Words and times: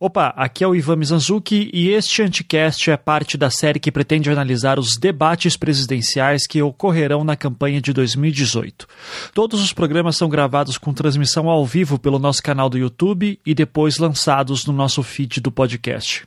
Opa, 0.00 0.34
aqui 0.36 0.64
é 0.64 0.66
o 0.66 0.74
Ivan 0.74 0.96
Mizanzuki 0.96 1.70
e 1.72 1.88
este 1.90 2.20
Anticast 2.20 2.90
é 2.90 2.96
parte 2.96 3.38
da 3.38 3.48
série 3.48 3.78
que 3.78 3.92
pretende 3.92 4.28
analisar 4.28 4.76
os 4.76 4.96
debates 4.96 5.56
presidenciais 5.56 6.48
que 6.48 6.60
ocorrerão 6.60 7.22
na 7.22 7.36
campanha 7.36 7.80
de 7.80 7.92
2018. 7.92 8.88
Todos 9.32 9.62
os 9.62 9.72
programas 9.72 10.16
são 10.16 10.28
gravados 10.28 10.78
com 10.78 10.92
transmissão 10.92 11.48
ao 11.48 11.64
vivo 11.64 11.96
pelo 11.96 12.18
nosso 12.18 12.42
canal 12.42 12.68
do 12.68 12.76
YouTube 12.76 13.38
e 13.46 13.54
depois 13.54 13.98
lançados 13.98 14.66
no 14.66 14.72
nosso 14.72 15.00
feed 15.00 15.40
do 15.40 15.52
podcast. 15.52 16.26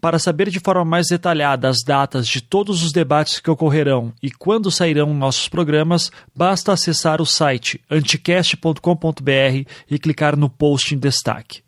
Para 0.00 0.18
saber 0.18 0.48
de 0.48 0.58
forma 0.58 0.84
mais 0.84 1.08
detalhada 1.08 1.68
as 1.68 1.82
datas 1.84 2.26
de 2.26 2.40
todos 2.40 2.82
os 2.82 2.90
debates 2.90 3.38
que 3.38 3.50
ocorrerão 3.50 4.14
e 4.22 4.30
quando 4.30 4.70
sairão 4.70 5.12
nossos 5.12 5.46
programas, 5.46 6.10
basta 6.34 6.72
acessar 6.72 7.20
o 7.20 7.26
site 7.26 7.78
anticast.com.br 7.90 9.70
e 9.90 9.98
clicar 9.98 10.38
no 10.38 10.48
post 10.48 10.94
em 10.94 10.98
destaque. 10.98 11.63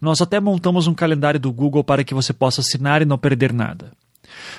Nós 0.00 0.20
até 0.20 0.40
montamos 0.40 0.86
um 0.86 0.94
calendário 0.94 1.40
do 1.40 1.52
Google 1.52 1.84
para 1.84 2.04
que 2.04 2.14
você 2.14 2.32
possa 2.32 2.60
assinar 2.60 3.02
e 3.02 3.04
não 3.04 3.18
perder 3.18 3.52
nada. 3.52 3.92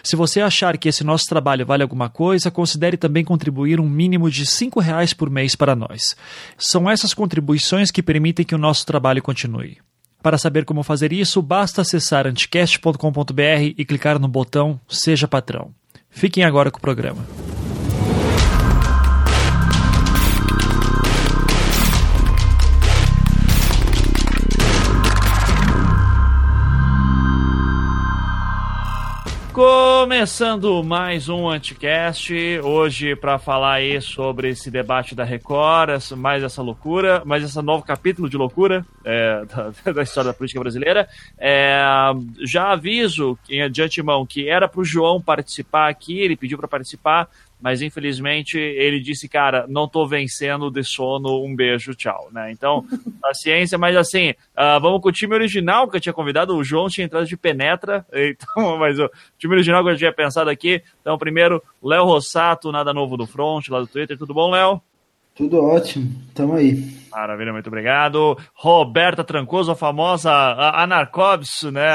Se 0.03 0.16
você 0.16 0.41
achar 0.41 0.77
que 0.77 0.90
esse 0.90 1.03
nosso 1.03 1.26
trabalho 1.26 1.66
vale 1.66 1.84
alguma 1.84 2.09
coisa, 2.09 2.52
considere 2.52 2.98
também 2.98 3.23
contribuir 3.23 3.80
um 3.80 3.88
mínimo 3.88 4.30
de 4.30 4.44
R$ 4.44 4.70
reais 4.81 5.13
por 5.13 5.30
mês 5.30 5.55
para 5.55 5.76
nós. 5.76 6.16
São 6.58 6.90
essas 6.90 7.13
contribuições 7.13 7.91
que 7.91 8.03
permitem 8.03 8.45
que 8.45 8.55
o 8.55 8.59
nosso 8.59 8.86
trabalho 8.86 9.22
continue. 9.22 9.77
Para 10.22 10.38
saber 10.38 10.66
como 10.66 10.84
fazer 10.84 11.13
isso, 11.13 11.41
basta 11.41 11.81
acessar 11.81 12.25
anticast.com.br 12.28 13.73
e 13.78 13.86
clicar 13.86 14.20
no 14.20 14.28
botão 14.28 14.80
Seja 14.88 15.28
Patrão. 15.28 15.72
Fiquem 16.09 16.44
agora 16.44 16.72
com 16.72 16.80
o 16.80 16.81
programa. 16.81 17.25
Começando 29.57 30.83
mais 30.83 31.30
um 31.30 31.50
Anticast, 31.50 32.31
hoje 32.63 33.16
para 33.16 33.39
falar 33.39 33.73
aí 33.73 33.99
sobre 33.99 34.49
esse 34.49 34.69
debate 34.69 35.16
da 35.16 35.23
Record, 35.23 36.14
mais 36.16 36.44
essa 36.44 36.61
loucura, 36.61 37.23
mais 37.25 37.44
esse 37.44 37.59
novo 37.59 37.83
capítulo 37.83 38.30
de 38.30 38.38
loucura 38.38 38.86
é, 39.03 39.44
da, 39.83 39.94
da, 39.94 40.03
história 40.03 40.30
da 40.30 40.38
política 40.38 40.59
brasileira. 40.59 41.09
É, 41.39 41.81
já 42.45 42.72
aviso 42.72 43.36
de 43.72 43.81
antemão 43.81 44.27
que 44.27 44.47
era 44.47 44.67
para 44.67 44.80
o 44.80 44.86
João 44.86 45.19
participar 45.19 45.89
aqui, 45.89 46.19
ele 46.19 46.38
pediu 46.38 46.59
para 46.59 46.67
participar, 46.67 47.27
mas 47.59 47.81
infelizmente 47.81 48.58
ele 48.58 49.00
disse, 49.00 49.27
cara, 49.27 49.66
não 49.67 49.88
tô 49.88 50.05
vencendo 50.08 50.69
de 50.69 50.83
sono, 50.83 51.44
um 51.44 51.55
beijo, 51.55 51.95
tchau, 51.95 52.30
né? 52.31 52.52
Então, 52.52 52.86
paciência, 53.22 53.77
mas 53.77 53.95
assim, 53.95 54.31
uh, 54.31 54.80
vamos 54.80 55.02
com 55.02 55.09
o 55.09 55.11
time 55.11 55.33
original 55.33 55.89
que 55.89 55.97
eu 55.97 56.02
tinha 56.02 56.14
convidado, 56.14 56.55
o 56.55 56.64
João 56.64 56.88
tinha 56.88 57.05
entrado 57.05 57.25
de 57.25 57.38
penetra, 57.38 58.05
então, 58.14 58.77
mas 58.77 58.99
o 58.99 59.09
time 59.38 59.55
original 59.55 59.83
que 59.83 59.91
eu 59.91 59.97
tinha 59.97 60.14
pensado 60.14 60.49
aqui, 60.49 60.81
então 61.02 61.17
primeiro, 61.17 61.61
Léo 61.81 62.05
Rossato, 62.05 62.72
nada 62.72 62.94
novo 62.94 63.17
do 63.17 63.25
front, 63.25 63.67
lá 63.69 63.80
do 63.80 63.88
Twitter, 63.88 64.17
tudo 64.17 64.33
bom, 64.33 64.52
Léo? 64.52 64.81
Tudo 65.36 65.64
ótimo, 65.64 66.09
tamo 66.33 66.53
aí. 66.53 67.06
Maravilha, 67.22 67.52
muito 67.52 67.68
obrigado. 67.68 68.38
Roberta 68.54 69.23
Trancoso, 69.23 69.72
a 69.72 69.76
famosa 69.76 70.32
Anarcobs, 70.32 71.64
né? 71.64 71.90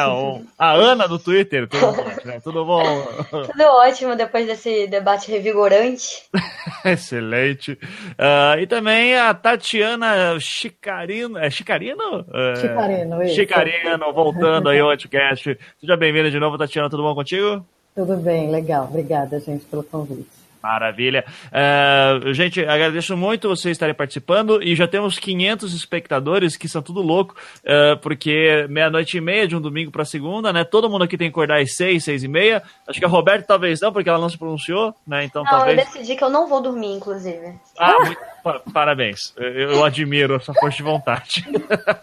a 0.59 0.73
Ana 0.73 1.07
do 1.07 1.19
Twitter. 1.19 1.69
Tudo 1.69 1.93
bom? 1.93 2.05
Né? 2.25 2.41
Tudo 2.45 2.65
bom? 2.65 2.83
Tudo 3.31 3.65
ótimo 3.65 4.17
depois 4.17 4.47
desse 4.47 4.87
debate 4.89 5.31
revigorante. 5.31 6.25
Excelente. 6.85 7.73
Uh, 7.73 8.59
e 8.61 8.67
também 8.67 9.17
a 9.17 9.33
Tatiana 9.33 10.39
Chicarino. 10.41 11.39
É 11.39 11.49
Chicarino? 11.51 12.27
Chicarino, 12.61 13.23
isso. 13.23 13.35
Chicarino, 13.37 14.13
voltando 14.13 14.69
aí 14.69 14.81
ao 14.81 14.89
podcast. 14.89 15.59
Seja 15.81 15.97
bem-vinda 15.97 16.31
de 16.31 16.41
novo, 16.41 16.59
Tatiana. 16.59 16.91
Tudo 16.91 17.03
bom 17.03 17.15
contigo? 17.15 17.65
Tudo 17.95 18.17
bem, 18.17 18.51
legal. 18.51 18.85
Obrigada, 18.85 19.39
gente, 19.39 19.65
pelo 19.67 19.83
convite. 19.85 20.42
Maravilha. 20.63 21.25
Uh, 21.49 22.33
gente, 22.33 22.61
agradeço 22.61 23.17
muito 23.17 23.49
vocês 23.49 23.73
estarem 23.73 23.95
participando 23.95 24.63
e 24.63 24.77
já 24.77 24.87
temos 24.87 25.19
500 25.19 25.75
espectadores 25.75 26.57
que 26.57 26.69
são 26.69 26.81
tudo 26.81 27.03
louco, 27.03 27.35
uh, 27.61 27.97
porque 28.01 28.67
meia-noite 28.69 29.17
e 29.17 29.21
meia 29.21 29.49
de 29.49 29.57
um 29.57 29.61
domingo 29.61 29.91
para 29.91 30.05
segunda, 30.05 30.53
né? 30.53 30.65
Todo 30.65 30.89
mundo 30.89 31.05
aqui 31.05 31.17
tem 31.17 31.29
que 31.29 31.33
acordar 31.33 31.61
às 31.61 31.75
seis, 31.75 32.05
seis 32.05 32.23
e 32.23 32.29
meia. 32.29 32.63
Acho 32.87 32.99
que 32.99 33.05
a 33.05 33.09
Roberta 33.09 33.47
talvez 33.47 33.81
não, 33.81 33.93
porque 33.93 34.09
ela 34.09 34.19
não 34.19 34.29
se 34.29 34.39
pronunciou, 34.39 34.95
né? 35.07 35.25
Então 35.25 35.43
não, 35.43 35.51
talvez. 35.51 35.79
eu 35.79 35.85
decidi 35.85 36.17
que 36.17 36.23
eu 36.23 36.31
não 36.31 36.49
vou 36.49 36.61
dormir, 36.61 36.95
inclusive. 36.95 37.55
Ah, 37.79 37.97
muito 38.05 38.32
Parabéns. 38.73 39.35
Eu 39.37 39.85
admiro 39.85 40.37
a 40.37 40.41
sua 40.41 40.55
força 40.55 40.77
de 40.77 40.83
vontade. 40.83 41.45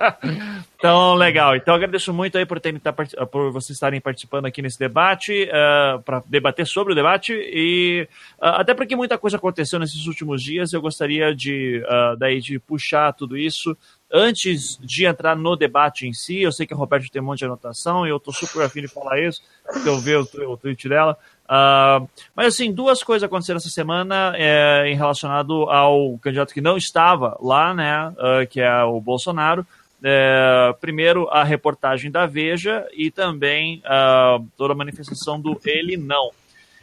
então, 0.77 1.15
legal. 1.15 1.55
Então, 1.55 1.75
agradeço 1.75 2.13
muito 2.13 2.37
aí 2.37 2.45
por, 2.45 2.59
terem, 2.59 2.79
tá 2.79 2.93
por 2.93 3.51
vocês 3.51 3.75
estarem 3.75 3.99
participando 3.99 4.45
aqui 4.45 4.61
nesse 4.61 4.79
debate, 4.79 5.43
uh, 5.45 5.49
ah, 5.53 6.01
para 6.03 6.23
debater 6.27 6.65
sobre 6.65 6.93
o 6.93 6.95
debate. 6.95 7.33
E 7.33 8.07
uh, 8.37 8.59
até 8.59 8.73
porque 8.73 8.95
muita 8.95 9.17
coisa 9.17 9.37
aconteceu 9.37 9.79
nesses 9.79 10.05
últimos 10.07 10.41
dias, 10.41 10.71
eu 10.71 10.81
gostaria 10.81 11.35
de, 11.35 11.83
uh, 11.85 12.17
daí, 12.17 12.39
de 12.39 12.59
puxar 12.59 13.13
tudo 13.13 13.37
isso 13.37 13.75
antes 14.11 14.77
de 14.81 15.05
entrar 15.05 15.35
no 15.35 15.55
debate 15.55 16.07
em 16.07 16.13
si, 16.13 16.41
eu 16.41 16.51
sei 16.51 16.65
que 16.65 16.73
a 16.73 16.77
Roberta 16.77 17.07
tem 17.11 17.21
um 17.21 17.25
monte 17.25 17.39
de 17.39 17.45
anotação 17.45 18.05
e 18.05 18.09
eu 18.09 18.17
estou 18.17 18.33
super 18.33 18.63
afim 18.63 18.81
de 18.81 18.87
falar 18.87 19.21
isso, 19.21 19.41
porque 19.63 19.87
eu 19.87 19.99
vi 19.99 20.15
o, 20.15 20.27
o 20.51 20.57
tweet 20.57 20.89
dela. 20.89 21.17
Uh, 21.49 22.07
mas 22.35 22.53
assim, 22.53 22.71
duas 22.71 23.01
coisas 23.01 23.25
aconteceram 23.25 23.57
essa 23.57 23.69
semana 23.69 24.33
é, 24.35 24.83
em 24.85 24.95
relacionado 24.95 25.63
ao 25.63 26.15
candidato 26.19 26.53
que 26.53 26.61
não 26.61 26.77
estava 26.77 27.35
lá, 27.41 27.73
né, 27.73 28.09
uh, 28.09 28.47
que 28.47 28.61
é 28.61 28.83
o 28.83 29.01
Bolsonaro. 29.01 29.65
É, 30.01 30.73
primeiro, 30.79 31.27
a 31.29 31.43
reportagem 31.43 32.11
da 32.11 32.25
Veja 32.25 32.87
e 32.93 33.09
também 33.09 33.81
uh, 33.83 34.45
toda 34.55 34.73
a 34.73 34.77
manifestação 34.77 35.41
do 35.41 35.59
Ele 35.65 35.97
Não. 35.97 36.31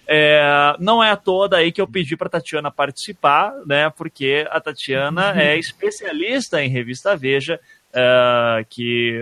É, 0.09 0.77
não 0.79 1.03
é 1.03 1.11
à 1.11 1.17
toa 1.17 1.49
daí 1.49 1.73
que 1.73 1.81
eu 1.81 1.87
pedi 1.87 2.17
para 2.17 2.29
Tatiana 2.29 2.71
participar, 2.71 3.53
né? 3.67 3.91
Porque 3.91 4.47
a 4.51 4.61
Tatiana 4.61 5.33
uhum. 5.33 5.41
é 5.41 5.59
especialista 5.59 6.63
em 6.63 6.69
revista 6.69 7.17
Veja 7.17 7.59
uh, 7.93 8.65
que 8.69 9.19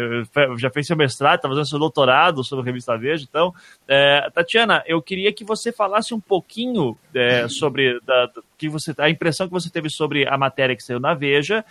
já 0.58 0.70
fez 0.70 0.86
seu 0.86 0.96
mestrado, 0.96 1.36
está 1.36 1.48
fazendo 1.48 1.68
seu 1.68 1.78
doutorado 1.78 2.44
sobre 2.44 2.62
a 2.62 2.66
revista 2.66 2.96
Veja. 2.96 3.26
Então, 3.28 3.48
uh, 3.48 4.30
Tatiana, 4.32 4.82
eu 4.86 5.00
queria 5.00 5.32
que 5.32 5.44
você 5.44 5.72
falasse 5.72 6.14
um 6.14 6.20
pouquinho 6.20 6.90
uh, 6.90 7.48
sobre 7.48 8.00
da, 8.00 8.30
que 8.56 8.68
você, 8.68 8.94
a 8.98 9.10
impressão 9.10 9.46
que 9.46 9.52
você 9.52 9.70
teve 9.70 9.88
sobre 9.90 10.26
a 10.26 10.36
matéria 10.36 10.76
que 10.76 10.82
saiu 10.82 11.00
na 11.00 11.14
Veja 11.14 11.64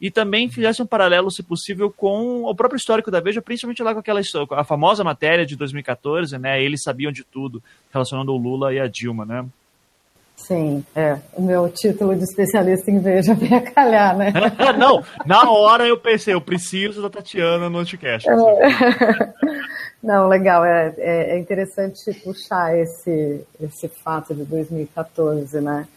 e 0.00 0.10
também 0.10 0.48
fizesse 0.48 0.82
um 0.82 0.86
paralelo, 0.86 1.30
se 1.30 1.42
possível, 1.42 1.90
com 1.90 2.44
o 2.44 2.54
próprio 2.54 2.78
histórico 2.78 3.10
da 3.10 3.20
Veja, 3.20 3.42
principalmente 3.42 3.82
lá 3.82 3.92
com 3.92 4.00
aquela 4.00 4.20
a 4.52 4.64
famosa 4.64 5.04
matéria 5.04 5.46
de 5.46 5.56
2014, 5.56 6.38
né? 6.38 6.62
Eles 6.62 6.82
sabiam 6.82 7.12
de 7.12 7.24
tudo 7.24 7.62
relacionando 7.92 8.32
o 8.32 8.36
Lula 8.36 8.72
e 8.72 8.80
a 8.80 8.86
Dilma, 8.86 9.24
né? 9.24 9.46
Sim, 10.36 10.84
é. 10.94 11.18
O 11.32 11.42
meu 11.42 11.68
título 11.70 12.14
de 12.14 12.22
especialista 12.22 12.90
em 12.90 13.00
Veja 13.00 13.34
vem 13.34 13.54
a 13.54 13.60
calhar, 13.72 14.16
né? 14.16 14.32
Não, 14.78 15.02
na 15.24 15.50
hora 15.50 15.86
eu 15.88 15.98
pensei, 15.98 16.34
eu 16.34 16.40
preciso 16.40 17.02
da 17.02 17.08
Tatiana 17.08 17.70
no 17.70 17.78
Anticast. 17.78 18.28
É. 18.28 18.34
Não, 20.02 20.28
legal, 20.28 20.64
é, 20.64 20.94
é, 20.98 21.30
é, 21.32 21.38
interessante 21.38 22.12
puxar 22.22 22.76
esse, 22.78 23.44
esse 23.60 23.88
fato 23.88 24.34
de 24.34 24.44
2014, 24.44 25.60
né? 25.60 25.88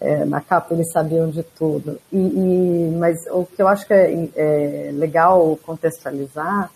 É, 0.00 0.24
na 0.24 0.40
capa 0.40 0.74
eles 0.74 0.90
sabiam 0.90 1.30
de 1.30 1.44
tudo. 1.44 2.00
E, 2.10 2.16
e, 2.16 2.96
mas 2.98 3.18
o 3.30 3.44
que 3.44 3.62
eu 3.62 3.68
acho 3.68 3.86
que 3.86 3.94
é, 3.94 4.28
é 4.34 4.90
legal 4.92 5.56
contextualizar 5.64 6.70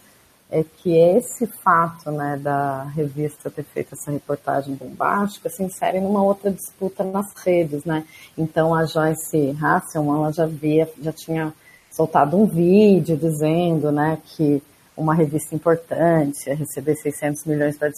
é 0.50 0.62
que 0.62 0.96
esse 0.96 1.46
fato 1.46 2.10
né, 2.10 2.38
da 2.40 2.84
revista 2.84 3.50
ter 3.50 3.64
feito 3.64 3.94
essa 3.94 4.10
reportagem 4.10 4.74
bombástica 4.74 5.50
se 5.50 5.62
insere 5.62 6.00
numa 6.00 6.22
outra 6.22 6.50
disputa 6.50 7.02
nas 7.02 7.32
redes, 7.44 7.84
né? 7.84 8.04
Então 8.38 8.74
a 8.74 8.84
Joyce 8.84 9.56
Hasselman 9.60 10.16
ela 10.16 10.32
já 10.32 10.44
havia, 10.44 10.88
já 11.02 11.12
tinha 11.12 11.52
soltado 11.90 12.36
um 12.36 12.46
vídeo 12.46 13.16
dizendo, 13.16 13.90
né, 13.90 14.18
que 14.24 14.62
uma 14.96 15.14
revista 15.14 15.54
importante 15.54 16.48
ia 16.48 16.54
receber 16.54 16.94
600 16.96 17.44
milhões 17.44 17.76
para 17.76 17.90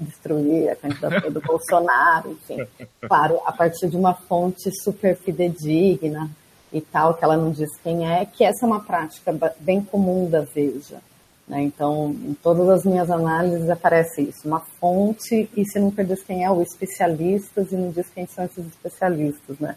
destruir, 0.00 0.70
a 0.70 0.76
candidatura 0.76 1.30
do 1.30 1.40
Bolsonaro, 1.42 2.32
enfim, 2.32 2.66
claro, 3.00 3.40
a 3.44 3.52
partir 3.52 3.88
de 3.88 3.96
uma 3.96 4.14
fonte 4.14 4.70
super 4.82 5.16
fidedigna 5.16 6.30
e 6.72 6.80
tal, 6.80 7.14
que 7.14 7.24
ela 7.24 7.36
não 7.36 7.50
diz 7.50 7.68
quem 7.82 8.10
é, 8.10 8.24
que 8.24 8.44
essa 8.44 8.64
é 8.64 8.66
uma 8.66 8.80
prática 8.80 9.34
bem 9.60 9.82
comum 9.82 10.28
da 10.28 10.42
Veja. 10.42 11.00
Né? 11.48 11.62
Então, 11.62 12.10
em 12.10 12.34
todas 12.34 12.68
as 12.68 12.84
minhas 12.84 13.10
análises 13.10 13.70
aparece 13.70 14.22
isso, 14.22 14.46
uma 14.46 14.60
fonte 14.60 15.48
e 15.56 15.64
se 15.64 15.78
não 15.78 15.90
diz 15.90 16.22
quem 16.22 16.44
é 16.44 16.50
o 16.50 16.60
especialistas 16.60 17.70
e 17.70 17.76
não 17.76 17.90
diz 17.90 18.08
quem 18.10 18.26
são 18.26 18.44
esses 18.44 18.66
especialistas, 18.66 19.58
né? 19.58 19.76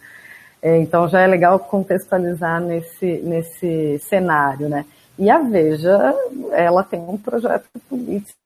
É, 0.61 0.77
então 0.77 1.07
já 1.07 1.21
é 1.21 1.27
legal 1.27 1.57
contextualizar 1.59 2.59
nesse, 2.59 3.05
nesse 3.21 3.99
cenário, 4.09 4.67
né? 4.67 4.85
E 5.17 5.29
a 5.29 5.39
Veja, 5.39 6.13
ela 6.51 6.83
tem 6.83 6.99
um 6.99 7.17
projeto 7.17 7.69
político, 7.87 8.37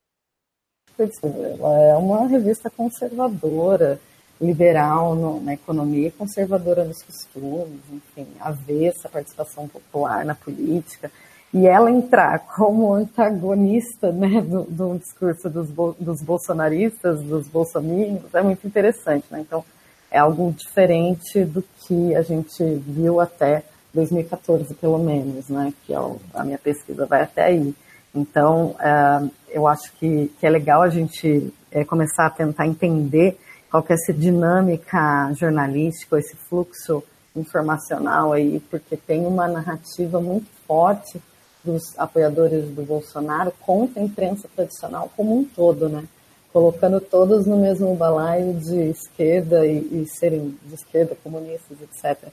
ela 0.98 1.78
é 1.78 1.94
uma 1.96 2.26
revista 2.26 2.70
conservadora, 2.70 3.98
liberal 4.40 5.14
no, 5.14 5.40
na 5.40 5.54
economia, 5.54 6.12
conservadora 6.16 6.84
nos 6.84 7.02
costumes, 7.02 7.80
enfim, 7.90 8.26
avessa 8.40 9.08
a 9.08 9.10
participação 9.10 9.68
popular 9.68 10.24
na 10.24 10.34
política. 10.34 11.10
E 11.54 11.68
ela 11.68 11.88
entrar 11.88 12.40
como 12.40 12.92
antagonista 12.92 14.10
né, 14.10 14.42
do, 14.42 14.64
do 14.64 14.98
discurso 14.98 15.48
dos, 15.48 15.68
dos 16.00 16.20
bolsonaristas, 16.20 17.22
dos 17.22 17.46
bolsominions, 17.46 18.34
é 18.34 18.42
muito 18.42 18.66
interessante. 18.66 19.24
Né? 19.30 19.38
Então, 19.38 19.64
é 20.10 20.18
algo 20.18 20.52
diferente 20.52 21.44
do 21.44 21.62
que 21.86 22.12
a 22.16 22.22
gente 22.22 22.60
viu 22.84 23.20
até 23.20 23.62
2014, 23.94 24.74
pelo 24.74 24.98
menos, 24.98 25.48
né? 25.48 25.72
que 25.86 25.94
é 25.94 25.98
a 26.34 26.42
minha 26.42 26.58
pesquisa 26.58 27.06
vai 27.06 27.22
até 27.22 27.44
aí. 27.44 27.72
Então, 28.12 28.74
é, 28.80 29.28
eu 29.50 29.68
acho 29.68 29.92
que, 29.92 30.32
que, 30.40 30.44
é 30.44 30.50
legal 30.50 30.82
a 30.82 30.88
gente 30.88 31.54
é, 31.70 31.84
começar 31.84 32.26
a 32.26 32.30
tentar 32.30 32.66
entender 32.66 33.38
qual 33.70 33.80
que 33.80 33.92
é 33.92 33.94
essa 33.94 34.12
dinâmica 34.12 35.32
jornalística, 35.34 36.18
esse 36.18 36.34
fluxo 36.34 37.00
informacional 37.36 38.32
aí, 38.32 38.58
porque 38.68 38.96
tem 38.96 39.24
uma 39.24 39.46
narrativa 39.46 40.20
muito 40.20 40.48
forte 40.66 41.22
dos 41.64 41.98
apoiadores 41.98 42.68
do 42.68 42.82
Bolsonaro 42.82 43.52
contra 43.60 44.00
a 44.00 44.04
imprensa 44.04 44.48
tradicional 44.54 45.10
como 45.16 45.38
um 45.38 45.44
todo, 45.44 45.88
né? 45.88 46.04
Colocando 46.52 47.00
todos 47.00 47.46
no 47.46 47.56
mesmo 47.56 47.94
balaio 47.96 48.54
de 48.54 48.90
esquerda 48.90 49.66
e, 49.66 50.02
e 50.02 50.06
serem 50.06 50.56
de 50.62 50.74
esquerda, 50.74 51.16
comunistas, 51.24 51.78
etc. 51.80 52.28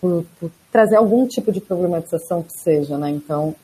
Por, 0.00 0.24
por, 0.38 0.50
trazer 0.70 0.96
algum 0.96 1.26
tipo 1.26 1.52
de 1.52 1.60
problematização 1.60 2.42
que 2.42 2.52
seja, 2.60 2.98
né? 2.98 3.10
Então, 3.10 3.54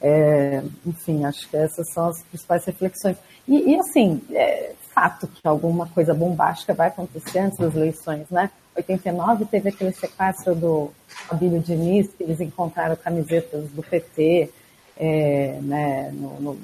é, 0.00 0.62
enfim, 0.86 1.24
acho 1.24 1.48
que 1.50 1.56
essas 1.56 1.92
são 1.92 2.08
as 2.08 2.22
principais 2.22 2.64
reflexões. 2.64 3.16
E, 3.46 3.72
e 3.72 3.76
assim, 3.78 4.22
é 4.30 4.72
fato 4.98 5.28
que 5.28 5.46
alguma 5.46 5.86
coisa 5.86 6.12
bombástica 6.12 6.74
vai 6.74 6.88
acontecer 6.88 7.38
antes 7.38 7.58
das 7.58 7.74
eleições, 7.74 8.28
né? 8.30 8.50
89 8.76 9.44
teve 9.44 9.68
aquele 9.68 9.92
sequestro 9.92 10.54
do 10.54 10.90
Abílio 11.28 11.60
Diniz, 11.60 12.08
que 12.14 12.22
eles 12.24 12.40
encontraram 12.40 12.96
camisetas 12.96 13.68
do 13.70 13.82
PT, 13.82 14.50
é, 14.98 15.58
né, 15.62 16.10
no, 16.12 16.40
no, 16.40 16.54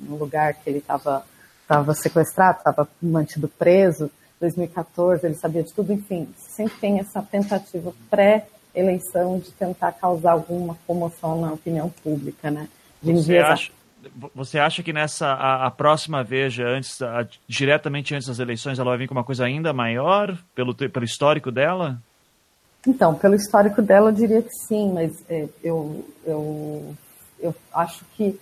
no, 0.00 0.16
lugar 0.16 0.54
que 0.54 0.70
ele 0.70 0.78
estava 0.78 1.24
estava 1.62 1.92
sequestrado, 1.94 2.58
estava 2.58 2.88
mantido 3.02 3.48
preso. 3.48 4.10
2014, 4.40 5.26
ele 5.26 5.34
sabia 5.34 5.62
de 5.62 5.72
tudo, 5.72 5.92
enfim, 5.92 6.26
sempre 6.34 6.74
tem 6.80 6.98
essa 6.98 7.20
tentativa 7.20 7.92
pré-eleição 8.08 9.38
de 9.38 9.50
tentar 9.52 9.92
causar 9.92 10.32
alguma 10.32 10.78
comoção 10.86 11.40
na 11.40 11.52
opinião 11.52 11.90
pública, 12.02 12.50
né? 12.50 12.66
De 13.02 13.12
você 13.12 13.36
acha, 13.36 13.72
você 14.34 14.58
acha 14.58 14.82
que 14.82 14.94
nessa 14.94 15.26
a, 15.26 15.66
a 15.66 15.70
próxima 15.70 16.24
veja, 16.24 16.66
antes, 16.66 17.02
a, 17.02 17.26
diretamente 17.46 18.14
antes 18.14 18.28
das 18.28 18.38
eleições, 18.38 18.78
ela 18.78 18.90
vai 18.90 18.98
vir 18.98 19.08
com 19.08 19.14
uma 19.14 19.24
coisa 19.24 19.44
ainda 19.44 19.74
maior 19.74 20.38
pelo, 20.54 20.74
pelo 20.74 21.04
histórico 21.04 21.50
dela? 21.50 22.00
Então, 22.86 23.14
pelo 23.14 23.34
histórico 23.34 23.82
dela, 23.82 24.08
eu 24.08 24.14
diria 24.14 24.40
que 24.40 24.54
sim, 24.66 24.90
mas 24.94 25.22
é, 25.28 25.46
eu, 25.62 26.02
eu 26.24 26.96
eu 27.40 27.54
acho 27.72 28.04
que 28.16 28.38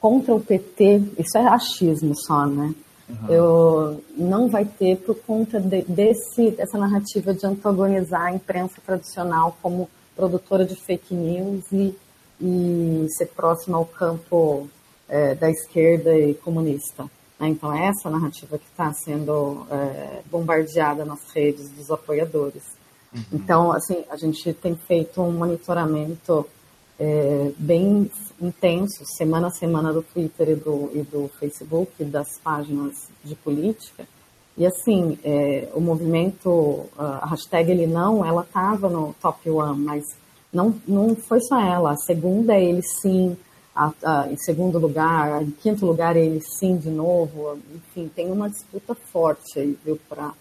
contra 0.00 0.34
o 0.34 0.40
PT, 0.40 1.02
isso 1.18 1.36
é 1.36 1.46
achismo 1.46 2.14
só, 2.16 2.46
né? 2.46 2.74
Uhum. 3.08 3.28
Eu, 3.28 4.04
não 4.16 4.48
vai 4.48 4.64
ter 4.64 4.96
por 4.98 5.16
conta 5.16 5.58
de, 5.58 5.82
desse, 5.82 6.50
dessa 6.50 6.76
narrativa 6.76 7.32
de 7.32 7.46
antagonizar 7.46 8.22
a 8.22 8.32
imprensa 8.32 8.80
tradicional 8.84 9.56
como 9.62 9.88
produtora 10.14 10.64
de 10.64 10.76
fake 10.76 11.14
news 11.14 11.64
e, 11.72 11.94
e 12.40 13.06
ser 13.16 13.26
próxima 13.28 13.78
ao 13.78 13.86
campo 13.86 14.68
é, 15.08 15.34
da 15.34 15.50
esquerda 15.50 16.16
e 16.16 16.34
comunista. 16.34 17.04
Né? 17.40 17.48
Então, 17.48 17.72
é 17.72 17.86
essa 17.86 18.10
narrativa 18.10 18.58
que 18.58 18.66
está 18.66 18.92
sendo 18.92 19.66
é, 19.70 20.20
bombardeada 20.30 21.04
nas 21.04 21.20
redes 21.34 21.70
dos 21.70 21.90
apoiadores. 21.90 22.62
Uhum. 23.14 23.22
Então, 23.32 23.72
assim, 23.72 24.04
a 24.10 24.16
gente 24.16 24.52
tem 24.52 24.76
feito 24.76 25.22
um 25.22 25.32
monitoramento 25.32 26.46
é, 26.98 27.52
bem 27.56 28.10
intenso, 28.40 29.04
semana 29.04 29.48
a 29.48 29.50
semana 29.50 29.92
do 29.92 30.02
Twitter 30.02 30.50
e 30.50 30.54
do, 30.56 30.90
e 30.94 31.02
do 31.02 31.30
Facebook, 31.38 32.04
das 32.04 32.38
páginas 32.38 33.08
de 33.24 33.34
política. 33.34 34.06
E 34.56 34.66
assim, 34.66 35.16
é, 35.22 35.68
o 35.72 35.80
movimento, 35.80 36.86
a 36.98 37.26
hashtag 37.26 37.70
ele 37.70 37.86
não, 37.86 38.24
ela 38.24 38.42
estava 38.42 38.88
no 38.88 39.14
top 39.22 39.48
one, 39.48 39.78
mas 39.78 40.04
não, 40.52 40.74
não 40.86 41.14
foi 41.14 41.40
só 41.40 41.60
ela. 41.60 41.92
A 41.92 41.96
segunda 41.96 42.54
é 42.54 42.64
ele 42.64 42.82
sim, 42.82 43.36
a, 43.74 43.92
a, 44.02 44.28
em 44.28 44.36
segundo 44.36 44.76
lugar, 44.76 45.42
em 45.42 45.52
quinto 45.52 45.86
lugar 45.86 46.16
é 46.16 46.24
ele 46.24 46.40
sim 46.40 46.76
de 46.76 46.90
novo. 46.90 47.56
Enfim, 47.72 48.10
tem 48.12 48.32
uma 48.32 48.50
disputa 48.50 48.96
forte 48.96 49.60
aí, 49.60 49.78
viu, 49.84 49.96
para 50.08 50.34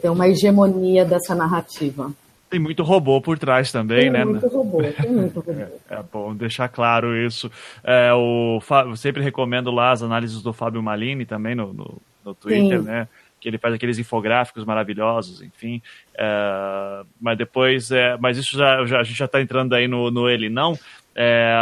ter 0.00 0.08
uma 0.08 0.28
hegemonia 0.28 1.04
dessa 1.04 1.34
narrativa. 1.34 2.12
Tem 2.52 2.60
muito 2.60 2.82
robô 2.82 3.18
por 3.18 3.38
trás 3.38 3.72
também, 3.72 4.02
tem 4.02 4.10
né? 4.10 4.26
Muito 4.26 4.46
robô, 4.46 4.82
tem 4.82 5.08
muito 5.10 5.40
robô. 5.40 5.52
É, 5.52 5.94
é 5.94 6.02
bom 6.12 6.34
deixar 6.36 6.68
claro 6.68 7.16
isso. 7.16 7.50
É, 7.82 8.12
o, 8.12 8.60
eu 8.86 8.94
sempre 8.94 9.22
recomendo 9.22 9.70
lá 9.70 9.90
as 9.90 10.02
análises 10.02 10.42
do 10.42 10.52
Fábio 10.52 10.82
Malini 10.82 11.24
também 11.24 11.54
no, 11.54 11.72
no, 11.72 12.02
no 12.22 12.34
Twitter, 12.34 12.80
Sim. 12.80 12.84
né? 12.84 13.08
que 13.40 13.48
ele 13.48 13.58
faz 13.58 13.74
aqueles 13.74 13.98
infográficos 13.98 14.64
maravilhosos, 14.66 15.42
enfim. 15.42 15.82
É, 16.14 17.02
mas 17.18 17.38
depois, 17.38 17.90
é, 17.90 18.18
mas 18.18 18.36
isso 18.36 18.56
já, 18.56 18.84
já, 18.84 19.00
a 19.00 19.02
gente 19.02 19.16
já 19.16 19.24
está 19.24 19.40
entrando 19.40 19.74
aí 19.74 19.88
no, 19.88 20.10
no 20.10 20.28
ele 20.28 20.50
não. 20.50 20.78
É, 21.14 21.54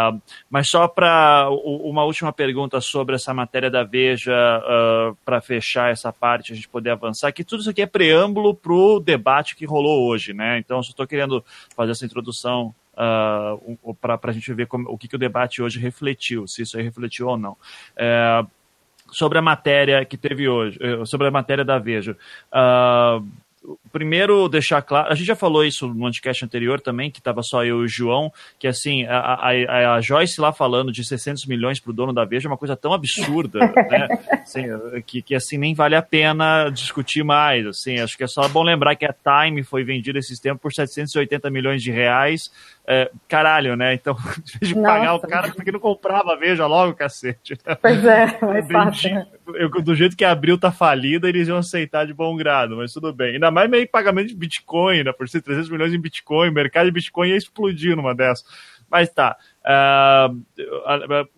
mas 0.49 0.69
só 0.69 0.87
para 0.87 1.49
uma 1.51 2.05
última 2.05 2.33
pergunta 2.33 2.81
sobre 2.81 3.17
essa 3.17 3.35
matéria 3.35 3.71
da 3.71 3.83
Veja, 3.83 4.33
uh, 4.33 5.17
para 5.25 5.41
fechar 5.41 5.91
essa 5.91 6.13
parte, 6.13 6.53
a 6.53 6.55
gente 6.55 6.69
poder 6.69 6.91
avançar, 6.91 7.33
que 7.33 7.45
tudo 7.45 7.61
isso 7.61 7.71
aqui 7.71 7.83
é 7.83 7.87
preâmbulo 7.87 8.55
para 8.55 8.73
o 8.73 9.01
debate 9.01 9.57
que 9.57 9.65
rolou 9.65 10.09
hoje, 10.09 10.33
né? 10.33 10.59
Então, 10.59 10.83
só 10.83 10.91
estou 10.91 11.07
querendo 11.07 11.45
fazer 11.75 11.93
essa 11.93 12.07
introdução 12.07 12.75
uh, 12.95 13.95
para 13.95 14.19
a 14.23 14.33
gente 14.33 14.53
ver 14.53 14.67
como, 14.67 14.89
o 14.89 14.99
que, 14.99 15.09
que, 15.09 15.17
o 15.17 15.19
debate 15.19 15.63
hoje 15.63 15.79
refletiu, 15.79 16.47
se 16.47 16.63
isso 16.63 16.77
aí 16.77 16.83
refletiu 16.85 17.29
ou 17.29 17.37
não. 17.37 17.57
É, 17.97 18.45
sobre 19.11 19.39
a 19.39 19.43
matéria 19.43 20.05
que 20.05 20.17
teve 20.17 20.49
hoje, 20.49 20.79
eh, 20.81 21.05
sobre 21.05 21.27
a 21.27 21.31
matéria 21.31 21.65
da 21.65 21.79
Veja. 21.79 22.17
Uh, 22.53 23.27
primeiro 23.93 24.49
deixar 24.49 24.81
claro, 24.83 25.13
a 25.13 25.15
gente 25.15 25.27
já 25.27 25.37
falou 25.37 25.65
isso 25.65 25.87
no 25.87 25.99
podcast 25.99 26.45
anterior 26.45 26.81
também, 26.81 27.11
que 27.11 27.19
estava 27.19 27.43
só 27.43 27.65
eu 27.65 27.83
e 27.83 27.85
o 27.85 27.89
João, 27.89 28.33
que 28.59 28.67
assim, 28.67 29.05
a, 29.05 29.19
a, 29.19 29.95
a 29.97 30.01
Joyce 30.01 30.41
lá 30.41 30.53
falando 30.53 30.91
de 30.93 31.05
600 31.05 31.47
milhões 31.47 31.79
para 31.79 31.91
o 31.91 31.95
dono 31.95 32.13
da 32.13 32.25
Veja 32.25 32.49
é 32.49 32.51
uma 32.51 32.57
coisa 32.57 32.77
tão 32.77 32.93
absurda, 32.93 33.59
né? 33.91 34.09
Assim, 34.33 34.63
que, 35.07 35.23
que 35.23 35.35
assim 35.35 35.59
nem 35.59 35.75
vale 35.75 35.95
a 35.95 36.03
pena 36.03 36.71
discutir 36.71 37.23
mais, 37.23 37.67
assim, 37.67 37.99
acho 37.99 38.17
que 38.17 38.25
é 38.25 38.29
só 38.29 38.49
bom 38.49 38.63
lembrar 38.63 38.97
que 38.97 39.05
a 39.05 39.15
Time 39.15 39.63
foi 39.63 39.85
vendida 39.85 40.19
esses 40.19 40.41
tempos 40.41 40.63
por 40.63 40.73
780 40.73 41.51
milhões 41.51 41.83
de 41.83 41.91
reais, 41.91 42.51
é, 42.87 43.11
caralho, 43.29 43.77
né? 43.77 43.95
Então, 43.95 44.17
de 44.61 44.75
pagar 44.75 45.15
o 45.15 45.21
cara 45.21 45.53
porque 45.53 45.71
não 45.71 45.79
comprava 45.79 46.37
Veja 46.37 46.67
logo, 46.67 46.95
cacete. 46.95 47.57
Pois 47.81 48.05
é, 48.05 48.39
mais 48.43 48.67
fácil. 48.67 49.15
Né? 49.15 49.27
Do 49.83 49.95
jeito 49.95 50.17
que 50.17 50.25
abriu 50.25 50.59
tá 50.59 50.73
falida, 50.73 51.29
eles 51.29 51.49
iam 51.49 51.59
aceitar 51.59 52.07
de 52.07 52.15
bom 52.15 52.35
grado, 52.37 52.77
mas 52.77 52.93
tudo 52.93 53.13
bem. 53.13 53.35
Ainda 53.35 53.51
mais 53.51 53.71
meio 53.71 53.89
pagamento 53.89 54.29
de 54.29 54.37
Bitcoin, 54.37 55.05
né? 55.05 55.13
Por 55.13 55.29
ser 55.29 55.43
300 55.43 55.71
milhões 55.71 55.93
em 55.93 56.01
Bitcoin, 56.01 56.49
o 56.49 56.53
mercado 56.53 56.87
de 56.87 56.93
Bitcoin 56.93 57.29
ia 57.29 57.37
explodir 57.37 57.97
numa 57.97 58.15
dessas. 58.15 58.45
Mas 58.91 59.09
tá. 59.09 59.37
Uh, 59.61 60.43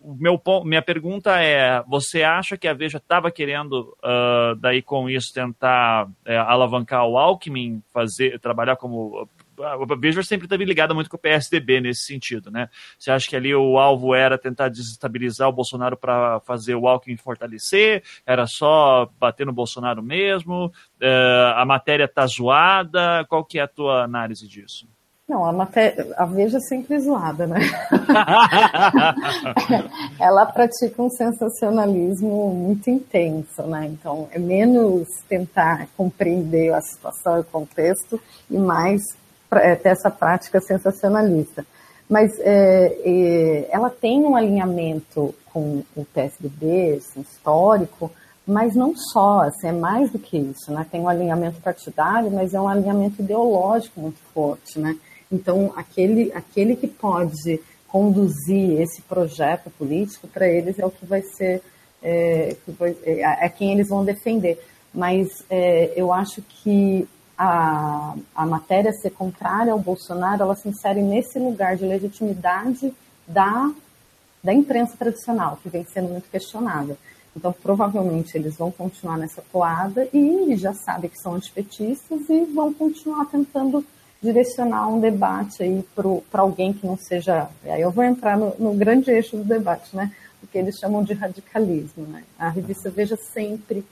meu 0.01 0.41
minha 0.65 0.81
pergunta 0.81 1.39
é: 1.39 1.83
você 1.87 2.23
acha 2.23 2.57
que 2.57 2.67
a 2.67 2.73
Veja 2.73 2.97
estava 2.97 3.29
querendo, 3.29 3.95
uh, 4.03 4.55
daí 4.55 4.81
com 4.81 5.07
isso, 5.07 5.31
tentar 5.31 6.07
uh, 6.07 6.31
alavancar 6.47 7.05
o 7.05 7.17
Alckmin, 7.17 7.83
fazer, 7.93 8.39
trabalhar 8.39 8.75
como 8.77 9.29
a 9.61 9.95
Veja 9.95 10.23
sempre 10.23 10.45
esteve 10.45 10.65
ligada 10.65 10.93
muito 10.93 11.09
com 11.09 11.17
o 11.17 11.19
PSDB 11.19 11.81
nesse 11.81 12.03
sentido, 12.03 12.49
né? 12.49 12.69
Você 12.97 13.11
acha 13.11 13.29
que 13.29 13.35
ali 13.35 13.53
o 13.53 13.77
alvo 13.77 14.15
era 14.15 14.37
tentar 14.37 14.69
desestabilizar 14.69 15.49
o 15.49 15.53
Bolsonaro 15.53 15.97
para 15.97 16.39
fazer 16.41 16.75
o 16.75 16.87
Alckmin 16.87 17.17
fortalecer? 17.17 18.03
Era 18.25 18.47
só 18.47 19.09
bater 19.19 19.45
no 19.45 19.53
Bolsonaro 19.53 20.01
mesmo? 20.01 20.67
Uh, 21.01 21.53
a 21.55 21.65
matéria 21.65 22.07
tá 22.07 22.25
zoada? 22.25 23.25
Qual 23.29 23.43
que 23.43 23.59
é 23.59 23.63
a 23.63 23.67
tua 23.67 24.03
análise 24.03 24.47
disso? 24.47 24.87
Não, 25.27 25.43
a, 25.45 25.53
matéria, 25.53 26.13
a 26.17 26.25
Veja 26.25 26.57
é 26.57 26.61
sempre 26.61 26.99
zoada, 26.99 27.47
né? 27.47 27.59
Ela 30.19 30.45
pratica 30.45 31.01
um 31.01 31.09
sensacionalismo 31.09 32.53
muito 32.53 32.89
intenso, 32.89 33.63
né? 33.63 33.87
Então, 33.87 34.27
é 34.31 34.37
menos 34.37 35.07
tentar 35.29 35.87
compreender 35.95 36.73
a 36.73 36.81
situação 36.81 37.37
e 37.37 37.39
o 37.39 37.45
contexto 37.45 38.19
e 38.49 38.57
mais 38.57 39.01
é, 39.01 39.22
ter 39.81 39.89
essa 39.89 40.09
prática 40.09 40.59
sensacionalista. 40.61 41.65
Mas 42.09 42.37
é, 42.39 42.97
é, 43.03 43.69
ela 43.71 43.89
tem 43.89 44.21
um 44.21 44.35
alinhamento 44.35 45.33
com 45.51 45.83
o 45.95 46.05
PSDB, 46.05 46.97
assim, 46.97 47.21
histórico, 47.21 48.11
mas 48.45 48.75
não 48.75 48.93
só, 48.95 49.41
assim, 49.41 49.67
é 49.67 49.71
mais 49.71 50.11
do 50.11 50.19
que 50.19 50.37
isso, 50.37 50.71
né? 50.71 50.85
Tem 50.91 50.99
um 50.99 51.07
alinhamento 51.07 51.61
partidário, 51.61 52.29
mas 52.29 52.53
é 52.53 52.59
um 52.59 52.67
alinhamento 52.67 53.21
ideológico 53.21 54.01
muito 54.01 54.19
forte, 54.33 54.77
né? 54.79 54.97
Então, 55.31 55.71
aquele, 55.75 56.31
aquele 56.33 56.75
que 56.75 56.87
pode 56.87 57.59
conduzir 57.87 58.81
esse 58.81 59.01
projeto 59.03 59.69
político, 59.69 60.27
para 60.27 60.47
eles 60.47 60.77
é 60.77 60.85
o 60.85 60.91
que 60.91 61.05
vai 61.05 61.21
ser, 61.21 61.61
é, 62.01 62.55
é, 63.05 63.45
é, 63.45 63.49
quem 63.49 63.71
eles 63.71 63.87
vão 63.87 64.03
defender. 64.03 64.59
Mas 64.93 65.29
é, 65.49 65.93
eu 65.95 66.11
acho 66.11 66.41
que 66.41 67.07
a, 67.37 68.15
a 68.35 68.45
matéria 68.45 68.91
ser 68.93 69.11
contrária 69.11 69.73
ao 69.73 69.79
Bolsonaro, 69.79 70.43
ela 70.43 70.55
se 70.55 70.69
insere 70.69 71.01
nesse 71.01 71.39
lugar 71.39 71.75
de 71.75 71.85
legitimidade 71.85 72.93
da 73.27 73.71
da 74.43 74.53
imprensa 74.53 74.97
tradicional, 74.97 75.57
que 75.63 75.69
vem 75.69 75.85
sendo 75.85 76.09
muito 76.09 76.29
questionada. 76.29 76.97
Então, 77.35 77.53
provavelmente, 77.53 78.37
eles 78.37 78.57
vão 78.57 78.69
continuar 78.69 79.17
nessa 79.17 79.41
toada 79.51 80.07
e 80.13 80.55
já 80.57 80.73
sabem 80.73 81.09
que 81.09 81.17
são 81.17 81.33
antipetistas 81.33 82.29
e 82.29 82.45
vão 82.45 82.73
continuar 82.73 83.25
tentando 83.25 83.83
direcionar 84.21 84.87
um 84.87 84.99
debate 84.99 85.63
aí 85.63 85.83
para 85.95 86.41
alguém 86.41 86.73
que 86.73 86.85
não 86.85 86.97
seja. 86.97 87.49
Aí 87.63 87.81
eu 87.81 87.89
vou 87.89 88.03
entrar 88.03 88.37
no, 88.37 88.53
no, 88.59 88.73
grande 88.73 89.09
eixo 89.09 89.37
do 89.37 89.43
debate, 89.43 89.95
né? 89.95 90.11
O 90.43 90.47
que 90.47 90.57
eles 90.57 90.77
chamam 90.77 91.03
de 91.03 91.13
radicalismo. 91.13 92.05
Né? 92.05 92.23
A 92.37 92.49
revista 92.49 92.89
Veja 92.89 93.15
sempre 93.15 93.83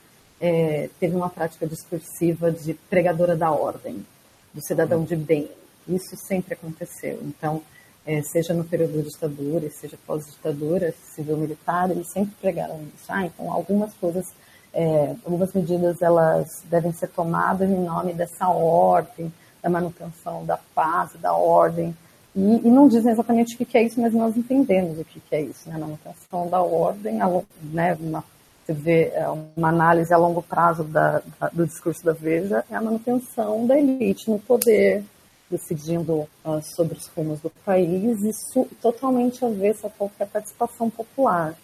é, 0.42 0.90
teve 0.98 1.14
uma 1.14 1.30
prática 1.30 1.64
discursiva 1.68 2.50
de 2.50 2.74
pregadora 2.74 3.36
da 3.36 3.52
ordem, 3.52 4.04
do 4.52 4.60
cidadão 4.60 5.04
de 5.04 5.14
bem. 5.14 5.48
Isso 5.86 6.16
sempre 6.16 6.54
aconteceu. 6.54 7.20
Então, 7.22 7.62
é, 8.04 8.20
seja 8.22 8.52
no 8.52 8.64
período 8.64 8.96
da 8.96 9.08
ditadura, 9.08 9.70
seja 9.70 9.96
pós-ditadura, 10.04 10.92
civil-militar, 11.14 11.92
eles 11.92 12.10
sempre 12.10 12.34
pregaram 12.40 12.80
isso. 12.92 13.04
Ah, 13.08 13.24
então 13.24 13.52
algumas 13.52 13.94
coisas, 13.94 14.34
é, 14.74 15.14
algumas 15.24 15.52
medidas, 15.52 16.02
elas 16.02 16.64
devem 16.64 16.92
ser 16.92 17.08
tomadas 17.10 17.70
em 17.70 17.84
nome 17.84 18.12
dessa 18.12 18.48
ordem, 18.48 19.32
da 19.62 19.70
manutenção 19.70 20.44
da 20.44 20.58
paz, 20.74 21.12
da 21.20 21.32
ordem, 21.32 21.96
e, 22.34 22.66
e, 22.66 22.70
não 22.70 22.88
dizem 22.88 23.12
exatamente 23.12 23.54
o 23.54 23.66
que, 23.66 23.76
é 23.76 23.82
isso, 23.82 24.00
mas 24.00 24.14
nós 24.14 24.36
entendemos 24.36 24.98
o 24.98 25.04
que, 25.04 25.20
é 25.30 25.42
isso, 25.42 25.68
né? 25.68 25.76
Manutenção 25.76 26.48
da 26.48 26.62
ordem, 26.62 27.18
né? 27.60 27.94
Uma, 28.00 28.24
você 28.64 28.72
vê 28.72 29.12
é, 29.14 29.26
uma 29.56 29.68
análise 29.68 30.12
a 30.12 30.16
longo 30.16 30.42
prazo 30.42 30.84
da, 30.84 31.20
da, 31.40 31.48
do 31.48 31.66
discurso 31.66 32.04
da 32.04 32.12
Veja, 32.12 32.64
é 32.70 32.76
a 32.76 32.80
manutenção 32.80 33.66
da 33.66 33.78
elite 33.78 34.30
no 34.30 34.38
poder, 34.38 35.04
decidindo 35.50 36.28
uh, 36.44 36.62
sobre 36.62 36.96
os 36.96 37.06
rumos 37.08 37.40
do 37.40 37.50
país, 37.64 38.22
isso 38.22 38.66
totalmente 38.80 39.44
avessa 39.44 39.88
a 39.88 39.90
qualquer 39.90 40.26
participação 40.28 40.88
popular. 40.88 41.54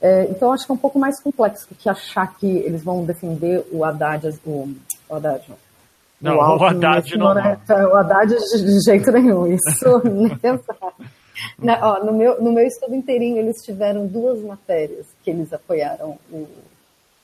É, 0.00 0.24
então, 0.30 0.52
acho 0.52 0.66
que 0.66 0.72
é 0.72 0.74
um 0.74 0.78
pouco 0.78 0.98
mais 0.98 1.20
complexo 1.20 1.68
do 1.68 1.74
que 1.74 1.88
achar 1.88 2.36
que 2.36 2.46
eles 2.46 2.84
vão 2.84 3.04
defender 3.04 3.66
o 3.72 3.84
Haddad, 3.84 4.38
o, 4.44 4.74
o 5.08 5.14
Haddad, 5.14 5.42
não, 6.20 6.36
o, 6.36 6.56
o 6.56 6.64
Haddad 6.64 7.16
não. 7.16 7.26
O 7.26 7.96
Haddad 7.96 8.28
de 8.28 8.80
jeito 8.84 9.10
nenhum, 9.12 9.46
isso 9.46 10.02
nem 10.04 10.36
pensar. 10.36 10.92
Na, 11.58 11.78
ó, 11.82 12.04
no, 12.04 12.12
meu, 12.12 12.42
no 12.42 12.52
meu 12.52 12.66
estudo 12.66 12.94
inteirinho, 12.94 13.38
eles 13.38 13.62
tiveram 13.62 14.06
duas 14.06 14.40
matérias 14.40 15.06
que 15.22 15.30
eles 15.30 15.52
apoiaram 15.52 16.18
o, 16.30 16.48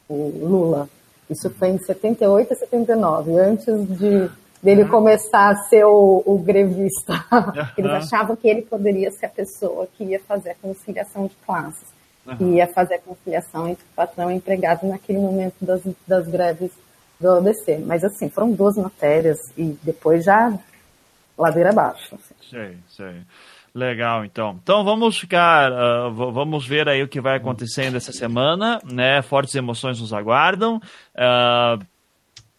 o 0.09 0.33
Lula. 0.43 0.89
Isso 1.31 1.49
foi 1.51 1.69
em 1.69 1.79
78 1.79 2.53
e 2.53 2.57
79, 2.57 3.39
antes 3.39 3.99
de 3.99 4.31
dele 4.63 4.83
uhum. 4.85 4.89
começar 4.89 5.51
a 5.51 5.57
ser 5.65 5.85
o, 5.85 6.23
o 6.25 6.39
grevista. 6.39 7.25
Uhum. 7.33 7.67
Eles 7.77 7.91
achavam 7.91 8.37
que 8.37 8.49
ele 8.49 8.63
poderia 8.63 9.11
ser 9.11 9.27
a 9.27 9.31
pessoa 9.31 9.89
que 9.97 10.05
ia 10.05 10.21
fazer 10.21 10.51
a 10.51 10.55
conciliação 10.55 11.27
de 11.27 11.35
classes, 11.45 11.89
uhum. 12.25 12.37
que 12.37 12.45
ia 12.45 12.69
fazer 12.69 12.95
a 12.95 12.99
conciliação 13.01 13.69
entre 13.69 13.85
patrão 13.97 14.31
e 14.31 14.37
empregado 14.37 14.87
naquele 14.87 15.19
momento 15.19 15.57
das, 15.61 15.83
das 16.07 16.29
greves 16.29 16.71
do 17.19 17.29
ODC. 17.29 17.79
Mas 17.85 18.05
assim, 18.05 18.29
foram 18.29 18.53
duas 18.53 18.77
matérias 18.77 19.39
e 19.57 19.77
depois 19.83 20.25
já 20.25 20.57
ladeira 21.37 21.71
abaixo. 21.71 22.15
Assim. 22.15 22.35
Sei, 22.49 22.77
sei. 22.89 23.23
Legal, 23.75 24.23
então. 24.25 24.59
Então 24.63 24.85
vamos 24.85 25.19
ficar, 25.19 25.73
uh, 25.73 26.11
vamos 26.31 26.67
ver 26.67 26.89
aí 26.91 27.03
o 27.03 27.09
que 27.09 27.23
vai 27.23 27.39
acontecendo 27.39 27.97
essa 27.97 28.13
semana, 28.13 28.79
né? 28.85 29.23
Fortes 29.23 29.55
emoções 29.55 29.99
nos 29.99 30.13
aguardam. 30.13 30.77
Uh, 31.17 31.83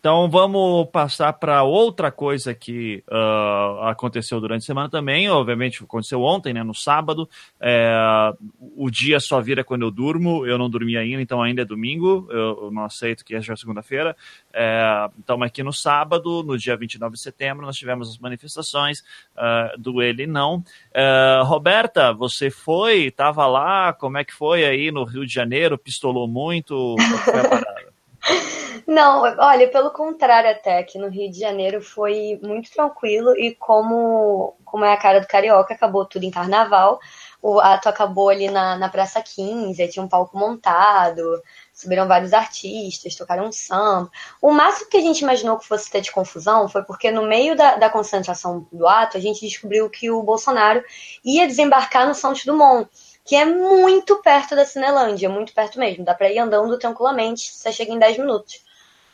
então 0.03 0.29
vamos 0.29 0.89
passar 0.91 1.31
para 1.31 1.63
outra 1.63 2.11
coisa 2.11 2.53
que 2.53 3.01
uh, 3.07 3.83
aconteceu 3.83 4.37
durante 4.41 4.63
a 4.63 4.65
semana 4.65 4.89
também. 4.89 5.29
Obviamente 5.29 5.81
aconteceu 5.81 6.21
ontem, 6.21 6.53
né, 6.53 6.61
no 6.61 6.75
sábado. 6.75 7.29
É, 7.57 8.33
o 8.75 8.91
dia 8.91 9.17
só 9.21 9.39
vira 9.39 9.63
quando 9.63 9.83
eu 9.83 9.89
durmo. 9.89 10.45
Eu 10.45 10.57
não 10.57 10.69
dormi 10.69 10.97
ainda, 10.97 11.21
então 11.21 11.41
ainda 11.41 11.61
é 11.61 11.65
domingo. 11.65 12.27
Eu, 12.29 12.63
eu 12.63 12.69
não 12.69 12.83
aceito 12.83 13.23
que 13.23 13.33
é 13.33 13.39
já 13.39 13.55
segunda-feira. 13.55 14.13
É, 14.51 15.07
então 15.17 15.41
aqui 15.41 15.63
no 15.63 15.71
sábado, 15.71 16.43
no 16.43 16.57
dia 16.57 16.75
29 16.75 17.13
de 17.13 17.21
setembro, 17.21 17.65
nós 17.65 17.77
tivemos 17.77 18.09
as 18.09 18.17
manifestações 18.17 18.99
uh, 19.37 19.79
do 19.79 20.01
Ele 20.01 20.27
Não. 20.27 20.55
Uh, 20.57 21.45
Roberta, 21.45 22.11
você 22.11 22.51
foi? 22.51 23.05
Estava 23.05 23.47
lá? 23.47 23.93
Como 23.93 24.17
é 24.17 24.25
que 24.25 24.33
foi 24.33 24.65
aí 24.65 24.91
no 24.91 25.05
Rio 25.05 25.25
de 25.25 25.33
Janeiro? 25.33 25.77
Pistolou 25.77 26.27
muito? 26.27 26.93
Qual 26.97 27.19
foi 27.19 27.39
a 27.39 27.47
parada? 27.47 27.93
Não, 28.87 29.21
olha, 29.39 29.69
pelo 29.69 29.91
contrário 29.91 30.49
até, 30.49 30.83
que 30.83 30.97
no 30.97 31.09
Rio 31.09 31.31
de 31.31 31.39
Janeiro 31.39 31.81
foi 31.81 32.39
muito 32.43 32.71
tranquilo 32.71 33.37
e 33.37 33.55
como, 33.55 34.55
como 34.63 34.85
é 34.85 34.93
a 34.93 34.97
cara 34.97 35.19
do 35.19 35.27
carioca, 35.27 35.73
acabou 35.73 36.05
tudo 36.05 36.23
em 36.23 36.31
carnaval. 36.31 36.99
O 37.41 37.59
ato 37.59 37.89
acabou 37.89 38.29
ali 38.29 38.49
na, 38.49 38.77
na 38.77 38.89
Praça 38.89 39.21
15, 39.21 39.87
tinha 39.89 40.03
um 40.03 40.07
palco 40.07 40.37
montado, 40.37 41.41
subiram 41.73 42.07
vários 42.07 42.33
artistas, 42.33 43.15
tocaram 43.15 43.47
um 43.47 43.51
samba. 43.51 44.09
O 44.41 44.51
máximo 44.51 44.89
que 44.89 44.97
a 44.97 45.01
gente 45.01 45.21
imaginou 45.21 45.57
que 45.57 45.67
fosse 45.67 45.91
ter 45.91 46.01
de 46.01 46.11
confusão 46.11 46.69
foi 46.69 46.83
porque 46.83 47.11
no 47.11 47.23
meio 47.23 47.55
da, 47.55 47.75
da 47.75 47.89
concentração 47.89 48.67
do 48.71 48.87
ato, 48.87 49.17
a 49.17 49.19
gente 49.19 49.45
descobriu 49.45 49.89
que 49.89 50.09
o 50.09 50.23
Bolsonaro 50.23 50.83
ia 51.23 51.45
desembarcar 51.47 52.07
no 52.07 52.15
Santos 52.15 52.45
Dumont 52.45 52.87
que 53.25 53.35
é 53.35 53.45
muito 53.45 54.17
perto 54.17 54.55
da 54.55 54.65
Cinelândia, 54.65 55.29
muito 55.29 55.53
perto 55.53 55.79
mesmo. 55.79 56.03
Dá 56.03 56.13
pra 56.13 56.29
ir 56.29 56.39
andando 56.39 56.77
tranquilamente, 56.77 57.53
você 57.53 57.71
chega 57.71 57.91
em 57.91 57.99
10 57.99 58.17
minutos. 58.17 58.62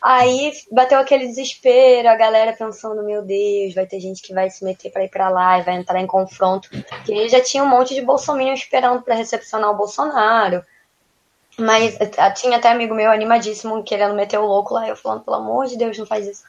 Aí 0.02 0.54
bateu 0.72 0.98
aquele 0.98 1.28
desespero, 1.28 2.08
a 2.08 2.16
galera 2.16 2.54
pensando, 2.54 3.04
meu 3.04 3.22
Deus, 3.22 3.74
vai 3.74 3.86
ter 3.86 4.00
gente 4.00 4.22
que 4.22 4.34
vai 4.34 4.50
se 4.50 4.64
meter 4.64 4.92
para 4.92 5.04
ir 5.04 5.10
para 5.10 5.30
lá 5.30 5.60
e 5.60 5.64
vai 5.64 5.76
entrar 5.76 6.00
em 6.00 6.08
confronto. 6.08 6.70
Porque 6.70 7.28
já 7.28 7.42
tinha 7.42 7.64
um 7.64 7.70
monte 7.70 7.94
de 7.94 8.02
bolsominion 8.02 8.54
esperando 8.54 9.02
para 9.02 9.16
recepcionar 9.16 9.70
o 9.70 9.78
Bolsonaro. 9.78 10.64
Mas 11.58 12.00
eh, 12.00 12.32
tinha 12.32 12.58
até 12.58 12.70
amigo 12.70 12.96
meu 12.96 13.12
animadíssimo 13.12 13.84
querendo 13.84 14.16
meter 14.16 14.40
o 14.40 14.46
louco 14.46 14.74
lá, 14.74 14.88
eu 14.88 14.96
falando, 14.96 15.26
pelo 15.26 15.36
amor 15.36 15.66
de 15.68 15.78
Deus, 15.78 15.98
não 15.98 16.06
faz 16.06 16.26
isso. 16.26 16.44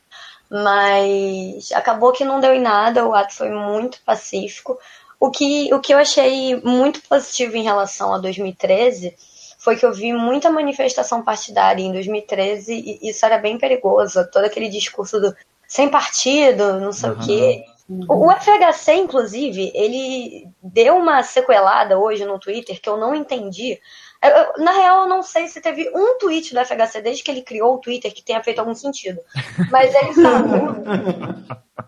Mas 0.48 1.72
acabou 1.72 2.12
que 2.12 2.24
não 2.24 2.38
deu 2.38 2.54
em 2.54 2.60
nada, 2.60 3.06
o 3.06 3.14
ato 3.14 3.34
foi 3.34 3.50
muito 3.50 4.00
pacífico. 4.02 4.78
O 5.18 5.30
que, 5.30 5.72
o 5.74 5.80
que 5.80 5.92
eu 5.92 5.98
achei 5.98 6.60
muito 6.62 7.02
positivo 7.02 7.56
em 7.56 7.62
relação 7.62 8.14
a 8.14 8.18
2013 8.18 9.16
foi 9.60 9.76
que 9.76 9.84
eu 9.84 9.92
vi 9.92 10.12
muita 10.12 10.50
manifestação 10.50 11.22
partidária 11.22 11.82
em 11.82 11.92
2013 11.92 12.72
e 12.74 13.10
isso 13.10 13.24
era 13.26 13.36
bem 13.36 13.58
perigoso. 13.58 14.26
Todo 14.32 14.46
aquele 14.46 14.68
discurso 14.68 15.20
do 15.20 15.36
sem 15.68 15.88
partido, 15.88 16.80
não 16.80 16.92
sei 16.92 17.10
uhum. 17.10 17.16
o 17.16 17.26
quê. 17.26 17.64
O 18.08 18.30
FHC, 18.30 18.94
inclusive, 18.94 19.70
ele 19.74 20.48
deu 20.62 20.96
uma 20.96 21.22
sequelada 21.22 21.98
hoje 21.98 22.24
no 22.24 22.38
Twitter 22.38 22.80
que 22.80 22.88
eu 22.88 22.96
não 22.96 23.14
entendi. 23.14 23.78
Eu, 24.22 24.64
na 24.64 24.72
real, 24.72 25.02
eu 25.02 25.08
não 25.08 25.22
sei 25.22 25.48
se 25.48 25.60
teve 25.60 25.90
um 25.94 26.16
tweet 26.18 26.54
do 26.54 26.64
FHC 26.64 27.02
desde 27.02 27.22
que 27.22 27.30
ele 27.30 27.42
criou 27.42 27.74
o 27.74 27.78
Twitter 27.78 28.14
que 28.14 28.22
tenha 28.22 28.42
feito 28.42 28.60
algum 28.60 28.74
sentido. 28.74 29.20
Mas 29.70 29.94
ele 29.94 30.14
falou, 30.22 30.76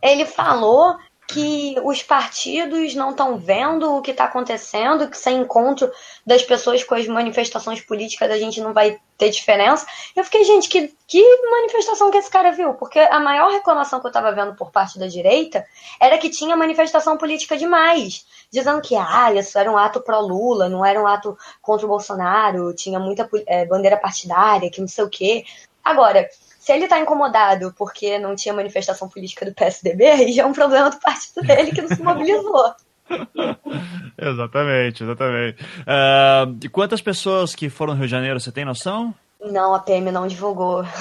ele 0.02 0.26
falou 0.26 0.98
que 1.32 1.76
os 1.82 2.02
partidos 2.02 2.94
não 2.94 3.10
estão 3.10 3.38
vendo 3.38 3.96
o 3.96 4.02
que 4.02 4.10
está 4.10 4.24
acontecendo, 4.24 5.08
que 5.08 5.16
sem 5.16 5.40
encontro 5.40 5.90
das 6.26 6.42
pessoas 6.42 6.84
com 6.84 6.94
as 6.94 7.06
manifestações 7.06 7.80
políticas 7.80 8.30
a 8.30 8.36
gente 8.36 8.60
não 8.60 8.74
vai 8.74 9.00
ter 9.16 9.30
diferença. 9.30 9.86
Eu 10.14 10.24
fiquei, 10.24 10.44
gente, 10.44 10.68
que, 10.68 10.94
que 11.06 11.22
manifestação 11.50 12.10
que 12.10 12.18
esse 12.18 12.30
cara 12.30 12.52
viu? 12.52 12.74
Porque 12.74 12.98
a 12.98 13.18
maior 13.18 13.50
reclamação 13.50 13.98
que 13.98 14.06
eu 14.06 14.10
estava 14.10 14.30
vendo 14.32 14.54
por 14.54 14.70
parte 14.70 14.98
da 14.98 15.06
direita 15.06 15.64
era 15.98 16.18
que 16.18 16.28
tinha 16.28 16.54
manifestação 16.54 17.16
política 17.16 17.56
demais, 17.56 18.26
dizendo 18.50 18.82
que 18.82 18.94
ah, 18.94 19.32
isso 19.32 19.58
era 19.58 19.70
um 19.70 19.76
ato 19.78 20.02
pró-Lula, 20.02 20.68
não 20.68 20.84
era 20.84 21.00
um 21.00 21.06
ato 21.06 21.36
contra 21.62 21.86
o 21.86 21.88
Bolsonaro, 21.88 22.74
tinha 22.74 22.98
muita 22.98 23.28
é, 23.46 23.64
bandeira 23.64 23.96
partidária, 23.96 24.70
que 24.70 24.80
não 24.80 24.88
sei 24.88 25.04
o 25.04 25.08
quê. 25.08 25.44
Agora, 25.82 26.28
se 26.62 26.72
ele 26.72 26.84
está 26.84 27.00
incomodado 27.00 27.74
porque 27.76 28.20
não 28.20 28.36
tinha 28.36 28.54
manifestação 28.54 29.08
política 29.08 29.44
do 29.44 29.52
PSDB, 29.52 30.06
aí 30.06 30.32
já 30.32 30.44
é 30.44 30.46
um 30.46 30.52
problema 30.52 30.90
do 30.90 31.00
partido 31.00 31.44
dele 31.44 31.72
que 31.72 31.82
não 31.82 31.88
se 31.88 32.00
mobilizou. 32.00 32.72
exatamente, 34.16 35.02
exatamente. 35.02 35.60
Uh, 35.60 36.56
e 36.62 36.68
quantas 36.68 37.02
pessoas 37.02 37.52
que 37.52 37.68
foram 37.68 37.94
no 37.94 37.98
Rio 37.98 38.06
de 38.06 38.12
Janeiro, 38.12 38.38
você 38.38 38.52
tem 38.52 38.64
noção? 38.64 39.12
Não, 39.44 39.74
a 39.74 39.80
PM 39.80 40.10
não 40.10 40.26
divulgou. 40.26 40.84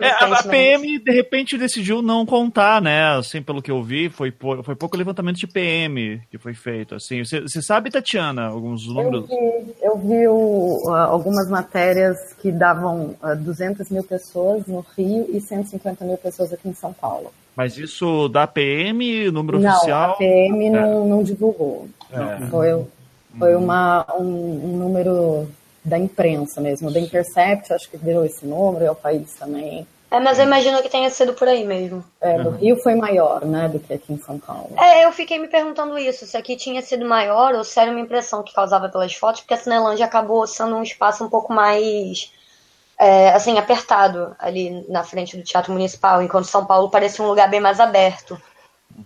É. 0.00 0.08
é 0.08 0.10
a, 0.10 0.42
PM, 0.42 0.98
de 0.98 1.12
repente, 1.12 1.56
decidiu 1.56 2.02
não 2.02 2.26
contar, 2.26 2.82
né? 2.82 3.16
Assim, 3.16 3.40
pelo 3.40 3.62
que 3.62 3.70
eu 3.70 3.80
vi, 3.80 4.10
foi, 4.10 4.34
foi 4.64 4.74
pouco 4.74 4.96
levantamento 4.96 5.36
de 5.36 5.46
PM 5.46 6.20
que 6.28 6.36
foi 6.36 6.52
feito. 6.52 6.96
Assim, 6.96 7.24
você, 7.24 7.40
você 7.40 7.62
sabe, 7.62 7.92
Tatiana, 7.92 8.46
alguns 8.46 8.88
números? 8.88 9.30
Eu 9.30 9.64
vi, 9.64 9.74
eu 9.80 9.98
vi 9.98 10.26
o, 10.26 10.92
algumas 10.92 11.48
matérias 11.48 12.34
que 12.42 12.50
davam 12.50 13.14
200 13.38 13.88
mil 13.88 14.02
pessoas 14.02 14.66
no 14.66 14.84
Rio 14.96 15.28
e 15.32 15.40
150 15.40 16.04
mil 16.04 16.16
pessoas 16.16 16.52
aqui 16.52 16.68
em 16.68 16.74
São 16.74 16.92
Paulo. 16.92 17.32
Mas 17.54 17.78
isso 17.78 18.28
da 18.28 18.48
PM, 18.48 19.30
número 19.30 19.60
não, 19.60 19.70
oficial? 19.70 20.08
Não, 20.08 20.14
a 20.14 20.16
PM 20.16 20.66
é. 20.66 20.70
não, 20.70 21.08
não 21.08 21.22
divulgou. 21.22 21.88
É. 22.12 22.46
Foi, 22.46 22.84
foi 23.38 23.54
uma, 23.54 24.04
um, 24.18 24.24
um 24.24 24.76
número 24.76 25.48
da 25.84 25.98
imprensa 25.98 26.60
mesmo, 26.60 26.90
da 26.90 26.98
Intercept, 26.98 27.72
acho 27.72 27.90
que 27.90 27.98
deu 27.98 28.24
esse 28.24 28.46
número, 28.46 28.84
e 28.84 28.88
o 28.88 28.94
país 28.94 29.34
também. 29.34 29.86
É, 30.10 30.20
mas 30.20 30.38
eu 30.38 30.44
imagino 30.44 30.80
que 30.80 30.88
tenha 30.88 31.10
sido 31.10 31.34
por 31.34 31.48
aí 31.48 31.64
mesmo. 31.64 32.04
É, 32.20 32.38
no 32.38 32.50
Rio 32.50 32.76
foi 32.76 32.94
maior, 32.94 33.44
né, 33.44 33.68
do 33.68 33.80
que 33.80 33.92
aqui 33.92 34.12
em 34.12 34.18
São 34.18 34.38
Paulo. 34.38 34.70
É, 34.78 35.04
eu 35.04 35.12
fiquei 35.12 35.40
me 35.40 35.48
perguntando 35.48 35.98
isso, 35.98 36.24
se 36.24 36.36
aqui 36.36 36.56
tinha 36.56 36.80
sido 36.82 37.04
maior 37.04 37.52
ou 37.54 37.64
se 37.64 37.78
era 37.80 37.90
uma 37.90 38.00
impressão 38.00 38.42
que 38.42 38.54
causava 38.54 38.88
pelas 38.88 39.12
fotos, 39.14 39.40
porque 39.40 39.54
a 39.54 39.56
Cinelândia 39.56 40.06
acabou 40.06 40.46
sendo 40.46 40.76
um 40.76 40.82
espaço 40.84 41.24
um 41.24 41.28
pouco 41.28 41.52
mais, 41.52 42.32
é, 42.96 43.30
assim, 43.30 43.58
apertado 43.58 44.36
ali 44.38 44.86
na 44.88 45.02
frente 45.02 45.36
do 45.36 45.42
Teatro 45.42 45.72
Municipal, 45.72 46.22
enquanto 46.22 46.46
São 46.46 46.64
Paulo 46.64 46.90
parecia 46.90 47.24
um 47.24 47.28
lugar 47.28 47.50
bem 47.50 47.60
mais 47.60 47.80
aberto. 47.80 48.40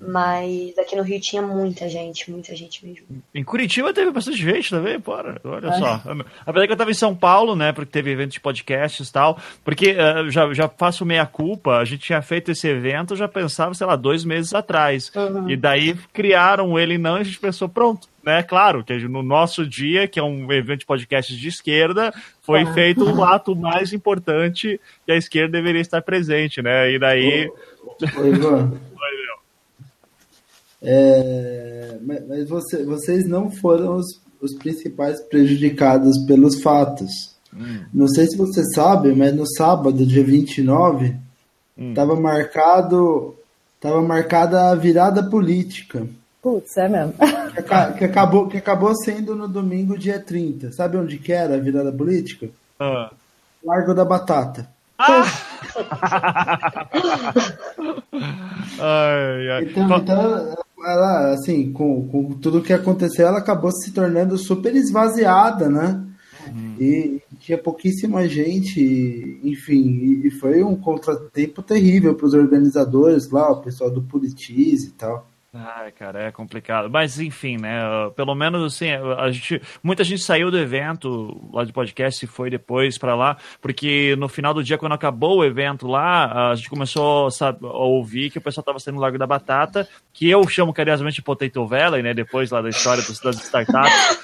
Mas 0.01 0.77
aqui 0.79 0.95
no 0.95 1.03
Rio 1.03 1.21
tinha 1.21 1.41
muita 1.41 1.89
gente, 1.89 2.31
muita 2.31 2.55
gente 2.55 2.85
mesmo. 2.85 3.07
Em 3.35 3.43
Curitiba 3.43 3.93
teve 3.93 4.11
bastante 4.11 4.37
gente 4.39 4.71
também, 4.71 5.01
porra. 5.01 5.41
Olha 5.43 5.69
é. 5.69 5.79
só. 5.79 6.03
Apesar 6.47 6.67
que 6.67 6.73
eu 6.73 6.77
tava 6.77 6.91
em 6.91 6.95
São 6.95 7.15
Paulo, 7.15 7.57
né? 7.57 7.73
Porque 7.73 7.91
teve 7.91 8.11
evento 8.11 8.33
de 8.33 8.41
podcasts 8.41 9.09
e 9.09 9.13
tal. 9.13 9.39
Porque 9.65 9.93
uh, 9.93 10.31
já, 10.31 10.53
já 10.53 10.69
faço 10.69 11.07
meia 11.07 11.27
culpa, 11.27 11.79
a 11.79 11.85
gente 11.85 12.03
tinha 12.03 12.21
feito 12.21 12.51
esse 12.51 12.69
evento, 12.69 13.17
já 13.17 13.27
pensava, 13.27 13.73
sei 13.75 13.87
lá, 13.87 13.97
dois 13.97 14.25
meses 14.25 14.53
atrás. 14.53 15.11
Uhum. 15.15 15.49
E 15.49 15.57
daí 15.57 15.95
criaram 16.13 16.79
ele 16.79 16.99
não, 16.99 17.17
e 17.17 17.21
a 17.21 17.25
gente 17.25 17.41
pensou, 17.41 17.69
pronto. 17.69 18.09
Né, 18.23 18.43
claro, 18.43 18.85
que 18.85 18.93
no 19.09 19.23
nosso 19.23 19.67
dia, 19.67 20.07
que 20.07 20.21
é 20.21 20.23
um 20.23 20.53
evento 20.53 20.81
de 20.81 20.87
podcasts 20.87 21.35
de 21.35 21.49
esquerda, 21.49 22.13
foi 22.43 22.61
ah. 22.61 22.75
feito 22.75 23.03
o 23.03 23.25
ato 23.25 23.57
mais 23.57 23.95
importante 23.95 24.79
que 25.07 25.13
a 25.13 25.17
esquerda 25.17 25.53
deveria 25.53 25.81
estar 25.81 26.03
presente, 26.03 26.61
né? 26.61 26.93
E 26.93 26.99
daí. 26.99 27.51
Oi, 28.19 28.29
Ivan. 28.29 28.79
É, 30.83 31.97
mas 32.01 32.49
você, 32.49 32.85
vocês 32.85 33.27
não 33.27 33.51
foram 33.51 33.97
os, 33.97 34.07
os 34.41 34.55
principais 34.55 35.21
prejudicados 35.23 36.19
pelos 36.27 36.61
fatos. 36.61 37.11
Hum. 37.55 37.85
Não 37.93 38.09
sei 38.09 38.27
se 38.27 38.37
você 38.37 38.63
sabe, 38.75 39.13
mas 39.15 39.35
no 39.35 39.47
sábado, 39.47 40.07
dia 40.07 40.23
29, 40.23 41.17
estava 41.77 42.15
hum. 42.15 42.21
marcado 42.21 43.35
tava 43.81 44.03
marcada 44.03 44.71
a 44.71 44.75
virada 44.75 45.23
política. 45.23 46.07
Putz, 46.43 46.77
é 46.77 46.89
mesmo. 46.89 47.15
Que, 47.59 47.63
que, 47.99 48.05
acabou, 48.05 48.47
que 48.47 48.57
acabou 48.57 48.95
sendo 48.95 49.35
no 49.35 49.49
domingo, 49.49 49.99
dia 49.99 50.21
30. 50.21 50.71
Sabe 50.71 50.97
onde 50.97 51.19
que 51.19 51.33
era 51.33 51.57
a 51.57 51.59
virada 51.59 51.91
política? 51.91 52.49
Ah. 52.79 53.11
Largo 53.65 53.93
da 53.95 54.05
Batata. 54.05 54.69
Ah! 54.97 55.25
ai, 58.79 59.51
ai. 59.51 59.65
Então, 59.65 59.99
então, 59.99 60.57
ela, 60.85 61.33
assim, 61.33 61.73
com, 61.73 62.09
com 62.09 62.31
tudo 62.35 62.63
que 62.63 62.73
aconteceu, 62.73 63.27
ela 63.27 63.39
acabou 63.39 63.71
se 63.73 63.91
tornando 63.93 64.39
super 64.39 64.75
esvaziada, 64.75 65.69
né? 65.69 66.05
Uhum. 66.49 66.77
E 66.81 67.23
tinha 67.39 67.59
pouquíssima 67.59 68.27
gente, 68.29 69.41
enfim, 69.43 70.23
e 70.25 70.31
foi 70.31 70.63
um 70.63 70.77
contratempo 70.77 71.63
terrível 71.63 72.15
para 72.15 72.27
os 72.27 72.35
organizadores 72.35 73.31
lá, 73.31 73.51
o 73.51 73.61
pessoal 73.61 73.91
do 73.91 74.03
Politize 74.03 74.89
e 74.89 74.93
tal. 74.93 75.28
Ai, 75.55 75.91
cara, 75.93 76.25
é 76.25 76.31
complicado. 76.31 76.91
Mas 76.91 77.19
enfim, 77.19 77.57
né? 77.57 77.81
Pelo 78.15 78.35
menos 78.35 78.63
assim, 78.63 78.91
a 78.91 79.31
gente, 79.31 79.63
muita 79.83 80.05
gente 80.05 80.23
saiu 80.23 80.51
do 80.51 80.59
evento 80.59 81.49
lá 81.51 81.65
de 81.65 81.73
podcast 81.73 82.23
e 82.23 82.29
foi 82.29 82.51
depois 82.51 82.99
para 82.99 83.15
lá, 83.15 83.39
porque 83.59 84.15
no 84.19 84.29
final 84.29 84.53
do 84.53 84.63
dia, 84.63 84.77
quando 84.77 84.93
acabou 84.93 85.39
o 85.39 85.45
evento 85.45 85.87
lá, 85.87 86.51
a 86.51 86.55
gente 86.55 86.69
começou 86.69 87.31
sabe, 87.31 87.65
a 87.65 87.73
ouvir 87.73 88.31
que 88.31 88.37
o 88.37 88.43
pessoal 88.43 88.63
tava 88.63 88.79
saindo 88.79 88.97
no 88.97 89.01
Lago 89.01 89.17
da 89.17 89.27
Batata, 89.27 89.89
que 90.13 90.29
eu 90.29 90.47
chamo 90.47 90.75
carinhosamente 90.75 91.17
de 91.17 91.23
Potato 91.23 91.67
Valley, 91.67 92.03
né? 92.03 92.13
Depois 92.13 92.51
lá 92.51 92.61
da 92.61 92.69
história 92.69 93.03
das, 93.03 93.19
das 93.19 93.37
startups. 93.37 94.19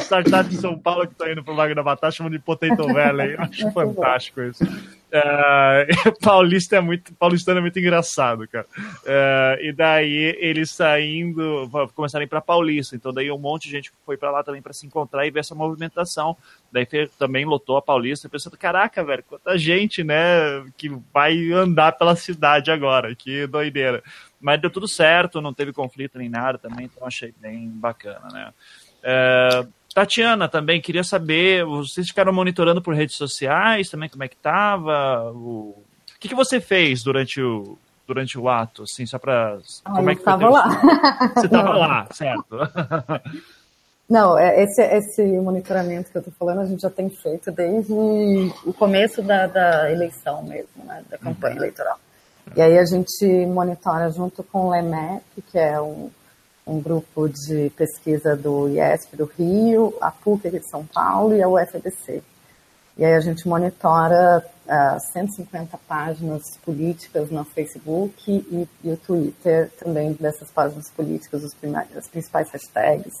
startups 0.00 0.48
de 0.48 0.56
São 0.56 0.78
Paulo 0.78 1.06
que 1.06 1.12
estão 1.12 1.30
indo 1.30 1.44
pro 1.44 1.52
Lago 1.52 1.74
da 1.74 1.82
Batata 1.82 2.10
chamam 2.10 2.30
de 2.30 2.38
Potato 2.38 2.86
Valley. 2.90 3.34
Eu 3.34 3.40
acho 3.42 3.70
fantástico 3.72 4.40
isso. 4.40 4.64
Uh, 5.10 6.12
Paulista 6.22 6.76
é 6.76 6.80
muito, 6.80 7.12
paulistano 7.14 7.58
é 7.58 7.60
muito 7.60 7.78
engraçado, 7.78 8.46
cara. 8.46 8.66
Uh, 8.76 9.62
e 9.62 9.72
daí 9.72 10.36
eles 10.38 10.70
saindo, 10.70 11.68
começaram 11.94 12.22
a 12.22 12.24
ir 12.24 12.28
para 12.28 12.40
Paulista. 12.40 12.94
Então 12.94 13.12
daí 13.12 13.30
um 13.30 13.38
monte 13.38 13.64
de 13.64 13.70
gente 13.70 13.92
foi 14.06 14.16
para 14.16 14.30
lá 14.30 14.44
também 14.44 14.62
para 14.62 14.72
se 14.72 14.86
encontrar 14.86 15.26
e 15.26 15.30
ver 15.30 15.40
essa 15.40 15.54
movimentação. 15.54 16.36
Daí 16.72 16.86
também 17.18 17.44
lotou 17.44 17.76
a 17.76 17.82
Paulista, 17.82 18.28
pensando, 18.28 18.56
caraca, 18.56 19.02
velho, 19.02 19.24
quanta 19.24 19.58
gente, 19.58 20.04
né, 20.04 20.64
que 20.76 20.88
vai 21.12 21.50
andar 21.50 21.92
pela 21.92 22.14
cidade 22.14 22.70
agora, 22.70 23.14
que 23.14 23.46
doideira. 23.48 24.02
Mas 24.40 24.60
deu 24.60 24.70
tudo 24.70 24.86
certo, 24.86 25.40
não 25.40 25.52
teve 25.52 25.72
conflito 25.72 26.18
nem 26.18 26.28
nada 26.28 26.56
também, 26.58 26.86
então 26.86 27.06
achei 27.06 27.34
bem 27.40 27.68
bacana, 27.68 28.28
né. 28.32 28.52
Uh, 29.02 29.79
Tatiana, 29.94 30.48
também 30.48 30.80
queria 30.80 31.02
saber, 31.02 31.64
vocês 31.64 32.06
ficaram 32.08 32.32
monitorando 32.32 32.80
por 32.80 32.94
redes 32.94 33.16
sociais 33.16 33.88
também, 33.88 34.08
como 34.08 34.22
é 34.22 34.28
que 34.28 34.36
tava? 34.36 35.32
O, 35.32 35.70
o 35.70 36.20
que, 36.20 36.28
que 36.28 36.34
você 36.34 36.60
fez 36.60 37.02
durante 37.02 37.42
o, 37.42 37.76
durante 38.06 38.38
o 38.38 38.48
ato, 38.48 38.84
assim, 38.84 39.04
só 39.06 39.18
para 39.18 39.58
ah, 39.84 39.92
como 39.92 40.10
é 40.10 40.14
que 40.14 40.20
estava 40.20 40.48
lá. 40.48 40.68
Você 41.34 41.46
estava 41.46 41.76
lá, 41.76 42.06
certo? 42.12 42.56
Não, 44.08 44.36
é, 44.36 44.64
esse, 44.64 44.82
esse 44.82 45.22
monitoramento 45.38 46.10
que 46.10 46.16
eu 46.16 46.20
estou 46.20 46.34
falando 46.36 46.60
a 46.60 46.66
gente 46.66 46.82
já 46.82 46.90
tem 46.90 47.08
feito 47.08 47.52
desde 47.52 47.92
o 47.92 48.72
começo 48.72 49.22
da, 49.22 49.46
da 49.46 49.92
eleição 49.92 50.42
mesmo, 50.42 50.84
né, 50.84 51.04
da 51.08 51.18
campanha 51.18 51.54
uhum. 51.54 51.60
eleitoral. 51.60 51.98
E 52.56 52.60
aí 52.60 52.78
a 52.78 52.84
gente 52.84 53.24
monitora 53.46 54.10
junto 54.10 54.42
com 54.42 54.66
o 54.66 54.70
LEMEP, 54.70 55.22
que 55.50 55.58
é 55.58 55.80
um, 55.80 56.10
um 56.70 56.80
grupo 56.80 57.28
de 57.28 57.70
pesquisa 57.70 58.36
do 58.36 58.68
IESP 58.68 59.16
do 59.16 59.24
Rio, 59.24 59.92
a 60.00 60.10
PUC 60.10 60.48
de 60.50 60.70
São 60.70 60.86
Paulo 60.86 61.34
e 61.34 61.42
a 61.42 61.48
UFBC. 61.48 62.22
E 62.96 63.04
aí 63.04 63.14
a 63.14 63.20
gente 63.20 63.48
monitora 63.48 64.44
uh, 64.66 64.68
ah, 64.68 64.98
150 65.12 65.78
páginas 65.88 66.42
políticas 66.64 67.30
no 67.30 67.44
Facebook 67.44 68.14
e, 68.30 68.68
e, 68.84 68.90
o 68.90 68.96
Twitter 68.96 69.70
também 69.78 70.12
dessas 70.12 70.50
páginas 70.50 70.90
políticas, 70.90 71.42
os 71.42 71.56
as 71.96 72.08
principais 72.08 72.50
hashtags, 72.50 73.14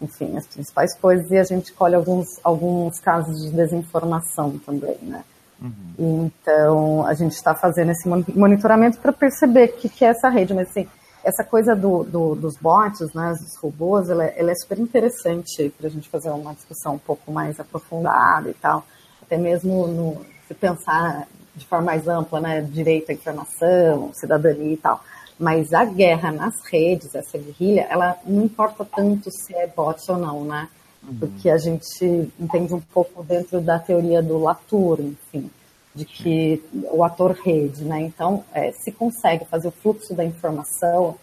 enfim, 0.00 0.36
as 0.36 0.46
principais 0.46 0.96
coisas, 0.98 1.30
e 1.30 1.36
a 1.36 1.44
gente 1.44 1.72
colhe 1.72 1.94
alguns, 1.94 2.26
alguns 2.42 2.98
casos 2.98 3.42
de 3.42 3.50
desinformação 3.50 4.58
também, 4.58 4.96
né? 5.02 5.22
Uhum. 5.60 6.30
Então, 6.32 7.06
a 7.06 7.12
gente 7.12 7.32
está 7.32 7.54
fazendo 7.54 7.90
esse 7.90 8.08
monitoramento 8.08 8.98
para 8.98 9.12
perceber 9.12 9.64
o 9.64 9.72
que, 9.74 9.88
que 9.90 10.04
é 10.04 10.08
essa 10.08 10.30
rede, 10.30 10.54
mas 10.54 10.70
assim, 10.70 10.88
essa 11.24 11.44
coisa 11.44 11.74
do, 11.74 12.04
do, 12.04 12.34
dos 12.34 12.56
bots, 12.56 13.12
né, 13.12 13.34
dos 13.38 13.56
robôs, 13.56 14.08
ela, 14.08 14.24
é, 14.24 14.34
ela 14.36 14.50
é 14.50 14.54
super 14.54 14.78
interessante 14.78 15.72
para 15.76 15.86
a 15.86 15.90
gente 15.90 16.08
fazer 16.08 16.30
uma 16.30 16.54
discussão 16.54 16.94
um 16.94 16.98
pouco 16.98 17.30
mais 17.30 17.58
aprofundada 17.60 18.48
e 18.50 18.54
tal. 18.54 18.84
Até 19.22 19.36
mesmo 19.36 19.86
no, 19.86 20.24
se 20.46 20.54
pensar 20.54 21.26
de 21.54 21.66
forma 21.66 21.86
mais 21.86 22.08
ampla, 22.08 22.40
né, 22.40 22.62
direito 22.62 23.10
à 23.10 23.14
informação, 23.14 24.10
cidadania 24.14 24.72
e 24.72 24.76
tal. 24.76 25.02
Mas 25.38 25.72
a 25.72 25.84
guerra 25.84 26.32
nas 26.32 26.54
redes, 26.70 27.14
essa 27.14 27.38
guerrilha, 27.38 27.86
ela 27.90 28.16
não 28.26 28.44
importa 28.44 28.84
tanto 28.84 29.30
se 29.30 29.54
é 29.54 29.66
bot 29.66 30.00
ou 30.10 30.18
não, 30.18 30.44
né? 30.44 30.68
Uhum. 31.02 31.16
Porque 31.18 31.48
a 31.48 31.56
gente 31.56 32.30
entende 32.38 32.74
um 32.74 32.80
pouco 32.80 33.22
dentro 33.22 33.58
da 33.60 33.78
teoria 33.78 34.22
do 34.22 34.38
Latour, 34.38 35.00
enfim 35.00 35.50
de 35.94 36.04
que 36.04 36.62
o 36.92 37.02
ator 37.02 37.32
rede, 37.32 37.84
né? 37.84 38.00
Então, 38.00 38.44
é, 38.54 38.72
se 38.72 38.92
consegue 38.92 39.44
fazer 39.44 39.68
o 39.68 39.72
fluxo 39.72 40.14
da 40.14 40.24
informação, 40.24 41.16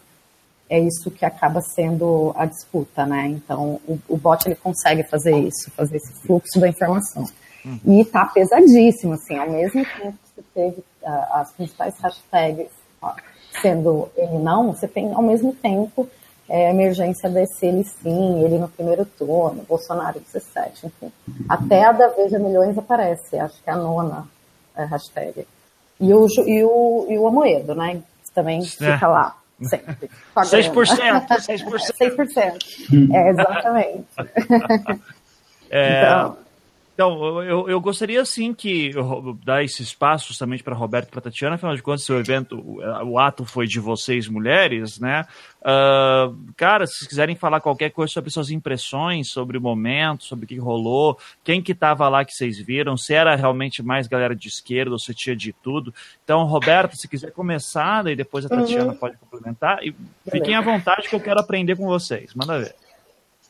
é 0.69 0.79
isso 0.79 1.09
que 1.09 1.23
acaba 1.23 1.61
sendo 1.61 2.33
a 2.35 2.45
disputa, 2.45 3.05
né? 3.05 3.27
Então, 3.27 3.79
o, 3.87 3.99
o 4.09 4.17
bot 4.17 4.45
ele 4.45 4.55
consegue 4.55 5.03
fazer 5.03 5.37
isso, 5.37 5.71
fazer 5.71 5.97
esse 5.97 6.13
fluxo 6.21 6.59
da 6.59 6.67
informação. 6.67 7.25
Uhum. 7.63 7.99
E 7.99 8.05
tá 8.05 8.25
pesadíssimo, 8.25 9.13
assim, 9.13 9.37
ao 9.37 9.49
mesmo 9.49 9.85
tempo 9.85 10.17
que 10.17 10.35
você 10.35 10.43
teve 10.53 10.79
uh, 11.03 11.33
as 11.33 11.51
principais 11.53 11.97
hashtags 11.99 12.71
ó, 13.01 13.13
sendo 13.61 14.09
ele 14.15 14.39
não, 14.39 14.73
você 14.73 14.87
tem 14.87 15.13
ao 15.13 15.21
mesmo 15.21 15.53
tempo 15.53 16.07
é, 16.49 16.69
emergência 16.69 17.29
desse 17.29 17.65
ele 17.65 17.83
sim, 17.83 18.43
ele 18.43 18.57
no 18.57 18.69
primeiro 18.69 19.05
turno, 19.05 19.63
Bolsonaro 19.67 20.19
17, 20.19 20.87
enfim. 20.87 21.11
Até 21.47 21.83
a 21.83 21.91
da 21.91 22.07
Veja 22.09 22.39
Milhões 22.39 22.77
aparece, 22.77 23.37
acho 23.37 23.61
que 23.61 23.69
é 23.69 23.73
a 23.73 23.77
nona 23.77 24.27
a 24.77 24.85
hashtag. 24.85 25.45
E 25.99 26.13
o, 26.13 26.27
e 26.45 26.63
o, 26.63 27.07
e 27.09 27.17
o 27.17 27.27
Amoedo, 27.27 27.73
né? 27.75 28.01
Também 28.33 28.63
fica 28.63 28.99
é. 29.01 29.07
lá. 29.07 29.35
Sempre. 29.63 30.09
6%, 30.35 30.71
6%. 30.71 31.65
6%. 31.99 33.13
É, 33.13 33.29
exatamente. 33.29 34.05
É, 35.69 36.01
então, 36.01 36.37
então, 36.97 37.43
eu, 37.43 37.69
eu 37.69 37.79
gostaria 37.79 38.25
sim 38.25 38.55
que 38.55 38.89
dar 39.45 39.63
esse 39.63 39.83
espaço 39.83 40.29
justamente 40.29 40.63
para 40.63 40.73
Roberto 40.73 41.09
e 41.09 41.11
para 41.11 41.21
Tatiana, 41.21 41.53
afinal 41.53 41.75
de 41.75 41.83
contas, 41.83 42.09
o 42.09 42.15
evento, 42.15 42.57
o, 42.57 42.79
o 43.11 43.19
ato 43.19 43.45
foi 43.45 43.67
de 43.67 43.79
vocês 43.79 44.27
mulheres, 44.27 44.99
né? 44.99 45.23
Uh, 45.61 46.35
cara, 46.55 46.87
se 46.87 47.07
quiserem 47.07 47.35
falar 47.35 47.61
qualquer 47.61 47.91
coisa 47.91 48.11
sobre 48.11 48.31
suas 48.31 48.49
impressões, 48.49 49.29
sobre 49.29 49.59
o 49.59 49.61
momento, 49.61 50.23
sobre 50.23 50.45
o 50.45 50.47
que 50.47 50.57
rolou, 50.57 51.19
quem 51.43 51.61
que 51.61 51.73
estava 51.73 52.09
lá 52.09 52.25
que 52.25 52.33
vocês 52.33 52.57
viram, 52.57 52.97
se 52.97 53.13
era 53.13 53.35
realmente 53.35 53.83
mais 53.83 54.07
galera 54.07 54.35
de 54.35 54.47
esquerda 54.47 54.93
ou 54.93 54.97
se 54.97 55.13
tinha 55.13 55.35
de 55.35 55.53
tudo. 55.53 55.93
Então, 56.23 56.45
Roberto, 56.45 56.97
se 56.97 57.07
quiser 57.07 57.29
começar, 57.29 58.01
daí 58.01 58.15
depois 58.15 58.43
a 58.43 58.49
Tatiana 58.49 58.93
uhum. 58.93 58.97
pode 58.97 59.17
complementar. 59.17 59.85
E 59.85 59.93
fiquem 60.31 60.55
à 60.55 60.61
vontade 60.61 61.07
que 61.07 61.13
eu 61.13 61.21
quero 61.21 61.39
aprender 61.39 61.75
com 61.75 61.85
vocês. 61.85 62.33
Manda 62.33 62.57
ver. 62.57 62.86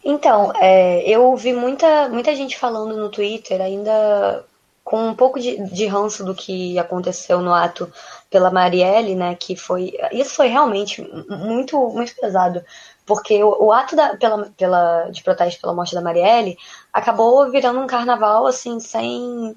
Então, 0.04 0.52
é, 0.56 1.02
eu 1.10 1.24
ouvi 1.26 1.54
muita, 1.54 2.08
muita 2.10 2.36
gente 2.36 2.58
falando 2.58 2.96
no 2.96 3.10
Twitter, 3.10 3.62
ainda 3.62 4.46
com 4.84 5.10
um 5.10 5.16
pouco 5.16 5.38
de, 5.38 5.58
de 5.70 5.86
ranço 5.86 6.24
do 6.24 6.34
que 6.34 6.80
aconteceu 6.80 7.42
no 7.42 7.54
ato 7.54 7.92
pela 8.30 8.50
Marielle, 8.50 9.16
né? 9.16 9.36
Que 9.36 9.56
foi. 9.56 9.94
Isso 10.14 10.34
foi 10.34 10.48
realmente 10.48 11.02
muito, 11.30 11.78
muito 11.90 12.16
pesado. 12.16 12.64
Porque 13.06 13.44
o, 13.44 13.66
o 13.66 13.72
ato 13.74 13.96
da, 13.96 14.16
pela, 14.16 14.50
pela, 14.58 15.10
de 15.10 15.22
protesto 15.24 15.60
pela 15.60 15.74
morte 15.74 15.94
da 15.94 16.02
Marielle 16.02 16.58
acabou 16.94 17.50
virando 17.52 17.80
um 17.80 17.88
carnaval, 17.88 18.46
assim, 18.48 18.80
sem 18.80 19.56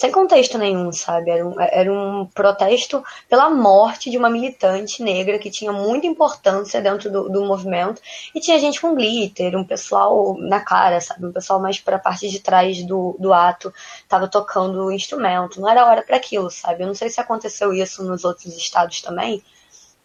sem 0.00 0.10
contexto 0.10 0.56
nenhum, 0.56 0.90
sabe? 0.92 1.30
Era 1.30 1.46
um, 1.46 1.60
era 1.60 1.92
um 1.92 2.24
protesto 2.24 3.04
pela 3.28 3.50
morte 3.50 4.10
de 4.10 4.16
uma 4.16 4.30
militante 4.30 5.02
negra 5.02 5.38
que 5.38 5.50
tinha 5.50 5.70
muita 5.74 6.06
importância 6.06 6.80
dentro 6.80 7.10
do, 7.10 7.28
do 7.28 7.44
movimento 7.44 8.00
e 8.34 8.40
tinha 8.40 8.58
gente 8.58 8.80
com 8.80 8.94
glitter, 8.94 9.54
um 9.54 9.62
pessoal 9.62 10.38
na 10.38 10.58
cara, 10.58 11.02
sabe? 11.02 11.26
Um 11.26 11.32
pessoal 11.32 11.60
mais 11.60 11.78
para 11.78 11.96
a 11.96 11.98
parte 11.98 12.30
de 12.30 12.40
trás 12.40 12.82
do, 12.82 13.14
do 13.18 13.34
ato, 13.34 13.74
tava 14.08 14.26
tocando 14.26 14.86
o 14.86 14.90
instrumento. 14.90 15.60
Não 15.60 15.68
era 15.68 15.84
hora 15.84 16.00
para 16.02 16.16
aquilo, 16.16 16.50
sabe? 16.50 16.82
Eu 16.82 16.86
não 16.86 16.94
sei 16.94 17.10
se 17.10 17.20
aconteceu 17.20 17.70
isso 17.74 18.02
nos 18.02 18.24
outros 18.24 18.56
estados 18.56 19.02
também, 19.02 19.42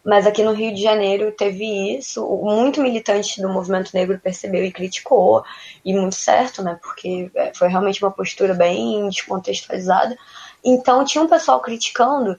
mas 0.06 0.28
aqui 0.28 0.44
no 0.44 0.54
Rio 0.54 0.74
de 0.74 0.84
Janeiro 0.84 1.32
teve 1.32 1.98
isso, 1.98 2.24
muito 2.44 2.80
militante 2.80 3.42
do 3.42 3.50
movimento 3.50 3.90
negro 3.92 4.20
percebeu 4.20 4.64
e 4.64 4.72
criticou, 4.72 5.44
e 5.84 5.94
muito 5.96 6.16
certo, 6.16 6.62
né? 6.62 6.78
Porque 6.80 7.32
é, 7.34 7.52
foi 7.56 7.68
realmente 7.68 8.04
uma 8.04 8.12
postura 8.12 8.54
bem 8.54 9.10
descontextualizada. 9.10 10.16
Então 10.64 11.04
tinha 11.04 11.24
um 11.24 11.28
pessoal 11.28 11.60
criticando 11.60 12.38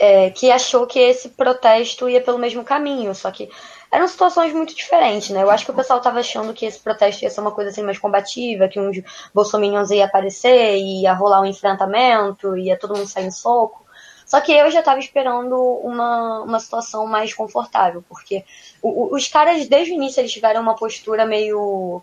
é, 0.00 0.30
que 0.30 0.50
achou 0.50 0.88
que 0.88 0.98
esse 0.98 1.28
protesto 1.28 2.08
ia 2.08 2.20
pelo 2.20 2.38
mesmo 2.38 2.64
caminho, 2.64 3.14
só 3.14 3.30
que 3.30 3.48
eram 3.92 4.08
situações 4.08 4.52
muito 4.52 4.74
diferentes, 4.74 5.30
né? 5.30 5.40
Eu 5.40 5.50
acho 5.50 5.64
que 5.64 5.70
o 5.70 5.74
pessoal 5.74 6.00
estava 6.00 6.18
achando 6.18 6.52
que 6.52 6.66
esse 6.66 6.80
protesto 6.80 7.22
ia 7.22 7.30
ser 7.30 7.40
uma 7.40 7.52
coisa 7.52 7.70
assim 7.70 7.84
mais 7.84 7.96
combativa, 7.96 8.66
que 8.66 8.80
uns 8.80 9.00
bolsominions 9.32 9.92
ia 9.92 10.06
aparecer, 10.06 10.78
ia 10.78 11.14
rolar 11.14 11.42
um 11.42 11.46
enfrentamento, 11.46 12.56
ia 12.56 12.76
todo 12.76 12.96
mundo 12.96 13.06
sair 13.06 13.26
em 13.26 13.30
soco. 13.30 13.83
Só 14.24 14.40
que 14.40 14.52
eu 14.52 14.70
já 14.70 14.80
estava 14.80 14.98
esperando 14.98 15.56
uma, 15.56 16.42
uma 16.42 16.60
situação 16.60 17.06
mais 17.06 17.34
confortável, 17.34 18.02
porque 18.08 18.44
o, 18.82 19.14
os 19.14 19.28
caras, 19.28 19.66
desde 19.68 19.92
o 19.92 19.94
início, 19.94 20.20
eles 20.20 20.32
tiveram 20.32 20.62
uma 20.62 20.74
postura 20.74 21.26
meio 21.26 22.02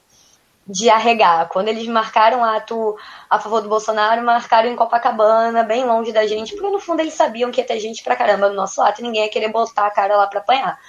de 0.67 0.89
arregar. 0.89 1.49
Quando 1.49 1.67
eles 1.67 1.88
marcaram 1.88 2.43
ato 2.43 2.95
a 3.29 3.39
favor 3.39 3.62
do 3.62 3.69
Bolsonaro, 3.69 4.23
marcaram 4.23 4.69
em 4.69 4.75
Copacabana, 4.75 5.63
bem 5.63 5.84
longe 5.84 6.12
da 6.12 6.25
gente, 6.27 6.53
porque 6.53 6.69
no 6.69 6.79
fundo 6.79 7.01
eles 7.01 7.13
sabiam 7.13 7.51
que 7.51 7.60
ia 7.60 7.67
ter 7.67 7.79
gente 7.79 8.03
pra 8.03 8.15
caramba 8.15 8.49
no 8.49 8.55
nosso 8.55 8.81
ato 8.81 9.01
e 9.01 9.03
ninguém 9.03 9.23
ia 9.23 9.29
querer 9.29 9.49
botar 9.49 9.88
a 9.88 9.91
cara 9.91 10.15
lá 10.15 10.27
pra 10.27 10.39
apanhar. 10.39 10.79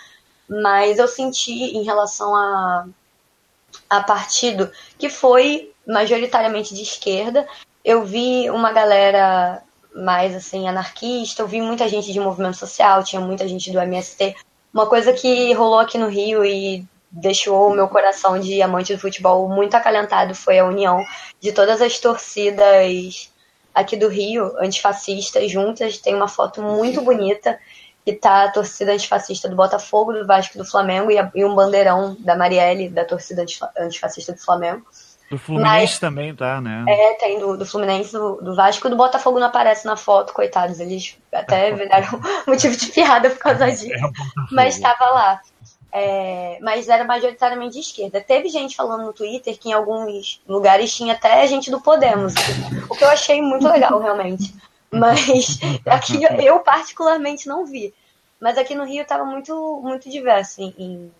Mas 0.48 0.98
eu 0.98 1.08
senti 1.08 1.52
em 1.52 1.82
relação 1.82 2.34
a, 2.34 2.86
a 3.88 4.02
partido 4.02 4.70
que 4.98 5.08
foi 5.08 5.72
majoritariamente 5.86 6.74
de 6.74 6.82
esquerda. 6.82 7.48
Eu 7.84 8.04
vi 8.04 8.50
uma 8.50 8.70
galera 8.72 9.62
mais 9.94 10.34
assim 10.34 10.68
anarquista. 10.68 11.42
Eu 11.42 11.48
vi 11.48 11.60
muita 11.60 11.88
gente 11.88 12.12
de 12.12 12.20
movimento 12.20 12.56
social, 12.56 13.04
tinha 13.04 13.20
muita 13.20 13.46
gente 13.46 13.70
do 13.70 13.78
MST. 13.78 14.34
Uma 14.72 14.86
coisa 14.86 15.12
que 15.12 15.52
rolou 15.52 15.78
aqui 15.78 15.98
no 15.98 16.08
Rio 16.08 16.44
e 16.44 16.86
deixou 17.10 17.70
o 17.70 17.74
meu 17.74 17.88
coração 17.88 18.40
de 18.40 18.62
amante 18.62 18.94
do 18.94 19.00
futebol 19.00 19.46
muito 19.48 19.74
acalentado 19.74 20.34
foi 20.34 20.58
a 20.58 20.64
união 20.64 21.04
de 21.40 21.52
todas 21.52 21.82
as 21.82 21.98
torcidas 21.98 23.30
aqui 23.74 23.96
do 23.96 24.08
Rio, 24.08 24.54
antifascistas, 24.58 25.50
juntas. 25.50 25.98
Tem 25.98 26.14
uma 26.14 26.28
foto 26.28 26.62
muito 26.62 27.02
bonita 27.02 27.58
que 28.04 28.12
tá 28.14 28.44
a 28.44 28.50
torcida 28.50 28.92
antifascista 28.92 29.48
do 29.48 29.54
Botafogo, 29.54 30.12
do 30.12 30.26
Vasco 30.26 30.58
do 30.58 30.64
Flamengo 30.64 31.10
e 31.10 31.44
um 31.44 31.54
bandeirão 31.54 32.16
da 32.18 32.36
Marielle, 32.36 32.88
da 32.88 33.04
torcida 33.04 33.44
antifascista 33.78 34.32
do 34.32 34.40
Flamengo. 34.40 34.84
Do 35.32 35.38
Fluminense 35.38 35.92
Mas, 35.94 35.98
também 35.98 36.34
tá, 36.34 36.60
né? 36.60 36.84
É, 36.86 37.14
tem 37.14 37.38
do, 37.38 37.56
do 37.56 37.64
Fluminense, 37.64 38.12
do, 38.12 38.36
do 38.42 38.54
Vasco. 38.54 38.90
Do 38.90 38.96
Botafogo 38.98 39.40
não 39.40 39.46
aparece 39.46 39.86
na 39.86 39.96
foto, 39.96 40.34
coitados. 40.34 40.78
Eles 40.78 41.16
até 41.32 41.70
é, 41.72 41.74
viraram 41.74 42.20
motivo 42.46 42.76
de 42.76 42.88
piada 42.88 43.30
por 43.30 43.38
causa 43.38 43.66
é, 43.66 43.70
disso. 43.70 43.94
É 43.94 44.10
mas 44.50 44.74
estava 44.74 45.06
lá. 45.06 45.40
É, 45.90 46.58
mas 46.60 46.86
era 46.86 47.04
majoritariamente 47.04 47.72
de 47.72 47.80
esquerda. 47.80 48.20
Teve 48.20 48.50
gente 48.50 48.76
falando 48.76 49.06
no 49.06 49.12
Twitter 49.14 49.58
que 49.58 49.70
em 49.70 49.72
alguns 49.72 50.42
lugares 50.46 50.94
tinha 50.94 51.14
até 51.14 51.46
gente 51.46 51.70
do 51.70 51.80
Podemos, 51.80 52.34
o 52.90 52.94
que 52.94 53.02
eu 53.02 53.08
achei 53.08 53.40
muito 53.40 53.66
legal, 53.66 53.98
realmente. 54.02 54.54
Mas 54.90 55.58
aqui 55.88 56.20
eu 56.44 56.60
particularmente 56.60 57.48
não 57.48 57.64
vi. 57.64 57.94
Mas 58.38 58.58
aqui 58.58 58.74
no 58.74 58.84
Rio 58.84 59.00
estava 59.00 59.24
muito, 59.24 59.80
muito 59.82 60.10
diverso 60.10 60.60
em, 60.60 60.74
em 60.78 61.12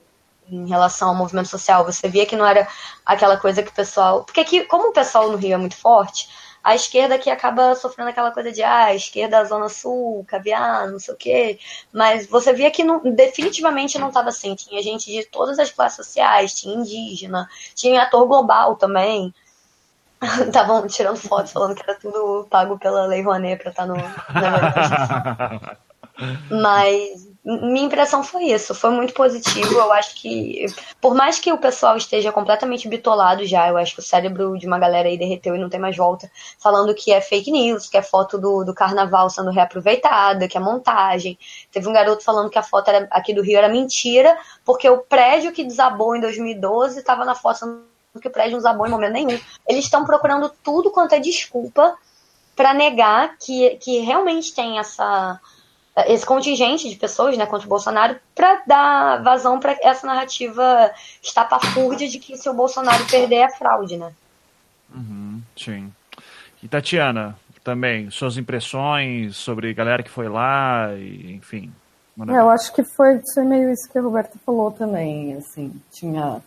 em 0.52 0.68
relação 0.68 1.08
ao 1.08 1.14
movimento 1.14 1.48
social. 1.48 1.84
Você 1.84 2.08
via 2.08 2.26
que 2.26 2.36
não 2.36 2.46
era 2.46 2.68
aquela 3.04 3.36
coisa 3.36 3.62
que 3.62 3.70
o 3.70 3.74
pessoal. 3.74 4.24
Porque 4.24 4.40
aqui, 4.40 4.64
como 4.64 4.90
o 4.90 4.92
pessoal 4.92 5.30
no 5.30 5.36
Rio 5.36 5.54
é 5.54 5.56
muito 5.56 5.76
forte, 5.76 6.28
a 6.62 6.76
esquerda 6.76 7.16
aqui 7.16 7.28
acaba 7.28 7.74
sofrendo 7.74 8.10
aquela 8.10 8.30
coisa 8.30 8.52
de 8.52 8.62
ah, 8.62 8.84
a 8.84 8.94
esquerda 8.94 9.38
da 9.38 9.44
Zona 9.44 9.68
Sul, 9.68 10.24
caviar, 10.28 10.88
não 10.88 11.00
sei 11.00 11.14
o 11.14 11.16
quê. 11.16 11.58
Mas 11.92 12.26
você 12.26 12.52
via 12.52 12.70
que 12.70 12.84
não, 12.84 13.00
definitivamente 13.02 13.98
não 13.98 14.08
estava 14.08 14.28
assim. 14.28 14.54
Tinha 14.54 14.82
gente 14.82 15.10
de 15.10 15.24
todas 15.26 15.58
as 15.58 15.72
classes 15.72 15.96
sociais, 15.96 16.54
tinha 16.54 16.74
indígena, 16.76 17.48
tinha 17.74 18.02
ator 18.02 18.26
global 18.26 18.76
também. 18.76 19.34
Estavam 20.46 20.86
tirando 20.86 21.16
fotos 21.16 21.50
falando 21.52 21.74
que 21.74 21.82
era 21.82 21.98
tudo 21.98 22.46
pago 22.48 22.78
pela 22.78 23.06
Lei 23.06 23.22
Rouanet 23.22 23.60
para 23.60 23.70
estar 23.70 23.86
tá 23.86 23.92
no. 23.92 23.96
Mas 26.62 27.31
minha 27.44 27.86
impressão 27.86 28.22
foi 28.22 28.44
isso, 28.44 28.72
foi 28.72 28.90
muito 28.90 29.12
positivo. 29.12 29.74
Eu 29.74 29.92
acho 29.92 30.14
que, 30.14 30.64
por 31.00 31.12
mais 31.12 31.40
que 31.40 31.52
o 31.52 31.58
pessoal 31.58 31.96
esteja 31.96 32.30
completamente 32.30 32.88
bitolado 32.88 33.44
já, 33.44 33.68
eu 33.68 33.76
acho 33.76 33.94
que 33.94 34.00
o 34.00 34.04
cérebro 34.04 34.56
de 34.56 34.66
uma 34.66 34.78
galera 34.78 35.08
aí 35.08 35.18
derreteu 35.18 35.56
e 35.56 35.58
não 35.58 35.68
tem 35.68 35.80
mais 35.80 35.96
volta, 35.96 36.30
falando 36.60 36.94
que 36.94 37.12
é 37.12 37.20
fake 37.20 37.50
news, 37.50 37.88
que 37.88 37.96
é 37.96 38.02
foto 38.02 38.38
do, 38.38 38.62
do 38.62 38.72
carnaval 38.72 39.28
sendo 39.28 39.50
reaproveitada, 39.50 40.46
que 40.46 40.56
é 40.56 40.60
montagem. 40.60 41.36
Teve 41.72 41.88
um 41.88 41.92
garoto 41.92 42.22
falando 42.22 42.48
que 42.48 42.58
a 42.58 42.62
foto 42.62 42.88
era, 42.88 43.08
aqui 43.10 43.34
do 43.34 43.42
Rio 43.42 43.58
era 43.58 43.68
mentira, 43.68 44.38
porque 44.64 44.88
o 44.88 44.98
prédio 44.98 45.52
que 45.52 45.64
desabou 45.64 46.14
em 46.14 46.20
2012 46.20 47.00
estava 47.00 47.24
na 47.24 47.34
foto 47.34 47.82
que 48.20 48.28
o 48.28 48.30
prédio 48.30 48.52
não 48.52 48.58
desabou 48.58 48.86
em 48.86 48.90
momento 48.90 49.14
nenhum. 49.14 49.40
Eles 49.66 49.84
estão 49.84 50.04
procurando 50.04 50.52
tudo 50.62 50.90
quanto 50.92 51.14
é 51.14 51.18
desculpa 51.18 51.96
para 52.54 52.74
negar 52.74 53.36
que, 53.38 53.70
que 53.76 53.98
realmente 54.00 54.54
tem 54.54 54.78
essa 54.78 55.40
esse 56.06 56.24
contingente 56.24 56.88
de 56.88 56.96
pessoas 56.96 57.36
né, 57.36 57.44
contra 57.44 57.66
o 57.66 57.68
Bolsonaro 57.68 58.16
para 58.34 58.62
dar 58.66 59.22
vazão 59.22 59.60
para 59.60 59.76
essa 59.82 60.06
narrativa 60.06 60.90
estapafúrdia 61.22 62.08
de 62.08 62.18
que 62.18 62.36
se 62.36 62.48
o 62.48 62.54
Bolsonaro 62.54 63.04
perder 63.06 63.36
é 63.36 63.50
fraude, 63.50 63.96
né? 63.96 64.12
Uhum, 64.94 65.42
sim. 65.56 65.92
E 66.62 66.68
Tatiana, 66.68 67.36
também, 67.62 68.10
suas 68.10 68.36
impressões 68.36 69.36
sobre 69.36 69.74
galera 69.74 70.02
que 70.02 70.10
foi 70.10 70.28
lá, 70.28 70.92
e, 70.94 71.34
enfim. 71.34 71.72
É, 72.28 72.38
eu 72.38 72.50
acho 72.50 72.72
que 72.74 72.84
foi, 72.84 73.20
foi 73.34 73.44
meio 73.44 73.70
isso 73.70 73.90
que 73.90 73.98
a 73.98 74.02
Roberta 74.02 74.38
falou 74.44 74.70
também, 74.70 75.34
assim, 75.34 75.72
tinha 75.90 76.42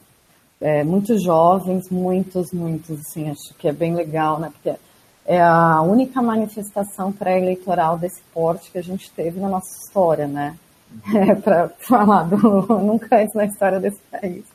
é, 0.61 0.83
muitos 0.83 1.23
jovens, 1.23 1.89
muitos, 1.89 2.51
muitos, 2.51 2.99
assim, 2.99 3.29
acho 3.29 3.53
que 3.57 3.67
é 3.67 3.73
bem 3.73 3.95
legal, 3.95 4.39
né, 4.39 4.51
porque 4.51 4.77
é 5.25 5.41
a 5.41 5.81
única 5.81 6.21
manifestação 6.21 7.11
pré-eleitoral 7.11 7.97
desse 7.97 8.21
porte 8.33 8.71
que 8.71 8.77
a 8.77 8.83
gente 8.83 9.11
teve 9.11 9.39
na 9.39 9.49
nossa 9.49 9.75
história, 9.77 10.27
né? 10.27 10.55
É, 11.13 11.35
para 11.35 11.69
falar 11.79 12.23
do 12.23 12.37
nunca 12.79 13.17
antes 13.17 13.35
na 13.35 13.45
história 13.45 13.81
desse 13.81 13.99
país. 14.09 14.45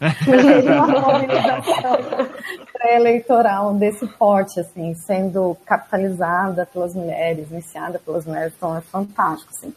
uma 0.65 0.87
mobilização 1.13 1.99
pré-eleitoral 2.73 3.75
desse 3.75 4.07
porte, 4.07 4.59
assim, 4.59 4.95
sendo 4.95 5.55
capitalizada 5.67 6.65
pelas 6.65 6.95
mulheres, 6.95 7.51
iniciada 7.51 7.99
pelas 7.99 8.25
mulheres, 8.25 8.55
então 8.57 8.75
é 8.75 8.81
fantástico, 8.81 9.53
assim. 9.55 9.75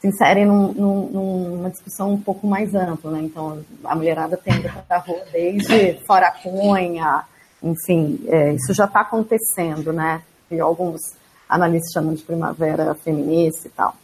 Se 0.00 0.08
inserem 0.08 0.46
num, 0.46 0.72
num, 0.72 1.08
numa 1.10 1.70
discussão 1.70 2.12
um 2.12 2.20
pouco 2.20 2.46
mais 2.46 2.74
ampla, 2.74 3.10
né? 3.12 3.20
Então, 3.22 3.62
a 3.84 3.94
mulherada 3.94 4.36
tem 4.36 4.54
ido 4.54 4.68
para 4.88 4.96
a 4.96 4.98
rua 4.98 5.22
desde 5.30 5.94
fora 6.06 6.32
cunha, 6.42 7.22
enfim, 7.62 8.20
é, 8.26 8.54
isso 8.54 8.72
já 8.72 8.84
está 8.84 9.00
acontecendo, 9.00 9.92
né? 9.92 10.22
que 10.50 10.58
alguns 10.58 11.00
analistas 11.48 11.92
chamam 11.92 12.12
de 12.12 12.24
primavera 12.24 12.92
feminista 12.94 13.68
e 13.68 13.70
tal. 13.70 13.94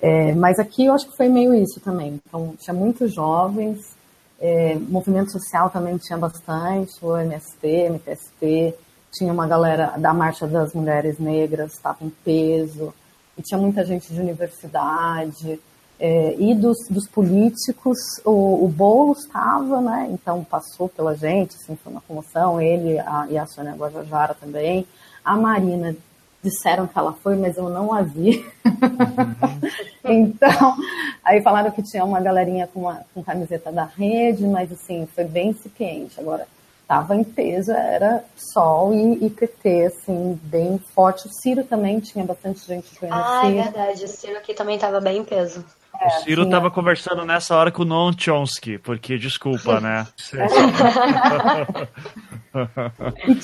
É, 0.00 0.34
mas 0.34 0.58
aqui 0.58 0.86
eu 0.86 0.94
acho 0.94 1.10
que 1.10 1.16
foi 1.16 1.28
meio 1.28 1.54
isso 1.54 1.80
também. 1.80 2.20
Então, 2.26 2.54
tinha 2.58 2.72
muitos 2.72 3.12
jovens, 3.12 3.94
é, 4.40 4.76
movimento 4.76 5.32
social 5.32 5.68
também 5.68 5.98
tinha 5.98 6.16
bastante, 6.16 6.92
o 7.02 7.16
MST, 7.16 7.66
MTST, 7.90 8.74
tinha 9.12 9.32
uma 9.32 9.46
galera 9.46 9.94
da 9.98 10.14
Marcha 10.14 10.46
das 10.46 10.72
Mulheres 10.72 11.18
Negras, 11.18 11.72
estava 11.72 11.98
em 12.02 12.10
peso, 12.24 12.94
e 13.36 13.42
tinha 13.42 13.60
muita 13.60 13.84
gente 13.84 14.14
de 14.14 14.20
universidade, 14.20 15.60
é, 16.00 16.34
e 16.38 16.54
dos, 16.54 16.78
dos 16.88 17.06
políticos, 17.06 17.98
o, 18.24 18.64
o 18.64 18.68
Boulos 18.68 19.18
estava, 19.18 19.82
né, 19.82 20.08
então 20.10 20.42
passou 20.42 20.88
pela 20.88 21.14
gente, 21.14 21.54
assim, 21.56 21.76
foi 21.76 21.92
uma 21.92 22.00
comoção, 22.00 22.58
ele 22.58 22.98
a, 22.98 23.26
e 23.28 23.36
a 23.36 23.46
Sônia 23.46 23.74
Guajajara 23.74 24.34
também, 24.34 24.86
a 25.22 25.36
Marina 25.36 25.94
disseram 26.42 26.86
que 26.86 26.98
ela 26.98 27.12
foi, 27.12 27.36
mas 27.36 27.58
eu 27.58 27.68
não 27.68 27.92
a 27.92 28.00
vi. 28.00 28.42
Uhum. 28.64 29.60
então, 30.24 30.76
aí 31.22 31.42
falaram 31.42 31.70
que 31.70 31.82
tinha 31.82 32.02
uma 32.02 32.18
galerinha 32.18 32.66
com, 32.66 32.80
uma, 32.80 33.02
com 33.12 33.22
camiseta 33.22 33.70
da 33.70 33.84
rede, 33.84 34.46
mas 34.46 34.72
assim, 34.72 35.06
foi 35.14 35.24
bem 35.24 35.50
incipiente. 35.50 36.18
Agora, 36.18 36.46
estava 36.80 37.14
em 37.14 37.22
peso 37.22 37.72
era 37.72 38.24
Sol 38.36 38.94
e, 38.94 39.26
e, 39.26 39.28
PT, 39.28 39.84
assim, 39.84 40.40
bem 40.42 40.78
forte. 40.94 41.28
O 41.28 41.30
Ciro 41.30 41.62
também 41.62 42.00
tinha 42.00 42.24
bastante 42.24 42.66
gente 42.66 42.98
conhecida. 42.98 43.22
Ah, 43.22 43.46
é 43.46 43.52
verdade. 43.52 44.04
O 44.04 44.08
Ciro 44.08 44.38
aqui 44.38 44.54
também 44.54 44.76
estava 44.76 44.98
bem 44.98 45.18
em 45.18 45.24
peso. 45.24 45.62
É, 46.00 46.06
o 46.06 46.10
Ciro 46.22 46.44
estava 46.44 46.70
conversando 46.70 47.26
nessa 47.26 47.54
hora 47.54 47.70
com 47.70 47.82
o 47.82 47.84
Noam 47.84 48.12
Chomsky, 48.16 48.78
porque, 48.78 49.18
desculpa, 49.18 49.80
né? 49.80 50.06
e 53.28 53.34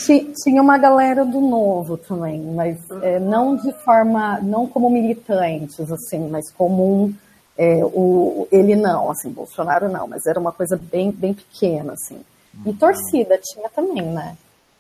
tinha 0.42 0.62
uma 0.62 0.79
galera 0.79 1.25
do 1.25 1.40
Novo 1.40 1.99
também, 1.99 2.40
mas 2.40 2.79
é, 3.03 3.21
não 3.21 3.57
de 3.57 3.73
forma, 3.85 4.40
não 4.40 4.66
como 4.66 4.88
militantes, 4.88 5.92
assim, 5.92 6.29
mas 6.29 6.51
como 6.51 7.05
um, 7.05 7.14
é, 7.59 7.85
o, 7.85 8.49
ele 8.51 8.75
não, 8.75 9.11
assim, 9.11 9.31
Bolsonaro 9.31 9.90
não, 9.90 10.09
mas 10.09 10.27
era 10.27 10.40
uma 10.40 10.53
coisa 10.53 10.81
bem, 10.81 11.11
bem 11.11 11.35
pequena, 11.35 11.92
assim. 11.92 12.21
E 12.64 12.73
torcida 12.73 13.38
tinha 13.42 13.69
também, 13.69 14.03
né? 14.03 14.37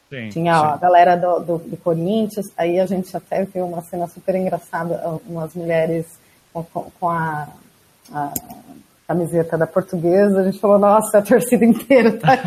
Sim, 0.08 0.28
tinha 0.30 0.58
sim. 0.58 0.66
a 0.66 0.76
galera 0.76 1.16
do, 1.16 1.40
do, 1.40 1.58
do, 1.58 1.76
Corinthians, 1.76 2.46
aí 2.56 2.80
a 2.80 2.86
gente 2.86 3.14
até 3.16 3.44
viu 3.44 3.66
uma 3.66 3.82
cena 3.82 4.06
super 4.06 4.34
engraçada, 4.34 5.20
umas 5.26 5.54
mulheres 5.54 6.06
com, 6.52 6.64
com 6.64 7.10
a, 7.10 7.48
a, 8.12 8.32
camiseta 9.06 9.56
da 9.56 9.68
portuguesa, 9.68 10.40
a 10.40 10.44
gente 10.44 10.58
falou, 10.58 10.80
nossa, 10.80 11.18
a 11.18 11.22
torcida 11.22 11.64
inteira 11.64 12.10
tá 12.18 12.36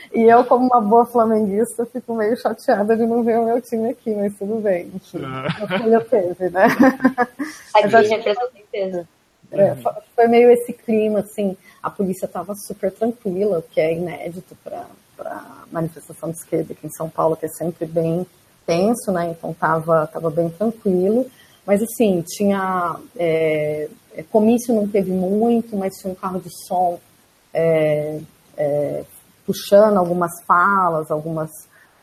E 0.12 0.22
eu, 0.22 0.44
como 0.44 0.66
uma 0.66 0.80
boa 0.80 1.04
flamenguista, 1.04 1.86
fico 1.86 2.14
meio 2.14 2.36
chateada 2.36 2.96
de 2.96 3.04
não 3.04 3.22
ver 3.22 3.38
o 3.38 3.44
meu 3.44 3.60
time 3.60 3.90
aqui, 3.90 4.14
mas 4.14 4.36
tudo 4.36 4.60
bem. 4.60 4.90
Enfim, 4.94 5.20
a 5.94 6.00
teve, 6.00 6.50
né? 6.50 6.66
Aqui 7.74 7.96
a 7.96 8.02
gente. 8.02 8.28
É, 9.52 9.76
foi 10.14 10.28
meio 10.28 10.50
esse 10.52 10.72
clima, 10.72 11.20
assim, 11.20 11.56
a 11.82 11.90
polícia 11.90 12.26
estava 12.26 12.54
super 12.54 12.92
tranquila, 12.92 13.58
o 13.58 13.62
que 13.62 13.80
é 13.80 13.94
inédito 13.94 14.56
para 14.62 14.86
manifestação 15.72 16.30
de 16.30 16.38
esquerda 16.38 16.72
aqui 16.72 16.86
em 16.86 16.90
São 16.90 17.08
Paulo, 17.08 17.36
que 17.36 17.46
é 17.46 17.48
sempre 17.48 17.84
bem 17.84 18.24
né? 19.12 19.30
Então 19.30 19.50
estava 19.50 20.06
tava 20.06 20.30
bem 20.30 20.48
tranquilo. 20.50 21.26
Mas 21.66 21.82
assim, 21.82 22.22
tinha. 22.22 22.96
É, 23.16 23.88
é, 24.14 24.22
comício 24.24 24.74
não 24.74 24.88
teve 24.88 25.10
muito, 25.10 25.76
mas 25.76 25.94
tinha 25.96 26.12
um 26.12 26.16
carro 26.16 26.40
de 26.40 26.50
som 26.66 26.98
é, 27.54 28.20
é, 28.56 29.04
puxando 29.46 29.96
algumas 29.96 30.32
falas, 30.46 31.10
algumas, 31.10 31.50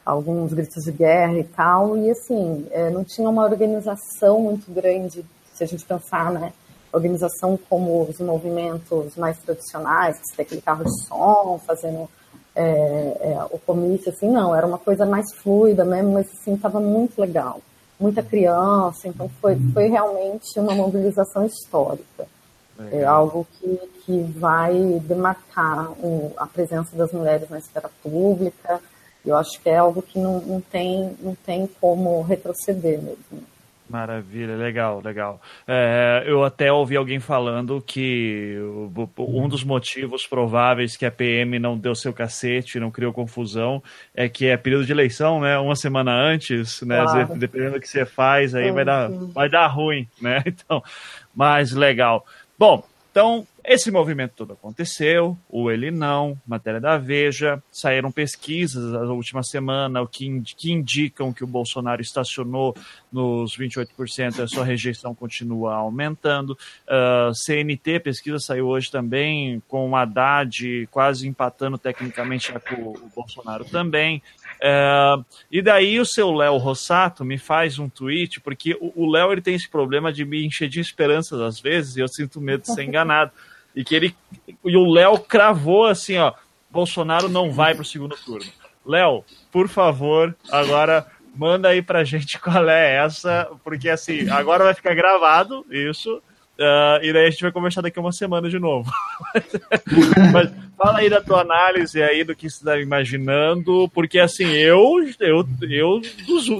alguns 0.05 0.53
gritos 0.53 0.83
de 0.83 0.91
guerra 0.91 1.37
e 1.37 1.43
tal. 1.43 1.97
E 1.97 2.09
assim, 2.11 2.67
é, 2.71 2.89
não 2.89 3.03
tinha 3.03 3.29
uma 3.29 3.43
organização 3.43 4.41
muito 4.41 4.71
grande, 4.71 5.25
se 5.53 5.63
a 5.63 5.67
gente 5.67 5.85
pensar, 5.85 6.31
né? 6.31 6.53
organização 6.91 7.57
como 7.69 8.03
os 8.03 8.19
movimentos 8.19 9.15
mais 9.15 9.37
tradicionais, 9.39 10.17
que 10.17 10.27
você 10.27 10.35
tem 10.35 10.45
aquele 10.45 10.61
carro 10.61 10.83
de 10.83 11.05
som, 11.05 11.59
fazendo 11.65 12.09
é, 12.57 13.17
é, 13.21 13.45
o 13.51 13.59
comício, 13.59 14.09
assim, 14.09 14.29
não, 14.29 14.55
era 14.55 14.65
uma 14.65 14.79
coisa 14.79 15.05
mais 15.05 15.31
fluida 15.35 15.85
mesmo, 15.85 16.13
mas 16.13 16.27
assim, 16.33 16.55
estava 16.55 16.79
muito 16.79 17.21
legal. 17.21 17.61
Muita 17.99 18.23
criança, 18.23 19.07
então 19.07 19.29
foi, 19.41 19.55
foi 19.73 19.87
realmente 19.87 20.59
uma 20.59 20.73
mobilização 20.73 21.45
histórica. 21.45 22.27
É 22.91 23.03
algo 23.03 23.47
que, 23.53 23.79
que 24.05 24.21
vai 24.37 24.73
demarcar 25.03 25.91
o, 25.93 26.31
a 26.37 26.45
presença 26.45 26.95
das 26.95 27.11
mulheres 27.11 27.49
na 27.49 27.57
esfera 27.57 27.89
pública. 28.03 28.79
Eu 29.25 29.35
acho 29.35 29.59
que 29.61 29.69
é 29.69 29.77
algo 29.77 30.01
que 30.01 30.19
não, 30.19 30.39
não, 30.41 30.61
tem, 30.61 31.15
não 31.19 31.33
tem 31.33 31.67
como 31.81 32.21
retroceder 32.21 33.01
mesmo. 33.01 33.43
Maravilha, 33.89 34.55
legal, 34.55 35.01
legal. 35.03 35.41
É, 35.67 36.23
eu 36.25 36.43
até 36.43 36.71
ouvi 36.71 36.97
alguém 36.97 37.19
falando 37.19 37.81
que 37.81 38.57
um 39.17 39.47
dos 39.47 39.63
motivos 39.63 40.27
prováveis 40.27 40.97
que 40.97 41.05
a 41.05 41.11
PM 41.11 41.57
não 41.57 41.77
deu 41.77 41.95
seu 41.95 42.11
cacete, 42.11 42.79
não 42.79 42.91
criou 42.91 43.13
confusão, 43.13 43.81
é 44.13 44.27
que 44.27 44.47
é 44.47 44.57
período 44.57 44.85
de 44.85 44.91
eleição, 44.91 45.39
né? 45.39 45.57
Uma 45.57 45.75
semana 45.75 46.11
antes, 46.11 46.81
né? 46.81 47.01
Claro. 47.01 47.37
Dependendo 47.37 47.73
do 47.73 47.79
que 47.79 47.87
você 47.87 48.05
faz, 48.05 48.53
aí 48.53 48.71
vai 48.71 48.83
dar, 48.83 49.09
vai 49.09 49.49
dar 49.49 49.67
ruim, 49.67 50.07
né? 50.21 50.43
Então, 50.57 50.83
mas 51.35 51.71
legal. 51.71 52.25
Bom, 52.57 52.83
então 53.11 53.45
esse 53.67 53.91
movimento 53.91 54.31
todo 54.33 54.53
aconteceu, 54.53 55.37
o 55.49 55.69
ele 55.69 55.91
não, 55.91 56.39
matéria 56.47 56.79
da 56.79 56.97
Veja, 56.97 57.61
saíram 57.69 58.09
pesquisas 58.09 58.93
na 58.93 59.01
última 59.11 59.43
semana 59.43 60.07
que 60.07 60.71
indicam 60.71 61.33
que 61.33 61.43
o 61.43 61.47
Bolsonaro 61.47 62.01
estacionou 62.01 62.73
nos 63.11 63.57
28% 63.57 64.37
e 64.37 64.41
a 64.41 64.47
sua 64.47 64.63
rejeição 64.63 65.13
continua 65.13 65.75
aumentando. 65.75 66.51
Uh, 66.51 66.57
ah, 67.27 67.31
CNT, 67.33 67.99
pesquisa 67.99 68.39
saiu 68.39 68.67
hoje 68.67 68.89
também, 68.89 69.61
com 69.67 69.89
o 69.89 69.95
Haddad 69.97 70.87
quase 70.89 71.27
empatando 71.27 71.77
tecnicamente 71.77 72.53
com 72.53 72.91
o 72.91 73.11
Bolsonaro 73.13 73.65
também. 73.65 74.21
Uh, 74.61 75.25
e 75.51 75.61
daí 75.61 75.99
o 75.99 76.05
seu 76.05 76.31
Léo 76.31 76.55
Rossato 76.55 77.25
me 77.25 77.37
faz 77.37 77.77
um 77.79 77.89
tweet, 77.89 78.39
porque 78.39 78.77
o 78.79 79.11
Léo 79.11 79.33
ele 79.33 79.41
tem 79.41 79.55
esse 79.55 79.67
problema 79.67 80.13
de 80.13 80.23
me 80.23 80.45
encher 80.45 80.69
de 80.69 80.79
esperanças 80.79 81.41
às 81.41 81.59
vezes 81.59 81.97
e 81.97 81.99
eu 81.99 82.07
sinto 82.07 82.39
medo 82.39 82.61
de 82.61 82.73
ser 82.73 82.83
enganado 82.83 83.33
e 83.77 83.83
que 83.83 83.93
ele 83.93 84.15
e 84.65 84.75
o 84.75 84.91
Léo 84.91 85.19
cravou 85.19 85.85
assim, 85.85 86.17
ó, 86.17 86.33
Bolsonaro 86.69 87.29
não 87.29 87.51
vai 87.51 87.75
para 87.75 87.83
o 87.83 87.85
segundo 87.85 88.17
turno. 88.17 88.51
Léo, 88.83 89.23
por 89.51 89.69
favor, 89.69 90.35
agora 90.49 91.05
manda 91.35 91.69
aí 91.69 91.83
pra 91.83 92.03
gente 92.03 92.39
qual 92.41 92.67
é 92.67 92.95
essa, 92.95 93.47
porque 93.63 93.87
assim, 93.87 94.27
agora 94.31 94.63
vai 94.63 94.73
ficar 94.73 94.95
gravado 94.95 95.63
isso. 95.69 96.21
Uh, 96.57 96.97
e 97.03 97.13
daí 97.13 97.27
a 97.27 97.29
gente 97.29 97.43
vai 97.43 97.51
conversar 97.51 97.81
daqui 97.81 97.99
uma 97.99 98.11
semana 98.11 98.49
de 98.49 98.57
novo. 98.57 98.91
Mas 100.33 100.51
fala 100.75 100.97
aí 100.97 101.07
da 101.07 101.21
tua 101.21 101.41
análise 101.41 102.01
aí 102.01 102.23
do 102.23 102.35
que 102.35 102.49
você 102.49 102.57
está 102.57 102.79
imaginando, 102.79 103.87
porque 103.93 104.17
assim, 104.17 104.47
eu 104.53 104.95
eu, 105.19 105.47
eu 105.69 106.01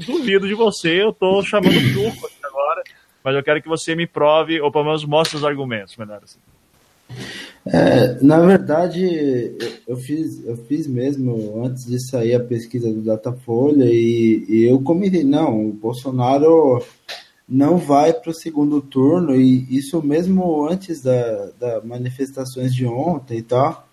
duvido 0.06 0.48
de 0.48 0.54
você, 0.54 1.02
eu 1.02 1.12
tô 1.12 1.42
chamando 1.42 1.94
truco 1.94 2.30
agora, 2.44 2.84
mas 3.24 3.36
eu 3.36 3.44
quero 3.44 3.62
que 3.62 3.68
você 3.68 3.96
me 3.96 4.06
prove, 4.06 4.62
ou 4.62 4.72
pelo 4.72 4.86
menos 4.86 5.04
mostre 5.04 5.36
os 5.36 5.44
argumentos, 5.44 5.98
melhor 5.98 6.22
assim. 6.24 6.40
É, 7.66 8.18
na 8.22 8.40
verdade, 8.40 9.56
eu 9.88 9.98
fiz, 9.98 10.46
eu 10.46 10.56
fiz 10.56 10.88
mesmo 10.88 11.62
antes 11.64 11.86
de 11.86 12.00
sair 12.00 12.36
a 12.36 12.40
pesquisa 12.40 12.92
do 12.92 13.02
Datafolha 13.02 13.86
e, 13.86 14.46
e 14.48 14.64
eu 14.64 14.82
comentei, 14.82 15.24
não, 15.24 15.70
o 15.70 15.74
Bolsonaro 15.74 16.82
não 17.48 17.78
vai 17.78 18.14
para 18.14 18.32
o 18.32 18.34
segundo 18.34 18.82
turno, 18.82 19.36
e 19.36 19.66
isso 19.70 20.02
mesmo 20.02 20.68
antes 20.68 21.02
da, 21.02 21.50
da 21.60 21.82
manifestações 21.82 22.74
de 22.74 22.86
ontem 22.86 23.38
e 23.38 23.42
tal. 23.42 23.88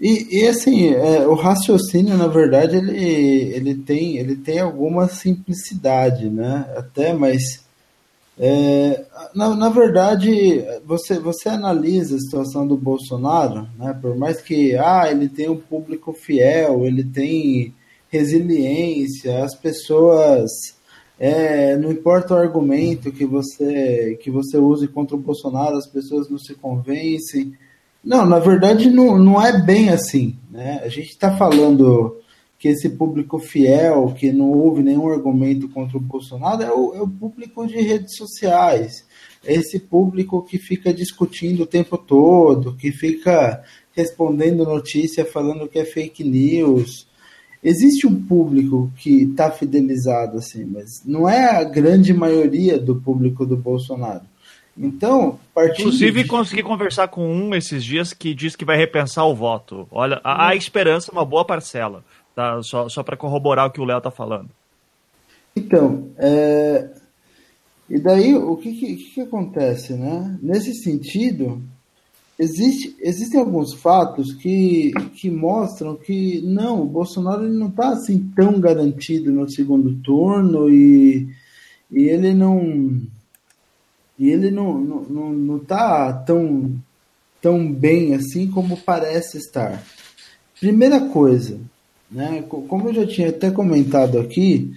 E, 0.00 0.40
e 0.40 0.48
assim, 0.48 0.88
é, 0.88 1.26
o 1.26 1.34
raciocínio, 1.34 2.16
na 2.16 2.26
verdade, 2.26 2.76
ele, 2.76 2.98
ele, 2.98 3.74
tem, 3.74 4.16
ele 4.16 4.34
tem 4.34 4.58
alguma 4.58 5.08
simplicidade, 5.08 6.30
né? 6.30 6.66
Até, 6.74 7.12
mas 7.12 7.62
é, 8.42 9.04
na, 9.34 9.54
na 9.54 9.68
verdade, 9.68 10.64
você, 10.86 11.18
você 11.18 11.50
analisa 11.50 12.16
a 12.16 12.20
situação 12.20 12.66
do 12.66 12.74
Bolsonaro, 12.74 13.68
né, 13.78 13.94
por 14.00 14.16
mais 14.16 14.40
que 14.40 14.74
ah, 14.76 15.10
ele 15.10 15.28
tem 15.28 15.50
um 15.50 15.58
público 15.58 16.14
fiel, 16.14 16.86
ele 16.86 17.04
tem 17.04 17.74
resiliência, 18.08 19.44
as 19.44 19.54
pessoas. 19.54 20.50
É, 21.18 21.76
não 21.76 21.92
importa 21.92 22.32
o 22.32 22.38
argumento 22.38 23.12
que 23.12 23.26
você, 23.26 24.18
que 24.22 24.30
você 24.30 24.56
use 24.56 24.88
contra 24.88 25.14
o 25.14 25.20
Bolsonaro, 25.20 25.76
as 25.76 25.86
pessoas 25.86 26.30
não 26.30 26.38
se 26.38 26.54
convencem. 26.54 27.52
Não, 28.02 28.24
na 28.24 28.38
verdade 28.38 28.88
não, 28.88 29.18
não 29.18 29.40
é 29.40 29.60
bem 29.60 29.90
assim. 29.90 30.38
Né? 30.50 30.80
A 30.82 30.88
gente 30.88 31.10
está 31.10 31.36
falando 31.36 32.16
que 32.60 32.68
esse 32.68 32.90
público 32.90 33.38
fiel, 33.38 34.14
que 34.14 34.30
não 34.30 34.52
houve 34.52 34.82
nenhum 34.82 35.08
argumento 35.10 35.66
contra 35.70 35.96
o 35.96 36.00
Bolsonaro, 36.00 36.62
é 36.62 36.70
o, 36.70 36.94
é 36.94 37.00
o 37.00 37.08
público 37.08 37.66
de 37.66 37.80
redes 37.80 38.16
sociais. 38.16 39.06
É 39.42 39.54
esse 39.54 39.80
público 39.80 40.42
que 40.42 40.58
fica 40.58 40.92
discutindo 40.92 41.62
o 41.62 41.66
tempo 41.66 41.96
todo, 41.96 42.76
que 42.76 42.92
fica 42.92 43.64
respondendo 43.92 44.66
notícia 44.66 45.24
falando 45.24 45.66
que 45.68 45.78
é 45.78 45.86
fake 45.86 46.22
news. 46.22 47.08
Existe 47.64 48.06
um 48.06 48.22
público 48.22 48.92
que 48.98 49.22
está 49.22 49.50
fidelizado 49.50 50.36
assim, 50.36 50.66
mas 50.66 51.02
não 51.06 51.26
é 51.26 51.56
a 51.56 51.64
grande 51.64 52.12
maioria 52.12 52.78
do 52.78 52.94
público 52.96 53.46
do 53.46 53.56
Bolsonaro. 53.56 54.28
Então, 54.78 55.38
Inclusive, 55.78 56.22
de... 56.22 56.28
consegui 56.28 56.62
conversar 56.62 57.08
com 57.08 57.30
um 57.30 57.54
esses 57.54 57.84
dias 57.84 58.14
que 58.14 58.32
diz 58.34 58.56
que 58.56 58.64
vai 58.64 58.76
repensar 58.76 59.26
o 59.26 59.34
voto. 59.34 59.86
Olha, 59.90 60.20
há, 60.24 60.48
há 60.48 60.56
esperança, 60.56 61.12
uma 61.12 61.24
boa 61.24 61.44
parcela. 61.44 62.02
Tá? 62.34 62.62
Só, 62.62 62.88
só 62.88 63.02
para 63.02 63.16
corroborar 63.16 63.66
o 63.66 63.70
que 63.70 63.80
o 63.80 63.84
Léo 63.84 63.98
está 63.98 64.10
falando. 64.10 64.48
Então, 65.54 66.08
é... 66.16 66.90
e 67.88 67.98
daí 67.98 68.34
o 68.34 68.56
que, 68.56 68.72
que, 68.72 68.96
que, 68.96 69.20
acontece? 69.20 69.94
Né? 69.94 70.38
Nesse 70.40 70.74
sentido, 70.74 71.60
existe, 72.38 72.96
existem 73.00 73.38
alguns 73.38 73.74
fatos 73.74 74.32
que, 74.32 74.92
que 75.14 75.30
mostram 75.30 75.96
que 75.96 76.40
não, 76.42 76.82
o 76.82 76.86
Bolsonaro 76.86 77.44
ele 77.44 77.58
não 77.58 77.68
está 77.68 77.90
assim 77.90 78.30
tão 78.34 78.58
garantido 78.58 79.30
no 79.30 79.50
segundo 79.50 79.94
turno 80.02 80.70
e, 80.70 81.28
e 81.90 82.04
ele 82.04 82.32
não 82.32 83.00
e 84.18 84.30
ele 84.30 84.50
não, 84.50 84.78
não, 84.78 85.02
não, 85.02 85.32
não 85.32 85.58
tá 85.58 86.12
tão 86.12 86.78
tão 87.40 87.72
bem 87.72 88.14
assim 88.14 88.50
como 88.50 88.76
parece 88.76 89.38
estar. 89.38 89.82
Primeira 90.58 91.00
coisa, 91.08 91.58
né, 92.10 92.42
como 92.48 92.88
eu 92.88 92.94
já 92.94 93.06
tinha 93.06 93.28
até 93.28 93.50
comentado 93.50 94.18
aqui, 94.18 94.72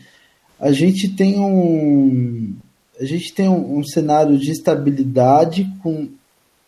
a 0.60 0.72
gente 0.72 1.10
tem 1.10 1.39
um 1.39 2.54
a 3.00 3.06
gente 3.06 3.34
tem 3.34 3.50
um, 3.50 3.80
um 3.80 3.84
cenário 3.84 4.38
de 4.38 4.52
estabilidade 4.52 5.67
com 5.82 6.08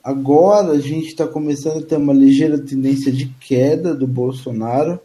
agora 0.03 0.71
a 0.71 0.79
gente 0.79 1.07
está 1.07 1.27
começando 1.27 1.79
a 1.83 1.85
ter 1.85 1.97
uma 1.97 2.13
ligeira 2.13 2.57
tendência 2.57 3.11
de 3.11 3.27
queda 3.39 3.93
do 3.93 4.07
Bolsonaro 4.07 4.99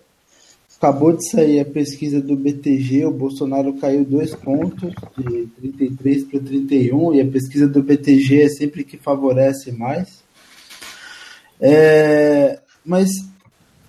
Acabou 0.81 1.13
de 1.13 1.31
sair 1.31 1.61
a 1.61 1.65
pesquisa 1.67 2.23
do 2.23 2.35
BTG, 2.35 3.05
o 3.05 3.11
Bolsonaro 3.11 3.75
caiu 3.75 4.03
dois 4.03 4.35
pontos, 4.35 4.95
de 5.19 5.47
33 5.59 6.25
para 6.25 6.41
31, 6.41 7.15
e 7.17 7.21
a 7.21 7.27
pesquisa 7.27 7.69
do 7.69 7.83
BTG 7.83 8.45
é 8.45 8.49
sempre 8.49 8.83
que 8.83 8.97
favorece 8.97 9.73
mais. 9.73 10.25
É, 11.61 12.61
mas 12.83 13.11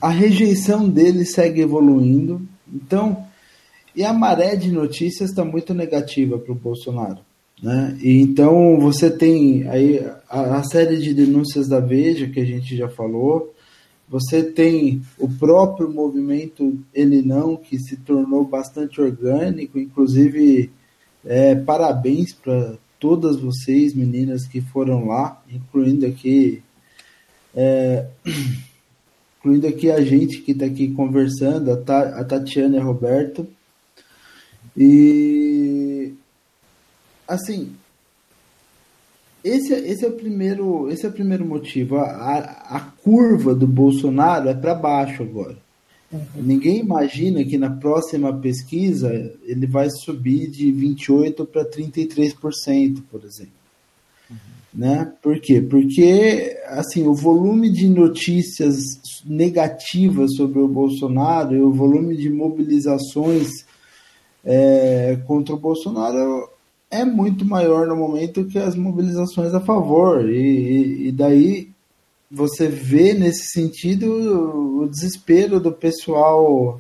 a 0.02 0.10
rejeição 0.10 0.90
dele 0.90 1.26
segue 1.26 1.62
evoluindo. 1.62 2.42
Então, 2.74 3.26
e 3.96 4.04
a 4.04 4.14
maré 4.14 4.56
de 4.56 4.72
notícias 4.72 5.30
está 5.30 5.44
muito 5.44 5.74
negativa 5.74 6.38
para 6.40 6.52
o 6.52 6.56
Bolsonaro. 6.56 7.20
Né? 7.62 7.98
E 8.02 8.22
então 8.22 8.80
você 8.80 9.12
tem 9.12 9.68
aí 9.68 10.04
a, 10.28 10.58
a, 10.58 10.64
série 10.64 10.98
de 10.98 11.14
denúncias 11.14 11.68
da 11.68 11.80
Veja 11.80 12.28
que 12.28 12.40
a 12.40 12.46
gente 12.46 12.76
já 12.76 12.90
falou, 12.90 13.54
você 14.10 14.42
tem 14.42 15.02
o 15.20 15.30
próprio 15.30 15.90
movimento 15.90 16.80
Ele 16.94 17.22
Não, 17.22 17.56
que 17.56 17.78
se 17.78 17.98
tornou 17.98 18.44
bastante 18.44 19.00
orgânico, 19.00 19.78
inclusive 19.78 20.72
é, 21.24 21.54
parabéns 21.54 22.34
para 22.34 22.78
todas 23.00 23.40
vocês, 23.40 23.94
meninas 23.94 24.48
que 24.48 24.60
foram 24.60 25.06
lá, 25.06 25.42
incluindo 25.50 26.06
aqui, 26.06 26.64
é, 27.54 28.08
incluindo 29.42 29.68
aqui 29.68 29.90
a 29.90 30.02
gente 30.02 30.42
que 30.42 30.52
está 30.52 30.66
aqui 30.66 30.94
conversando, 30.94 31.72
a, 31.72 32.24
Tatiana 32.24 32.78
e 32.78 32.80
a 32.80 32.84
Roberto. 32.84 33.48
E 34.78 36.14
assim, 37.28 37.74
esse, 39.44 39.74
é, 39.74 39.80
esse, 39.90 40.06
é 40.06 40.08
o 40.08 40.14
primeiro, 40.14 40.90
esse 40.90 41.06
é 41.06 41.10
o 41.10 41.14
primeiro 41.14 41.44
motivo. 41.44 41.98
A, 41.98 42.04
a, 42.04 42.78
a 42.78 42.80
curva 42.80 43.56
do 43.56 43.66
Bolsonaro 43.66 44.48
é 44.48 44.54
para 44.54 44.76
baixo 44.76 45.24
agora. 45.24 45.58
Uhum. 46.12 46.26
Ninguém 46.36 46.80
imagina 46.80 47.44
que 47.44 47.58
na 47.58 47.70
próxima 47.70 48.34
pesquisa 48.38 49.34
ele 49.44 49.66
vai 49.66 49.90
subir 49.90 50.50
de 50.50 50.72
28% 50.72 51.48
para 51.48 51.66
33%, 51.66 53.02
por 53.10 53.24
exemplo. 53.24 53.54
Uhum. 54.30 54.38
Né? 54.74 55.12
Por 55.22 55.40
quê? 55.40 55.62
Porque 55.62 56.58
assim, 56.72 57.06
o 57.06 57.14
volume 57.14 57.70
de 57.70 57.88
notícias 57.88 58.78
negativas 59.26 60.36
sobre 60.36 60.60
o 60.60 60.68
Bolsonaro 60.68 61.56
e 61.56 61.62
o 61.62 61.72
volume 61.72 62.16
de 62.16 62.30
mobilizações 62.30 63.50
é, 64.44 65.20
contra 65.28 65.54
o 65.54 65.60
Bolsonaro 65.60 66.50
é 66.90 67.06
muito 67.06 67.46
maior 67.46 67.88
no 67.88 67.96
momento 67.96 68.46
que 68.46 68.58
as 68.58 68.76
mobilizações 68.76 69.54
a 69.54 69.60
favor. 69.60 70.30
E, 70.30 71.08
e 71.08 71.12
daí 71.12 71.70
você 72.30 72.68
vê 72.68 73.14
nesse 73.14 73.52
sentido 73.52 74.82
o 74.82 74.88
desespero 74.88 75.60
do 75.60 75.72
pessoal 75.72 76.80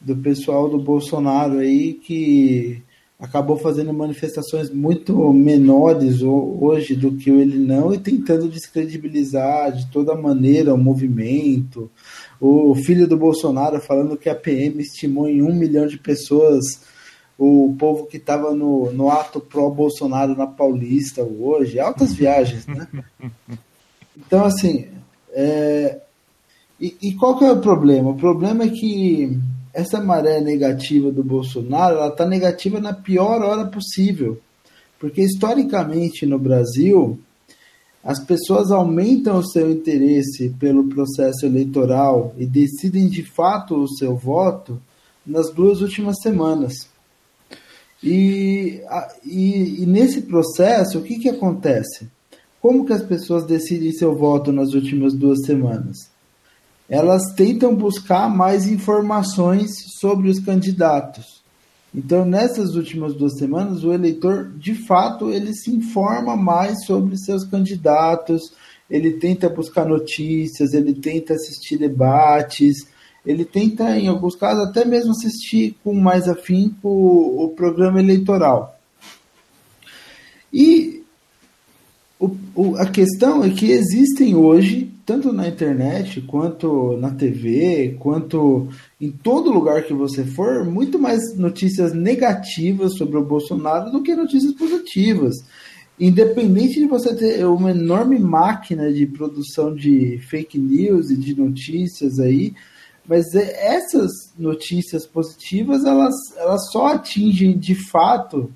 do 0.00 0.16
pessoal 0.16 0.66
do 0.68 0.78
Bolsonaro 0.78 1.58
aí 1.58 1.92
que 1.92 2.82
acabou 3.20 3.58
fazendo 3.58 3.92
manifestações 3.92 4.70
muito 4.70 5.32
menores 5.32 6.22
hoje 6.22 6.96
do 6.96 7.12
que 7.12 7.28
ele 7.28 7.58
não 7.58 7.92
e 7.92 7.98
tentando 7.98 8.48
descredibilizar 8.48 9.72
de 9.72 9.86
toda 9.90 10.16
maneira 10.16 10.72
o 10.72 10.78
movimento. 10.78 11.90
O 12.40 12.74
filho 12.74 13.06
do 13.06 13.18
Bolsonaro 13.18 13.80
falando 13.80 14.16
que 14.16 14.30
a 14.30 14.34
PM 14.34 14.80
estimou 14.80 15.28
em 15.28 15.42
um 15.42 15.54
milhão 15.54 15.86
de 15.86 15.98
pessoas 15.98 16.80
o 17.38 17.74
povo 17.78 18.06
que 18.06 18.18
estava 18.18 18.54
no, 18.54 18.92
no 18.92 19.10
ato 19.10 19.40
pró-Bolsonaro 19.40 20.36
na 20.36 20.46
Paulista 20.46 21.22
hoje, 21.22 21.80
altas 21.80 22.12
viagens, 22.12 22.66
né? 22.66 22.86
Então, 24.14 24.44
assim, 24.44 24.88
é... 25.32 26.00
e, 26.78 26.94
e, 27.00 27.14
qual 27.14 27.38
que 27.38 27.44
é 27.46 27.50
o 27.50 27.60
problema? 27.60 28.10
O 28.10 28.16
problema 28.16 28.64
é 28.64 28.68
que 28.68 29.40
essa 29.72 30.00
maré 30.00 30.40
negativa 30.40 31.10
do 31.10 31.22
Bolsonaro, 31.22 31.96
ela 31.96 32.08
está 32.08 32.26
negativa 32.26 32.80
na 32.80 32.92
pior 32.92 33.42
hora 33.42 33.66
possível, 33.66 34.40
porque 34.98 35.22
historicamente 35.22 36.26
no 36.26 36.38
Brasil, 36.38 37.18
as 38.02 38.18
pessoas 38.18 38.70
aumentam 38.70 39.38
o 39.38 39.46
seu 39.46 39.70
interesse 39.70 40.50
pelo 40.58 40.88
processo 40.88 41.44
eleitoral 41.44 42.34
e 42.38 42.46
decidem 42.46 43.08
de 43.08 43.22
fato 43.22 43.76
o 43.76 43.88
seu 43.88 44.16
voto 44.16 44.80
nas 45.26 45.50
duas 45.50 45.80
últimas 45.80 46.16
semanas. 46.22 46.88
E, 48.02 48.82
e, 49.24 49.82
e, 49.82 49.86
nesse 49.86 50.22
processo, 50.22 50.98
o 50.98 51.02
que, 51.02 51.18
que 51.18 51.28
acontece? 51.28 52.08
Como 52.60 52.86
que 52.86 52.92
as 52.94 53.02
pessoas 53.02 53.44
decidem 53.44 53.92
seu 53.92 54.16
voto 54.16 54.50
nas 54.52 54.72
últimas 54.72 55.12
duas 55.14 55.44
semanas? 55.44 56.10
Elas 56.90 57.32
tentam 57.36 57.72
buscar 57.72 58.28
mais 58.28 58.66
informações 58.66 59.70
sobre 60.00 60.28
os 60.28 60.40
candidatos. 60.40 61.40
Então, 61.94 62.24
nessas 62.24 62.74
últimas 62.74 63.14
duas 63.14 63.38
semanas, 63.38 63.84
o 63.84 63.92
eleitor, 63.92 64.52
de 64.56 64.74
fato, 64.74 65.30
ele 65.30 65.54
se 65.54 65.70
informa 65.70 66.36
mais 66.36 66.84
sobre 66.84 67.16
seus 67.16 67.44
candidatos, 67.44 68.52
ele 68.90 69.12
tenta 69.12 69.48
buscar 69.48 69.86
notícias, 69.86 70.72
ele 70.72 70.92
tenta 70.92 71.34
assistir 71.34 71.78
debates, 71.78 72.88
ele 73.24 73.44
tenta, 73.44 73.96
em 73.96 74.08
alguns 74.08 74.34
casos, 74.34 74.68
até 74.68 74.84
mesmo 74.84 75.12
assistir 75.12 75.76
com 75.84 75.94
mais 75.94 76.28
afinco 76.28 76.88
o, 76.88 77.48
programa 77.56 78.00
eleitoral. 78.00 78.76
E 80.52 80.99
o, 82.20 82.36
o, 82.54 82.76
a 82.76 82.84
questão 82.84 83.42
é 83.42 83.48
que 83.48 83.72
existem 83.72 84.36
hoje, 84.36 84.92
tanto 85.06 85.32
na 85.32 85.48
internet, 85.48 86.20
quanto 86.20 86.98
na 86.98 87.10
TV, 87.10 87.96
quanto 87.98 88.68
em 89.00 89.10
todo 89.10 89.50
lugar 89.50 89.84
que 89.84 89.94
você 89.94 90.22
for, 90.22 90.66
muito 90.66 90.98
mais 90.98 91.34
notícias 91.34 91.94
negativas 91.94 92.98
sobre 92.98 93.16
o 93.16 93.24
Bolsonaro 93.24 93.90
do 93.90 94.02
que 94.02 94.14
notícias 94.14 94.52
positivas. 94.52 95.34
Independente 95.98 96.78
de 96.78 96.86
você 96.86 97.14
ter 97.16 97.44
uma 97.46 97.70
enorme 97.70 98.18
máquina 98.18 98.92
de 98.92 99.06
produção 99.06 99.74
de 99.74 100.18
fake 100.28 100.58
news 100.58 101.10
e 101.10 101.16
de 101.16 101.34
notícias 101.34 102.20
aí, 102.20 102.52
mas 103.08 103.34
é, 103.34 103.76
essas 103.76 104.10
notícias 104.38 105.06
positivas, 105.06 105.86
elas, 105.86 106.14
elas 106.36 106.70
só 106.70 106.88
atingem 106.88 107.58
de 107.58 107.74
fato 107.74 108.52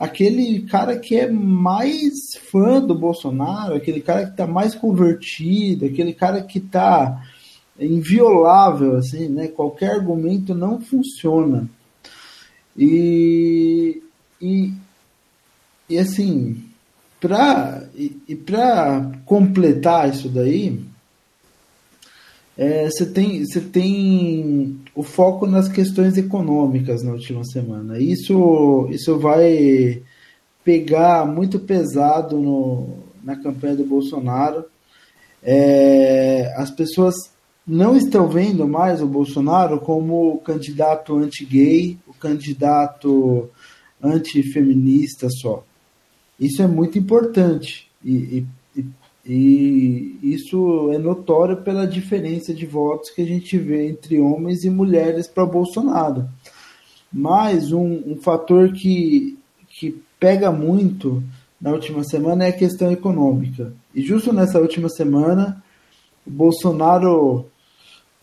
aquele 0.00 0.62
cara 0.62 0.98
que 0.98 1.14
é 1.14 1.30
mais 1.30 2.34
fã 2.50 2.80
do 2.80 2.94
Bolsonaro, 2.94 3.74
aquele 3.74 4.00
cara 4.00 4.24
que 4.24 4.30
está 4.30 4.46
mais 4.46 4.74
convertido, 4.74 5.84
aquele 5.84 6.14
cara 6.14 6.42
que 6.42 6.58
está 6.58 7.22
inviolável, 7.78 8.96
assim, 8.96 9.28
né? 9.28 9.48
Qualquer 9.48 9.90
argumento 9.90 10.54
não 10.54 10.80
funciona. 10.80 11.68
E, 12.74 14.02
e, 14.40 14.72
e 15.86 15.98
assim, 15.98 16.64
para 17.20 17.86
e, 17.94 18.16
e 18.26 18.34
para 18.34 19.12
completar 19.26 20.08
isso 20.08 20.30
daí, 20.30 20.82
é, 22.60 22.90
você 22.90 23.06
tem, 23.06 23.42
você 23.42 23.58
tem 23.58 24.78
o 24.94 25.02
foco 25.02 25.46
nas 25.46 25.66
questões 25.66 26.18
econômicas 26.18 27.02
na 27.02 27.12
última 27.12 27.42
semana. 27.42 27.98
Isso, 27.98 28.86
isso 28.90 29.18
vai 29.18 30.02
pegar 30.62 31.24
muito 31.24 31.58
pesado 31.58 32.36
no, 32.36 32.98
na 33.24 33.34
campanha 33.34 33.76
do 33.76 33.84
Bolsonaro. 33.84 34.66
É, 35.42 36.52
as 36.54 36.70
pessoas 36.70 37.14
não 37.66 37.96
estão 37.96 38.28
vendo 38.28 38.68
mais 38.68 39.00
o 39.00 39.06
Bolsonaro 39.06 39.80
como 39.80 40.34
o 40.34 40.38
candidato 40.38 41.16
anti-gay, 41.16 41.98
o 42.06 42.12
candidato 42.12 43.48
antifeminista 44.02 45.28
só. 45.30 45.64
Isso 46.38 46.60
é 46.60 46.66
muito 46.66 46.98
importante. 46.98 47.90
E, 48.04 48.12
e 48.12 48.46
e 49.32 50.18
isso 50.24 50.90
é 50.92 50.98
notório 50.98 51.58
pela 51.58 51.86
diferença 51.86 52.52
de 52.52 52.66
votos 52.66 53.10
que 53.10 53.22
a 53.22 53.24
gente 53.24 53.56
vê 53.56 53.88
entre 53.88 54.18
homens 54.18 54.64
e 54.64 54.70
mulheres 54.70 55.28
para 55.28 55.46
Bolsonaro. 55.46 56.28
Mas 57.12 57.70
um, 57.70 58.02
um 58.10 58.16
fator 58.16 58.72
que, 58.72 59.38
que 59.68 60.02
pega 60.18 60.50
muito 60.50 61.22
na 61.60 61.70
última 61.70 62.02
semana 62.02 62.46
é 62.46 62.48
a 62.48 62.52
questão 62.52 62.90
econômica. 62.90 63.72
E 63.94 64.02
justo 64.02 64.32
nessa 64.32 64.58
última 64.58 64.88
semana, 64.88 65.62
o 66.26 66.30
Bolsonaro 66.30 67.46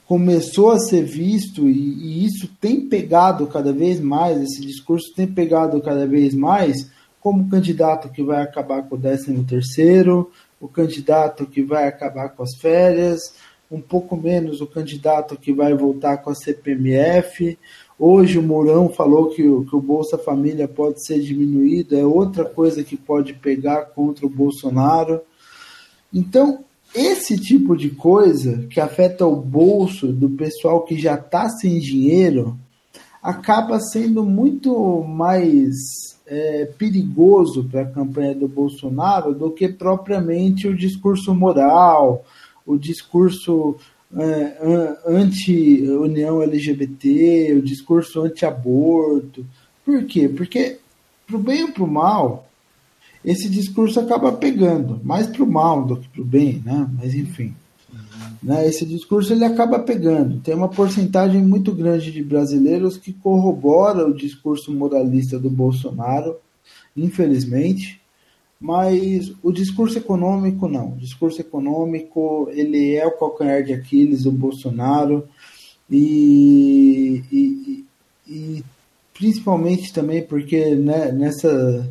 começou 0.05 0.71
a 0.71 0.79
ser 0.79 1.03
visto, 1.03 1.69
e, 1.69 1.71
e, 1.71 2.25
isso 2.25 2.49
tem 2.59 2.81
pegado 2.81 3.47
cada 3.47 3.71
vez 3.71 4.01
mais, 4.01 4.41
esse 4.41 4.59
discurso 4.59 5.13
tem 5.15 5.25
pegado 5.25 5.79
cada 5.79 6.05
vez 6.05 6.33
mais, 6.33 6.91
como 7.21 7.49
candidato 7.49 8.09
que 8.09 8.21
vai 8.21 8.41
acabar 8.41 8.83
com 8.83 8.95
o 8.95 8.99
13 8.99 9.45
terceiro, 9.45 10.29
o 10.59 10.67
candidato 10.67 11.45
que 11.45 11.61
vai 11.61 11.87
acabar 11.87 12.29
com 12.29 12.43
as 12.43 12.55
férias, 12.55 13.33
um 13.69 13.81
pouco 13.81 14.15
menos 14.15 14.61
o 14.61 14.67
candidato 14.67 15.37
que 15.37 15.53
vai 15.53 15.73
voltar 15.73 16.17
com 16.17 16.29
a 16.29 16.35
CPMF. 16.35 17.57
Hoje 17.99 18.37
o 18.37 18.43
Mourão 18.43 18.89
falou 18.89 19.29
que 19.29 19.47
o, 19.47 19.65
que 19.65 19.75
o 19.75 19.81
Bolsa 19.81 20.17
Família 20.17 20.67
pode 20.67 21.05
ser 21.05 21.19
diminuído, 21.19 21.97
é 21.97 22.05
outra 22.05 22.45
coisa 22.45 22.83
que 22.83 22.95
pode 22.95 23.33
pegar 23.33 23.87
contra 23.87 24.25
o 24.25 24.29
Bolsonaro. 24.29 25.21
Então, 26.13 26.63
esse 26.95 27.37
tipo 27.37 27.75
de 27.75 27.89
coisa 27.89 28.65
que 28.69 28.79
afeta 28.79 29.25
o 29.25 29.35
bolso 29.35 30.07
do 30.07 30.29
pessoal 30.29 30.83
que 30.83 30.97
já 30.97 31.15
está 31.15 31.49
sem 31.49 31.79
dinheiro 31.79 32.57
acaba 33.21 33.79
sendo 33.79 34.23
muito 34.23 35.03
mais 35.03 35.73
é, 36.27 36.65
perigoso 36.77 37.63
para 37.63 37.81
a 37.81 37.89
campanha 37.89 38.35
do 38.35 38.47
Bolsonaro 38.47 39.33
do 39.33 39.49
que 39.51 39.67
propriamente 39.69 40.67
o 40.67 40.75
discurso 40.75 41.33
moral, 41.33 42.25
o 42.65 42.77
discurso 42.77 43.77
é, 44.15 44.57
anti-união 45.05 46.41
LGBT, 46.41 47.53
o 47.53 47.61
discurso 47.61 48.21
anti-aborto. 48.21 49.45
Por 49.85 50.03
quê? 50.05 50.27
Porque, 50.27 50.79
pro 51.25 51.39
bem 51.39 51.63
ou 51.63 51.71
pro 51.71 51.87
mal, 51.87 52.47
esse 53.23 53.49
discurso 53.49 53.99
acaba 53.99 54.31
pegando, 54.31 54.99
mais 55.03 55.27
pro 55.27 55.47
mal 55.47 55.85
do 55.85 55.97
que 55.97 56.07
pro 56.09 56.25
bem, 56.25 56.61
né? 56.65 56.87
Mas 56.97 57.13
enfim. 57.13 57.53
Né? 58.41 58.67
Esse 58.67 58.85
discurso 58.85 59.33
ele 59.33 59.45
acaba 59.45 59.79
pegando. 59.79 60.39
Tem 60.39 60.55
uma 60.55 60.69
porcentagem 60.69 61.41
muito 61.41 61.73
grande 61.73 62.11
de 62.11 62.23
brasileiros 62.23 62.97
que 62.97 63.13
corrobora 63.13 64.07
o 64.07 64.13
discurso 64.13 64.73
moralista 64.73 65.39
do 65.39 65.49
Bolsonaro, 65.49 66.37
infelizmente, 66.95 67.99
mas 68.59 69.31
o 69.43 69.51
discurso 69.51 69.97
econômico 69.97 70.67
não. 70.67 70.93
O 70.93 70.97
discurso 70.97 71.41
econômico 71.41 72.49
ele 72.51 72.95
é 72.95 73.05
o 73.05 73.17
calcanhar 73.17 73.63
de 73.63 73.73
Aquiles 73.73 74.23
do 74.23 74.31
Bolsonaro 74.31 75.27
e, 75.89 77.23
e, 77.31 77.85
e 78.27 78.63
principalmente 79.13 79.93
também 79.93 80.23
porque 80.23 80.75
né, 80.75 81.11
nessa 81.11 81.87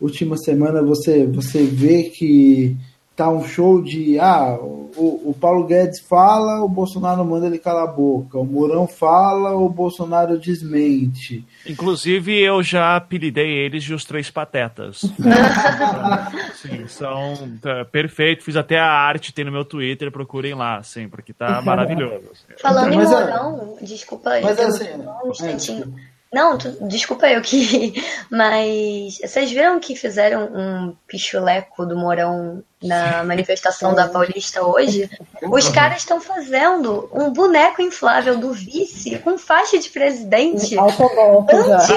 última 0.00 0.36
semana 0.36 0.82
você, 0.82 1.26
você 1.26 1.62
vê 1.62 2.04
que 2.04 2.76
tá 3.20 3.28
um 3.28 3.46
show 3.46 3.82
de 3.82 4.18
ah, 4.18 4.56
o, 4.96 5.30
o 5.30 5.36
Paulo 5.38 5.66
Guedes 5.66 6.00
fala, 6.00 6.64
o 6.64 6.68
Bolsonaro 6.68 7.22
manda 7.22 7.46
ele 7.46 7.58
calar 7.58 7.84
a 7.84 7.92
boca. 7.92 8.38
O 8.38 8.46
Mourão 8.46 8.86
fala, 8.88 9.54
o 9.54 9.68
Bolsonaro 9.68 10.38
desmente. 10.38 11.44
Inclusive, 11.66 12.40
eu 12.40 12.62
já 12.62 12.96
apelidei 12.96 13.58
eles 13.58 13.84
de 13.84 13.92
os 13.92 14.06
três 14.06 14.30
patetas. 14.30 15.00
sim, 16.56 16.86
são 16.86 17.34
tá, 17.60 17.84
perfeito. 17.84 18.42
Fiz 18.42 18.56
até 18.56 18.78
a 18.78 18.90
arte, 18.90 19.34
tem 19.34 19.44
no 19.44 19.52
meu 19.52 19.66
Twitter, 19.66 20.10
procurem 20.10 20.54
lá, 20.54 20.82
sim, 20.82 21.06
porque 21.06 21.34
tá 21.34 21.60
maravilhoso. 21.60 22.24
Falando 22.58 22.94
em 22.94 23.00
é- 23.00 23.04
Mourão, 23.04 23.76
é... 23.82 23.84
desculpa 23.84 24.30
aí, 24.30 24.42
mas, 24.42 24.58
assim, 24.58 24.88
um 25.24 25.30
instantinho. 25.30 25.94
É, 25.94 26.09
não, 26.32 26.56
tu, 26.56 26.70
desculpa 26.86 27.28
eu 27.28 27.42
que. 27.42 27.92
Mas 28.30 29.18
vocês 29.18 29.50
viram 29.50 29.80
que 29.80 29.96
fizeram 29.96 30.44
um 30.44 30.96
pichuleco 31.06 31.84
do 31.84 31.96
Morão 31.96 32.62
na 32.80 33.24
manifestação 33.24 33.94
da 33.94 34.08
Paulista 34.08 34.64
hoje? 34.64 35.10
Os 35.42 35.68
caras 35.68 35.98
estão 35.98 36.20
fazendo 36.20 37.08
um 37.12 37.32
boneco 37.32 37.82
inflável 37.82 38.38
do 38.38 38.52
vice 38.52 39.18
com 39.18 39.36
faixa 39.36 39.78
de 39.78 39.90
presidente 39.90 40.76
antes, 40.78 41.90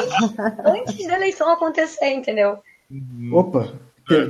antes 0.65 1.07
da 1.07 1.15
eleição 1.15 1.51
acontecer, 1.51 2.11
entendeu? 2.11 2.57
Opa, 3.31 3.71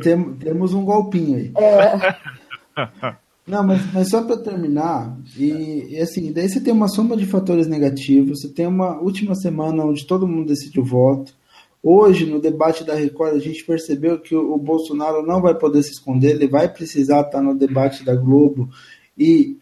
tem, 0.04 0.34
temos 0.36 0.74
um 0.74 0.84
golpinho 0.84 1.38
aí. 1.38 1.54
É. 1.58 3.14
Não, 3.46 3.62
mas, 3.62 3.94
mas 3.94 4.10
só 4.10 4.24
para 4.24 4.38
terminar, 4.38 5.18
e, 5.38 5.88
e, 5.90 5.98
assim, 6.00 6.32
daí 6.32 6.48
você 6.48 6.62
tem 6.62 6.74
uma 6.74 6.88
soma 6.88 7.18
de 7.18 7.26
fatores 7.26 7.68
negativos, 7.68 8.42
você 8.42 8.50
tem 8.50 8.66
uma 8.66 9.00
última 9.02 9.36
semana 9.36 9.84
onde 9.84 10.08
todo 10.08 10.28
mundo 10.28 10.48
decide 10.48 10.80
o 10.80 10.86
voto. 10.86 11.36
Hoje, 11.82 12.26
no 12.26 12.40
debate 12.40 12.86
da 12.86 12.96
Record, 12.96 13.36
a 13.36 13.40
gente 13.40 13.66
percebeu 13.66 14.18
que 14.18 14.34
o, 14.34 14.54
o 14.54 14.58
Bolsonaro 14.58 15.26
não 15.26 15.42
vai 15.42 15.54
poder 15.54 15.84
se 15.84 15.92
esconder, 15.92 16.32
ele 16.32 16.48
vai 16.48 16.72
precisar 16.72 17.22
estar 17.22 17.42
no 17.42 17.54
debate 17.54 18.06
da 18.06 18.16
Globo. 18.16 18.70
E 19.18 19.58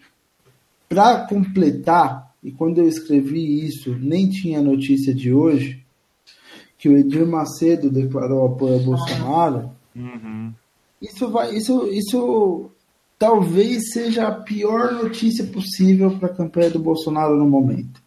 para 0.88 1.26
completar, 1.28 2.36
e 2.44 2.52
quando 2.52 2.78
eu 2.78 2.88
escrevi 2.88 3.66
isso, 3.66 3.96
nem 4.00 4.30
tinha 4.30 4.62
notícia 4.62 5.12
de 5.12 5.34
hoje, 5.34 5.84
que 6.78 6.88
o 6.88 6.98
Edir 6.98 7.26
Macedo 7.26 7.90
declarou 7.90 8.46
apoio 8.46 8.74
ao 8.76 8.80
Bolsonaro. 8.80 9.72
Uhum. 9.96 10.54
Isso 11.02 11.30
vai, 11.32 11.56
isso, 11.56 11.88
isso 11.88 12.70
talvez 13.22 13.92
seja 13.94 14.28
a 14.28 14.32
pior 14.32 14.94
notícia 14.94 15.46
possível 15.46 16.10
para 16.18 16.28
a 16.28 16.34
campanha 16.34 16.72
do 16.72 16.80
Bolsonaro 16.80 17.38
no 17.38 17.48
momento. 17.48 18.02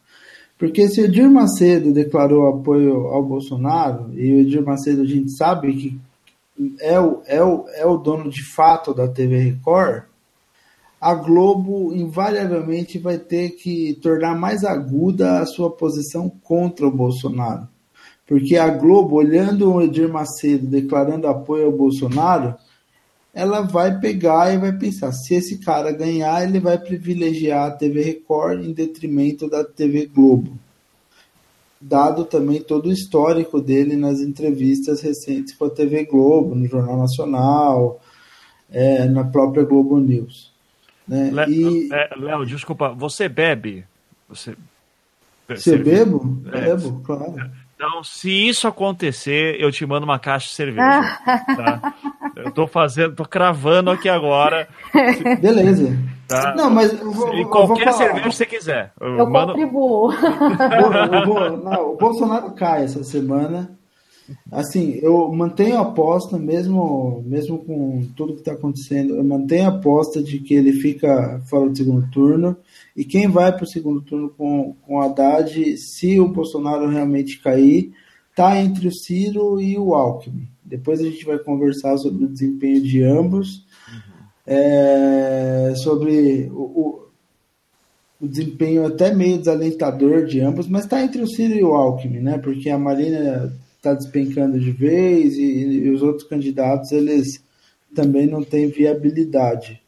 Porque 0.58 0.88
se 0.88 1.00
o 1.00 1.04
Edir 1.04 1.30
Macedo 1.30 1.92
declarou 1.92 2.48
apoio 2.48 3.06
ao 3.06 3.22
Bolsonaro, 3.22 4.10
e 4.12 4.32
o 4.32 4.40
Edir 4.40 4.64
Macedo 4.64 5.02
a 5.02 5.06
gente 5.06 5.30
sabe 5.36 5.72
que 5.72 6.00
é 6.80 6.98
o, 6.98 7.22
é 7.26 7.40
o, 7.40 7.64
é 7.76 7.86
o 7.86 7.96
dono 7.96 8.28
de 8.28 8.42
fato 8.42 8.92
da 8.92 9.06
TV 9.06 9.38
Record, 9.38 10.02
a 11.00 11.14
Globo 11.14 11.94
invariavelmente 11.94 12.98
vai 12.98 13.16
ter 13.16 13.50
que 13.50 13.96
tornar 14.02 14.36
mais 14.36 14.64
aguda 14.64 15.38
a 15.38 15.46
sua 15.46 15.70
posição 15.70 16.28
contra 16.42 16.88
o 16.88 16.90
Bolsonaro. 16.90 17.68
Porque 18.26 18.56
a 18.56 18.68
Globo, 18.68 19.14
olhando 19.14 19.72
o 19.72 19.80
Edir 19.80 20.08
Macedo 20.08 20.66
declarando 20.66 21.28
apoio 21.28 21.66
ao 21.66 21.72
Bolsonaro, 21.72 22.56
ela 23.34 23.62
vai 23.62 23.98
pegar 23.98 24.54
e 24.54 24.58
vai 24.58 24.72
pensar: 24.72 25.10
se 25.12 25.34
esse 25.34 25.58
cara 25.58 25.90
ganhar, 25.90 26.46
ele 26.46 26.60
vai 26.60 26.78
privilegiar 26.78 27.66
a 27.66 27.70
TV 27.72 28.02
Record 28.02 28.64
em 28.64 28.72
detrimento 28.72 29.50
da 29.50 29.64
TV 29.64 30.06
Globo. 30.06 30.56
Dado 31.80 32.24
também 32.24 32.62
todo 32.62 32.86
o 32.86 32.92
histórico 32.92 33.60
dele 33.60 33.96
nas 33.96 34.20
entrevistas 34.20 35.02
recentes 35.02 35.54
com 35.54 35.66
a 35.66 35.70
TV 35.70 36.04
Globo, 36.04 36.54
no 36.54 36.66
Jornal 36.66 36.96
Nacional, 36.96 38.00
é, 38.70 39.04
na 39.06 39.24
própria 39.24 39.64
Globo 39.64 39.98
News. 39.98 40.52
Né? 41.06 41.30
Léo, 41.30 41.50
e... 41.50 41.88
É, 41.92 42.10
Léo, 42.16 42.46
desculpa, 42.46 42.90
você 42.90 43.28
bebe? 43.28 43.84
Você, 44.28 44.56
você 45.46 45.76
bebo? 45.76 46.40
É, 46.52 46.60
bebo, 46.74 47.02
claro. 47.04 47.34
Então, 47.74 48.04
se 48.04 48.30
isso 48.48 48.68
acontecer, 48.68 49.60
eu 49.60 49.70
te 49.70 49.84
mando 49.84 50.04
uma 50.04 50.18
caixa 50.18 50.48
de 50.48 50.54
cerveja. 50.54 51.18
tá? 51.56 51.94
Eu 52.36 52.50
tô 52.52 52.66
fazendo, 52.66 53.14
tô 53.14 53.24
cravando 53.24 53.90
aqui 53.90 54.08
agora. 54.08 54.68
Beleza. 55.40 55.96
Tá? 56.28 56.54
Não, 56.54 56.70
mas 56.70 56.92
vou, 56.92 57.34
e 57.34 57.44
qualquer 57.44 57.92
cerveja 57.92 58.28
que 58.28 58.34
você 58.34 58.46
quiser. 58.46 58.92
Eu, 59.00 59.18
eu 59.18 59.30
mando... 59.30 59.52
contribuo. 59.52 60.12
vou, 61.26 61.56
não, 61.62 61.92
o 61.92 61.96
Bolsonaro 61.96 62.52
cai 62.52 62.84
essa 62.84 63.02
semana. 63.04 63.76
Assim, 64.50 64.98
eu 65.02 65.30
mantenho 65.32 65.76
a 65.76 65.82
aposta, 65.82 66.38
mesmo, 66.38 67.22
mesmo 67.26 67.58
com 67.58 68.06
tudo 68.16 68.34
que 68.34 68.40
está 68.40 68.52
acontecendo, 68.52 69.16
eu 69.16 69.24
mantenho 69.24 69.66
a 69.66 69.74
aposta 69.74 70.22
de 70.22 70.38
que 70.38 70.54
ele 70.54 70.72
fica 70.72 71.42
fora 71.46 71.68
do 71.68 71.76
segundo 71.76 72.08
turno. 72.10 72.56
E 72.96 73.04
quem 73.04 73.28
vai 73.28 73.52
para 73.52 73.64
o 73.64 73.68
segundo 73.68 74.00
turno 74.00 74.30
com, 74.30 74.74
com 74.82 75.00
Haddad, 75.00 75.76
se 75.76 76.18
o 76.18 76.28
Bolsonaro 76.28 76.88
realmente 76.88 77.40
cair, 77.42 77.92
tá 78.34 78.60
entre 78.60 78.88
o 78.88 78.94
Ciro 78.94 79.60
e 79.60 79.78
o 79.78 79.94
Alckmin. 79.94 80.48
Depois 80.64 81.00
a 81.00 81.04
gente 81.04 81.24
vai 81.24 81.38
conversar 81.38 81.96
sobre 81.98 82.24
o 82.24 82.28
desempenho 82.28 82.80
de 82.82 83.02
ambos, 83.02 83.66
é, 84.46 85.72
sobre 85.76 86.50
o, 86.50 86.62
o, 86.62 87.08
o, 88.22 88.28
desempenho 88.28 88.86
até 88.86 89.14
meio 89.14 89.38
desalentador 89.38 90.24
de 90.24 90.40
ambos, 90.40 90.66
mas 90.66 90.84
está 90.84 91.02
entre 91.02 91.22
o 91.22 91.28
Ciro 91.28 91.54
e 91.54 91.62
o 91.62 91.74
Alckmin, 91.74 92.20
né? 92.20 92.38
Porque 92.38 92.70
a 92.70 92.78
Marina 92.78 93.52
está 93.84 93.92
despencando 93.92 94.58
de 94.58 94.70
vez 94.70 95.34
e, 95.36 95.42
e, 95.42 95.90
os 95.90 96.02
outros 96.02 96.26
candidatos 96.26 96.90
eles 96.90 97.44
também 97.94 98.26
não 98.26 98.42
têm 98.42 98.68
viabilidade. 98.68 99.80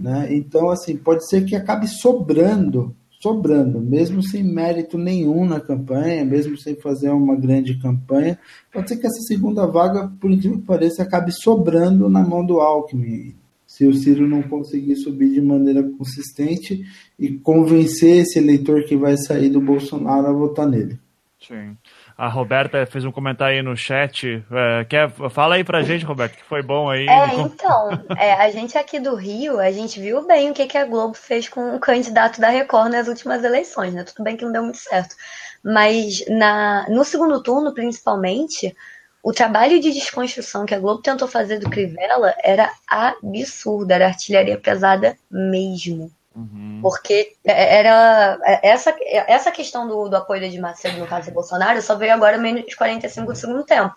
Né? 0.00 0.28
Então, 0.34 0.70
assim, 0.70 0.96
pode 0.96 1.28
ser 1.28 1.44
que 1.44 1.54
acabe 1.54 1.86
sobrando, 1.86 2.96
sobrando, 3.20 3.80
mesmo 3.80 4.22
sem 4.22 4.42
mérito 4.42 4.96
nenhum 4.96 5.44
na 5.44 5.60
campanha, 5.60 6.24
mesmo 6.24 6.56
sem 6.56 6.74
fazer 6.74 7.10
uma 7.10 7.36
grande 7.36 7.78
campanha, 7.78 8.38
pode 8.72 8.88
ser 8.88 8.96
que 8.96 9.06
essa 9.06 9.20
segunda 9.20 9.66
vaga, 9.66 10.10
por 10.20 10.30
incrível 10.30 10.58
que 10.58 10.66
pareça, 10.66 11.02
acabe 11.02 11.30
sobrando 11.32 12.08
na 12.08 12.22
mão 12.22 12.44
do 12.44 12.60
Alckmin. 12.60 13.34
Se 13.66 13.86
o 13.86 13.92
Ciro 13.92 14.26
não 14.26 14.42
conseguir 14.42 14.96
subir 14.96 15.30
de 15.30 15.42
maneira 15.42 15.82
consistente 15.82 16.82
e 17.18 17.30
convencer 17.34 18.22
esse 18.22 18.38
eleitor 18.38 18.84
que 18.84 18.96
vai 18.96 19.16
sair 19.18 19.50
do 19.50 19.60
Bolsonaro 19.60 20.26
a 20.26 20.32
votar 20.32 20.66
nele. 20.66 20.98
Sim. 21.38 21.76
A 22.18 22.26
Roberta 22.26 22.84
fez 22.84 23.04
um 23.04 23.12
comentário 23.12 23.56
aí 23.56 23.62
no 23.62 23.76
chat. 23.76 24.44
É, 24.50 24.84
quer, 24.86 25.08
fala 25.30 25.54
aí 25.54 25.62
pra 25.62 25.82
gente, 25.82 26.04
Roberta, 26.04 26.36
que 26.36 26.42
foi 26.42 26.60
bom 26.62 26.90
aí. 26.90 27.06
É, 27.08 27.34
então, 27.36 27.90
é, 28.18 28.32
a 28.32 28.50
gente 28.50 28.76
aqui 28.76 28.98
do 28.98 29.14
Rio, 29.14 29.60
a 29.60 29.70
gente 29.70 30.00
viu 30.00 30.26
bem 30.26 30.50
o 30.50 30.52
que, 30.52 30.66
que 30.66 30.76
a 30.76 30.84
Globo 30.84 31.14
fez 31.14 31.48
com 31.48 31.76
o 31.76 31.78
candidato 31.78 32.40
da 32.40 32.48
Record 32.48 32.90
nas 32.90 33.06
últimas 33.06 33.44
eleições, 33.44 33.94
né? 33.94 34.02
Tudo 34.02 34.24
bem 34.24 34.36
que 34.36 34.44
não 34.44 34.50
deu 34.50 34.64
muito 34.64 34.78
certo. 34.78 35.14
Mas 35.62 36.24
na, 36.28 36.88
no 36.88 37.04
segundo 37.04 37.40
turno, 37.40 37.72
principalmente, 37.72 38.74
o 39.22 39.32
trabalho 39.32 39.78
de 39.78 39.92
desconstrução 39.92 40.66
que 40.66 40.74
a 40.74 40.80
Globo 40.80 41.00
tentou 41.00 41.28
fazer 41.28 41.60
do 41.60 41.70
Crivella 41.70 42.34
era 42.42 42.72
absurdo, 42.88 43.92
era 43.92 44.08
artilharia 44.08 44.58
pesada 44.58 45.16
mesmo. 45.30 46.10
Uhum. 46.38 46.78
Porque 46.80 47.34
é, 47.44 47.78
era 47.78 48.38
é, 48.44 48.68
essa, 48.68 48.94
essa 49.26 49.50
questão 49.50 49.88
do, 49.88 50.08
do 50.08 50.16
apoio 50.16 50.48
de 50.48 50.60
Macedo, 50.60 50.98
no 50.98 51.06
caso 51.06 51.30
do 51.30 51.34
Bolsonaro, 51.34 51.82
só 51.82 51.96
veio 51.96 52.14
agora 52.14 52.38
menos 52.38 52.64
de 52.64 52.76
45 52.76 53.32
do 53.32 53.36
segundo 53.36 53.64
tempo. 53.64 53.94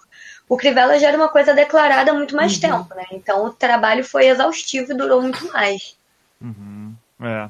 O 0.49 0.57
Crivella 0.57 0.97
já 0.97 1.09
era 1.09 1.17
uma 1.17 1.29
coisa 1.29 1.53
declarada 1.53 2.11
há 2.11 2.13
muito 2.15 2.35
mais 2.35 2.55
uhum. 2.55 2.61
tempo, 2.61 2.95
né? 2.95 3.05
Então 3.11 3.45
o 3.45 3.53
trabalho 3.53 4.03
foi 4.03 4.25
exaustivo 4.25 4.91
e 4.91 4.97
durou 4.97 5.21
muito 5.21 5.45
mais. 5.53 5.95
Uhum. 6.41 6.95
É. 7.21 7.47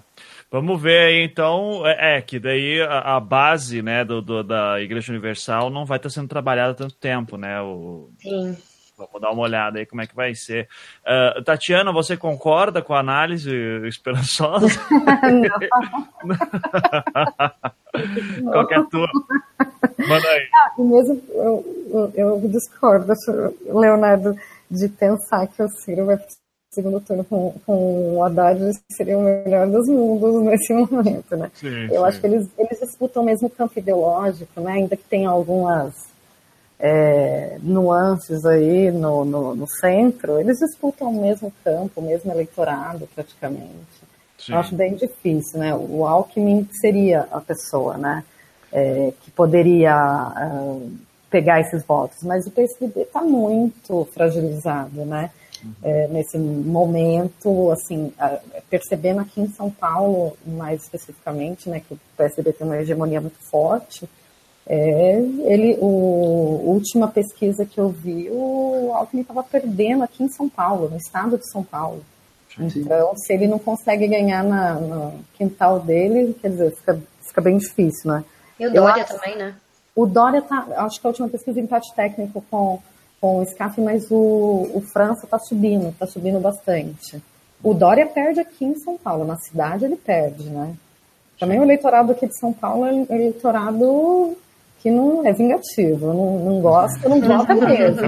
Vamos 0.52 0.82
ver 0.82 1.08
aí, 1.08 1.24
então, 1.24 1.88
é, 1.88 2.18
é 2.18 2.22
que 2.22 2.38
daí 2.38 2.82
a, 2.82 3.16
a 3.16 3.20
base, 3.22 3.82
né, 3.82 4.04
do, 4.04 4.22
do, 4.22 4.44
da 4.44 4.82
Igreja 4.82 5.14
Universal 5.14 5.70
não 5.70 5.86
vai 5.86 5.98
estar 5.98 6.10
sendo 6.10 6.28
trabalhada 6.28 6.74
tanto 6.74 6.94
tempo, 6.96 7.38
né? 7.38 7.62
O... 7.62 8.10
Sim. 8.20 8.58
Vamos 9.08 9.22
dar 9.22 9.32
uma 9.32 9.43
olhada 9.43 9.80
aí 9.80 9.86
como 9.86 10.02
é 10.02 10.08
que 10.08 10.16
vai 10.16 10.36
ser. 10.36 10.68
Uh, 11.02 11.41
Tatiana, 11.43 11.91
você 11.91 12.16
concorda 12.16 12.82
com 12.82 12.93
a 12.93 12.99
análise 12.99 13.52
esperançosa? 13.88 14.68
Qual 18.43 18.70
é 18.70 18.76
a 18.76 18.84
tua? 18.84 19.10
Manda 20.08 20.28
aí. 20.28 20.47
Ah, 20.54 20.74
mesmo 20.78 21.22
eu, 21.30 21.66
eu, 21.88 22.14
eu 22.16 22.49
discordo, 22.49 23.14
Leonardo, 23.66 24.36
de 24.70 24.88
pensar 24.89 25.47
que 25.47 25.62
o 25.62 25.70
Ciro 25.70 26.06
vai 26.06 26.18
segundo 26.74 27.02
turno 27.02 27.26
com, 27.26 27.54
com 27.66 28.16
o 28.16 28.24
Haddad 28.24 28.58
seria 28.89 29.18
o 29.18 29.22
melhor 29.22 29.68
dos 29.68 29.88
mundos 29.89 30.41
nesse 30.43 30.72
momento, 30.74 31.36
né? 31.36 31.52
Sim, 31.54 31.86
eu 31.88 31.89
sim. 31.89 32.04
acho 32.06 32.22
que 32.22 32.28
eles, 32.28 32.49
eles 32.58 32.80
disputam 32.80 33.24
mesmo 33.24 33.47
o 33.47 33.52
campo 33.52 33.78
ideológico, 33.78 34.62
né? 34.62 34.74
Ainda 34.74 34.95
que 34.95 35.04
tenha 35.04 35.30
algumas 35.30 36.11
é, 36.82 37.57
nuances 37.61 38.43
aí 38.45 38.91
no, 38.91 39.23
no, 39.23 39.55
no, 39.55 39.67
centro, 39.67 40.39
eles 40.39 40.57
disputam 40.57 41.09
o 41.09 41.21
mesmo 41.21 41.53
campo, 41.63 42.01
o 42.01 42.03
mesmo 42.03 42.32
eleitorado 42.32 43.07
praticamente. 43.13 44.01
Sim. 44.38 44.53
Eu 44.53 44.59
acho 44.59 44.75
bem 44.75 44.95
difícil, 44.95 45.59
né? 45.59 45.75
O 45.75 46.05
Alckmin 46.05 46.67
seria 46.82 47.27
a 47.32 47.39
pessoa, 47.39 47.97
né? 47.97 48.23
É, 48.73 49.13
que 49.21 49.29
poderia 49.32 49.95
uh, 49.95 50.91
pegar 51.29 51.59
esses 51.59 51.84
votos, 51.84 52.23
mas 52.23 52.47
o 52.47 52.51
PSDB 52.51 53.01
está 53.01 53.21
muito 53.21 54.07
fragilizado, 54.13 55.05
né? 55.05 55.29
é, 55.84 56.07
nesse 56.07 56.38
momento, 56.38 57.71
assim, 57.71 58.13
percebendo 58.69 59.21
aqui 59.21 59.41
em 59.41 59.49
São 59.49 59.69
Paulo, 59.69 60.38
mais 60.45 60.84
especificamente, 60.84 61.69
né, 61.69 61.79
que 61.79 61.93
o 61.93 61.99
PSDB 62.17 62.53
tem 62.53 62.65
uma 62.67 62.77
hegemonia 62.77 63.21
muito 63.21 63.38
forte, 63.39 64.09
é, 64.74 65.17
ele, 65.43 65.78
o, 65.82 66.61
a 66.65 66.69
última 66.69 67.09
pesquisa 67.09 67.65
que 67.65 67.78
eu 67.78 67.89
vi, 67.89 68.30
o 68.32 68.91
Alckmin 68.93 69.22
estava 69.22 69.43
perdendo 69.43 70.01
aqui 70.01 70.24
em 70.24 70.30
São 70.30 70.47
Paulo, 70.47 70.88
no 70.89 70.95
estado 70.95 71.38
de 71.38 71.51
São 71.51 71.61
Paulo. 71.61 72.01
Sim. 72.55 72.72
Então, 72.78 73.13
se 73.17 73.34
ele 73.34 73.47
não 73.47 73.59
consegue 73.59 74.07
ganhar 74.07 74.41
na, 74.45 74.76
no 74.76 75.13
quintal 75.34 75.82
dele, 75.82 76.34
quer 76.41 76.51
dizer, 76.51 76.72
fica, 76.78 77.01
fica 77.22 77.41
bem 77.41 77.57
difícil, 77.57 78.11
né? 78.11 78.24
E 78.57 78.65
o 78.65 78.74
Dória 78.74 79.03
acho, 79.03 79.13
também, 79.13 79.38
né? 79.38 79.55
O 79.93 80.05
Dória 80.05 80.41
tá, 80.41 80.65
acho 80.78 81.01
que 81.01 81.05
a 81.05 81.09
última 81.09 81.28
pesquisa 81.28 81.59
em 81.59 81.63
empate 81.63 81.93
técnico 81.93 82.41
com 82.49 82.80
com 83.22 83.39
o 83.39 83.45
SCAF, 83.45 83.80
mas 83.80 84.09
o, 84.09 84.72
o 84.74 84.82
França 84.91 85.26
está 85.26 85.38
subindo, 85.38 85.89
está 85.89 86.07
subindo 86.07 86.39
bastante. 86.39 87.22
O 87.61 87.72
Dória 87.76 88.07
perde 88.07 88.39
aqui 88.39 88.65
em 88.65 88.76
São 88.80 88.97
Paulo, 88.97 89.24
na 89.24 89.38
cidade 89.38 89.86
ele 89.86 89.95
perde, 89.95 90.49
né? 90.49 90.74
Também 91.39 91.59
o 91.59 91.63
eleitorado 91.63 92.11
aqui 92.11 92.26
de 92.26 92.38
São 92.39 92.51
Paulo 92.51 92.86
é 92.86 93.15
eleitorado 93.15 94.36
que 94.82 94.89
não 94.89 95.25
é 95.25 95.32
vingativo, 95.32 96.07
não, 96.07 96.39
não 96.39 96.61
gosta, 96.61 97.07
não 97.07 97.21
vota 97.21 97.53
mesmo. 97.53 98.07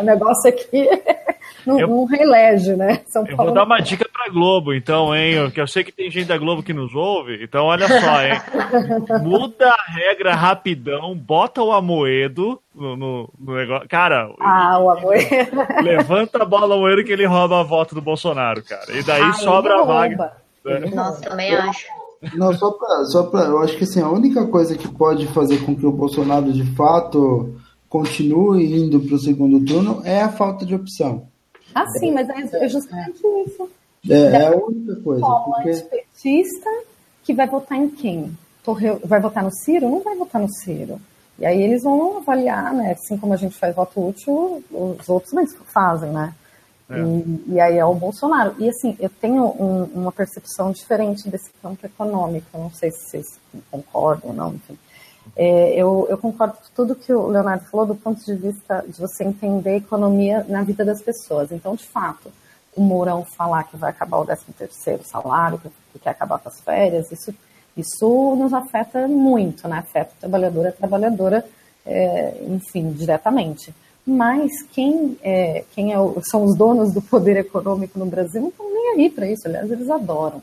o 0.00 0.02
negócio 0.02 0.48
aqui 0.48 0.88
não, 1.64 1.78
eu, 1.78 1.88
não 1.88 2.04
reelege, 2.04 2.74
né? 2.74 3.00
São 3.06 3.24
eu 3.26 3.36
Paulo... 3.36 3.52
vou 3.52 3.54
dar 3.54 3.64
uma 3.64 3.80
dica 3.80 4.08
pra 4.12 4.28
Globo, 4.28 4.74
então, 4.74 5.14
hein? 5.14 5.50
Que 5.50 5.60
eu 5.60 5.66
sei 5.68 5.84
que 5.84 5.92
tem 5.92 6.10
gente 6.10 6.26
da 6.26 6.36
Globo 6.36 6.62
que 6.62 6.72
nos 6.72 6.94
ouve, 6.94 7.42
então 7.42 7.66
olha 7.66 7.86
só, 7.86 8.22
hein? 8.22 8.40
Muda 9.22 9.68
a 9.68 9.92
regra 9.92 10.34
rapidão, 10.34 11.14
bota 11.14 11.62
o 11.62 11.72
Amoedo 11.72 12.60
no, 12.74 12.96
no, 12.96 13.30
no 13.38 13.54
negócio. 13.54 13.88
Cara, 13.88 14.30
ah, 14.40 14.78
o 14.80 14.90
Amoedo. 14.90 15.56
levanta 15.82 16.42
a 16.42 16.46
bola 16.46 16.74
Amoedo 16.74 17.04
que 17.04 17.12
ele 17.12 17.26
rouba 17.26 17.60
a 17.60 17.62
volta 17.62 17.94
do 17.94 18.02
Bolsonaro, 18.02 18.62
cara. 18.64 18.92
E 18.92 19.02
daí 19.04 19.22
ah, 19.22 19.32
sobra 19.34 19.80
a 19.80 19.84
vaga. 19.84 20.32
Nossa, 20.92 21.22
também 21.22 21.54
acho. 21.54 21.86
Não, 22.34 22.52
só 22.54 22.70
para, 22.70 23.04
só 23.06 23.22
pra, 23.24 23.44
eu 23.44 23.58
acho 23.58 23.76
que 23.76 23.84
assim, 23.84 24.00
a 24.00 24.10
única 24.10 24.46
coisa 24.46 24.76
que 24.76 24.88
pode 24.88 25.26
fazer 25.28 25.64
com 25.64 25.74
que 25.74 25.86
o 25.86 25.92
Bolsonaro 25.92 26.52
de 26.52 26.64
fato 26.74 27.54
continue 27.88 28.76
indo 28.76 29.00
para 29.00 29.14
o 29.14 29.18
segundo 29.18 29.64
turno 29.64 30.02
é 30.04 30.20
a 30.20 30.28
falta 30.28 30.64
de 30.64 30.74
opção. 30.74 31.28
Ah, 31.74 31.86
sim, 31.98 32.12
mas 32.12 32.28
é, 32.28 32.64
é 32.64 32.68
justamente 32.68 33.20
isso. 33.46 33.68
É, 34.08 34.14
é 34.14 34.46
a 34.48 34.56
única 34.56 34.96
coisa. 34.96 35.24
Porque... 35.24 35.72
petista 35.72 36.70
que 37.22 37.32
vai 37.32 37.46
votar 37.48 37.78
em 37.78 37.88
quem? 37.88 38.36
Vai 39.04 39.20
votar 39.20 39.42
no 39.42 39.52
Ciro? 39.52 39.88
Não 39.88 40.00
vai 40.00 40.16
votar 40.16 40.40
no 40.40 40.48
Ciro. 40.48 41.00
E 41.38 41.44
aí 41.44 41.62
eles 41.62 41.82
vão 41.82 42.18
avaliar, 42.18 42.72
né? 42.72 42.92
Assim 42.92 43.16
como 43.16 43.32
a 43.32 43.36
gente 43.36 43.56
faz 43.56 43.74
voto 43.74 44.08
útil, 44.08 44.62
os 44.70 45.08
outros 45.08 45.30
também 45.30 45.46
fazem, 45.66 46.10
né? 46.10 46.34
É. 46.90 47.00
E, 47.00 47.44
e, 47.54 47.60
aí 47.60 47.78
é 47.78 47.84
o 47.84 47.94
Bolsonaro. 47.94 48.54
E 48.58 48.68
assim, 48.68 48.96
eu 49.00 49.08
tenho 49.08 49.44
um, 49.44 49.84
uma 49.94 50.12
percepção 50.12 50.70
diferente 50.70 51.28
desse 51.28 51.50
campo 51.62 51.84
econômico. 51.86 52.46
não 52.58 52.70
sei 52.70 52.90
se 52.90 53.08
vocês 53.08 53.40
concordam 53.70 54.30
ou 54.30 54.36
não, 54.36 54.54
enfim. 54.54 54.78
É, 55.36 55.74
eu, 55.74 56.06
eu, 56.10 56.18
concordo 56.18 56.54
com 56.54 56.74
tudo 56.74 56.94
que 56.94 57.12
o 57.12 57.28
Leonardo 57.28 57.64
falou 57.64 57.86
do 57.86 57.94
ponto 57.94 58.22
de 58.24 58.34
vista 58.34 58.84
de 58.86 59.00
você 59.00 59.24
entender 59.24 59.70
a 59.70 59.76
economia 59.76 60.44
na 60.48 60.62
vida 60.62 60.84
das 60.84 61.00
pessoas. 61.00 61.50
Então, 61.50 61.74
de 61.74 61.86
fato, 61.86 62.30
o 62.76 62.82
Mourão 62.82 63.24
falar 63.24 63.64
que 63.64 63.76
vai 63.76 63.90
acabar 63.90 64.18
o 64.18 64.26
13 64.26 64.44
terceiro 64.58 65.02
salário, 65.04 65.60
que 65.92 65.98
quer 65.98 66.10
acabar 66.10 66.38
com 66.38 66.48
as 66.48 66.60
férias, 66.60 67.10
isso, 67.10 67.34
isso 67.76 68.36
nos 68.36 68.52
afeta 68.52 69.08
muito, 69.08 69.66
né? 69.66 69.78
Afeta 69.78 70.12
o 70.16 70.20
trabalhador 70.20 70.66
e 70.66 70.68
a 70.68 70.72
trabalhadora, 70.72 71.44
é, 71.86 72.44
enfim, 72.46 72.92
diretamente. 72.92 73.74
Mas 74.06 74.50
quem, 74.72 75.16
é, 75.22 75.64
quem 75.74 75.92
é 75.92 75.98
o, 75.98 76.20
são 76.22 76.44
os 76.44 76.56
donos 76.56 76.92
do 76.92 77.00
poder 77.00 77.36
econômico 77.38 77.98
no 77.98 78.06
Brasil 78.06 78.40
não 78.40 78.48
estão 78.48 78.72
nem 78.72 78.92
aí 78.92 79.10
para 79.10 79.26
isso, 79.26 79.46
aliás, 79.46 79.70
eles 79.70 79.88
adoram. 79.88 80.42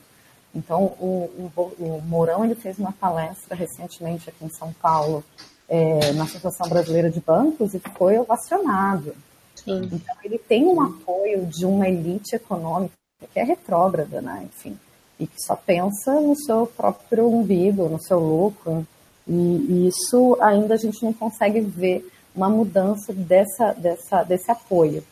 Então, 0.54 0.84
o, 1.00 1.50
o, 1.56 1.62
o, 1.78 2.02
Mourão 2.06 2.44
ele 2.44 2.54
fez 2.54 2.78
uma 2.78 2.92
palestra 2.92 3.56
recentemente 3.56 4.28
aqui 4.28 4.44
em 4.44 4.50
São 4.50 4.72
Paulo, 4.82 5.24
é, 5.68 6.12
na 6.12 6.24
Associação 6.24 6.68
Brasileira 6.68 7.08
de 7.08 7.20
Bancos, 7.20 7.72
e 7.72 7.80
foi 7.96 8.18
ovacionado. 8.18 9.14
Sim. 9.54 9.88
Então, 9.92 10.16
ele 10.24 10.38
tem 10.38 10.66
um 10.66 10.80
apoio 10.80 11.46
de 11.46 11.64
uma 11.64 11.88
elite 11.88 12.34
econômica 12.34 12.92
que 13.32 13.38
é 13.38 13.44
retrógrada, 13.44 14.20
né? 14.20 14.46
Enfim, 14.52 14.76
e 15.18 15.26
que 15.26 15.40
só 15.40 15.54
pensa 15.54 16.20
no 16.20 16.34
seu 16.36 16.66
próprio 16.66 17.28
umbigo, 17.28 17.88
no 17.88 18.02
seu 18.02 18.18
lucro. 18.18 18.86
E, 19.26 19.32
e 19.32 19.88
isso 19.88 20.36
ainda 20.40 20.74
a 20.74 20.76
gente 20.76 21.02
não 21.04 21.12
consegue 21.12 21.60
ver 21.60 22.04
uma 22.34 22.48
mudança 22.48 23.12
dessa, 23.12 23.72
dessa, 23.72 24.22
desse 24.22 24.50
apoio. 24.50 25.04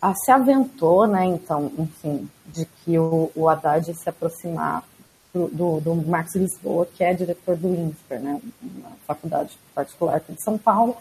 Ah, 0.00 0.14
se 0.14 0.30
aventou, 0.30 1.06
né, 1.06 1.24
então, 1.24 1.72
enfim, 1.78 2.28
de 2.46 2.64
que 2.64 2.98
o, 2.98 3.30
o 3.34 3.48
Haddad 3.48 3.92
se 3.94 4.08
aproximar 4.08 4.84
do, 5.34 5.48
do, 5.48 5.80
do 5.80 5.94
Marcos 5.94 6.36
Lisboa, 6.36 6.86
que 6.86 7.02
é 7.02 7.12
diretor 7.12 7.56
do 7.56 7.68
INSPER, 7.68 8.20
né, 8.20 8.40
uma 8.62 8.90
faculdade 9.06 9.58
particular 9.74 10.16
aqui 10.16 10.32
de 10.32 10.42
São 10.42 10.56
Paulo, 10.56 10.96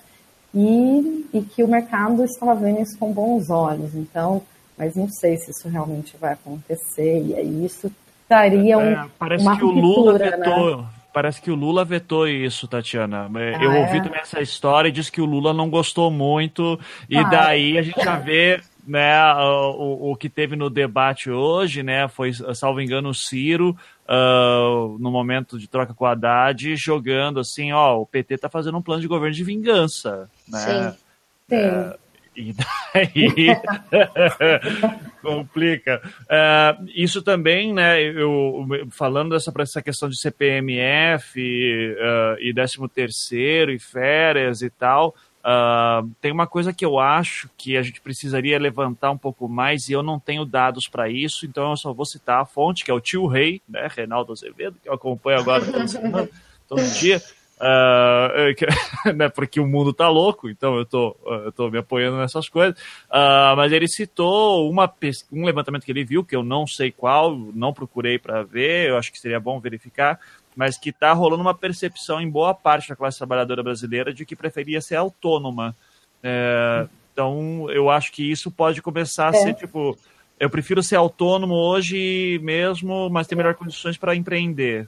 e, 0.54 1.28
e 1.34 1.42
que 1.42 1.64
o 1.64 1.68
mercado 1.68 2.24
estava 2.24 2.56
vendo 2.56 2.82
isso 2.82 2.98
com 2.98 3.12
bons 3.12 3.50
olhos. 3.50 3.94
Então, 3.94 4.42
mas 4.78 4.96
não 4.96 5.10
sei 5.10 5.38
se 5.38 5.52
isso 5.52 5.68
realmente 5.68 6.16
vai 6.18 6.34
acontecer, 6.34 7.24
e 7.24 7.36
aí 7.36 7.66
isso 7.66 7.92
daria 8.28 8.78
um, 8.78 8.82
é, 8.82 9.10
parece 9.18 9.44
uma 9.44 9.58
que 9.58 9.64
o 9.64 9.72
Lula 9.72 10.18
né? 10.18 10.32
vetou, 10.32 10.78
né? 10.78 10.88
Parece 11.18 11.42
que 11.42 11.50
o 11.50 11.56
Lula 11.56 11.84
vetou 11.84 12.28
isso, 12.28 12.68
Tatiana. 12.68 13.28
É, 13.38 13.56
ah, 13.56 13.64
Eu 13.64 13.72
ouvi 13.74 13.98
é? 13.98 14.02
também 14.04 14.20
essa 14.20 14.40
história 14.40 14.88
e 14.88 14.92
disse 14.92 15.12
que 15.12 15.20
o 15.20 15.26
Lula 15.26 15.52
não 15.52 15.68
gostou 15.68 16.12
muito, 16.12 16.80
e 17.10 17.18
ah, 17.18 17.24
daí 17.24 17.76
a 17.76 17.82
gente 17.82 18.00
já 18.00 18.18
vê 18.18 18.62
né, 18.86 19.20
o, 19.34 20.12
o 20.12 20.16
que 20.16 20.30
teve 20.30 20.56
no 20.56 20.70
debate 20.70 21.32
hoje, 21.32 21.82
né, 21.82 22.08
foi, 22.08 22.32
salvo 22.54 22.82
engano, 22.82 23.10
o 23.10 23.16
Ciro, 23.16 23.76
uh, 24.08 24.96
no 25.00 25.10
momento 25.10 25.58
de 25.58 25.68
troca 25.68 25.92
com 25.92 26.06
o 26.06 26.08
Haddad, 26.08 26.76
jogando 26.76 27.40
assim, 27.40 27.72
ó, 27.72 28.00
o 28.00 28.06
PT 28.06 28.38
tá 28.38 28.48
fazendo 28.48 28.78
um 28.78 28.82
plano 28.84 29.02
de 29.02 29.08
governo 29.08 29.34
de 29.34 29.44
vingança, 29.44 30.30
né? 30.48 30.60
Sim. 30.60 31.56
É, 31.56 31.90
Sim. 31.90 31.94
E 32.38 32.54
daí 32.54 33.48
complica. 35.24 36.00
Uh, 36.24 36.88
isso 36.96 37.24
também, 37.24 37.74
né? 37.74 38.00
Eu, 38.00 38.64
falando 38.92 39.32
dessa 39.32 39.52
essa 39.58 39.82
questão 39.82 40.08
de 40.08 40.20
CPMF 40.20 41.40
uh, 41.40 42.40
e 42.40 42.54
13 42.54 42.88
terceiro 42.94 43.72
e 43.72 43.80
férias 43.80 44.62
e 44.62 44.70
tal, 44.70 45.16
Uh, 45.48 46.12
tem 46.20 46.30
uma 46.30 46.46
coisa 46.46 46.74
que 46.74 46.84
eu 46.84 47.00
acho 47.00 47.50
que 47.58 47.78
a 47.78 47.82
gente 47.82 48.02
precisaria 48.02 48.60
levantar 48.60 49.12
um 49.12 49.18
pouco 49.18 49.48
mais 49.48 49.88
e 49.88 49.94
eu 49.94 50.04
não 50.04 50.20
tenho 50.20 50.44
dados 50.44 50.90
para 50.90 51.08
isso, 51.08 51.46
então 51.46 51.70
eu 51.70 51.78
só 51.78 51.94
vou 51.94 52.06
citar 52.06 52.42
a 52.42 52.46
fonte, 52.46 52.84
que 52.84 52.92
é 52.92 52.94
o 52.94 53.00
tio 53.00 53.26
Rei, 53.28 53.62
né, 53.70 53.88
Reinaldo 53.90 54.34
Azevedo, 54.34 54.76
que 54.84 54.90
eu 54.90 54.94
acompanho 54.94 55.40
agora 55.40 55.64
todo, 55.64 56.30
todo 56.68 57.00
dia. 57.00 57.22
Uh, 57.60 58.54
né, 59.16 59.30
porque 59.30 59.60
o 59.60 59.66
mundo 59.66 59.92
tá 59.92 60.08
louco, 60.10 60.48
então 60.50 60.78
eu 60.78 60.86
tô, 60.86 61.18
eu 61.26 61.52
tô 61.52 61.70
me 61.70 61.80
apoiando 61.80 62.18
nessas 62.18 62.48
coisas. 62.48 62.80
Uh, 63.10 63.56
mas 63.56 63.72
ele 63.72 63.88
citou 63.88 64.70
uma, 64.70 64.92
um 65.32 65.44
levantamento 65.44 65.84
que 65.84 65.92
ele 65.92 66.06
viu, 66.06 66.24
que 66.24 66.36
eu 66.36 66.44
não 66.44 66.68
sei 66.68 66.92
qual, 66.92 67.36
não 67.36 67.74
procurei 67.74 68.20
para 68.20 68.44
ver, 68.44 68.90
eu 68.90 68.98
acho 68.98 69.12
que 69.12 69.20
seria 69.20 69.40
bom 69.40 69.60
verificar, 69.60 70.20
mas 70.56 70.78
que 70.78 70.90
está 70.90 71.12
rolando 71.14 71.42
uma 71.42 71.54
percepção 71.54 72.22
em 72.22 72.30
boa 72.30 72.54
parte 72.54 72.90
da 72.90 72.96
classe 72.96 73.18
trabalhadora 73.18 73.64
brasileira 73.64 74.14
de 74.14 74.26
que 74.26 74.36
preferia 74.36 74.82
ser 74.82 74.96
autônoma. 74.96 75.76
É, 76.22 76.88
então, 77.12 77.68
eu 77.72 77.90
acho 77.90 78.12
que 78.12 78.30
isso 78.30 78.52
pode 78.52 78.82
começar 78.82 79.34
a 79.34 79.38
é. 79.38 79.42
ser 79.42 79.54
tipo 79.56 79.98
eu 80.40 80.50
prefiro 80.50 80.84
ser 80.84 80.96
autônomo 80.96 81.56
hoje 81.56 82.40
mesmo, 82.44 83.10
mas 83.10 83.26
ter 83.26 83.36
melhores 83.36 83.58
condições 83.58 83.98
para 83.98 84.16
empreender. 84.16 84.88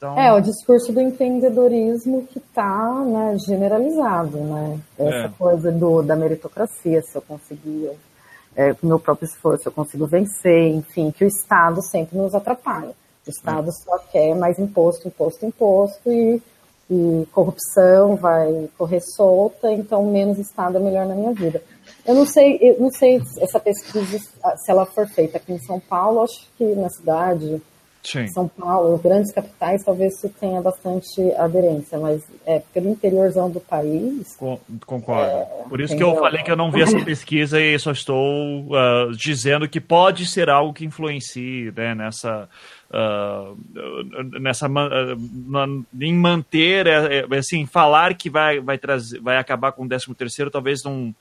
Então... 0.00 0.18
É, 0.18 0.32
o 0.32 0.40
discurso 0.40 0.94
do 0.94 1.00
empreendedorismo 1.02 2.26
que 2.26 2.38
está 2.38 3.04
né, 3.04 3.36
generalizado, 3.38 4.38
né? 4.38 4.80
Essa 4.98 5.26
é. 5.26 5.28
coisa 5.36 5.70
do, 5.70 6.00
da 6.00 6.16
meritocracia, 6.16 7.02
se 7.02 7.14
eu 7.14 7.20
conseguir, 7.20 7.90
é, 8.56 8.72
com 8.72 8.86
meu 8.86 8.98
próprio 8.98 9.26
esforço, 9.26 9.68
eu 9.68 9.72
consigo 9.72 10.06
vencer, 10.06 10.68
enfim, 10.74 11.10
que 11.10 11.22
o 11.22 11.28
Estado 11.28 11.82
sempre 11.82 12.16
nos 12.16 12.34
atrapalha. 12.34 12.94
O 13.26 13.30
Estado 13.30 13.68
é. 13.68 13.72
só 13.72 13.98
quer 14.10 14.34
mais 14.34 14.58
imposto, 14.58 15.06
imposto, 15.06 15.44
imposto 15.44 16.10
e, 16.10 16.42
e 16.90 17.28
corrupção 17.30 18.16
vai 18.16 18.70
correr 18.78 19.02
solta, 19.02 19.70
então 19.70 20.10
menos 20.10 20.38
Estado 20.38 20.78
é 20.78 20.80
melhor 20.80 21.04
na 21.04 21.14
minha 21.14 21.34
vida. 21.34 21.62
Eu 22.06 22.14
não 22.14 22.24
sei, 22.24 22.56
eu 22.62 22.80
não 22.80 22.90
sei 22.90 23.20
essa 23.36 23.60
pesquisa, 23.60 24.18
se 24.18 24.70
ela 24.70 24.86
for 24.86 25.06
feita 25.06 25.36
aqui 25.36 25.52
em 25.52 25.58
São 25.58 25.78
Paulo, 25.78 26.22
acho 26.22 26.48
que 26.56 26.64
na 26.74 26.88
cidade, 26.88 27.60
Sim. 28.02 28.26
São 28.28 28.48
Paulo, 28.48 28.96
grandes 28.98 29.30
capitais, 29.30 29.84
talvez 29.84 30.14
isso 30.14 30.28
tenha 30.40 30.60
bastante 30.62 31.20
aderência, 31.34 31.98
mas 31.98 32.22
é 32.46 32.62
pelo 32.72 32.88
interiorzão 32.88 33.50
do 33.50 33.60
país. 33.60 34.36
concordo. 34.86 35.30
É, 35.30 35.44
Por 35.68 35.80
isso 35.80 35.94
entendeu? 35.94 36.12
que 36.12 36.18
eu 36.18 36.22
falei 36.22 36.42
que 36.42 36.50
eu 36.50 36.56
não 36.56 36.70
vi 36.70 36.82
essa 36.82 36.98
pesquisa 37.04 37.60
e 37.60 37.78
só 37.78 37.92
estou 37.92 38.16
uh, 38.68 39.14
dizendo 39.14 39.68
que 39.68 39.80
pode 39.80 40.26
ser 40.26 40.48
algo 40.48 40.72
que 40.72 40.84
influencie 40.84 41.72
né, 41.76 41.94
nessa. 41.94 42.48
Uh, 42.90 43.56
nessa 44.40 44.66
uh, 44.66 45.86
em 46.00 46.12
manter 46.12 46.88
assim 47.38 47.64
falar 47.64 48.14
que 48.14 48.28
vai 48.28 48.58
vai 48.58 48.78
trazer 48.78 49.20
vai 49.20 49.36
acabar 49.36 49.70
com 49.70 49.84
o 49.84 49.88
13 49.88 50.12
terceiro 50.16 50.50
talvez 50.50 50.82
não 50.82 51.14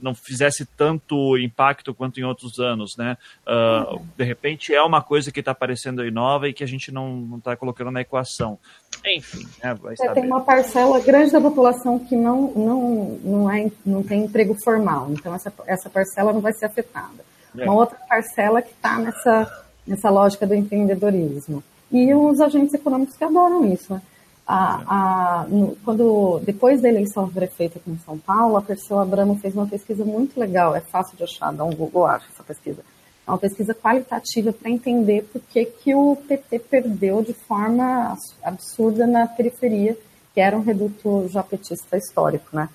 não 0.00 0.14
fizesse 0.14 0.64
tanto 0.64 1.36
impacto 1.38 1.94
quanto 1.94 2.20
em 2.20 2.24
outros 2.24 2.58
anos, 2.58 2.96
né? 2.96 3.16
Uh, 3.46 4.00
de 4.16 4.24
repente 4.24 4.74
é 4.74 4.82
uma 4.82 5.02
coisa 5.02 5.32
que 5.32 5.40
está 5.40 5.52
aparecendo 5.52 6.02
aí 6.02 6.10
nova 6.10 6.48
e 6.48 6.52
que 6.52 6.62
a 6.62 6.66
gente 6.66 6.92
não 6.92 7.36
está 7.38 7.56
colocando 7.56 7.90
na 7.90 8.00
equação. 8.00 8.58
Enfim, 9.04 9.46
né? 9.62 9.74
vai 9.74 9.94
é, 9.98 10.12
Tem 10.12 10.26
uma 10.26 10.42
parcela 10.42 11.00
grande 11.00 11.32
da 11.32 11.40
população 11.40 11.98
que 11.98 12.14
não, 12.14 12.52
não, 12.52 13.20
não, 13.22 13.50
é, 13.50 13.70
não 13.84 14.02
tem 14.02 14.24
emprego 14.24 14.54
formal, 14.54 15.08
então 15.10 15.34
essa, 15.34 15.52
essa 15.66 15.88
parcela 15.88 16.32
não 16.32 16.40
vai 16.40 16.52
ser 16.52 16.66
afetada. 16.66 17.24
É. 17.56 17.64
Uma 17.64 17.74
outra 17.74 17.98
parcela 18.08 18.60
que 18.60 18.72
está 18.72 18.98
nessa, 18.98 19.64
nessa 19.86 20.10
lógica 20.10 20.46
do 20.46 20.54
empreendedorismo. 20.54 21.62
E 21.90 22.12
os 22.14 22.40
agentes 22.40 22.74
econômicos 22.74 23.16
que 23.16 23.24
adoram 23.24 23.72
isso, 23.72 23.94
né? 23.94 24.02
A, 24.46 25.40
a, 25.40 25.46
no, 25.48 25.76
quando, 25.84 26.40
depois 26.44 26.80
da 26.80 26.88
eleição 26.88 27.28
prefeita 27.28 27.78
aqui 27.78 27.90
em 27.90 27.98
São 27.98 28.16
Paulo, 28.16 28.56
a 28.56 28.62
Perseu 28.62 29.00
Abramo 29.00 29.38
fez 29.40 29.54
uma 29.54 29.66
pesquisa 29.66 30.04
muito 30.04 30.38
legal, 30.38 30.76
é 30.76 30.80
fácil 30.80 31.16
de 31.16 31.24
achar, 31.24 31.52
dá 31.52 31.64
um 31.64 31.74
Google, 31.74 32.06
acha 32.06 32.26
essa 32.32 32.44
pesquisa. 32.44 32.82
É 33.26 33.30
uma 33.30 33.38
pesquisa 33.38 33.74
qualitativa 33.74 34.52
para 34.52 34.70
entender 34.70 35.24
por 35.32 35.42
que, 35.42 35.64
que 35.64 35.94
o 35.94 36.14
PT 36.14 36.60
perdeu 36.60 37.22
de 37.22 37.32
forma 37.32 38.16
absurda 38.40 39.04
na 39.04 39.26
periferia, 39.26 39.98
que 40.32 40.40
era 40.40 40.56
um 40.56 40.62
reduto 40.62 41.26
já 41.28 41.42
petista 41.42 41.96
histórico, 41.96 42.54
né? 42.54 42.68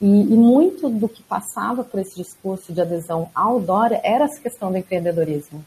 E, 0.00 0.06
e, 0.06 0.36
muito 0.36 0.90
do 0.90 1.08
que 1.08 1.22
passava 1.22 1.82
por 1.82 2.00
esse 2.00 2.16
discurso 2.16 2.72
de 2.72 2.80
adesão 2.82 3.30
ao 3.34 3.58
Dória 3.58 4.00
era 4.04 4.24
essa 4.24 4.42
questão 4.42 4.70
do 4.70 4.76
empreendedorismo, 4.76 5.64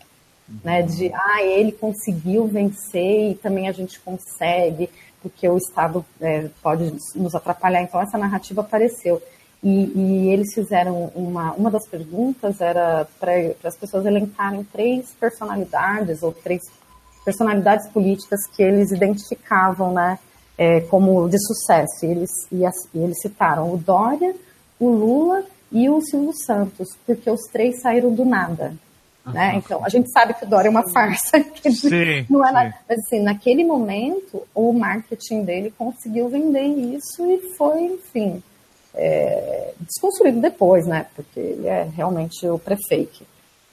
uhum. 0.48 0.56
né? 0.64 0.84
De, 0.84 1.12
ah, 1.12 1.42
ele 1.42 1.72
conseguiu 1.72 2.46
vencer 2.46 3.32
e 3.32 3.36
também 3.36 3.68
a 3.68 3.72
gente 3.72 4.00
consegue 4.02 4.88
porque 5.30 5.48
o 5.48 5.58
Estado 5.58 6.06
é, 6.22 6.50
pode 6.62 6.96
nos 7.16 7.36
atrapalhar. 7.36 7.82
Então, 7.82 8.02
essa 8.02 8.18
narrativa 8.18 8.62
apareceu. 8.62 9.22
E, 9.64 9.92
e 9.96 10.30
eles 10.30 10.54
fizeram 10.54 11.12
uma, 11.16 11.54
uma 11.54 11.72
das 11.72 11.88
perguntas 11.88 12.62
era 12.62 13.08
para 13.20 13.34
as 13.64 13.76
pessoas 13.76 14.06
elencarem 14.06 14.64
três 14.64 15.14
personalidades 15.20 16.22
ou 16.22 16.32
três 16.32 16.62
personalidades 17.26 17.90
políticas 17.90 18.40
que 18.56 18.64
eles 18.64 18.92
identificavam, 18.92 19.92
né, 19.92 20.20
é, 20.58 20.82
como 20.82 21.28
de 21.28 21.38
sucesso. 21.40 22.06
E 22.06 22.08
eles, 22.08 22.32
e, 22.52 22.66
as, 22.66 22.76
e 22.94 23.00
eles 23.00 23.20
citaram 23.20 23.74
o 23.74 23.78
Dória, 23.78 24.34
o 24.80 24.90
Lula 24.90 25.44
e 25.72 25.90
o 25.90 26.00
Silvio 26.02 26.34
Santos, 26.46 26.88
porque 27.06 27.30
os 27.30 27.42
três 27.52 27.82
saíram 27.82 28.14
do 28.14 28.24
nada. 28.24 28.74
Né? 29.34 29.56
Então, 29.56 29.84
a 29.84 29.90
gente 29.90 30.10
sabe 30.10 30.34
que 30.34 30.46
o 30.46 30.48
Dória 30.48 30.68
é 30.68 30.72
uma 30.72 30.90
farsa. 30.92 31.44
Sim, 31.72 32.26
não 32.30 32.46
é 32.46 32.52
nada. 32.52 32.76
Mas, 32.88 33.00
assim, 33.00 33.22
naquele 33.22 33.64
momento, 33.64 34.44
o 34.56 34.72
marketing 34.72 35.44
dele 35.44 35.74
conseguiu 35.78 36.30
vender 36.30 36.64
isso 36.64 37.26
e 37.26 37.56
foi, 37.56 37.84
enfim, 37.84 38.42
é, 38.96 39.74
desconstruído 39.80 40.40
depois, 40.40 40.86
né? 40.86 41.06
Porque 41.16 41.40
ele 41.40 41.68
é 41.68 41.84
realmente 41.96 42.48
o 42.48 42.58
prefake. 42.58 43.26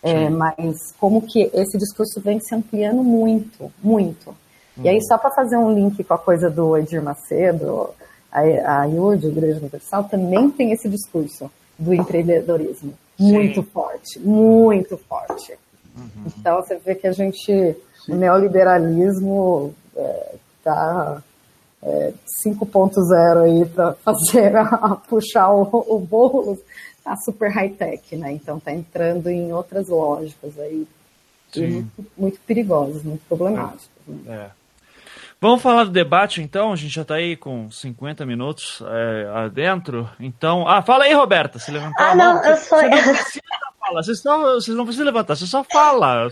É, 0.02 0.28
mas 0.28 0.76
como 1.00 1.22
que 1.22 1.50
esse 1.54 1.78
discurso 1.78 2.20
vem 2.20 2.38
se 2.38 2.54
ampliando 2.54 3.02
muito, 3.02 3.72
muito. 3.82 4.36
E 4.76 4.88
aí, 4.88 4.96
uhum. 4.96 5.02
só 5.02 5.16
para 5.16 5.30
fazer 5.30 5.56
um 5.56 5.72
link 5.72 6.02
com 6.04 6.14
a 6.14 6.18
coisa 6.18 6.50
do 6.50 6.76
Edir 6.76 7.02
Macedo, 7.02 7.88
a, 8.30 8.40
a 8.80 8.84
IUD, 8.84 9.28
Igreja 9.28 9.60
Universal, 9.60 10.04
também 10.04 10.50
tem 10.50 10.72
esse 10.72 10.90
discurso 10.90 11.50
do 11.78 11.94
empreendedorismo. 11.94 12.92
Muito 13.18 13.62
Sim. 13.62 13.68
forte, 13.72 14.18
muito 14.18 14.96
forte. 14.98 15.56
Uhum. 15.96 16.26
Então 16.38 16.56
você 16.56 16.76
vê 16.76 16.94
que 16.94 17.06
a 17.06 17.12
gente, 17.12 17.76
Sim. 18.04 18.12
o 18.12 18.16
neoliberalismo 18.16 19.74
está 20.58 21.22
é, 21.82 22.08
é, 22.08 22.12
5.0 22.46 23.42
aí 23.42 23.64
para 23.66 23.94
fazer 23.94 24.56
a, 24.56 24.96
puxar 25.08 25.52
o, 25.52 25.62
o 25.88 25.98
bolo, 25.98 26.58
tá 27.04 27.16
super 27.16 27.50
high-tech, 27.50 28.16
né? 28.16 28.32
Então 28.32 28.58
tá 28.58 28.72
entrando 28.72 29.28
em 29.28 29.52
outras 29.52 29.88
lógicas 29.88 30.58
aí 30.58 30.86
muito, 31.56 32.06
muito 32.16 32.40
perigosas, 32.40 33.02
muito 33.02 33.22
problemáticas. 33.28 33.88
Né? 34.06 34.50
Vamos 35.44 35.60
falar 35.60 35.84
do 35.84 35.90
debate 35.90 36.40
então, 36.40 36.72
a 36.72 36.76
gente 36.76 36.94
já 36.94 37.02
está 37.02 37.16
aí 37.16 37.36
com 37.36 37.70
50 37.70 38.24
minutos 38.24 38.82
é, 38.88 39.28
adentro. 39.44 40.08
Então, 40.18 40.66
ah, 40.66 40.80
fala 40.80 41.04
aí, 41.04 41.12
Roberta, 41.12 41.58
se 41.58 41.70
levantar. 41.70 42.12
Ah, 42.12 42.14
não, 42.14 42.42
eu 42.42 42.56
só. 42.56 42.80
Você 42.80 42.88
não 42.88 43.14
precisa 43.14 43.42
falar, 43.78 44.02
você, 44.02 44.14
só, 44.14 44.54
você 44.54 44.70
não 44.70 44.84
precisa 44.84 45.04
levantar, 45.04 45.36
você 45.36 45.46
só 45.46 45.62
fala. 45.62 46.30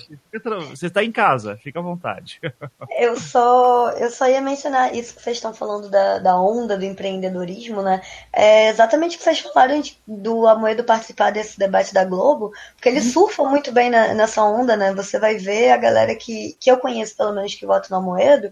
Você 0.70 0.86
está 0.86 1.04
em 1.04 1.12
casa, 1.12 1.58
fica 1.62 1.78
à 1.78 1.82
vontade. 1.82 2.40
Eu 2.98 3.18
só, 3.18 3.90
eu 3.90 4.10
só 4.10 4.28
ia 4.28 4.40
mencionar 4.40 4.94
isso 4.94 5.14
que 5.14 5.22
vocês 5.22 5.36
estão 5.36 5.52
falando 5.52 5.90
da, 5.90 6.18
da 6.18 6.40
onda 6.40 6.78
do 6.78 6.84
empreendedorismo, 6.84 7.82
né? 7.82 8.00
É 8.32 8.68
exatamente 8.68 9.16
o 9.16 9.18
que 9.18 9.24
vocês 9.24 9.40
falaram 9.40 9.80
de, 9.80 9.98
do 10.06 10.46
Amoedo 10.46 10.84
participar 10.84 11.30
desse 11.32 11.58
debate 11.58 11.92
da 11.92 12.04
Globo, 12.04 12.52
porque 12.74 12.88
ele 12.88 13.00
uhum. 13.00 13.10
surfa 13.10 13.44
muito 13.44 13.72
bem 13.72 13.90
na, 13.90 14.14
nessa 14.14 14.42
onda, 14.42 14.76
né? 14.76 14.94
Você 14.94 15.18
vai 15.18 15.36
ver 15.36 15.70
a 15.70 15.76
galera 15.76 16.14
que, 16.14 16.56
que 16.58 16.70
eu 16.70 16.78
conheço, 16.78 17.16
pelo 17.16 17.34
menos, 17.34 17.54
que 17.54 17.66
vota 17.66 17.88
no 17.90 17.96
Amoedo 17.96 18.50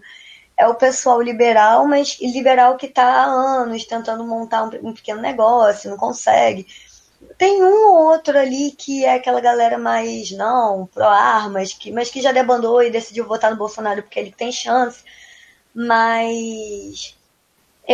é 0.61 0.67
o 0.67 0.75
pessoal 0.75 1.19
liberal, 1.21 1.87
mas 1.87 2.19
liberal 2.21 2.77
que 2.77 2.85
está 2.85 3.03
há 3.03 3.25
anos 3.25 3.83
tentando 3.85 4.23
montar 4.25 4.63
um, 4.63 4.89
um, 4.89 4.93
pequeno 4.93 5.19
negócio, 5.19 5.89
não 5.89 5.97
consegue. 5.97 6.67
Tem 7.37 7.63
um 7.63 7.87
ou 7.87 8.11
outro 8.11 8.37
ali 8.37 8.71
que 8.71 9.03
é 9.03 9.15
aquela 9.15 9.41
galera 9.41 9.77
mais, 9.79 10.31
não, 10.31 10.85
pró-armas, 10.93 11.73
que, 11.73 11.91
mas 11.91 12.11
que 12.11 12.21
já 12.21 12.31
debandou 12.31 12.83
e 12.83 12.91
decidiu 12.91 13.27
votar 13.27 13.49
no 13.51 13.57
Bolsonaro 13.57 14.03
porque 14.03 14.19
ele 14.19 14.31
tem 14.31 14.51
chance. 14.51 15.03
Mas 15.73 17.17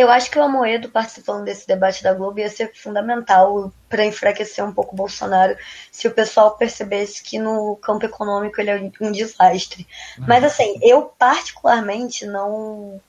eu 0.00 0.10
acho 0.10 0.30
que 0.30 0.38
o 0.38 0.42
Amoedo 0.42 0.90
participando 0.90 1.44
desse 1.44 1.66
debate 1.66 2.02
da 2.02 2.14
Globo 2.14 2.38
ia 2.38 2.50
ser 2.50 2.72
fundamental 2.74 3.72
para 3.88 4.04
enfraquecer 4.04 4.64
um 4.64 4.72
pouco 4.72 4.94
o 4.94 4.96
Bolsonaro 4.96 5.56
se 5.90 6.06
o 6.06 6.14
pessoal 6.14 6.56
percebesse 6.56 7.22
que 7.22 7.38
no 7.38 7.76
campo 7.76 8.04
econômico 8.04 8.60
ele 8.60 8.70
é 8.70 8.90
um 9.00 9.12
desastre. 9.12 9.86
Mas 10.18 10.44
assim, 10.44 10.78
eu 10.82 11.02
particularmente 11.18 12.26
não 12.26 13.00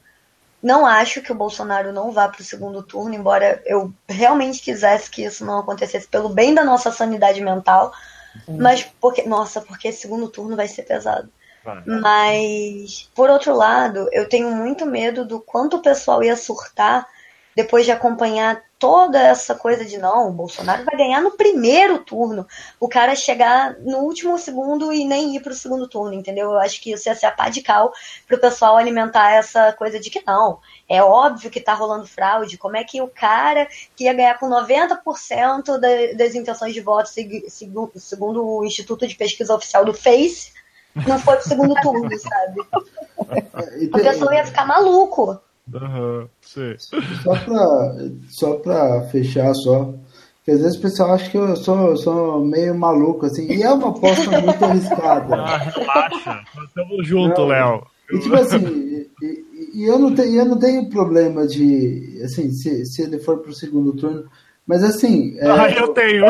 não 0.62 0.86
acho 0.86 1.22
que 1.22 1.32
o 1.32 1.36
Bolsonaro 1.36 1.94
não 1.94 2.12
vá 2.12 2.28
para 2.28 2.42
o 2.42 2.44
segundo 2.44 2.84
turno, 2.84 3.16
embora 3.16 3.62
eu 3.66 3.94
realmente 4.08 4.62
quisesse 4.62 5.10
que 5.10 5.24
isso 5.24 5.46
não 5.46 5.60
acontecesse 5.60 6.08
pelo 6.08 6.28
bem 6.28 6.54
da 6.54 6.66
nossa 6.66 6.92
sanidade 6.92 7.42
mental. 7.42 7.94
Mas 8.48 8.84
porque, 9.00 9.24
nossa, 9.24 9.62
porque 9.62 9.92
segundo 9.92 10.28
turno 10.28 10.56
vai 10.56 10.68
ser 10.68 10.84
pesado. 10.84 11.30
Mas, 11.86 13.10
por 13.16 13.30
outro 13.30 13.56
lado, 13.56 14.08
eu 14.12 14.28
tenho 14.28 14.52
muito 14.52 14.86
medo 14.86 15.26
do 15.26 15.40
quanto 15.40 15.78
o 15.78 15.82
pessoal 15.82 16.24
ia 16.24 16.36
surtar 16.36 17.08
depois 17.56 17.86
de 17.86 17.92
acompanhar 17.92 18.64
toda 18.78 19.20
essa 19.22 19.54
coisa 19.54 19.84
de 19.84 19.98
não, 19.98 20.30
o 20.30 20.32
Bolsonaro 20.32 20.86
vai 20.86 20.96
ganhar 20.96 21.20
no 21.20 21.32
primeiro 21.32 22.00
turno, 22.00 22.48
o 22.80 22.88
cara 22.88 23.14
chegar 23.14 23.78
no 23.80 23.98
último 23.98 24.38
segundo 24.38 24.94
e 24.94 25.04
nem 25.04 25.36
ir 25.36 25.42
para 25.42 25.52
o 25.52 25.56
segundo 25.56 25.86
turno, 25.86 26.14
entendeu? 26.14 26.52
Eu 26.52 26.60
acho 26.60 26.82
que 26.82 26.94
isso 26.94 27.10
ia 27.10 27.16
ser 27.16 27.26
a 27.26 27.32
pá 27.32 27.50
de 27.50 27.62
cal 27.62 27.92
para 28.26 28.38
o 28.38 28.40
pessoal 28.40 28.78
alimentar 28.78 29.32
essa 29.32 29.74
coisa 29.74 30.00
de 30.00 30.10
que 30.10 30.24
não, 30.26 30.60
é 30.88 31.04
óbvio 31.04 31.50
que 31.52 31.60
está 31.60 31.74
rolando 31.74 32.08
fraude, 32.08 32.58
como 32.58 32.78
é 32.78 32.86
que 32.86 33.02
o 33.02 33.10
cara 33.10 33.68
que 33.94 34.06
ia 34.06 34.14
ganhar 34.14 34.40
com 34.40 34.50
90% 34.50 36.16
das 36.16 36.36
intenções 36.36 36.74
de 36.74 36.80
voto, 36.80 37.10
segundo 37.98 38.48
o 38.48 38.64
Instituto 38.64 39.06
de 39.06 39.16
Pesquisa 39.16 39.54
Oficial 39.54 39.84
do 39.84 39.94
Face, 39.94 40.54
não 40.96 41.20
foi 41.20 41.36
pro 41.36 41.48
segundo 41.48 41.76
turno, 41.82 42.10
sabe? 42.18 42.62
A 43.94 43.98
pessoa 43.98 44.36
ia 44.36 44.46
ficar 44.46 44.66
maluco. 44.66 45.40
Uhum, 45.72 46.28
só 47.24 47.36
para 47.36 47.96
só 48.30 48.54
pra 48.56 49.02
fechar, 49.10 49.54
só. 49.54 49.94
Porque 50.38 50.52
às 50.52 50.62
vezes 50.62 50.78
o 50.78 50.82
pessoal 50.82 51.14
acha 51.14 51.30
que 51.30 51.38
eu 51.38 51.56
sou, 51.56 51.96
sou 51.96 52.44
meio 52.44 52.74
maluco, 52.74 53.28
assim. 53.28 53.46
E 53.52 53.62
é 53.62 53.70
uma 53.72 53.90
aposta 53.90 54.42
muito 54.42 54.66
arriscada. 54.66 55.36
Ah, 55.36 55.58
relaxa. 55.58 56.44
Estamos 56.66 57.08
juntos, 57.08 57.48
Léo. 57.48 57.86
E 58.12 58.20
tipo 58.20 58.36
assim, 58.36 59.06
e, 59.22 59.46
e, 59.76 59.86
eu, 59.86 60.00
não 60.00 60.16
tenho, 60.16 60.36
eu 60.36 60.46
não 60.46 60.58
tenho 60.58 60.90
problema 60.90 61.46
de. 61.46 62.20
Assim, 62.24 62.52
se, 62.52 62.86
se 62.86 63.04
ele 63.04 63.20
for 63.20 63.40
pro 63.40 63.54
segundo 63.54 63.94
turno. 63.94 64.26
Mas 64.70 64.84
assim. 64.84 65.36
É, 65.40 65.50
ah, 65.50 65.72
eu 65.72 65.88
tenho. 65.96 66.26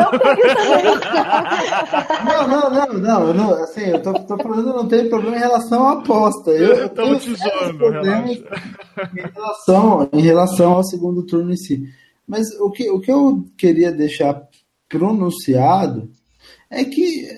não, 2.24 2.48
não, 2.48 2.70
não, 2.70 2.94
não, 2.94 3.34
não. 3.34 3.52
Assim, 3.62 3.82
eu 3.82 4.00
tô, 4.00 4.14
tô 4.14 4.38
falando, 4.38 4.68
não 4.68 4.88
tenho 4.88 5.10
problema 5.10 5.36
em 5.36 5.40
relação 5.40 5.86
à 5.86 5.92
aposta. 5.92 6.50
Eu, 6.52 6.74
eu 6.74 6.88
tô 6.88 7.14
te 7.16 7.34
zoando, 7.34 7.84
em 9.14 9.20
relação, 9.30 10.08
em 10.14 10.22
relação 10.22 10.72
ao 10.72 10.82
segundo 10.82 11.26
turno 11.26 11.52
em 11.52 11.56
si. 11.56 11.84
Mas 12.26 12.48
o 12.58 12.70
que, 12.70 12.88
o 12.90 12.98
que 12.98 13.12
eu 13.12 13.44
queria 13.58 13.92
deixar 13.92 14.42
pronunciado 14.88 16.10
é 16.70 16.82
que, 16.82 17.28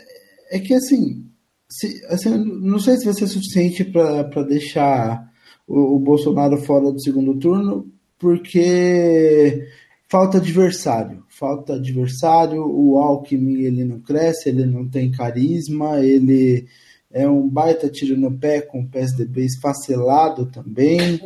é 0.52 0.60
que 0.60 0.72
assim, 0.72 1.26
se, 1.68 2.00
assim 2.10 2.38
não 2.38 2.78
sei 2.78 2.96
se 2.96 3.06
vai 3.06 3.14
ser 3.14 3.26
suficiente 3.26 3.82
para 3.84 4.44
deixar 4.44 5.28
o, 5.66 5.96
o 5.96 5.98
Bolsonaro 5.98 6.58
fora 6.58 6.92
do 6.92 7.02
segundo 7.02 7.36
turno, 7.40 7.90
porque 8.20 9.66
falta 10.12 10.36
adversário, 10.36 11.24
falta 11.26 11.76
adversário, 11.76 12.62
o 12.62 12.98
Alckmin 12.98 13.62
ele 13.62 13.82
não 13.82 13.98
cresce, 13.98 14.50
ele 14.50 14.66
não 14.66 14.86
tem 14.86 15.10
carisma, 15.10 16.00
ele 16.00 16.66
é 17.10 17.26
um 17.26 17.48
baita 17.48 17.88
tiro 17.88 18.14
no 18.20 18.30
pé 18.30 18.60
com 18.60 18.82
o 18.82 18.86
PSDB 18.86 19.46
esfacelado 19.46 20.44
também, 20.44 21.18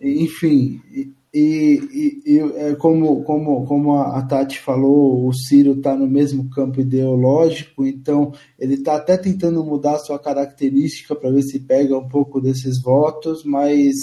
enfim, 0.00 0.80
e, 0.90 1.12
e, 1.34 2.22
e, 2.24 2.38
é 2.56 2.74
como, 2.76 3.22
como, 3.24 3.66
como 3.66 3.98
a 3.98 4.22
Tati 4.22 4.58
falou, 4.58 5.28
o 5.28 5.34
Ciro 5.34 5.72
está 5.72 5.94
no 5.94 6.06
mesmo 6.06 6.48
campo 6.48 6.80
ideológico, 6.80 7.84
então 7.84 8.32
ele 8.58 8.76
está 8.76 8.96
até 8.96 9.18
tentando 9.18 9.62
mudar 9.62 9.98
sua 9.98 10.18
característica 10.18 11.14
para 11.14 11.30
ver 11.30 11.42
se 11.42 11.60
pega 11.60 11.98
um 11.98 12.08
pouco 12.08 12.40
desses 12.40 12.80
votos, 12.80 13.44
mas 13.44 13.94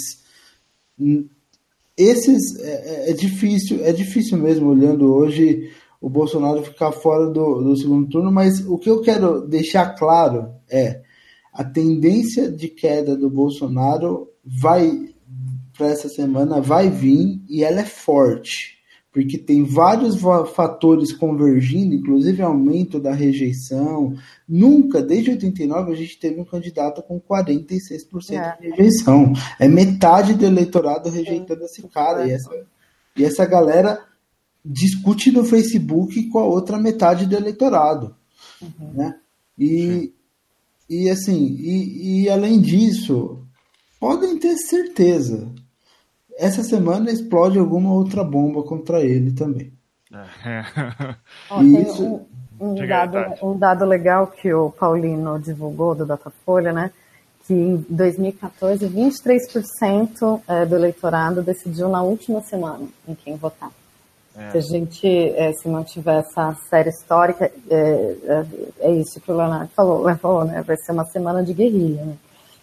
esses 1.96 2.58
é, 2.60 3.08
é, 3.08 3.10
é, 3.10 3.12
difícil, 3.12 3.84
é 3.84 3.92
difícil 3.92 4.36
mesmo 4.38 4.68
olhando 4.68 5.14
hoje 5.14 5.70
o 6.00 6.10
Bolsonaro 6.10 6.62
ficar 6.62 6.92
fora 6.92 7.26
do, 7.26 7.62
do 7.62 7.76
segundo 7.76 8.08
turno, 8.08 8.30
mas 8.30 8.60
o 8.66 8.76
que 8.76 8.90
eu 8.90 9.00
quero 9.00 9.46
deixar 9.46 9.94
claro 9.94 10.50
é 10.70 11.02
a 11.52 11.64
tendência 11.64 12.52
de 12.52 12.68
queda 12.68 13.16
do 13.16 13.30
Bolsonaro 13.30 14.28
vai 14.44 15.08
para 15.76 15.88
essa 15.88 16.08
semana 16.08 16.60
vai 16.60 16.90
vir 16.90 17.40
e 17.48 17.64
ela 17.64 17.80
é 17.80 17.84
forte 17.84 18.75
porque 19.16 19.38
tem 19.38 19.64
vários 19.64 20.18
fatores 20.54 21.10
convergindo, 21.10 21.94
inclusive 21.94 22.42
aumento 22.42 23.00
da 23.00 23.14
rejeição. 23.14 24.14
Nunca, 24.46 25.00
desde 25.00 25.30
89, 25.30 25.90
a 25.90 25.94
gente 25.94 26.18
teve 26.18 26.38
um 26.38 26.44
candidato 26.44 27.02
com 27.02 27.18
46% 27.18 28.32
é. 28.32 28.58
de 28.60 28.68
rejeição. 28.72 29.32
É 29.58 29.66
metade 29.66 30.34
do 30.34 30.44
eleitorado 30.44 31.08
rejeitando 31.08 31.64
esse 31.64 31.82
cara. 31.88 32.26
E 32.26 32.32
essa, 32.32 32.50
e 33.16 33.24
essa 33.24 33.46
galera 33.46 34.04
discute 34.62 35.32
no 35.32 35.46
Facebook 35.46 36.28
com 36.28 36.38
a 36.38 36.44
outra 36.44 36.76
metade 36.76 37.24
do 37.24 37.34
eleitorado. 37.34 38.14
Uhum. 38.60 38.92
Né? 38.92 39.16
E, 39.58 40.12
e 40.90 41.08
assim, 41.08 41.56
e, 41.58 42.24
e 42.24 42.28
além 42.28 42.60
disso, 42.60 43.42
podem 43.98 44.38
ter 44.38 44.58
certeza 44.58 45.50
essa 46.38 46.62
semana 46.62 47.10
explode 47.10 47.58
alguma 47.58 47.92
outra 47.92 48.22
bomba 48.22 48.62
contra 48.62 49.00
ele 49.00 49.32
também. 49.32 49.72
É. 50.12 50.64
Ó, 51.50 51.62
Isso... 51.62 52.04
um, 52.60 52.70
um, 52.70 52.86
dado, 52.86 53.16
um, 53.42 53.58
dado, 53.58 53.84
legal 53.84 54.28
que 54.28 54.52
o 54.52 54.70
Paulino 54.70 55.38
divulgou 55.38 55.94
do 55.94 56.06
Datafolha, 56.06 56.72
né? 56.72 56.90
Que 57.46 57.54
em 57.54 57.84
2014, 57.88 58.86
23% 58.86 60.40
é, 60.48 60.66
do 60.66 60.74
eleitorado 60.74 61.42
decidiu 61.42 61.88
na 61.88 62.02
última 62.02 62.42
semana 62.42 62.86
em 63.06 63.14
quem 63.14 63.36
votar. 63.36 63.70
É. 64.36 64.50
Se 64.50 64.58
a 64.58 64.60
gente 64.60 65.06
é, 65.06 65.52
se 65.52 65.68
mantiver 65.68 66.18
essa 66.18 66.54
série 66.68 66.90
histórica, 66.90 67.50
é, 67.70 68.16
é, 68.24 68.46
é 68.80 68.92
isso 68.92 69.20
que 69.20 69.32
o 69.32 69.36
Leonardo 69.36 69.70
falou, 69.74 70.14
falou, 70.16 70.44
né? 70.44 70.62
Vai 70.62 70.76
ser 70.76 70.92
uma 70.92 71.06
semana 71.06 71.42
de 71.42 71.54
guerrilha, 71.54 72.04
né? 72.04 72.16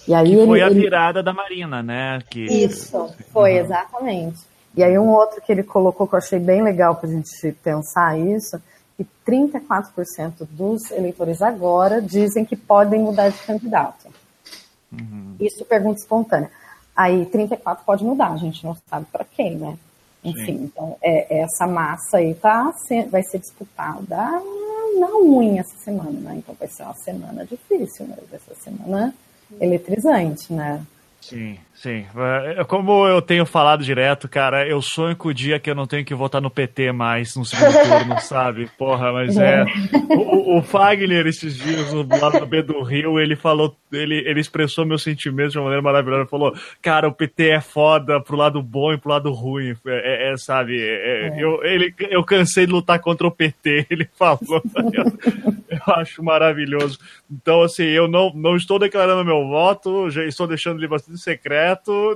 E 0.07 0.13
aí 0.13 0.35
que 0.35 0.45
foi 0.45 0.59
ele, 0.59 0.63
a 0.63 0.69
virada 0.69 1.19
ele... 1.19 1.25
da 1.25 1.33
Marina, 1.33 1.81
né? 1.81 2.19
Que... 2.29 2.43
Isso, 2.43 3.13
foi, 3.31 3.53
uhum. 3.53 3.65
exatamente. 3.65 4.39
E 4.75 4.83
aí 4.83 4.97
um 4.97 5.09
outro 5.09 5.41
que 5.41 5.51
ele 5.51 5.63
colocou 5.63 6.07
que 6.07 6.15
eu 6.15 6.17
achei 6.17 6.39
bem 6.39 6.61
legal 6.61 6.95
para 6.95 7.07
a 7.07 7.11
gente 7.11 7.51
pensar 7.63 8.17
isso, 8.17 8.61
que 8.97 9.05
34% 9.25 10.47
dos 10.49 10.91
eleitores 10.91 11.41
agora 11.41 12.01
dizem 12.01 12.43
que 12.43 12.55
podem 12.55 13.01
mudar 13.01 13.29
de 13.29 13.37
candidato. 13.39 14.07
Uhum. 14.91 15.35
Isso 15.39 15.63
pergunta 15.65 15.99
espontânea. 15.99 16.51
Aí 16.95 17.25
34 17.25 17.83
pode 17.85 18.03
mudar, 18.03 18.31
a 18.31 18.37
gente 18.37 18.63
não 18.63 18.75
sabe 18.87 19.05
para 19.11 19.25
quem, 19.25 19.55
né? 19.55 19.77
Enfim, 20.23 20.45
Sim. 20.45 20.63
então 20.63 20.95
é, 21.01 21.41
essa 21.41 21.67
massa 21.67 22.17
aí 22.17 22.33
tá, 22.35 22.71
vai 23.09 23.23
ser 23.23 23.39
disputada 23.39 24.15
na 24.99 25.17
unha 25.17 25.61
essa 25.61 25.77
semana, 25.77 26.11
né? 26.11 26.35
Então 26.37 26.55
vai 26.57 26.67
ser 26.67 26.83
uma 26.83 26.93
semana 26.93 27.45
difícil, 27.45 28.05
né? 28.05 28.15
Ser 28.29 28.39
uma 28.51 28.61
semana 28.61 29.15
eletrizante, 29.59 30.51
né? 30.51 30.81
Sim, 31.21 31.57
sim. 31.73 32.05
É, 32.55 32.63
como 32.65 33.07
eu 33.07 33.21
tenho 33.21 33.45
falado 33.45 33.83
direto, 33.83 34.29
cara, 34.29 34.67
eu 34.67 34.81
sonho 34.81 35.15
com 35.15 35.29
o 35.29 35.33
dia 35.33 35.59
que 35.59 35.69
eu 35.69 35.75
não 35.75 35.87
tenho 35.87 36.05
que 36.05 36.13
votar 36.13 36.41
no 36.41 36.49
PT 36.49 36.91
mais 36.91 37.35
no 37.35 37.43
segundo 37.43 37.73
turno, 37.83 38.19
sabe? 38.21 38.69
Porra, 38.77 39.11
mas 39.11 39.35
é. 39.37 39.65
O, 40.09 40.57
o 40.57 40.61
Fagner, 40.61 41.25
esses 41.25 41.55
dias, 41.55 41.91
no 41.91 42.07
lado 42.07 42.39
do 42.39 42.45
B 42.45 42.61
do 42.61 42.83
Rio, 42.83 43.19
ele 43.19 43.35
falou, 43.35 43.75
ele, 43.91 44.17
ele 44.27 44.39
expressou 44.39 44.85
meus 44.85 45.03
sentimentos 45.03 45.53
de 45.53 45.57
uma 45.57 45.65
maneira 45.65 45.81
maravilhosa. 45.81 46.21
Ele 46.21 46.29
falou, 46.29 46.53
cara, 46.81 47.07
o 47.07 47.13
PT 47.13 47.49
é 47.49 47.61
foda 47.61 48.21
pro 48.21 48.37
lado 48.37 48.61
bom 48.61 48.93
e 48.93 48.97
pro 48.97 49.09
lado 49.09 49.31
ruim. 49.31 49.75
É, 49.87 50.29
é, 50.29 50.33
é 50.33 50.37
sabe? 50.37 50.79
É, 50.79 51.27
é, 51.27 51.43
eu, 51.43 51.63
ele, 51.63 51.93
eu 52.09 52.23
cansei 52.23 52.65
de 52.65 52.71
lutar 52.71 52.99
contra 52.99 53.25
o 53.25 53.31
PT, 53.31 53.87
ele 53.91 54.07
falou. 54.17 54.61
eu, 54.93 55.03
eu 55.69 55.93
acho 55.95 56.23
maravilhoso. 56.23 56.99
Então, 57.31 57.63
assim, 57.63 57.85
eu 57.85 58.07
não, 58.07 58.31
não 58.35 58.55
estou 58.55 58.77
declarando 58.77 59.25
meu 59.25 59.47
voto, 59.47 60.09
já 60.09 60.23
estou 60.23 60.45
deixando 60.45 60.79
ele 60.79 60.87
bastante 60.87 61.19
secreto 61.19 61.62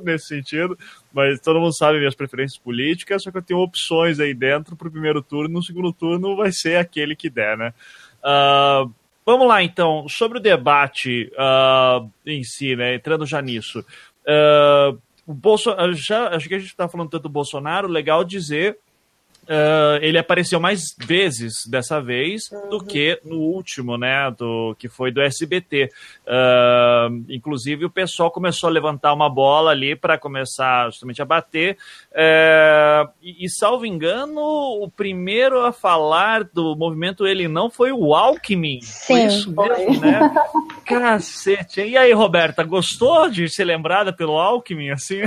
nesse 0.04 0.28
sentido, 0.28 0.78
mas 1.14 1.40
todo 1.40 1.60
mundo 1.60 1.76
sabe 1.76 2.00
minhas 2.00 2.16
preferências 2.16 2.60
políticas, 2.60 3.24
só 3.24 3.32
que 3.32 3.38
eu 3.38 3.42
tenho 3.42 3.60
opções 3.60 4.20
aí 4.20 4.34
dentro 4.34 4.76
para 4.76 4.88
o 4.88 4.92
primeiro 4.92 5.22
turno, 5.22 5.56
no 5.56 5.64
segundo 5.64 5.92
turno 5.94 6.36
vai 6.36 6.52
ser 6.52 6.78
aquele 6.78 7.16
que 7.16 7.30
der, 7.30 7.58
né? 7.58 7.74
Uh, 8.20 8.92
vamos 9.26 9.48
lá, 9.48 9.64
então, 9.64 10.08
sobre 10.08 10.38
o 10.38 10.42
debate 10.42 11.32
uh, 11.34 12.10
em 12.26 12.44
si, 12.44 12.76
né? 12.76 12.96
Entrando 12.96 13.26
já 13.26 13.42
nisso. 13.42 13.80
Uh, 14.26 15.00
o 15.26 15.34
Bolsonaro, 15.34 15.94
já, 15.94 16.30
acho 16.30 16.48
que 16.48 16.56
a 16.56 16.60
gente 16.60 16.70
está 16.70 16.88
falando 16.88 17.10
tanto 17.10 17.24
do 17.24 17.30
Bolsonaro, 17.30 17.88
legal 17.88 18.24
dizer 18.24 18.78
Uh, 19.48 19.96
ele 20.02 20.18
apareceu 20.18 20.60
mais 20.60 20.82
vezes 20.98 21.66
dessa 21.70 22.02
vez 22.02 22.52
uhum. 22.52 22.70
do 22.70 22.84
que 22.84 23.18
no 23.24 23.38
último, 23.38 23.98
né? 23.98 24.30
Do 24.38 24.76
que 24.78 24.90
foi 24.90 25.10
do 25.10 25.22
SBT. 25.22 25.90
Uh, 26.26 27.24
inclusive 27.30 27.86
o 27.86 27.90
pessoal 27.90 28.30
começou 28.30 28.68
a 28.68 28.72
levantar 28.72 29.14
uma 29.14 29.30
bola 29.30 29.72
ali 29.72 29.96
para 29.96 30.18
começar 30.18 30.90
justamente 30.90 31.22
a 31.22 31.26
bater. 31.26 31.78
Uh, 32.12 33.10
e, 33.22 33.46
e, 33.46 33.50
salvo 33.50 33.86
engano, 33.86 34.42
o 34.42 34.90
primeiro 34.90 35.62
a 35.62 35.72
falar 35.72 36.44
do 36.44 36.76
movimento 36.76 37.26
ele 37.26 37.48
não 37.48 37.70
foi 37.70 37.94
o 37.94 38.14
Alckmin. 38.14 38.82
Sim, 38.82 39.14
foi 39.14 39.24
isso 39.24 39.52
mesmo, 39.52 40.02
né? 40.02 40.36
Cacete. 40.86 41.82
E 41.82 41.98
aí, 41.98 42.12
Roberta, 42.12 42.64
gostou 42.64 43.30
de 43.30 43.48
ser 43.48 43.64
lembrada 43.64 44.12
pelo 44.12 44.38
Alckmin 44.38 44.90
assim? 44.92 45.22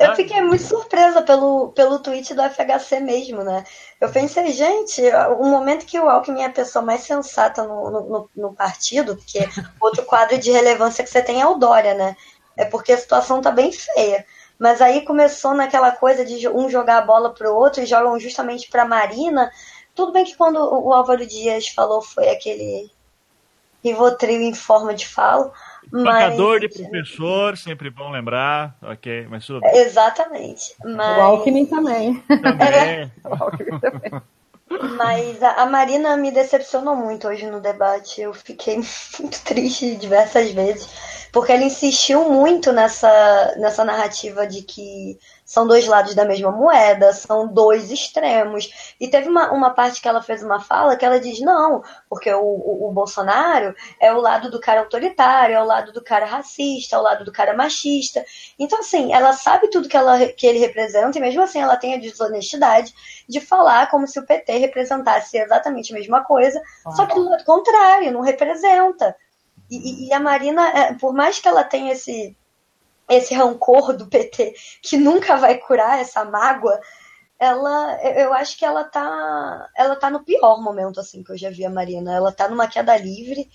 Eu 0.00 0.14
fiquei 0.16 0.40
muito 0.42 0.62
surpresa 0.62 1.22
pelo, 1.22 1.68
pelo 1.68 2.00
tweet 2.00 2.34
do 2.34 2.42
FHC 2.42 3.03
mesmo, 3.04 3.44
né? 3.44 3.64
Eu 4.00 4.10
pensei, 4.10 4.50
gente, 4.52 5.02
o 5.38 5.44
momento 5.44 5.86
que 5.86 6.00
o 6.00 6.08
Alckmin 6.08 6.42
é 6.42 6.46
a 6.46 6.50
pessoa 6.50 6.84
mais 6.84 7.02
sensata 7.02 7.62
no, 7.62 7.90
no, 7.90 8.30
no 8.34 8.54
partido, 8.54 9.16
porque 9.16 9.38
outro 9.80 10.04
quadro 10.04 10.38
de 10.38 10.50
relevância 10.50 11.04
que 11.04 11.10
você 11.10 11.22
tem 11.22 11.40
é 11.40 11.46
o 11.46 11.54
Dória, 11.54 11.94
né? 11.94 12.16
É 12.56 12.64
porque 12.64 12.92
a 12.92 12.98
situação 12.98 13.40
tá 13.40 13.50
bem 13.50 13.70
feia. 13.70 14.24
Mas 14.58 14.80
aí 14.80 15.04
começou 15.04 15.54
naquela 15.54 15.92
coisa 15.92 16.24
de 16.24 16.48
um 16.48 16.68
jogar 16.68 16.98
a 16.98 17.06
bola 17.06 17.34
pro 17.34 17.54
outro 17.54 17.82
e 17.82 17.86
jogam 17.86 18.18
justamente 18.18 18.68
pra 18.70 18.84
Marina. 18.84 19.50
Tudo 19.94 20.12
bem 20.12 20.24
que 20.24 20.36
quando 20.36 20.56
o 20.56 20.92
Álvaro 20.92 21.26
Dias 21.26 21.68
falou 21.68 22.00
foi 22.00 22.28
aquele 22.28 22.90
Rivotril 23.84 24.40
em 24.40 24.54
forma 24.54 24.94
de 24.94 25.06
falo. 25.06 25.52
Pancador 25.90 26.60
mas... 26.60 26.70
de 26.70 26.82
professor, 26.82 27.56
sempre 27.56 27.90
bom 27.90 28.10
lembrar. 28.10 28.76
Ok, 28.82 29.26
mas 29.30 29.46
tudo 29.46 29.60
bem. 29.60 29.76
Exatamente. 29.76 30.74
Mas... 30.84 31.18
O 31.18 31.20
Alckmin 31.20 31.66
também. 31.66 32.20
Também. 32.20 33.12
o 33.24 33.44
Alckmin 33.44 33.80
também. 33.80 34.22
Mas 34.96 35.42
a, 35.42 35.62
a, 35.62 35.66
Marina 35.66 36.16
me 36.16 36.30
decepcionou 36.30 36.96
muito 36.96 37.28
hoje 37.28 37.46
no 37.46 37.60
debate. 37.60 38.20
Eu 38.20 38.32
fiquei 38.32 38.76
muito 39.20 39.44
triste 39.44 39.96
diversas 39.96 40.50
vezes, 40.50 40.88
porque 41.32 41.52
ela 41.52 41.62
insistiu 41.62 42.30
muito 42.30 42.72
nessa, 42.72 43.54
nessa 43.58 43.84
narrativa 43.84 44.46
de 44.46 44.62
que 44.62 45.18
são 45.54 45.68
dois 45.68 45.86
lados 45.86 46.16
da 46.16 46.24
mesma 46.24 46.50
moeda, 46.50 47.12
são 47.12 47.46
dois 47.46 47.92
extremos. 47.92 48.94
E 49.00 49.06
teve 49.06 49.28
uma, 49.28 49.52
uma 49.52 49.70
parte 49.70 50.00
que 50.00 50.08
ela 50.08 50.20
fez 50.20 50.42
uma 50.42 50.58
fala 50.58 50.96
que 50.96 51.04
ela 51.04 51.20
diz: 51.20 51.38
não, 51.38 51.80
porque 52.10 52.32
o, 52.34 52.42
o, 52.42 52.88
o, 52.88 52.92
Bolsonaro 52.92 53.72
é 54.00 54.12
o 54.12 54.20
lado 54.20 54.50
do 54.50 54.58
cara 54.58 54.80
autoritário, 54.80 55.54
é 55.54 55.62
o 55.62 55.64
lado 55.64 55.92
do 55.92 56.02
cara 56.02 56.26
racista, 56.26 56.96
é 56.96 56.98
o 56.98 57.02
lado 57.02 57.24
do 57.24 57.30
cara 57.30 57.54
machista. 57.54 58.24
Então, 58.58 58.80
assim, 58.80 59.12
ela 59.12 59.32
sabe 59.32 59.70
tudo 59.70 59.88
que, 59.88 59.96
ela, 59.96 60.26
que 60.26 60.44
ele 60.44 60.58
representa, 60.58 61.18
e 61.18 61.20
mesmo 61.20 61.42
assim 61.42 61.60
ela 61.60 61.76
tem 61.76 61.94
a 61.94 62.00
desonestidade 62.00 62.92
de 63.28 63.40
falar 63.40 63.88
como 63.88 64.08
se 64.08 64.18
o 64.18 64.26
PT 64.26 64.58
representasse 64.58 65.38
exatamente 65.38 65.92
a 65.92 65.96
mesma 65.96 66.24
coisa, 66.24 66.60
ah. 66.84 66.90
só 66.90 67.06
que 67.06 67.14
do 67.14 67.30
lado 67.30 67.44
contrário, 67.44 68.10
não 68.10 68.22
representa. 68.22 69.14
E, 69.70 70.08
e, 70.08 70.12
a 70.12 70.18
Marina, 70.18 70.68
é, 70.70 70.94
por 70.94 71.14
mais 71.14 71.38
que 71.38 71.46
ela 71.46 71.62
tenha 71.62 71.92
esse 71.92 72.36
esse 73.08 73.34
rancor 73.34 73.92
do 73.92 74.06
PT 74.06 74.54
que 74.82 74.96
nunca 74.96 75.36
vai 75.36 75.58
curar 75.58 76.00
essa 76.00 76.24
mágoa, 76.24 76.80
ela, 77.38 77.98
eu 78.02 78.32
acho 78.32 78.56
que 78.56 78.64
ela 78.64 78.84
tá, 78.84 79.68
ela 79.76 79.96
tá 79.96 80.08
no 80.08 80.24
pior 80.24 80.62
momento 80.62 81.00
assim 81.00 81.22
que 81.22 81.32
eu 81.32 81.36
já 81.36 81.50
vi 81.50 81.64
a 81.64 81.70
Marina. 81.70 82.14
Ela 82.14 82.32
tá 82.32 82.48
numa 82.48 82.68
queda 82.68 82.96
livre, 82.96 83.50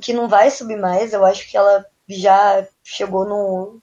que 0.00 0.12
não 0.12 0.28
vai 0.28 0.50
subir 0.50 0.76
mais. 0.76 1.12
Eu 1.12 1.24
acho 1.24 1.48
que 1.48 1.56
ela 1.56 1.84
já 2.08 2.66
chegou 2.82 3.24
no, 3.24 3.80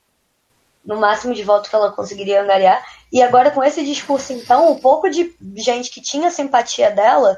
no 0.86 0.98
máximo 0.98 1.34
de 1.34 1.44
voto 1.44 1.70
que 1.70 1.76
ela 1.76 1.92
conseguiria 1.92 2.42
angariar. 2.42 2.84
E 3.12 3.22
agora 3.22 3.52
com 3.52 3.64
esse 3.64 3.84
discurso, 3.84 4.34
então, 4.34 4.72
o 4.72 4.80
pouco 4.80 5.10
de 5.10 5.36
gente 5.56 5.90
que 5.90 6.02
tinha 6.02 6.30
simpatia 6.30 6.92
dela 6.92 7.38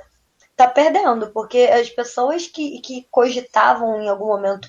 tá 0.56 0.68
perdendo, 0.68 1.28
porque 1.28 1.60
as 1.60 1.90
pessoas 1.90 2.48
que, 2.48 2.82
que 2.82 3.08
cogitavam 3.10 4.02
em 4.02 4.10
algum 4.10 4.28
momento, 4.28 4.68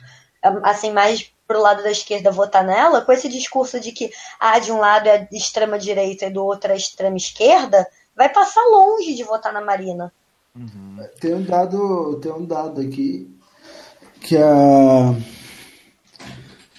assim, 0.63 0.93
mais 0.93 1.33
pro 1.51 1.61
lado 1.61 1.83
da 1.83 1.91
esquerda 1.91 2.31
votar 2.31 2.65
nela, 2.65 3.01
com 3.01 3.11
esse 3.11 3.29
discurso 3.29 3.81
de 3.81 3.91
que 3.91 4.09
ah, 4.39 4.61
de 4.61 4.71
um 4.71 4.79
lado 4.79 5.09
é 5.09 5.29
extrema 5.33 5.81
direita 5.81 6.27
e 6.27 6.31
do 6.31 6.45
outro 6.45 6.71
é 6.71 6.77
extrema 6.77 7.17
esquerda, 7.17 7.85
vai 8.17 8.29
passar 8.29 8.63
longe 8.71 9.17
de 9.17 9.25
votar 9.25 9.53
na 9.53 9.61
Marina. 9.61 10.13
Uhum. 10.55 10.99
Tem 11.21 11.35
um 11.35 11.43
dado, 11.43 12.21
tem 12.23 12.31
um 12.31 12.47
dado 12.47 12.81
aqui 12.81 13.29
que 14.21 14.37
a 14.37 15.13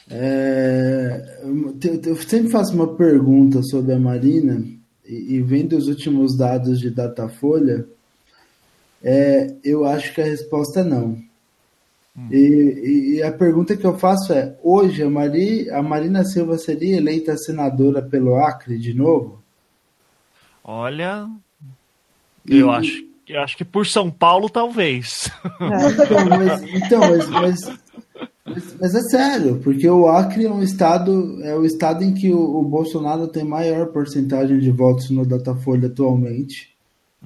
é, 0.09 1.41
eu 2.05 2.15
sempre 2.15 2.49
faço 2.49 2.73
uma 2.73 2.95
pergunta 2.95 3.61
sobre 3.63 3.93
a 3.93 3.99
Marina 3.99 4.63
e, 5.05 5.35
e 5.35 5.41
vendo 5.41 5.75
os 5.75 5.89
últimos 5.89 6.37
dados 6.37 6.79
de 6.79 6.89
Datafolha, 6.89 7.85
é, 9.03 9.53
eu 9.65 9.83
acho 9.83 10.13
que 10.13 10.21
a 10.21 10.25
resposta 10.25 10.79
é 10.79 10.83
não. 10.85 11.30
Hum. 12.17 12.27
E, 12.29 13.15
e, 13.15 13.23
a 13.23 13.31
pergunta 13.31 13.77
que 13.77 13.85
eu 13.85 13.97
faço 13.97 14.33
é: 14.33 14.57
hoje 14.61 15.01
a, 15.01 15.09
Mari, 15.09 15.69
a 15.69 15.81
Marina 15.81 16.23
Silva 16.25 16.57
seria 16.57 16.97
eleita 16.97 17.37
senadora 17.37 18.01
pelo 18.01 18.35
Acre 18.35 18.77
de 18.77 18.93
novo? 18.93 19.41
Olha, 20.63 21.29
e, 22.45 22.57
eu 22.57 22.69
acho, 22.69 23.05
eu 23.27 23.39
acho 23.39 23.55
que 23.55 23.63
por 23.63 23.87
São 23.87 24.11
Paulo 24.11 24.49
talvez. 24.49 25.31
Então, 25.55 26.25
mas, 26.27 26.63
então, 26.63 26.99
mas, 26.99 27.29
mas, 27.29 27.79
mas, 28.45 28.77
mas, 28.79 28.95
é 28.95 29.01
sério, 29.01 29.61
porque 29.63 29.89
o 29.89 30.07
Acre 30.07 30.45
é 30.45 30.51
um 30.51 30.61
estado, 30.61 31.41
é 31.43 31.55
o 31.55 31.63
estado 31.63 32.03
em 32.03 32.13
que 32.13 32.33
o, 32.33 32.59
o 32.59 32.63
Bolsonaro 32.63 33.27
tem 33.29 33.45
maior 33.45 33.87
porcentagem 33.87 34.59
de 34.59 34.69
votos 34.69 35.09
no 35.09 35.25
Datafolha 35.25 35.87
atualmente. 35.87 36.71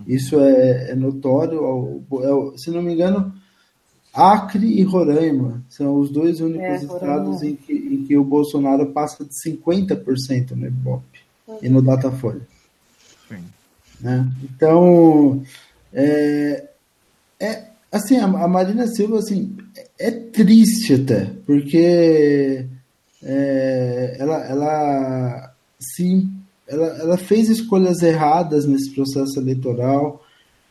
Isso 0.06 0.40
é, 0.40 0.92
é 0.92 0.96
notório. 0.96 2.04
É, 2.12 2.26
é, 2.26 2.58
se 2.58 2.70
não 2.70 2.82
me 2.82 2.94
engano, 2.94 3.34
Acre 4.16 4.66
e 4.66 4.82
Roraima 4.84 5.62
são 5.70 6.00
os 6.00 6.10
dois 6.10 6.40
únicos 6.40 6.66
é, 6.66 6.76
estados 6.78 7.44
em 7.44 7.56
que, 7.56 7.74
em 7.74 8.06
que, 8.06 8.18
o 8.18 8.24
Bolsonaro 8.24 8.88
passa 8.88 9.26
de 9.26 9.32
50% 9.46 10.52
no 10.52 10.68
Ibope 10.68 11.20
uhum. 11.46 11.60
e 11.62 11.68
no 11.68 11.82
Datafolha. 11.82 12.48
Né? 14.00 14.28
Então, 14.44 15.44
é, 15.94 16.70
é 17.40 17.64
assim, 17.92 18.18
a, 18.18 18.26
a, 18.26 18.48
Marina 18.48 18.88
Silva 18.88 19.20
assim, 19.20 19.56
é, 19.76 20.08
é 20.08 20.12
triste 20.12 20.94
até, 20.94 21.32
porque 21.46 22.66
é, 23.24 24.18
ela, 24.20 24.46
ela, 24.46 25.54
sim, 25.80 26.32
ela, 26.68 26.88
ela 27.00 27.18
fez 27.18 27.50
escolhas 27.50 28.02
erradas 28.02 28.66
nesse 28.66 28.94
processo 28.94 29.40
eleitoral, 29.40 30.24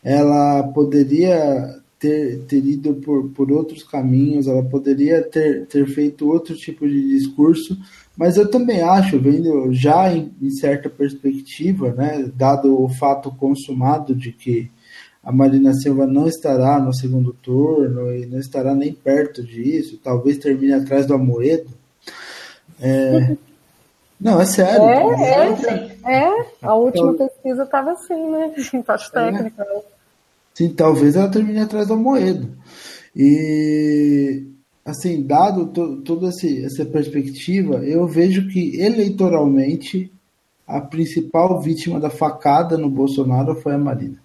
ela 0.02 0.62
poderia 0.74 1.82
ter, 2.04 2.40
ter 2.46 2.62
ido 2.62 2.92
por, 2.96 3.30
por 3.30 3.50
outros 3.50 3.82
caminhos, 3.82 4.46
ela 4.46 4.62
poderia 4.62 5.22
ter, 5.22 5.64
ter 5.64 5.86
feito 5.86 6.28
outro 6.28 6.54
tipo 6.54 6.86
de 6.86 7.08
discurso, 7.08 7.78
mas 8.14 8.36
eu 8.36 8.50
também 8.50 8.82
acho, 8.82 9.18
vendo 9.18 9.72
já 9.72 10.12
em, 10.12 10.30
em 10.40 10.50
certa 10.50 10.90
perspectiva, 10.90 11.94
né, 11.94 12.30
dado 12.36 12.78
o 12.78 12.90
fato 12.90 13.30
consumado 13.30 14.14
de 14.14 14.32
que 14.32 14.70
a 15.22 15.32
Marina 15.32 15.72
Silva 15.72 16.06
não 16.06 16.28
estará 16.28 16.78
no 16.78 16.94
segundo 16.94 17.32
turno 17.32 18.14
e 18.14 18.26
não 18.26 18.38
estará 18.38 18.74
nem 18.74 18.92
perto 18.92 19.42
disso, 19.42 19.98
talvez 20.04 20.36
termine 20.36 20.74
atrás 20.74 21.06
do 21.06 21.14
Amoedo. 21.14 21.70
É... 22.82 23.34
Não, 24.20 24.40
é 24.40 24.44
sério. 24.44 24.84
É, 24.84 25.96
é, 26.04 26.24
é. 26.24 26.46
A 26.62 26.74
última 26.74 27.12
então, 27.12 27.26
pesquisa 27.26 27.62
estava 27.62 27.92
assim, 27.92 28.30
né? 28.30 28.54
Empate 28.74 29.10
técnica. 29.10 29.62
É. 29.62 29.93
Sim, 30.54 30.68
talvez 30.68 31.16
ela 31.16 31.28
termine 31.28 31.58
atrás 31.58 31.88
do 31.88 31.96
Moedo. 31.96 32.56
E, 33.14 34.46
assim, 34.84 35.22
dado 35.26 35.66
to, 35.66 35.96
toda 36.02 36.28
esse, 36.28 36.64
essa 36.64 36.86
perspectiva, 36.86 37.84
eu 37.84 38.06
vejo 38.06 38.48
que 38.48 38.80
eleitoralmente 38.80 40.12
a 40.66 40.80
principal 40.80 41.60
vítima 41.60 41.98
da 41.98 42.08
facada 42.08 42.78
no 42.78 42.88
Bolsonaro 42.88 43.56
foi 43.56 43.74
a 43.74 43.78
Marina. 43.78 44.16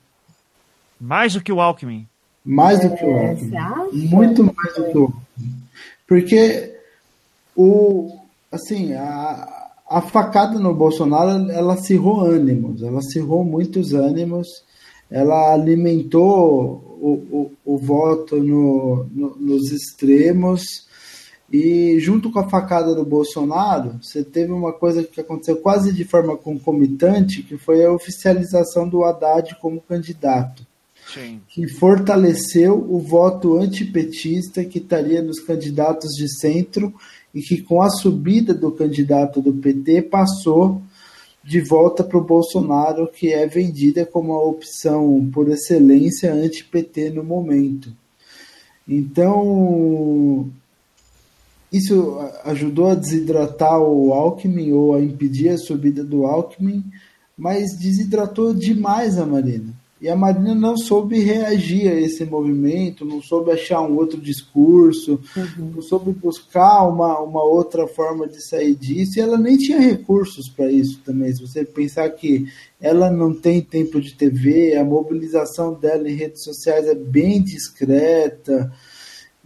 Mais 1.02 1.34
do 1.34 1.42
que 1.42 1.52
o 1.52 1.60
Alckmin? 1.60 2.08
Mais 2.46 2.80
do 2.80 2.96
que 2.96 3.04
o 3.04 3.10
é, 3.10 3.30
Alckmin. 3.30 4.08
Muito 4.08 4.44
mais 4.44 4.76
do 4.76 4.86
que 4.86 4.98
o 4.98 5.02
Alckmin. 5.02 5.56
Porque 6.08 6.76
o, 7.56 8.20
assim, 8.52 8.94
a, 8.94 9.72
a 9.90 10.02
facada 10.02 10.60
no 10.60 10.74
Bolsonaro, 10.76 11.52
ela 11.52 11.74
acirrou 11.74 12.22
ânimos, 12.22 12.84
ela 12.84 13.00
acirrou 13.00 13.44
muitos 13.44 13.94
ânimos 13.94 14.64
ela 15.10 15.54
alimentou 15.54 16.98
o, 17.02 17.12
o, 17.32 17.52
o 17.74 17.78
voto 17.78 18.38
no, 18.38 19.08
no, 19.12 19.36
nos 19.38 19.72
extremos 19.72 20.88
e 21.52 22.00
junto 22.00 22.32
com 22.32 22.40
a 22.40 22.48
facada 22.48 22.94
do 22.94 23.04
Bolsonaro, 23.04 24.00
você 24.02 24.24
teve 24.24 24.52
uma 24.52 24.72
coisa 24.72 25.04
que 25.04 25.20
aconteceu 25.20 25.58
quase 25.58 25.92
de 25.92 26.04
forma 26.04 26.38
concomitante, 26.38 27.42
que 27.42 27.58
foi 27.58 27.84
a 27.84 27.92
oficialização 27.92 28.88
do 28.88 29.04
Haddad 29.04 29.56
como 29.60 29.82
candidato. 29.82 30.66
Sim. 31.12 31.42
Que 31.50 31.68
fortaleceu 31.68 32.76
o 32.76 33.00
voto 33.00 33.58
antipetista 33.58 34.64
que 34.64 34.78
estaria 34.78 35.24
nos 35.24 35.40
candidatos 35.40 36.12
de 36.12 36.30
centro 36.40 36.94
e 37.34 37.42
que 37.42 37.64
com 37.64 37.82
a 37.82 37.90
subida 37.90 38.54
do 38.54 38.72
candidato 38.72 39.42
do 39.42 39.52
PT 39.52 40.04
passou 40.04 40.80
de 41.44 41.62
volta 41.62 42.04
para 42.04 42.18
o 42.18 42.24
Bolsonaro, 42.24 43.08
que 43.08 43.32
é 43.34 43.48
vendida 43.48 44.06
como 44.06 44.34
a 44.34 44.44
opção 44.44 45.30
por 45.34 45.50
excelência 45.50 46.34
anti-PT 46.34 47.12
no 47.12 47.24
momento. 47.24 47.94
Então, 48.88 50.50
isso 51.72 52.18
ajudou 52.44 52.88
a 52.88 52.96
desidratar 52.96 53.80
o 53.80 54.12
Alckmin 54.14 54.72
ou 54.72 54.96
a 54.96 55.02
impedir 55.02 55.50
a 55.50 55.58
subida 55.58 56.04
do 56.04 56.26
Alckmin, 56.26 56.84
mas 57.38 57.78
desidratou 57.78 58.54
demais 58.54 59.18
a 59.18 59.26
Marina. 59.26 59.79
E 60.02 60.08
a 60.08 60.16
Marina 60.16 60.56
não 60.56 60.78
soube 60.78 61.20
reagir 61.20 61.92
a 61.92 61.94
esse 62.00 62.24
movimento, 62.24 63.04
não 63.04 63.22
soube 63.22 63.52
achar 63.52 63.82
um 63.82 63.98
outro 63.98 64.20
discurso, 64.20 65.20
uhum. 65.36 65.72
não 65.76 65.82
soube 65.82 66.12
buscar 66.14 66.88
uma, 66.88 67.20
uma 67.20 67.44
outra 67.44 67.86
forma 67.86 68.28
de 68.28 68.42
sair 68.42 68.76
disso, 68.76 69.20
e 69.20 69.22
ela 69.22 69.38
nem 69.38 69.58
tinha 69.58 69.80
recursos 69.80 70.48
para 70.48 70.72
isso 70.72 71.02
também. 71.04 71.34
Se 71.34 71.42
você 71.42 71.66
pensar 71.66 72.10
que 72.12 72.48
ela 72.80 73.12
não 73.12 73.34
tem 73.34 73.62
tempo 73.62 74.00
de 74.00 74.16
TV, 74.16 74.76
a 74.76 74.86
mobilização 74.86 75.74
dela 75.74 76.10
em 76.10 76.16
redes 76.16 76.44
sociais 76.44 76.88
é 76.88 76.96
bem 76.96 77.42
discreta, 77.42 78.72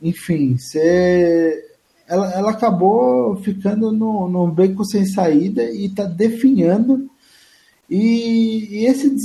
enfim, 0.02 0.58
você 0.58 1.74
ela, 2.08 2.32
ela 2.34 2.52
acabou 2.52 3.36
ficando 3.38 3.92
no, 3.92 4.30
no 4.30 4.48
beco 4.52 4.86
sem 4.86 5.06
saída 5.06 5.64
e 5.64 5.86
está 5.86 6.04
definhando. 6.04 7.10
E, 7.96 8.70
e 8.72 8.86
esse, 8.88 9.16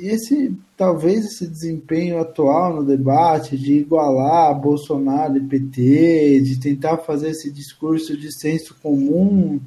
esse 0.00 0.56
talvez 0.74 1.26
esse 1.26 1.46
desempenho 1.46 2.18
atual 2.18 2.76
no 2.76 2.82
debate 2.82 3.58
de 3.58 3.74
igualar 3.74 4.58
Bolsonaro 4.58 5.36
e 5.36 5.40
PT, 5.42 6.40
de 6.40 6.58
tentar 6.58 6.96
fazer 6.96 7.32
esse 7.32 7.52
discurso 7.52 8.16
de 8.16 8.32
senso 8.32 8.74
comum, 8.82 9.60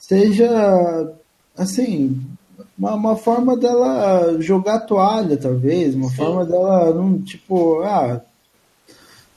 seja 0.00 1.14
assim 1.56 2.20
uma, 2.76 2.94
uma 2.94 3.16
forma 3.16 3.56
dela 3.56 4.36
jogar 4.40 4.80
toalha, 4.80 5.36
talvez, 5.36 5.94
uma 5.94 6.10
Sim. 6.10 6.16
forma 6.16 6.44
dela 6.44 6.92
não 6.92 7.22
tipo 7.22 7.82
ah 7.82 8.20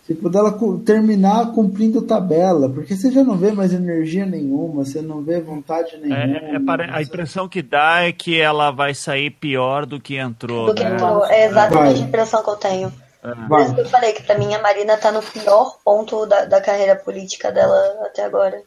Tipo, 0.09 0.27
dela 0.27 0.57
terminar 0.83 1.53
cumprindo 1.53 2.01
tabela, 2.01 2.67
porque 2.67 2.95
você 2.95 3.11
já 3.11 3.23
não 3.23 3.37
vê 3.37 3.51
mais 3.51 3.71
energia 3.71 4.25
nenhuma, 4.25 4.83
você 4.83 5.03
não 5.03 5.21
vê 5.21 5.39
vontade 5.39 5.97
nenhuma. 5.97 6.17
É, 6.17 6.55
é, 6.55 6.95
a 6.95 7.01
impressão 7.03 7.47
que 7.47 7.61
dá 7.61 8.01
é 8.01 8.11
que 8.11 8.41
ela 8.41 8.71
vai 8.71 8.95
sair 8.95 9.29
pior 9.29 9.85
do 9.85 9.99
que 9.99 10.15
entrou. 10.15 10.65
Do 10.65 10.73
que 10.73 10.83
né? 10.83 10.95
entrou, 10.95 11.23
é 11.27 11.45
exatamente 11.45 11.93
vai. 11.93 12.01
a 12.01 12.07
impressão 12.07 12.41
que 12.41 12.49
eu 12.49 12.55
tenho. 12.55 12.93
É. 13.23 13.47
Por 13.47 13.61
isso 13.61 13.75
que 13.75 13.81
eu 13.81 13.85
falei 13.85 14.13
que 14.13 14.23
pra 14.23 14.35
mim 14.35 14.51
a 14.51 14.59
Marina 14.63 14.97
tá 14.97 15.11
no 15.11 15.21
pior 15.21 15.77
ponto 15.85 16.25
da, 16.25 16.45
da 16.45 16.59
carreira 16.59 16.95
política 16.95 17.51
dela 17.51 17.77
até 18.03 18.23
agora. 18.23 18.63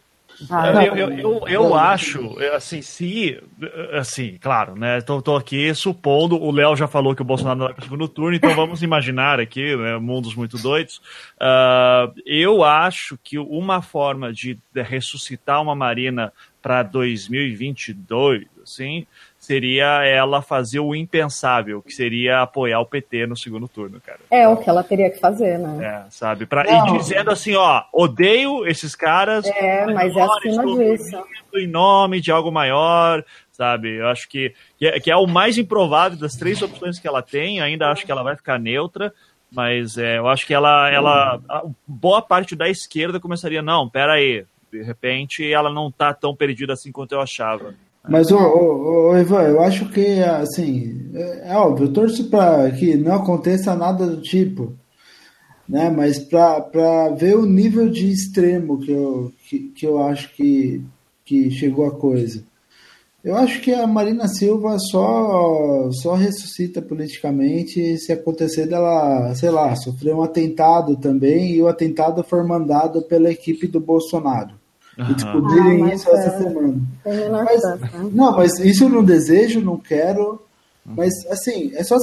Ah, 0.51 0.85
eu, 0.85 0.97
eu, 0.97 1.11
eu, 1.19 1.49
eu, 1.49 1.75
acho, 1.75 2.37
assim, 2.55 2.83
se. 2.83 3.43
Assim, 3.93 4.39
claro, 4.41 4.75
né? 4.75 5.01
Tô, 5.01 5.21
tô 5.21 5.37
aqui 5.37 5.75
supondo. 5.75 6.41
O 6.41 6.51
Léo 6.51 6.77
já 6.77 6.87
falou 6.87 7.15
que 7.15 7.23
o 7.23 7.25
Bolsonaro 7.25 7.59
não 7.59 7.67
vai 7.67 7.75
para 7.75 7.83
o 7.83 7.85
segundo 7.85 8.09
turno, 8.09 8.37
então 8.37 8.55
vamos 8.55 8.83
imaginar 8.85 9.41
aqui, 9.41 9.77
né? 9.77 9.99
Mundos 9.99 10.35
muito 10.35 10.59
doidos. 10.59 10.99
Uh, 11.37 12.13
eu 12.25 12.65
acho 12.65 13.19
que 13.23 13.39
uma 13.39 13.83
forma 13.83 14.33
de 14.33 14.59
ressuscitar 14.75 15.63
uma 15.63 15.75
Marina 15.75 16.33
para 16.63 16.83
2022, 16.83 18.47
assim, 18.63 19.07
seria 19.43 20.05
ela 20.05 20.41
fazer 20.41 20.79
o 20.79 20.95
impensável, 20.95 21.83
que 21.83 21.93
seria 21.93 22.43
apoiar 22.43 22.79
o 22.79 22.87
PT 22.87 23.27
no 23.27 23.37
segundo 23.37 23.67
turno, 23.67 24.01
cara. 24.01 24.21
É 24.31 24.47
o 24.47 24.57
que 24.57 24.71
ela 24.71 24.85
teria 24.85 25.11
que 25.11 25.19
fazer, 25.19 25.59
né? 25.59 25.85
É, 25.85 26.11
sabe? 26.11 26.47
Pra, 26.47 26.65
e 26.65 26.97
dizendo 26.97 27.29
assim, 27.29 27.57
ó, 27.57 27.83
odeio 27.93 28.65
esses 28.69 28.95
caras. 28.95 29.45
É, 29.47 29.85
mas 29.93 30.17
é 30.17 30.23
acima 30.23 30.65
disso. 30.65 31.21
Em 31.57 31.67
nome 31.67 32.21
de 32.21 32.31
algo 32.31 32.53
maior, 32.53 33.25
sabe? 33.51 33.97
Eu 33.97 34.07
acho 34.07 34.29
que, 34.29 34.55
que 34.79 34.87
é, 34.87 35.01
que, 35.01 35.11
é, 35.11 35.17
o 35.17 35.27
mais 35.27 35.59
improvável 35.59 36.17
das 36.17 36.37
três 36.37 36.63
opções 36.63 37.01
que 37.01 37.09
ela 37.09 37.21
tem. 37.21 37.61
Ainda 37.61 37.91
acho 37.91 38.07
que 38.07 38.13
ela 38.13 38.23
vai 38.23 38.37
ficar 38.37 38.61
neutra, 38.61 39.13
mas 39.51 39.99
é, 39.99 40.19
eu 40.19 40.29
acho 40.29 40.47
que 40.47 40.55
ela, 40.55 40.89
ela, 40.89 41.41
boa 41.85 42.23
parte 42.23 42.55
da 42.55 42.69
esquerda 42.69 43.19
começaria, 43.19 43.61
não, 43.61 43.89
pera 43.89 44.13
aí, 44.13 44.47
de 44.73 44.83
repente 44.85 45.53
ela 45.53 45.73
não 45.73 45.91
tá 45.91 46.15
tão 46.15 46.33
perdida 46.33 46.75
assim 46.75 46.93
quanto 46.93 47.11
eu 47.11 47.21
achava. 47.21 47.75
Mas, 48.09 48.31
ô, 48.33 48.37
ô, 48.37 49.11
ô, 49.11 49.17
Ivan, 49.17 49.43
eu 49.43 49.63
acho 49.63 49.89
que, 49.91 50.21
assim, 50.23 51.11
é, 51.15 51.53
é 51.53 51.57
óbvio, 51.57 51.87
eu 51.87 51.93
torço 51.93 52.29
para 52.29 52.71
que 52.73 52.97
não 52.97 53.15
aconteça 53.15 53.77
nada 53.77 54.07
do 54.07 54.21
tipo, 54.21 54.73
né? 55.69 55.89
Mas 55.89 56.19
para 56.19 57.11
ver 57.11 57.37
o 57.37 57.47
nível 57.47 57.89
de 57.89 58.11
extremo 58.11 58.81
que 58.81 58.91
eu, 58.91 59.33
que, 59.49 59.59
que 59.71 59.87
eu 59.87 60.03
acho 60.03 60.35
que, 60.35 60.83
que 61.25 61.51
chegou 61.51 61.87
a 61.87 61.93
coisa. 61.93 62.43
Eu 63.23 63.37
acho 63.37 63.61
que 63.61 63.73
a 63.73 63.87
Marina 63.87 64.27
Silva 64.27 64.77
só, 64.81 65.89
só 65.93 66.15
ressuscita 66.15 66.83
politicamente 66.83 67.97
se 67.99 68.13
acontecer 68.13 68.67
dela, 68.67 69.33
sei 69.37 69.49
lá, 69.51 69.77
sofrer 69.77 70.13
um 70.13 70.23
atentado 70.23 70.97
também 70.97 71.53
e 71.53 71.63
o 71.63 71.69
atentado 71.69 72.25
for 72.25 72.45
mandado 72.45 73.01
pela 73.03 73.31
equipe 73.31 73.69
do 73.69 73.79
Bolsonaro. 73.79 74.62
Uhum. 74.99 75.11
E 75.11 75.15
descobrirem 75.15 75.85
ah, 75.85 75.95
isso 75.95 76.11
é... 76.11 76.13
essa 76.13 76.39
semana. 76.39 76.81
Mas, 77.45 77.63
né? 77.63 77.91
Não, 78.13 78.37
mas 78.37 78.59
isso 78.59 78.85
eu 78.85 78.89
não 78.89 79.05
desejo, 79.05 79.61
não 79.61 79.79
quero. 79.79 80.41
Uhum. 80.85 80.95
Mas 80.97 81.13
assim, 81.31 81.73
é 81.75 81.83
só 81.83 81.97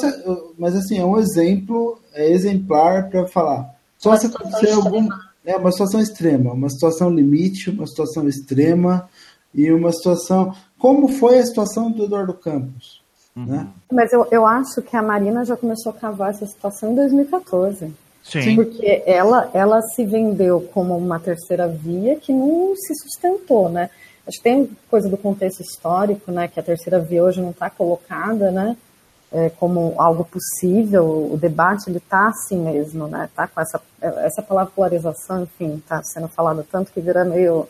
mas 0.58 0.76
assim, 0.76 0.98
é 1.00 1.06
um 1.06 1.18
exemplo, 1.20 2.00
é 2.14 2.32
exemplar 2.32 3.10
para 3.10 3.28
falar. 3.28 3.76
Só 3.98 4.16
se 4.16 4.28
acontecer 4.28 4.72
algum 4.72 5.08
é 5.46 5.56
uma 5.56 5.72
situação 5.72 6.00
extrema, 6.00 6.54
uma 6.54 6.70
situação 6.70 7.10
limite, 7.10 7.70
uma 7.70 7.88
situação 7.88 8.28
extrema 8.28 9.10
e 9.54 9.72
uma 9.72 9.92
situação 9.92 10.54
como 10.78 11.08
foi 11.08 11.40
a 11.40 11.46
situação 11.46 11.92
do 11.92 12.06
Eduardo 12.06 12.34
Campos. 12.34 13.02
Uhum. 13.36 13.46
Né? 13.46 13.68
Mas 13.92 14.12
eu, 14.14 14.28
eu 14.32 14.46
acho 14.46 14.82
que 14.82 14.96
a 14.96 15.02
Marina 15.02 15.44
já 15.46 15.56
começou 15.56 15.92
a 15.92 15.96
cavar 15.96 16.32
essa 16.32 16.46
situação 16.46 16.92
em 16.92 16.96
2014. 16.96 17.94
Sim. 18.32 18.56
Porque 18.56 19.04
ela, 19.06 19.50
ela 19.54 19.82
se 19.82 20.06
vendeu 20.06 20.62
como 20.74 20.96
uma 20.98 21.20
terceira 21.20 21.68
via 21.68 22.16
que 22.16 22.32
não 22.32 22.76
se 22.76 22.94
sustentou, 22.96 23.70
né? 23.70 23.90
Acho 24.28 24.38
que 24.38 24.44
tem 24.44 24.70
coisa 24.90 25.10
do 25.10 25.18
contexto 25.18 25.62
histórico, 25.62 26.32
né? 26.32 26.48
Que 26.48 26.60
a 26.60 26.64
terceira 26.64 27.00
via 27.00 27.24
hoje 27.24 27.42
não 27.42 27.50
está 27.50 27.70
colocada, 27.70 28.52
né? 28.52 28.78
É, 29.32 29.50
como 29.50 29.96
algo 29.98 30.24
possível. 30.24 31.30
O 31.32 31.38
debate 31.38 31.90
ele 31.90 31.98
está 31.98 32.28
assim 32.28 32.58
mesmo, 32.58 33.08
né? 33.08 33.30
Tá 33.36 33.48
com 33.48 33.60
essa 33.60 33.82
essa 34.02 34.42
palavra 34.42 34.72
polarização, 34.74 35.44
enfim, 35.44 35.76
está 35.76 36.02
sendo 36.04 36.28
falado 36.30 36.66
tanto 36.72 36.92
que 36.92 37.02
vira 37.02 37.26
meio 37.26 37.68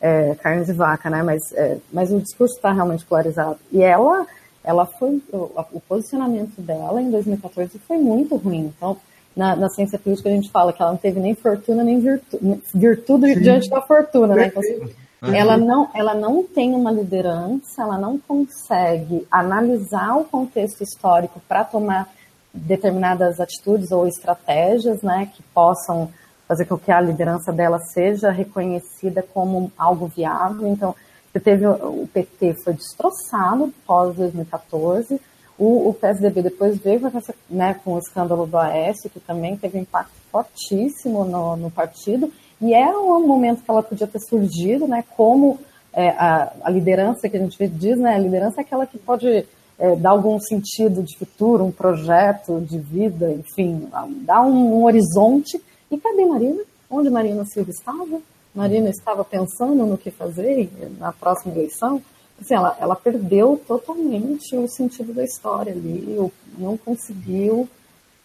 é, 0.00 0.34
carne 0.36 0.64
de 0.64 0.72
vaca, 0.72 1.10
né? 1.10 1.22
Mas 1.22 1.52
é, 1.52 1.78
mas 1.92 2.12
o 2.12 2.20
discurso 2.20 2.54
está 2.54 2.72
realmente 2.72 3.04
polarizado. 3.04 3.58
E 3.72 3.82
ela 3.82 4.26
ela 4.62 4.86
foi 4.86 5.22
o, 5.32 5.50
o 5.72 5.80
posicionamento 5.80 6.60
dela 6.60 7.00
em 7.00 7.10
2014 7.10 7.78
foi 7.80 7.98
muito 7.98 8.36
ruim. 8.36 8.72
Então 8.76 8.96
na, 9.38 9.54
na, 9.54 9.68
ciência 9.68 10.00
política 10.00 10.28
a 10.28 10.32
gente 10.32 10.50
fala 10.50 10.72
que 10.72 10.82
ela 10.82 10.90
não 10.90 10.98
teve 10.98 11.20
nem 11.20 11.32
fortuna 11.32 11.84
nem 11.84 12.00
virtude, 12.00 12.60
virtude 12.74 13.40
diante 13.40 13.70
da 13.70 13.80
fortuna, 13.80 14.34
né? 14.34 14.46
Então, 14.48 14.60
assim, 14.60 14.92
ela 15.32 15.56
não, 15.56 15.88
ela 15.94 16.12
não 16.12 16.42
tem 16.42 16.74
uma 16.74 16.90
liderança, 16.90 17.82
ela 17.82 17.96
não 17.96 18.18
consegue 18.18 19.24
analisar 19.30 20.16
o 20.16 20.24
contexto 20.24 20.82
histórico 20.82 21.40
para 21.46 21.62
tomar 21.62 22.08
determinadas 22.52 23.38
atitudes 23.38 23.92
ou 23.92 24.08
estratégias, 24.08 25.02
né, 25.02 25.30
que 25.32 25.42
possam 25.54 26.10
fazer 26.48 26.64
com 26.64 26.76
que 26.76 26.90
a 26.90 27.00
liderança 27.00 27.52
dela 27.52 27.78
seja 27.78 28.32
reconhecida 28.32 29.22
como 29.22 29.70
algo 29.78 30.08
viável. 30.08 30.66
Então, 30.66 30.96
você 31.32 31.38
teve 31.38 31.64
o 31.64 32.08
PT 32.12 32.54
foi 32.64 32.72
destroçado 32.72 33.72
pós 33.86 34.16
2014, 34.16 35.20
o, 35.58 35.88
o 35.88 35.94
PSDB 35.94 36.42
depois 36.42 36.78
veio 36.78 37.00
com, 37.00 37.18
essa, 37.18 37.34
né, 37.50 37.74
com 37.84 37.94
o 37.94 37.98
escândalo 37.98 38.46
do 38.46 38.56
Aécio, 38.56 39.10
que 39.10 39.18
também 39.18 39.56
teve 39.56 39.78
um 39.78 39.82
impacto 39.82 40.12
fortíssimo 40.30 41.24
no, 41.24 41.56
no 41.56 41.70
partido, 41.70 42.32
e 42.60 42.72
era 42.72 42.98
um 42.98 43.26
momento 43.26 43.62
que 43.62 43.70
ela 43.70 43.82
podia 43.82 44.06
ter 44.06 44.20
surgido, 44.20 44.86
né, 44.86 45.04
como 45.16 45.58
é, 45.92 46.10
a, 46.10 46.52
a, 46.62 46.70
liderança 46.70 47.28
que 47.28 47.36
a 47.36 47.40
gente 47.40 47.68
diz, 47.68 47.98
né, 47.98 48.14
a 48.14 48.18
liderança 48.18 48.60
é 48.60 48.62
aquela 48.62 48.86
que 48.86 48.98
pode 48.98 49.46
é, 49.78 49.96
dar 49.96 50.10
algum 50.10 50.38
sentido 50.38 51.02
de 51.02 51.16
futuro, 51.18 51.64
um 51.64 51.72
projeto 51.72 52.60
de 52.60 52.78
vida, 52.78 53.32
enfim, 53.32 53.88
dar 54.22 54.42
um, 54.42 54.78
um 54.78 54.84
horizonte. 54.84 55.60
E 55.90 55.96
cadê 55.96 56.24
Marina? 56.24 56.62
Onde 56.90 57.10
Marina 57.10 57.44
Silva 57.44 57.70
estava? 57.70 58.20
Marina 58.54 58.90
estava 58.90 59.24
pensando 59.24 59.86
no 59.86 59.98
que 59.98 60.10
fazer 60.10 60.70
na 60.98 61.12
próxima 61.12 61.54
eleição? 61.54 62.02
Assim, 62.40 62.54
ela, 62.54 62.76
ela 62.80 62.96
perdeu 62.96 63.60
totalmente 63.66 64.56
o 64.56 64.68
sentido 64.68 65.12
da 65.12 65.24
história 65.24 65.72
ali, 65.72 66.30
não 66.56 66.76
conseguiu 66.76 67.68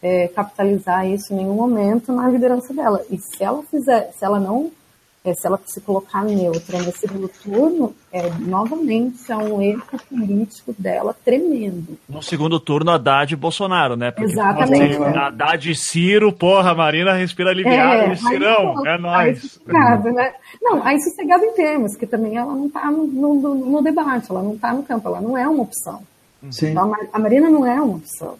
é, 0.02 0.28
capitalizar 0.28 1.06
isso 1.08 1.32
em 1.32 1.36
nenhum 1.36 1.54
momento 1.54 2.12
na 2.12 2.28
liderança 2.28 2.72
dela. 2.74 3.04
E 3.10 3.18
se 3.18 3.42
ela 3.42 3.62
fizer, 3.62 4.12
se 4.12 4.24
ela 4.24 4.38
não 4.38 4.70
é, 5.24 5.32
se 5.32 5.46
ela 5.46 5.58
se 5.64 5.80
colocar 5.80 6.22
neutra 6.22 6.78
nesse 6.82 6.98
segundo 6.98 7.28
turno, 7.28 7.94
é, 8.12 8.28
novamente 8.40 9.32
é 9.32 9.36
um 9.36 9.62
erro 9.62 9.98
político 10.10 10.74
dela 10.78 11.16
tremendo. 11.24 11.98
No 12.06 12.22
segundo 12.22 12.60
turno, 12.60 12.90
Haddad 12.90 13.32
e 13.32 13.36
Bolsonaro, 13.36 13.96
né? 13.96 14.10
Porque, 14.10 14.30
Exatamente. 14.30 14.96
Assim, 14.96 15.18
Haddad 15.18 15.70
e 15.70 15.74
Ciro, 15.74 16.30
porra, 16.30 16.72
a 16.72 16.74
Marina 16.74 17.14
respira 17.14 17.50
aliviada, 17.50 18.12
é, 18.12 18.16
Cirão, 18.16 18.86
é 18.86 18.98
nóis. 18.98 19.58
Aí 19.66 20.12
né? 20.12 20.34
Não, 20.60 20.84
aí 20.84 21.00
sossegado 21.00 21.42
em 21.42 21.54
termos, 21.54 21.96
que 21.96 22.06
também 22.06 22.36
ela 22.36 22.52
não 22.52 22.66
está 22.66 22.90
no, 22.90 23.06
no, 23.06 23.54
no, 23.54 23.82
debate, 23.82 24.30
ela 24.30 24.42
não 24.42 24.52
está 24.52 24.74
no 24.74 24.82
campo, 24.82 25.08
ela 25.08 25.22
não 25.22 25.38
é 25.38 25.48
uma 25.48 25.62
opção. 25.62 26.02
Sim. 26.50 26.72
Então, 26.72 26.92
a 27.10 27.18
Marina 27.18 27.48
não 27.48 27.66
é 27.66 27.80
uma 27.80 27.96
opção. 27.96 28.36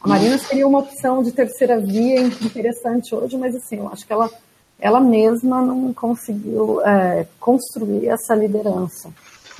A 0.00 0.08
Marina 0.08 0.38
seria 0.38 0.66
uma 0.66 0.78
opção 0.78 1.22
de 1.22 1.32
terceira 1.32 1.78
via 1.78 2.22
interessante 2.22 3.14
hoje, 3.14 3.36
mas 3.36 3.54
assim, 3.54 3.76
eu 3.76 3.88
acho 3.88 4.06
que 4.06 4.12
ela 4.12 4.30
ela 4.78 5.00
mesma 5.00 5.62
não 5.62 5.92
conseguiu 5.92 6.80
é, 6.82 7.26
construir 7.38 8.08
essa 8.08 8.34
liderança. 8.34 9.10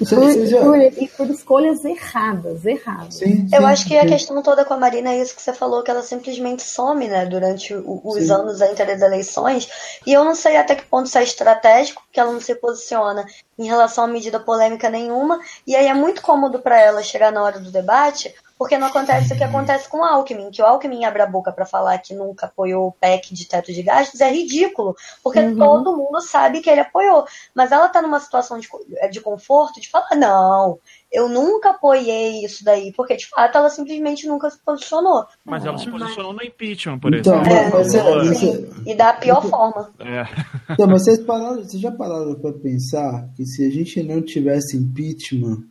E 0.01 0.05
por, 0.05 0.19
por, 0.65 0.81
e 0.81 1.09
por, 1.17 1.31
escolhas 1.31 1.85
erradas, 1.85 2.65
erradas. 2.65 3.15
Sim, 3.15 3.49
sim, 3.49 3.49
eu 3.53 3.65
acho 3.65 3.87
que 3.87 3.97
a 3.97 4.05
questão 4.05 4.43
toda 4.43 4.65
com 4.65 4.75
a 4.75 4.77
Marina 4.77 5.11
é 5.11 5.21
isso 5.21 5.37
que 5.37 5.41
você 5.41 5.53
falou, 5.53 5.85
que 5.85 5.91
ela 5.91 6.03
simplesmente 6.03 6.65
some, 6.65 7.07
né, 7.07 7.25
durante 7.27 7.73
o, 7.75 8.01
os 8.05 8.25
sim. 8.25 8.33
anos 8.33 8.61
entre 8.61 8.91
as 8.91 9.01
eleições. 9.01 9.69
E 10.05 10.13
eu 10.13 10.25
não 10.25 10.35
sei 10.35 10.57
até 10.57 10.75
que 10.75 10.85
ponto 10.87 11.07
isso 11.07 11.19
é 11.19 11.23
estratégico, 11.23 12.03
que 12.11 12.19
ela 12.19 12.33
não 12.33 12.41
se 12.41 12.57
posiciona 12.57 13.25
em 13.57 13.67
relação 13.67 14.05
a 14.05 14.09
medida 14.09 14.41
polêmica 14.41 14.91
nenhuma. 14.91 15.39
E 15.65 15.77
aí 15.77 15.87
é 15.87 15.95
muito 15.95 16.23
cômodo 16.23 16.59
para 16.59 16.81
ela 16.81 17.03
chegar 17.03 17.31
na 17.31 17.43
hora 17.43 17.61
do 17.61 17.71
debate, 17.71 18.35
porque 18.59 18.79
não 18.79 18.87
acontece 18.87 19.33
o 19.33 19.37
que 19.37 19.45
acontece 19.45 19.89
com 19.89 19.99
o 19.99 20.05
Alckmin, 20.05 20.51
que 20.51 20.63
o 20.63 20.65
Alckmin 20.65 21.05
abre 21.05 21.23
a 21.23 21.27
boca 21.27 21.53
para 21.53 21.67
falar 21.67 21.99
que 21.99 22.15
nunca 22.15 22.47
apoiou 22.47 22.89
o 22.89 22.93
PEC 22.93 23.35
de 23.35 23.47
teto 23.47 23.73
de 23.73 23.83
gastos 23.83 24.21
é 24.21 24.31
ridículo, 24.31 24.97
porque 25.23 25.41
uhum. 25.41 25.57
todo 25.57 25.97
mundo 25.97 26.21
sabe 26.21 26.61
que 26.61 26.71
ele 26.71 26.81
apoiou, 26.81 27.25
mas 27.55 27.73
ela 27.73 27.89
tá 27.89 28.01
numa 28.01 28.21
situação 28.21 28.59
de, 28.59 28.69
de 29.11 29.21
conforto 29.21 29.81
de 29.81 29.91
falar, 29.91 30.15
não, 30.17 30.79
eu 31.15 31.29
nunca 31.29 31.71
apoiei 31.71 32.45
isso 32.45 32.65
daí, 32.65 32.93
porque 32.93 33.17
de 33.17 33.29
fato 33.29 33.57
ela 33.57 33.71
simplesmente 33.71 34.27
nunca 34.27 34.51
se 34.51 34.59
posicionou. 34.65 35.25
Mas 35.45 35.65
ela 35.65 35.79
se 35.79 35.89
posicionou 35.89 36.33
no 36.33 36.43
impeachment, 36.43 36.99
por 36.99 37.15
então, 37.15 37.41
exemplo. 37.41 37.57
É, 37.57 37.71
mas, 37.71 37.95
é, 37.95 38.91
e 38.91 38.95
da 38.97 39.13
pior 39.13 39.43
forma. 39.49 39.93
É. 40.01 40.25
Então, 40.71 40.89
mas 40.89 41.05
vocês, 41.05 41.21
pararam, 41.21 41.63
vocês 41.63 41.81
já 41.81 41.93
pararam 41.93 42.35
para 42.35 42.53
pensar 42.53 43.29
que 43.37 43.45
se 43.47 43.65
a 43.65 43.71
gente 43.71 44.03
não 44.03 44.23
tivesse 44.23 44.77
impeachment, 44.77 45.63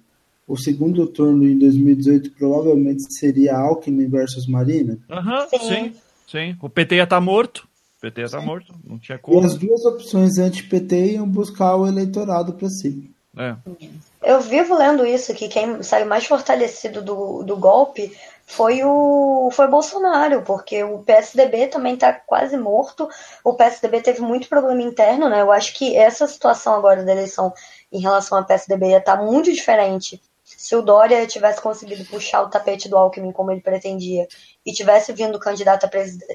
o 0.47 0.57
segundo 0.57 1.07
turno 1.07 1.47
em 1.47 1.57
2018 1.57 2.31
provavelmente 2.31 3.03
seria 3.17 3.55
Alckmin 3.55 4.07
versus 4.07 4.47
Marina? 4.47 4.99
Aham, 5.09 5.47
uhum, 5.53 5.59
sim. 5.59 5.95
sim. 6.27 6.57
O 6.61 6.69
PT 6.69 6.95
ia 6.95 7.03
estar 7.03 7.17
tá 7.17 7.21
morto. 7.21 7.67
O 7.97 8.01
PT 8.01 8.21
ia 8.21 8.25
estar 8.25 8.39
tá 8.39 8.45
morto. 8.45 8.73
Não 8.83 8.99
tinha 8.99 9.17
como. 9.17 9.41
E 9.41 9.45
as 9.45 9.55
duas 9.55 9.85
opções 9.85 10.37
anti-PT 10.37 11.13
iam 11.13 11.27
buscar 11.27 11.75
o 11.75 11.87
eleitorado 11.87 12.53
para 12.53 12.69
si. 12.69 13.09
É. 13.37 13.55
Eu 14.21 14.41
vivo 14.41 14.77
lendo 14.77 15.05
isso, 15.05 15.33
que 15.33 15.47
quem 15.47 15.81
saiu 15.81 16.05
mais 16.05 16.25
fortalecido 16.25 17.01
do, 17.01 17.41
do 17.43 17.57
golpe 17.57 18.15
foi 18.45 18.83
o 18.83 19.49
foi 19.51 19.67
Bolsonaro, 19.67 20.43
porque 20.43 20.83
o 20.83 20.99
PSDB 20.99 21.67
também 21.67 21.95
está 21.95 22.13
quase 22.13 22.55
morto. 22.57 23.09
O 23.43 23.53
PSDB 23.53 24.01
teve 24.01 24.21
muito 24.21 24.47
problema 24.47 24.81
interno, 24.81 25.29
né? 25.29 25.41
Eu 25.41 25.51
acho 25.51 25.73
que 25.73 25.95
essa 25.95 26.27
situação 26.27 26.75
agora 26.75 27.03
da 27.03 27.11
eleição 27.11 27.51
em 27.91 27.99
relação 27.99 28.37
ao 28.37 28.45
PSDB 28.45 28.89
ia 28.89 28.97
estar 28.97 29.17
tá 29.17 29.23
muito 29.23 29.51
diferente 29.51 30.21
se 30.63 30.77
o 30.77 30.81
Dória 30.81 31.27
tivesse 31.27 31.59
conseguido 31.59 32.05
puxar 32.05 32.41
o 32.41 32.49
tapete 32.49 32.87
do 32.87 32.97
Alckmin 32.97 33.33
como 33.33 33.51
ele 33.51 33.59
pretendia 33.59 34.25
e 34.65 34.71
tivesse 34.71 35.11
vindo 35.11 35.37
candidato 35.37 35.89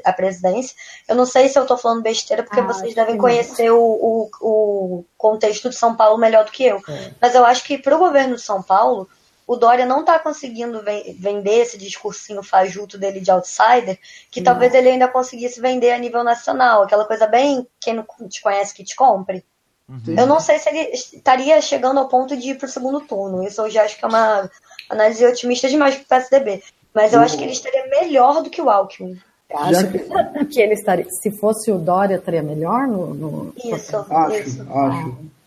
à, 0.04 0.12
presidência, 0.12 0.76
eu 1.08 1.16
não 1.16 1.24
sei 1.24 1.48
se 1.48 1.58
eu 1.58 1.62
estou 1.62 1.78
falando 1.78 2.02
besteira, 2.02 2.42
porque 2.42 2.60
ah, 2.60 2.66
vocês 2.66 2.94
devem 2.94 3.16
conhecer 3.16 3.70
o, 3.70 3.80
o, 3.80 4.30
o, 4.42 5.04
contexto 5.16 5.70
de 5.70 5.76
São 5.76 5.96
Paulo 5.96 6.18
melhor 6.18 6.44
do 6.44 6.50
que 6.50 6.62
eu. 6.62 6.76
É. 6.76 7.14
Mas 7.18 7.34
eu 7.34 7.42
acho 7.42 7.64
que 7.64 7.78
para 7.78 7.96
o 7.96 7.98
governo 7.98 8.36
de 8.36 8.42
São 8.42 8.62
Paulo, 8.62 9.08
o 9.46 9.56
Dória 9.56 9.86
não 9.86 10.00
está 10.00 10.18
conseguindo 10.18 10.84
vender 11.18 11.60
esse 11.60 11.78
discursinho 11.78 12.42
fajuto 12.42 12.98
dele 12.98 13.20
de 13.20 13.30
outsider, 13.30 13.98
que 14.30 14.42
não. 14.42 14.52
talvez 14.52 14.74
ele 14.74 14.90
ainda 14.90 15.08
conseguisse 15.08 15.58
vender 15.58 15.92
a 15.92 15.98
nível 15.98 16.22
nacional, 16.22 16.82
aquela 16.82 17.06
coisa 17.06 17.26
bem 17.26 17.66
quem 17.80 17.94
não 17.94 18.06
te 18.28 18.42
conhece 18.42 18.74
que 18.74 18.84
te 18.84 18.94
compre. 18.94 19.42
Uhum. 19.88 20.14
Eu 20.16 20.26
não 20.26 20.38
sei 20.38 20.58
se 20.58 20.68
ele 20.68 20.90
estaria 20.92 21.60
chegando 21.60 21.98
ao 21.98 22.08
ponto 22.08 22.36
de 22.36 22.50
ir 22.50 22.58
para 22.58 22.66
o 22.66 22.70
segundo 22.70 23.00
turno. 23.00 23.42
Isso 23.42 23.62
eu 23.62 23.70
já 23.70 23.84
acho 23.84 23.98
que 23.98 24.04
é 24.04 24.08
uma 24.08 24.50
análise 24.90 25.24
otimista 25.24 25.68
demais 25.68 25.96
para 25.96 26.02
o 26.02 26.06
PSDB. 26.06 26.62
Mas 26.92 27.12
eu 27.12 27.18
uhum. 27.18 27.24
acho 27.24 27.38
que 27.38 27.44
ele 27.44 27.52
estaria 27.52 27.86
melhor 27.86 28.42
do 28.42 28.50
que 28.50 28.60
o 28.60 28.68
Alckmin. 28.68 29.18
Acho 29.54 29.90
que... 29.90 30.44
que 30.52 30.60
ele 30.60 30.74
estaria. 30.74 31.06
Se 31.10 31.30
fosse 31.30 31.70
o 31.72 31.78
Dória, 31.78 32.16
estaria 32.16 32.42
melhor 32.42 32.86
no. 32.86 33.14
no... 33.14 33.52
Isso, 33.56 33.96
acho, 34.10 34.34
isso. 34.34 34.62
acho. 34.62 34.68
Ah. 34.72 35.37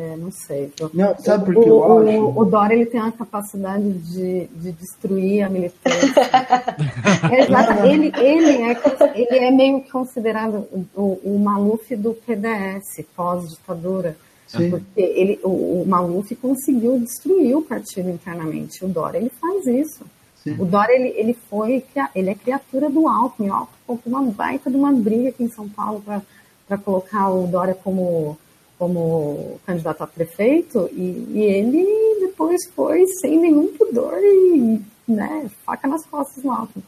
É, 0.00 0.16
não 0.16 0.32
sei. 0.32 0.72
Não, 0.94 1.14
sabe 1.18 1.52
por 1.52 1.62
que 1.62 1.68
eu 1.68 1.76
o, 1.76 1.98
acho? 1.98 2.40
O 2.40 2.44
Dória 2.46 2.74
ele 2.74 2.86
tem 2.86 2.98
uma 2.98 3.12
capacidade 3.12 3.92
de, 3.92 4.46
de 4.46 4.72
destruir 4.72 5.42
a 5.42 5.50
militância. 5.50 6.22
é, 7.30 7.92
ele, 7.92 8.10
ele, 8.16 8.62
é, 8.62 8.80
ele 9.14 9.44
é 9.44 9.50
meio 9.50 9.82
considerado 9.92 10.66
o, 10.96 11.20
o 11.22 11.38
Maluf 11.38 11.94
do 11.96 12.14
PDS, 12.14 13.04
pós-ditadura. 13.14 14.16
Porque 14.50 15.00
ele, 15.00 15.38
o, 15.44 15.82
o 15.82 15.84
Maluf 15.86 16.34
conseguiu 16.36 16.98
destruir 16.98 17.54
o 17.54 17.62
partido 17.62 18.08
internamente. 18.08 18.82
O 18.82 18.88
Dória 18.88 19.18
ele 19.18 19.30
faz 19.38 19.66
isso. 19.66 20.02
Sim. 20.42 20.56
O 20.58 20.64
Dória 20.64 20.94
ele, 20.94 21.12
ele 21.14 21.36
foi 21.50 21.84
ele 22.14 22.30
é 22.30 22.34
criatura 22.34 22.88
do 22.88 23.06
Alckmin. 23.06 23.50
O 23.50 23.68
Alckmin 23.86 24.00
uma 24.06 24.22
baita 24.22 24.70
de 24.70 24.76
uma 24.76 24.92
briga 24.92 25.28
aqui 25.28 25.44
em 25.44 25.50
São 25.50 25.68
Paulo 25.68 26.02
para 26.66 26.78
colocar 26.78 27.28
o 27.28 27.46
Dória 27.46 27.74
como 27.74 28.38
como 28.80 29.60
candidato 29.66 30.02
a 30.02 30.06
prefeito 30.06 30.88
e, 30.90 31.26
e, 31.34 31.42
ele 31.42 31.86
depois 32.20 32.58
foi 32.74 33.06
sem 33.20 33.38
nenhum 33.38 33.66
pudor 33.76 34.18
e 34.18 34.80
né, 35.06 35.50
faca 35.66 35.86
nas 35.86 36.06
costas 36.06 36.42
no 36.42 36.50
alto. 36.50 36.82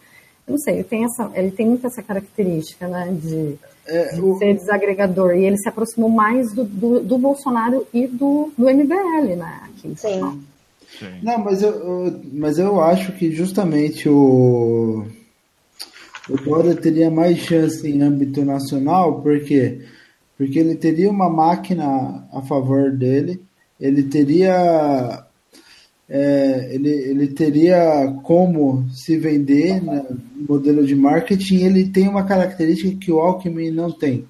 Eu 0.47 0.53
não 0.53 0.59
sei, 0.59 0.77
ele 0.77 0.85
tem, 0.85 1.05
essa, 1.05 1.31
ele 1.35 1.51
tem 1.51 1.67
muito 1.67 1.87
essa 1.87 2.03
característica 2.03 2.89
né, 2.89 3.15
de, 3.21 3.59
é, 3.87 4.15
de 4.15 4.23
o... 4.23 4.39
ser 4.39 4.55
desagregador 4.55 5.35
e 5.35 5.45
ele 5.45 5.59
se 5.59 5.69
aproximou 5.69 6.09
mais 6.09 6.51
do, 6.55 6.65
do, 6.65 7.01
do 7.01 7.19
Bolsonaro 7.19 7.87
e 7.93 8.07
do, 8.07 8.51
do 8.57 8.71
MBL, 8.71 9.37
né? 9.37 9.61
Aqui 9.65 9.95
Sim. 9.95 10.43
Sim. 10.99 11.21
Não, 11.23 11.39
mas 11.39 11.63
eu, 11.63 11.73
eu, 11.73 12.21
mas 12.33 12.59
eu 12.59 12.81
acho 12.81 13.13
que 13.13 13.31
justamente 13.31 14.09
o, 14.09 15.05
o 16.29 16.37
Dória 16.39 16.75
teria 16.75 17.11
mais 17.11 17.39
chance 17.39 17.87
em 17.87 18.03
âmbito 18.03 18.45
nacional, 18.45 19.21
porque 19.21 19.83
porque 20.37 20.59
ele 20.59 20.75
teria 20.75 21.11
uma 21.11 21.29
máquina 21.29 22.27
a 22.33 22.43
favor 22.43 22.91
dele, 22.91 23.41
ele 23.81 24.05
teria 24.05 25.25
é, 26.09 26.69
ele, 26.75 26.91
ele 26.91 27.29
teria 27.29 28.15
como 28.23 28.87
se 28.91 29.17
vender 29.17 29.83
né, 29.83 30.05
modelo 30.49 30.85
de 30.85 30.95
marketing, 30.95 31.65
ele 31.65 31.89
tem 31.89 32.07
uma 32.07 32.25
característica 32.25 32.99
que 32.99 33.11
o 33.11 33.19
Alckmin 33.19 33.71
não 33.71 33.91
tem. 33.91 34.27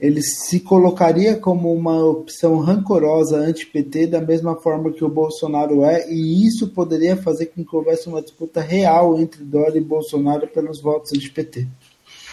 Ele 0.00 0.22
se 0.22 0.60
colocaria 0.60 1.36
como 1.36 1.72
uma 1.72 2.02
opção 2.04 2.56
rancorosa 2.56 3.36
anti-PT 3.36 4.06
da 4.08 4.20
mesma 4.20 4.56
forma 4.56 4.92
que 4.92 5.04
o 5.04 5.08
Bolsonaro 5.08 5.84
é, 5.84 6.10
e 6.10 6.46
isso 6.46 6.68
poderia 6.68 7.16
fazer 7.16 7.46
com 7.46 7.64
que 7.64 7.76
houvesse 7.76 8.08
uma 8.08 8.22
disputa 8.22 8.60
real 8.60 9.18
entre 9.20 9.44
Dória 9.44 9.78
e 9.78 9.84
Bolsonaro 9.84 10.48
pelos 10.48 10.80
votos 10.80 11.12
anti-PT. 11.12 11.68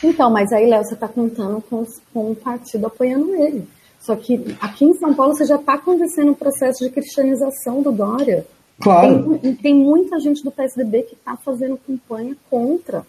Então, 0.04 0.30
mas 0.32 0.52
aí, 0.52 0.68
Léo, 0.68 0.84
você 0.84 0.94
está 0.94 1.08
contando 1.08 1.62
com, 1.62 1.86
com 2.14 2.32
o 2.32 2.36
partido 2.36 2.88
apoiando 2.88 3.36
ele. 3.36 3.68
Só 4.00 4.16
que 4.16 4.56
aqui 4.60 4.86
em 4.86 4.94
São 4.96 5.14
Paulo 5.14 5.36
você 5.36 5.46
já 5.46 5.56
está 5.56 5.76
acontecendo 5.76 6.32
um 6.32 6.36
processo 6.36 6.84
de 6.84 6.90
cristianização 6.90 7.82
do 7.82 7.92
Dória. 7.92 8.46
Claro. 8.82 9.38
Tem, 9.38 9.56
tem 9.56 9.76
muita 9.76 10.20
gente 10.20 10.44
do 10.44 10.52
PSDB 10.52 11.04
que 11.04 11.14
está 11.14 11.38
fazendo 11.38 11.78
campanha 11.78 12.36
contra. 12.50 13.06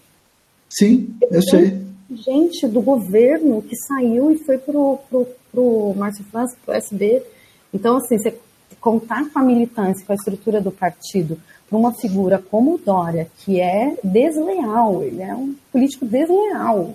Sim, 0.69 1.15
eu 1.23 1.29
tem 1.29 1.43
sei. 1.43 1.83
Gente 2.11 2.69
do 2.69 2.83
governo 2.83 3.63
que 3.63 3.75
saiu 3.77 4.31
e 4.31 4.39
foi 4.39 4.59
pro, 4.59 4.99
pro, 5.09 5.27
pro 5.51 5.95
Márcio 5.97 6.25
França, 6.25 6.57
pro 6.63 6.75
SB. 6.75 7.23
Então, 7.73 7.97
assim, 7.97 8.19
você 8.19 8.37
contar 8.79 9.31
com 9.31 9.39
a 9.39 9.43
militância, 9.43 10.05
com 10.05 10.13
a 10.13 10.17
estrutura 10.17 10.61
do 10.61 10.71
partido, 10.71 11.41
para 11.73 11.79
uma 11.79 11.95
figura 11.95 12.39
como 12.39 12.75
o 12.75 12.79
Dória, 12.79 13.27
que 13.39 13.59
é 13.59 13.97
desleal, 14.05 15.03
ele 15.03 15.23
é 15.23 15.35
um 15.35 15.55
político 15.73 16.05
desleal. 16.05 16.95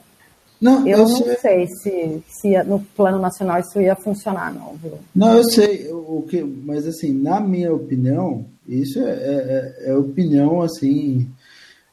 Não, 0.61 0.87
eu, 0.87 0.99
eu 0.99 1.09
não 1.09 1.17
sei, 1.17 1.35
sei 1.37 1.67
se, 1.67 2.23
se 2.27 2.63
no 2.63 2.79
plano 2.95 3.17
nacional 3.17 3.59
isso 3.59 3.81
ia 3.81 3.95
funcionar, 3.95 4.53
não, 4.53 4.75
viu? 4.75 4.93
Não, 5.15 5.35
eu 5.35 5.43
sei, 5.45 5.91
o 5.91 6.23
que, 6.29 6.43
mas 6.43 6.85
assim, 6.85 7.11
na 7.11 7.39
minha 7.39 7.73
opinião, 7.73 8.45
isso 8.67 8.99
é, 8.99 9.11
é, 9.11 9.75
é 9.87 9.95
opinião 9.95 10.61
assim. 10.61 11.27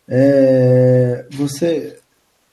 É, 0.06 1.24
você, 1.30 1.96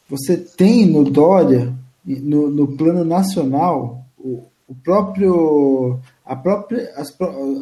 você 0.10 0.38
tem 0.38 0.86
no 0.86 1.04
Dória, 1.04 1.74
no, 2.06 2.50
no 2.50 2.68
plano 2.78 3.04
nacional, 3.04 4.06
o, 4.18 4.44
o 4.66 4.76
próprio 4.82 6.00
a 6.32 6.36
própria, 6.38 6.94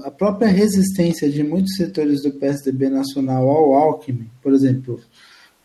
a 0.04 0.12
própria 0.12 0.48
resistência 0.48 1.28
de 1.28 1.42
muitos 1.42 1.76
setores 1.76 2.22
do 2.22 2.32
PSDB 2.34 2.88
nacional 2.88 3.50
ao 3.50 3.74
Alckmin, 3.74 4.30
por 4.44 4.54
exemplo, 4.54 5.00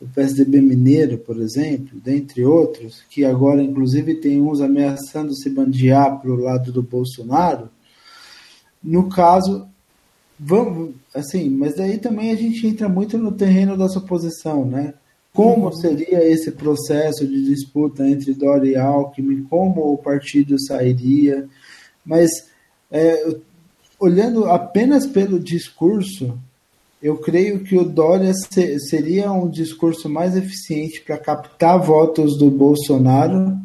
o 0.00 0.06
PSDB 0.06 0.62
mineiro, 0.62 1.18
por 1.18 1.38
exemplo, 1.38 2.00
dentre 2.02 2.46
outros, 2.46 3.02
que 3.10 3.22
agora 3.22 3.62
inclusive 3.62 4.14
tem 4.14 4.40
uns 4.40 4.62
ameaçando 4.62 5.34
se 5.34 5.50
bandear 5.50 6.18
para 6.18 6.30
o 6.30 6.36
lado 6.36 6.72
do 6.72 6.82
Bolsonaro, 6.82 7.68
no 8.82 9.10
caso, 9.10 9.68
vamos, 10.40 10.94
assim, 11.14 11.50
mas 11.50 11.74
daí 11.74 11.98
também 11.98 12.30
a 12.30 12.36
gente 12.36 12.66
entra 12.66 12.88
muito 12.88 13.18
no 13.18 13.32
terreno 13.32 13.76
da 13.76 13.86
suposição, 13.86 14.64
né? 14.64 14.94
Como 15.30 15.66
uhum. 15.66 15.72
seria 15.72 16.26
esse 16.26 16.52
processo 16.52 17.26
de 17.26 17.44
disputa 17.44 18.08
entre 18.08 18.32
Dória 18.32 18.70
e 18.70 18.76
Alckmin, 18.76 19.42
como 19.42 19.92
o 19.92 19.98
partido 19.98 20.58
sairia, 20.58 21.46
mas 22.02 22.53
é, 22.94 23.36
olhando 23.98 24.44
apenas 24.44 25.04
pelo 25.04 25.40
discurso, 25.40 26.38
eu 27.02 27.16
creio 27.18 27.64
que 27.64 27.76
o 27.76 27.84
Dória 27.84 28.32
se, 28.32 28.78
seria 28.78 29.32
um 29.32 29.48
discurso 29.48 30.08
mais 30.08 30.36
eficiente 30.36 31.00
para 31.00 31.18
captar 31.18 31.76
votos 31.80 32.38
do 32.38 32.48
Bolsonaro 32.48 33.58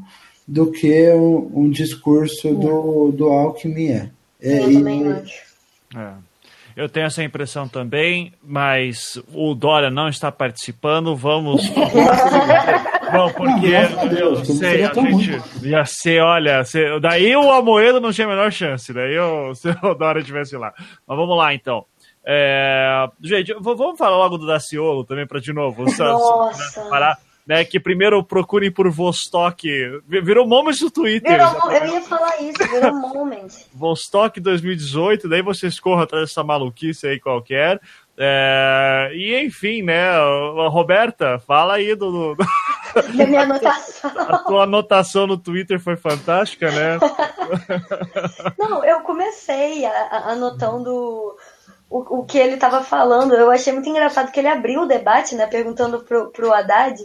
do 0.47 0.71
que 0.71 1.13
um, 1.13 1.51
um 1.53 1.69
discurso 1.69 2.55
do, 2.55 3.11
do 3.11 3.27
Alckmin 3.27 3.89
é. 3.89 4.09
é 4.41 4.59
eu 4.59 4.73
também 4.73 5.07
acho. 5.07 5.43
É. 5.95 6.13
Eu 6.75 6.89
tenho 6.89 7.05
essa 7.05 7.23
impressão 7.23 7.67
também, 7.67 8.33
mas 8.41 9.21
o 9.31 9.53
Dória 9.53 9.91
não 9.91 10.09
está 10.09 10.31
participando. 10.31 11.15
Vamos. 11.15 11.61
Bom, 13.11 13.31
porque 13.33 13.79
não, 13.79 14.11
eu 14.11 14.45
sei, 14.45 14.83
a 14.83 14.93
gente 14.93 15.41
ia 15.63 15.85
ser, 15.85 16.21
olha, 16.21 16.63
ser, 16.63 16.99
daí 16.99 17.35
o 17.35 17.51
Amoedo 17.51 17.99
não 17.99 18.11
tinha 18.11 18.27
a 18.27 18.29
menor 18.29 18.51
chance, 18.51 18.93
daí 18.93 19.15
eu, 19.15 19.53
se 19.55 19.69
o 19.69 19.93
Dória 19.93 20.19
estivesse 20.19 20.55
lá. 20.57 20.73
Mas 21.07 21.17
vamos 21.17 21.37
lá 21.37 21.53
então. 21.53 21.85
É, 22.25 23.07
gente, 23.21 23.53
vamos 23.59 23.97
falar 23.97 24.17
logo 24.17 24.37
do 24.37 24.45
Daciolo 24.45 25.03
também, 25.03 25.25
para 25.25 25.39
de 25.39 25.53
novo. 25.53 25.85
Nossa. 25.85 26.81
Parar, 26.89 27.17
né, 27.49 27.65
que 27.65 27.79
primeiro 27.79 28.23
procurem 28.23 28.71
por 28.71 28.87
Vostok. 28.91 29.67
Virou 30.07 30.45
moment 30.45 30.79
no 30.83 30.91
Twitter. 30.91 31.31
Virou, 31.31 31.71
eu 31.71 31.93
ia 31.95 32.01
falar 32.01 32.39
isso, 32.43 32.59
virou 32.59 32.93
moment. 32.93 33.47
Vostok 33.73 34.39
2018, 34.39 35.27
daí 35.27 35.41
vocês 35.41 35.79
corram 35.79 36.03
atrás 36.03 36.29
dessa 36.29 36.43
maluquice 36.43 37.07
aí 37.07 37.19
qualquer. 37.19 37.81
É, 38.15 39.09
e 39.13 39.43
enfim, 39.43 39.81
né, 39.81 40.11
Roberta, 40.67 41.39
fala 41.39 41.73
aí 41.75 41.95
do, 41.95 42.35
do... 42.35 42.37
Da 43.17 43.25
minha 43.25 43.41
anotação. 43.41 44.11
A 44.15 44.37
tua 44.39 44.63
anotação 44.63 45.25
no 45.25 45.37
Twitter 45.37 45.79
foi 45.79 45.95
fantástica, 45.95 46.69
né? 46.69 46.99
Não, 48.59 48.85
eu 48.85 48.99
comecei 49.01 49.85
a, 49.85 49.91
a, 49.91 50.31
anotando 50.33 51.35
o, 51.89 52.19
o 52.19 52.25
que 52.25 52.37
ele 52.37 52.55
estava 52.55 52.83
falando. 52.83 53.33
Eu 53.33 53.49
achei 53.49 53.73
muito 53.73 53.89
engraçado 53.89 54.31
que 54.31 54.39
ele 54.39 54.47
abriu 54.47 54.81
o 54.81 54.87
debate, 54.87 55.33
né, 55.33 55.47
perguntando 55.47 56.01
pro, 56.01 56.29
pro 56.29 56.53
Haddad 56.53 57.01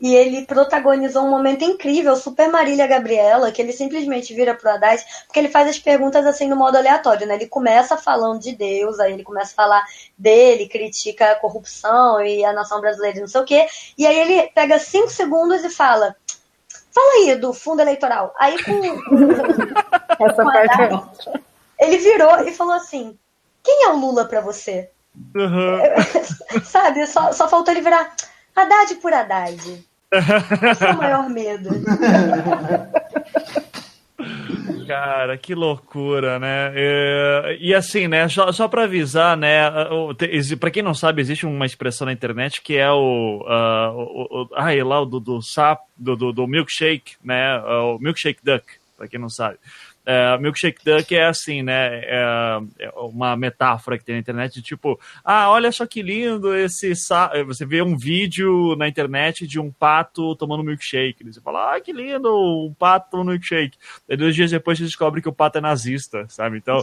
e 0.00 0.14
ele 0.14 0.44
protagonizou 0.44 1.24
um 1.24 1.30
momento 1.30 1.64
incrível, 1.64 2.14
Super 2.16 2.50
Marília 2.50 2.86
Gabriela, 2.86 3.50
que 3.50 3.62
ele 3.62 3.72
simplesmente 3.72 4.34
vira 4.34 4.54
pro 4.54 4.70
Haddad, 4.70 5.02
porque 5.26 5.38
ele 5.38 5.48
faz 5.48 5.68
as 5.68 5.78
perguntas 5.78 6.26
assim 6.26 6.48
no 6.48 6.56
modo 6.56 6.76
aleatório, 6.76 7.26
né? 7.26 7.34
Ele 7.34 7.46
começa 7.46 7.96
falando 7.96 8.40
de 8.40 8.54
Deus, 8.54 9.00
aí 9.00 9.14
ele 9.14 9.22
começa 9.22 9.52
a 9.52 9.56
falar 9.56 9.84
dele, 10.16 10.68
critica 10.68 11.32
a 11.32 11.34
corrupção 11.36 12.20
e 12.20 12.44
a 12.44 12.52
nação 12.52 12.80
brasileira 12.80 13.18
e 13.18 13.20
não 13.20 13.28
sei 13.28 13.40
o 13.40 13.44
quê, 13.44 13.66
e 13.96 14.06
aí 14.06 14.18
ele 14.18 14.50
pega 14.54 14.78
cinco 14.78 15.10
segundos 15.10 15.64
e 15.64 15.70
fala. 15.70 16.14
Fala 16.92 17.12
aí 17.14 17.36
do 17.36 17.52
fundo 17.52 17.80
eleitoral. 17.80 18.34
Aí 18.38 18.62
com. 18.64 18.72
Essa 20.18 20.42
com 20.42 20.44
parte 20.44 20.80
é 20.80 20.84
Haddad, 20.84 21.10
é 21.78 21.86
Ele 21.86 21.98
virou 21.98 22.46
e 22.46 22.52
falou 22.52 22.74
assim: 22.74 23.18
quem 23.62 23.84
é 23.84 23.88
o 23.88 23.96
Lula 23.96 24.24
para 24.24 24.40
você? 24.40 24.90
Uhum. 25.34 25.78
Sabe, 26.64 27.06
só, 27.06 27.32
só 27.32 27.48
faltou 27.48 27.72
ele 27.72 27.82
virar. 27.82 28.14
Haddad 28.56 28.94
por 28.96 29.12
Haddad. 29.12 29.84
Esse 30.10 30.84
é 30.84 30.90
o 30.90 30.96
maior 30.96 31.28
medo. 31.28 31.68
Cara, 34.86 35.36
que 35.36 35.54
loucura, 35.54 36.38
né? 36.38 36.72
E, 36.74 37.68
e 37.68 37.74
assim, 37.74 38.06
né? 38.08 38.28
Só, 38.28 38.50
só 38.52 38.68
para 38.68 38.84
avisar, 38.84 39.36
né? 39.36 39.68
Para 40.58 40.70
quem 40.70 40.82
não 40.82 40.94
sabe, 40.94 41.20
existe 41.20 41.44
uma 41.44 41.66
expressão 41.66 42.06
na 42.06 42.12
internet 42.12 42.62
que 42.62 42.76
é 42.76 42.90
o, 42.90 43.40
uh, 43.42 44.48
ah, 44.54 44.84
lá 44.84 45.02
o 45.02 45.06
do, 45.06 45.20
do 45.20 45.42
sap, 45.42 45.80
do, 45.96 46.16
do, 46.16 46.32
do 46.32 46.46
milkshake, 46.46 47.16
né? 47.22 47.58
O 47.60 47.98
milkshake 47.98 48.40
duck, 48.42 48.64
para 48.96 49.08
quem 49.08 49.20
não 49.20 49.28
sabe. 49.28 49.58
É, 50.06 50.38
milkshake 50.38 50.84
Duck 50.84 51.12
é 51.12 51.26
assim, 51.26 51.62
né? 51.62 52.00
É, 52.04 52.58
é, 52.78 52.90
uma 52.96 53.36
metáfora 53.36 53.98
que 53.98 54.04
tem 54.04 54.14
na 54.14 54.20
internet 54.20 54.54
de 54.54 54.62
tipo, 54.62 55.00
ah, 55.24 55.50
olha 55.50 55.72
só 55.72 55.84
que 55.84 56.00
lindo 56.00 56.54
esse. 56.54 56.92
Você 57.46 57.66
vê 57.66 57.82
um 57.82 57.96
vídeo 57.96 58.76
na 58.76 58.86
internet 58.86 59.48
de 59.48 59.58
um 59.58 59.72
pato 59.72 60.36
tomando 60.36 60.62
milkshake. 60.62 61.24
Você 61.24 61.40
fala, 61.40 61.74
ah, 61.74 61.80
que 61.80 61.92
lindo, 61.92 62.28
um 62.32 62.72
pato 62.72 63.10
tomando 63.10 63.30
milkshake. 63.30 63.76
E 64.08 64.16
dois 64.16 64.34
dias 64.34 64.52
depois 64.52 64.78
você 64.78 64.84
descobre 64.84 65.20
que 65.20 65.28
o 65.28 65.32
pato 65.32 65.58
é 65.58 65.60
nazista, 65.60 66.24
sabe? 66.28 66.58
Então, 66.58 66.80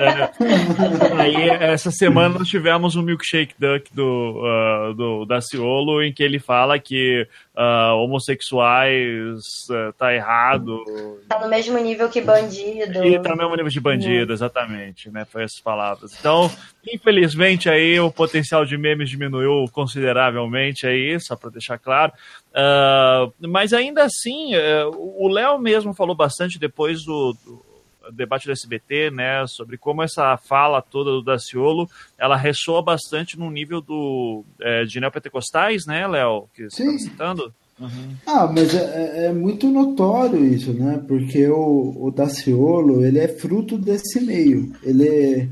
é, 0.00 1.20
aí 1.20 1.50
essa 1.50 1.90
semana 1.90 2.38
nós 2.38 2.48
tivemos 2.48 2.96
um 2.96 3.02
milkshake 3.02 3.54
Duck 3.58 3.94
do, 3.94 4.40
uh, 4.40 4.94
do 4.94 5.26
Daciolo 5.26 6.02
em 6.02 6.10
que 6.10 6.22
ele 6.22 6.38
fala 6.38 6.78
que 6.78 7.28
uh, 7.54 7.96
homossexuais 7.96 9.68
uh, 9.70 9.92
tá 9.94 10.14
errado. 10.14 10.82
Tá 11.28 11.38
no 11.40 11.48
mesmo 11.48 11.78
nível 11.78 12.08
que 12.08 12.20
bandido. 12.20 13.04
E 13.04 13.18
tá 13.18 13.30
no 13.30 13.36
mesmo 13.36 13.56
nível 13.56 13.70
de 13.70 13.80
bandido, 13.80 14.32
exatamente, 14.32 15.10
né? 15.10 15.24
Foi 15.24 15.44
essas 15.44 15.60
palavras. 15.60 16.16
Então, 16.18 16.50
infelizmente 16.86 17.68
aí 17.68 17.98
o 18.00 18.10
potencial 18.10 18.64
de 18.64 18.76
memes 18.76 19.10
diminuiu 19.10 19.64
consideravelmente 19.72 20.86
aí, 20.86 21.18
só 21.20 21.36
para 21.36 21.50
deixar 21.50 21.78
claro. 21.78 22.12
Uh, 22.50 23.32
mas 23.48 23.72
ainda 23.72 24.04
assim, 24.04 24.54
uh, 24.54 24.90
o 24.94 25.28
Léo 25.28 25.58
mesmo 25.58 25.94
falou 25.94 26.14
bastante 26.14 26.58
depois 26.58 27.04
do, 27.04 27.34
do 27.44 27.71
debate 28.12 28.46
do 28.46 28.52
SBT, 28.52 29.10
né, 29.10 29.46
sobre 29.46 29.76
como 29.76 30.02
essa 30.02 30.36
fala 30.36 30.82
toda 30.82 31.10
do 31.10 31.22
Daciolo, 31.22 31.88
ela 32.18 32.36
ressoa 32.36 32.82
bastante 32.82 33.38
no 33.38 33.50
nível 33.50 33.80
do, 33.80 34.44
é, 34.60 34.84
de 34.84 35.00
neopentecostais, 35.00 35.86
né, 35.86 36.06
Léo, 36.06 36.48
que 36.54 36.70
você 36.70 36.82
está 36.82 36.98
citando? 36.98 37.52
Uhum. 37.80 38.14
Ah, 38.26 38.46
mas 38.46 38.74
é, 38.74 38.78
é, 38.78 39.24
é, 39.26 39.32
muito 39.32 39.68
notório 39.68 40.44
isso, 40.44 40.72
né? 40.72 41.02
Porque 41.08 41.48
o, 41.48 41.96
o 41.98 42.10
Daciolo, 42.10 43.04
ele 43.04 43.18
é 43.18 43.26
fruto 43.26 43.76
desse 43.76 44.20
meio. 44.20 44.72
Ele 44.84 45.08
é, 45.08 45.48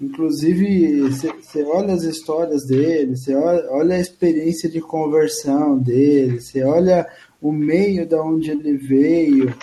inclusive, 0.00 1.00
você 1.08 1.62
olha 1.64 1.94
as 1.94 2.02
histórias 2.02 2.66
dele, 2.66 3.16
você 3.16 3.34
olha, 3.34 3.64
olha, 3.70 3.94
a 3.96 4.00
experiência 4.00 4.68
de 4.68 4.80
conversão 4.80 5.78
dele, 5.78 6.40
você 6.40 6.62
olha 6.62 7.06
o 7.40 7.52
meio 7.52 8.06
da 8.06 8.22
onde 8.22 8.50
ele 8.50 8.76
veio, 8.76 9.54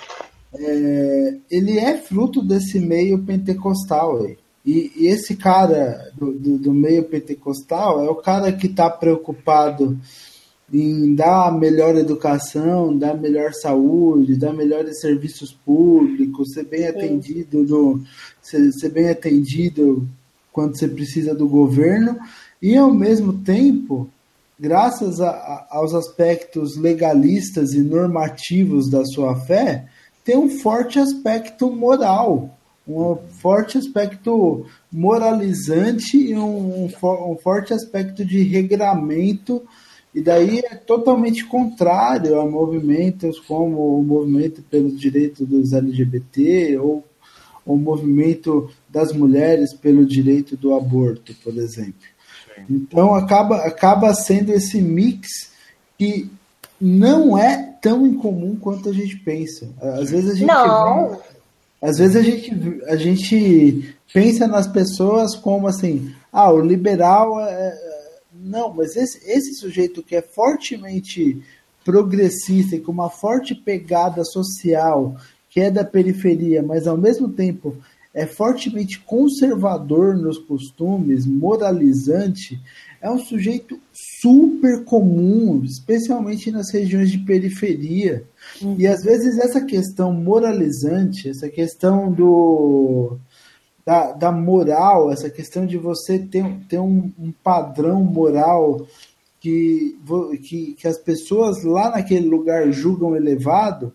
é, 0.55 1.35
ele 1.49 1.79
é 1.79 1.97
fruto 1.97 2.41
desse 2.41 2.79
meio 2.79 3.19
pentecostal. 3.19 4.25
E, 4.65 4.91
e 4.95 5.07
esse 5.07 5.35
cara 5.35 6.11
do, 6.15 6.31
do, 6.31 6.57
do, 6.57 6.73
meio 6.73 7.03
pentecostal 7.03 8.03
é 8.03 8.09
o 8.09 8.15
cara 8.15 8.51
que 8.51 8.67
está 8.67 8.89
preocupado 8.89 9.99
em 10.71 11.13
dar 11.13 11.51
melhor 11.51 11.95
educação, 11.95 12.97
dar 12.97 13.13
melhor 13.13 13.53
saúde, 13.53 14.37
dar 14.37 14.53
melhores 14.53 15.01
serviços 15.01 15.51
públicos, 15.51 16.53
ser 16.53 16.65
bem 16.65 16.87
atendido 16.87 17.63
do, 17.63 18.01
ser, 18.41 18.71
ser 18.71 18.89
bem 18.89 19.09
atendido 19.09 20.07
quando 20.51 20.77
você 20.77 20.87
precisa 20.87 21.35
do 21.35 21.47
governo 21.47 22.17
e 22.61 22.77
ao 22.77 22.93
mesmo 22.93 23.33
tempo 23.33 24.09
graças 24.59 25.19
a, 25.19 25.29
a, 25.29 25.67
aos 25.71 25.93
aspectos 25.93 26.77
legalistas 26.77 27.73
e 27.73 27.81
normativos 27.81 28.89
da 28.89 29.03
sua 29.03 29.35
fé, 29.35 29.87
tem 30.23 30.37
um 30.37 30.49
forte 30.49 30.99
aspecto 30.99 31.69
moral, 31.71 32.57
um 32.87 33.15
forte 33.41 33.77
aspecto 33.77 34.65
moralizante 34.91 36.17
e 36.17 36.35
um, 36.35 36.85
um, 36.85 37.37
forte 37.37 37.73
aspecto 37.73 38.25
de 38.25 38.43
regramento, 38.43 39.61
e 40.13 40.21
daí 40.21 40.59
é 40.59 40.75
totalmente 40.75 41.45
contrário 41.45 42.39
a 42.39 42.45
movimentos 42.45 43.39
como 43.39 43.99
o 43.99 44.03
movimento 44.03 44.61
pelos 44.61 44.99
direitos 44.99 45.47
dos 45.47 45.73
LGBT 45.73 46.77
ou 46.77 47.03
o 47.65 47.77
movimento 47.77 48.69
das 48.89 49.11
mulheres 49.13 49.73
pelo 49.73 50.05
direito 50.05 50.55
do 50.55 50.75
aborto, 50.75 51.33
por 51.43 51.57
exemplo. 51.57 52.13
Então 52.69 53.15
acaba, 53.15 53.57
acaba 53.65 54.13
sendo 54.13 54.51
esse 54.51 54.81
mix 54.81 55.51
que 55.97 56.29
não 56.79 57.37
é 57.37 57.75
tão 57.81 58.05
incomum 58.05 58.55
quanto 58.55 58.89
a 58.89 58.93
gente 58.93 59.17
pensa. 59.17 59.69
Às 59.81 60.11
vezes 60.11 60.31
a 60.31 60.35
gente 60.35 60.47
não. 60.47 61.09
Vê, 61.09 61.17
às 61.81 61.97
vezes 61.97 62.15
a 62.15 62.21
gente, 62.21 62.81
a 62.87 62.95
gente 62.95 63.95
pensa 64.13 64.47
nas 64.47 64.67
pessoas 64.67 65.35
como 65.35 65.67
assim, 65.67 66.13
ah, 66.31 66.49
o 66.49 66.61
liberal 66.61 67.39
é, 67.41 67.51
é... 67.51 67.75
não, 68.33 68.73
mas 68.73 68.95
esse, 68.95 69.19
esse 69.29 69.53
sujeito 69.55 70.01
que 70.01 70.15
é 70.15 70.21
fortemente 70.21 71.43
progressista 71.83 72.77
e 72.77 72.79
com 72.79 72.91
uma 72.93 73.09
forte 73.09 73.53
pegada 73.53 74.23
social, 74.23 75.17
que 75.49 75.59
é 75.59 75.69
da 75.69 75.83
periferia, 75.83 76.63
mas 76.63 76.87
ao 76.87 76.97
mesmo 76.97 77.27
tempo 77.27 77.75
é 78.13 78.25
fortemente 78.25 78.99
conservador 78.99 80.15
nos 80.15 80.37
costumes, 80.37 81.25
moralizante, 81.25 82.59
é 83.01 83.09
um 83.09 83.19
sujeito 83.19 83.77
super 84.23 84.85
comum, 84.85 85.61
especialmente 85.65 86.49
nas 86.49 86.71
regiões 86.71 87.11
de 87.11 87.17
periferia. 87.17 88.23
Uhum. 88.61 88.77
E 88.79 88.87
às 88.87 89.03
vezes 89.03 89.37
essa 89.37 89.59
questão 89.59 90.13
moralizante, 90.13 91.27
essa 91.27 91.49
questão 91.49 92.09
do 92.09 93.17
da, 93.85 94.13
da 94.13 94.31
moral, 94.31 95.11
essa 95.11 95.29
questão 95.29 95.65
de 95.65 95.77
você 95.77 96.17
ter, 96.17 96.45
ter 96.69 96.79
um, 96.79 97.11
um 97.19 97.33
padrão 97.43 98.01
moral 98.01 98.87
que, 99.41 99.97
que, 100.41 100.73
que 100.73 100.87
as 100.87 100.97
pessoas 100.97 101.61
lá 101.65 101.91
naquele 101.91 102.25
lugar 102.25 102.71
julgam 102.71 103.13
elevado, 103.13 103.93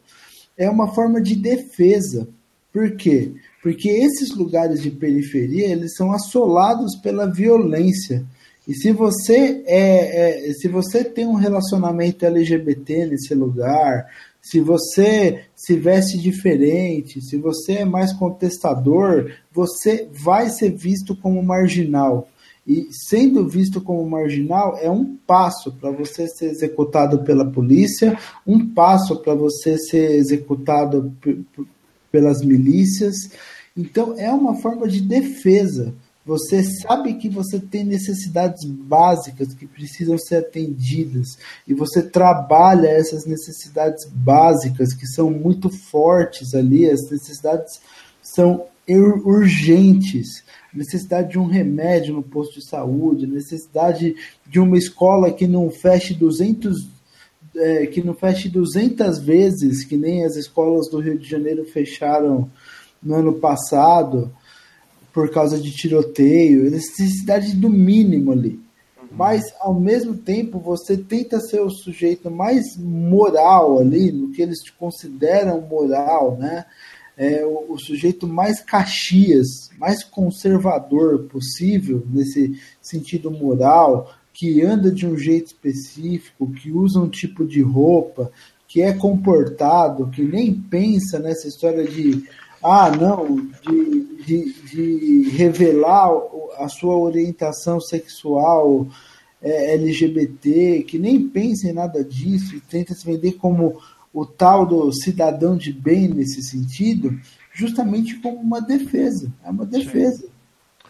é 0.59 0.69
uma 0.69 0.95
forma 0.95 1.23
de 1.23 1.35
defesa. 1.35 2.29
Por 2.71 2.97
quê? 2.97 3.33
Porque 3.63 3.89
esses 3.89 4.37
lugares 4.37 4.83
de 4.83 4.91
periferia 4.91 5.69
eles 5.69 5.97
são 5.97 6.13
assolados 6.13 6.97
pela 6.97 7.27
violência. 7.27 8.27
E 8.69 8.75
se 8.75 8.93
você 8.93 9.65
é, 9.67 10.51
é, 10.51 10.53
se 10.53 10.69
você 10.69 11.03
tem 11.03 11.27
um 11.27 11.33
relacionamento 11.33 12.27
LGBT 12.27 13.07
nesse 13.07 13.35
lugar, 13.35 14.07
se 14.43 14.61
você 14.61 15.45
se 15.57 15.75
veste 15.75 16.19
diferente, 16.19 17.23
se 17.23 17.39
você 17.39 17.79
é 17.79 17.85
mais 17.87 18.13
contestador, 18.13 19.33
você 19.51 20.07
vai 20.13 20.51
ser 20.51 20.77
visto 20.77 21.17
como 21.17 21.43
marginal. 21.43 22.29
E 22.67 22.89
sendo 22.91 23.49
visto 23.49 23.81
como 23.81 24.07
marginal 24.07 24.77
é 24.77 24.91
um 24.91 25.17
passo 25.27 25.73
para 25.73 25.91
você 25.91 26.29
ser 26.29 26.51
executado 26.51 27.25
pela 27.25 27.51
polícia, 27.51 28.19
um 28.47 28.69
passo 28.75 29.17
para 29.17 29.35
você 29.35 29.79
ser 29.79 30.13
executado 30.17 31.11
pelas 32.13 32.43
milícias. 32.45 33.31
Então 33.75 34.15
é 34.19 34.31
uma 34.31 34.57
forma 34.57 34.87
de 34.87 35.01
defesa 35.01 35.95
você 36.29 36.63
sabe 36.63 37.15
que 37.15 37.27
você 37.27 37.59
tem 37.59 37.85
necessidades 37.85 38.63
básicas 38.63 39.55
que 39.55 39.67
precisam 39.67 40.19
ser 40.19 40.37
atendidas. 40.37 41.39
E 41.67 41.73
você 41.73 42.03
trabalha 42.03 42.87
essas 42.87 43.25
necessidades 43.25 44.05
básicas 44.05 44.93
que 44.93 45.07
são 45.07 45.31
muito 45.31 45.71
fortes 45.71 46.53
ali, 46.53 46.85
as 46.85 47.11
necessidades 47.11 47.81
são 48.21 48.67
urgentes. 49.25 50.45
Necessidade 50.75 51.31
de 51.31 51.39
um 51.39 51.47
remédio 51.47 52.13
no 52.13 52.23
posto 52.23 52.61
de 52.61 52.69
saúde, 52.69 53.27
necessidade 53.27 54.15
de 54.47 54.61
uma 54.61 54.77
escola 54.77 55.33
que 55.33 55.47
não 55.47 55.71
feche 55.71 56.13
200 56.13 56.99
é, 57.57 57.87
que 57.87 58.05
não 58.05 58.13
feche 58.13 58.51
200 58.51 59.19
vezes, 59.19 59.83
que 59.83 59.97
nem 59.97 60.27
as 60.27 60.37
escolas 60.37 60.91
do 60.91 61.01
Rio 61.01 61.19
de 61.19 61.27
Janeiro 61.27 61.65
fecharam 61.65 62.51
no 63.03 63.15
ano 63.15 63.33
passado 63.33 64.31
por 65.19 65.31
causa 65.31 65.59
de 65.59 65.73
tiroteio, 65.73 66.71
necessidade 66.71 67.57
do 67.57 67.69
mínimo 67.69 68.31
ali. 68.31 68.61
Mas, 69.11 69.43
ao 69.59 69.75
mesmo 69.75 70.15
tempo, 70.15 70.61
você 70.61 70.97
tenta 70.97 71.41
ser 71.41 71.61
o 71.61 71.71
sujeito 71.71 72.31
mais 72.31 72.77
moral 72.77 73.81
ali, 73.81 74.13
no 74.13 74.31
que 74.31 74.41
eles 74.41 74.59
te 74.59 74.73
consideram 74.73 75.61
moral, 75.63 76.37
né? 76.39 76.67
é, 77.17 77.45
o, 77.45 77.73
o, 77.73 77.79
sujeito 77.81 78.29
mais 78.29 78.61
caxias, 78.61 79.71
mais 79.77 80.05
conservador 80.05 81.25
possível, 81.25 82.07
nesse 82.09 82.57
sentido 82.81 83.29
moral, 83.29 84.15
que 84.33 84.63
anda 84.63 84.89
de 84.89 85.05
um 85.05 85.19
jeito 85.19 85.47
específico, 85.47 86.53
que 86.53 86.71
usa 86.71 87.01
um 87.01 87.09
tipo 87.09 87.45
de 87.45 87.61
roupa, 87.61 88.31
que 88.69 88.83
é 88.83 88.93
comportado, 88.93 90.11
que 90.11 90.23
nem 90.23 90.55
pensa 90.55 91.19
nessa 91.19 91.49
história 91.49 91.85
de 91.85 92.25
ah, 92.63 92.91
não, 92.91 93.37
de, 93.37 94.08
de, 94.29 94.53
de 94.63 95.31
revelar 95.31 96.11
a 96.59 96.69
sua 96.69 96.97
orientação 96.97 97.81
sexual 97.81 98.87
é, 99.41 99.75
LGBT, 99.75 100.83
que 100.83 100.99
nem 100.99 101.29
pensa 101.29 101.69
em 101.69 101.73
nada 101.73 102.05
disso 102.05 102.55
e 102.55 102.61
tenta 102.61 102.95
se 102.95 103.07
vender 103.07 103.33
como 103.33 103.81
o 104.13 104.27
tal 104.27 104.67
do 104.67 104.93
cidadão 104.93 105.57
de 105.57 105.73
bem 105.73 106.09
nesse 106.09 106.43
sentido, 106.43 107.19
justamente 107.53 108.17
como 108.17 108.37
uma 108.37 108.61
defesa. 108.61 109.33
É 109.45 109.51
uma 109.51 109.65
defesa. 109.65 110.23
Sim. 110.23 110.38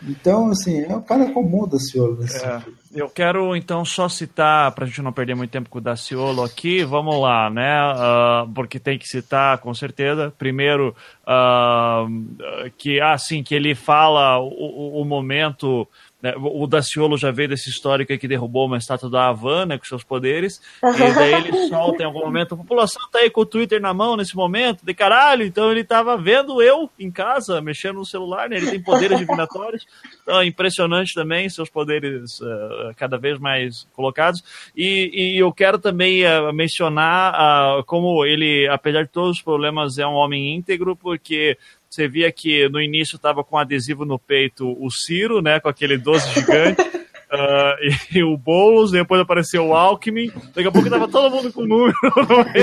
Então, 0.03 0.51
assim, 0.51 0.81
é 0.81 0.95
o 0.95 1.03
cara 1.03 1.31
comum 1.33 1.67
da 1.67 1.79
Ciolo. 1.79 2.19
É, 2.25 2.63
eu 2.95 3.09
quero, 3.09 3.55
então, 3.57 3.85
só 3.85 4.09
citar, 4.09 4.73
para 4.73 4.85
a 4.85 4.87
gente 4.89 5.03
não 5.03 5.13
perder 5.13 5.35
muito 5.35 5.51
tempo 5.51 5.69
com 5.69 5.79
o 5.79 5.81
Daciolo 5.81 6.43
aqui, 6.43 6.85
vamos 6.85 7.21
lá, 7.21 7.51
né? 7.51 7.93
Uh, 7.93 8.53
porque 8.55 8.79
tem 8.79 8.99
que 8.99 9.07
citar, 9.07 9.59
com 9.59 9.75
certeza. 9.75 10.33
Primeiro, 10.39 10.95
uh, 11.25 12.71
que, 12.79 13.01
assim, 13.01 13.43
que 13.43 13.55
ele 13.55 13.75
fala 13.75 14.39
o, 14.39 15.01
o 15.01 15.05
momento 15.05 15.87
né, 16.21 16.35
o 16.37 16.67
Daciolo 16.67 17.17
já 17.17 17.31
veio 17.31 17.49
desse 17.49 17.71
histórico 17.71 18.11
aí 18.11 18.19
que 18.19 18.27
derrubou 18.27 18.67
uma 18.67 18.77
estátua 18.77 19.09
da 19.09 19.29
Havana 19.29 19.79
com 19.79 19.85
seus 19.85 20.03
poderes. 20.03 20.61
E 20.83 20.83
daí 21.15 21.35
ele 21.35 21.69
solta 21.69 22.03
em 22.03 22.07
algum 22.07 22.21
momento. 22.21 22.55
A 22.55 22.59
população 22.59 23.03
tá 23.11 23.21
aí 23.21 23.31
com 23.31 23.43
o 23.43 23.47
Twitter 23.47 23.81
na 23.81 23.95
mão 23.95 24.17
nesse 24.17 24.35
momento, 24.35 24.85
de 24.85 24.93
caralho. 24.95 25.45
Então 25.45 25.71
ele 25.71 25.85
tava 25.85 26.17
vendo 26.17 26.61
eu 26.61 26.91
em 26.99 27.11
casa, 27.11 27.61
mexendo 27.61 27.97
no 27.97 28.05
celular, 28.05 28.49
né? 28.49 28.57
Ele 28.57 28.71
tem 28.71 28.83
poderes 28.83 29.19
divinatórios. 29.19 29.87
Então, 30.29 30.43
é 30.43 30.47
impressionante 30.47 31.15
também, 31.15 31.49
seus 31.49 31.71
poderes 31.71 32.39
uh, 32.41 32.95
cada 32.97 33.17
vez 33.17 33.39
mais 33.39 33.89
colocados. 33.95 34.43
E, 34.77 35.11
e 35.15 35.39
eu 35.39 35.51
quero 35.51 35.79
também 35.79 36.23
uh, 36.23 36.53
mencionar 36.53 37.79
uh, 37.79 37.85
como 37.85 38.27
ele, 38.27 38.69
apesar 38.69 39.05
de 39.05 39.09
todos 39.09 39.39
os 39.39 39.43
problemas, 39.43 39.97
é 39.97 40.07
um 40.07 40.13
homem 40.13 40.55
íntegro, 40.55 40.95
porque 40.95 41.57
você 41.89 42.07
via 42.07 42.31
que 42.31 42.69
no 42.69 42.81
início 42.81 43.17
estava 43.17 43.43
com 43.43 43.57
adesivo 43.57 44.05
no 44.05 44.19
peito 44.19 44.77
o 44.79 44.91
Ciro, 44.91 45.41
né, 45.41 45.59
com 45.59 45.69
aquele 45.69 45.97
12 45.97 46.35
gigante. 46.35 46.83
Uh, 46.83 47.77
e, 48.15 48.19
e, 48.19 48.23
o 48.23 48.37
Boulos, 48.37 48.91
depois 48.91 49.21
apareceu 49.21 49.67
o 49.67 49.75
Alckmin, 49.75 50.31
daqui 50.55 50.67
a 50.67 50.73
pouco 50.73 50.89
tava 50.89 51.09
todo 51.09 51.35
mundo 51.35 51.53
com 51.53 51.63
o 51.63 51.67
número. 51.67 51.97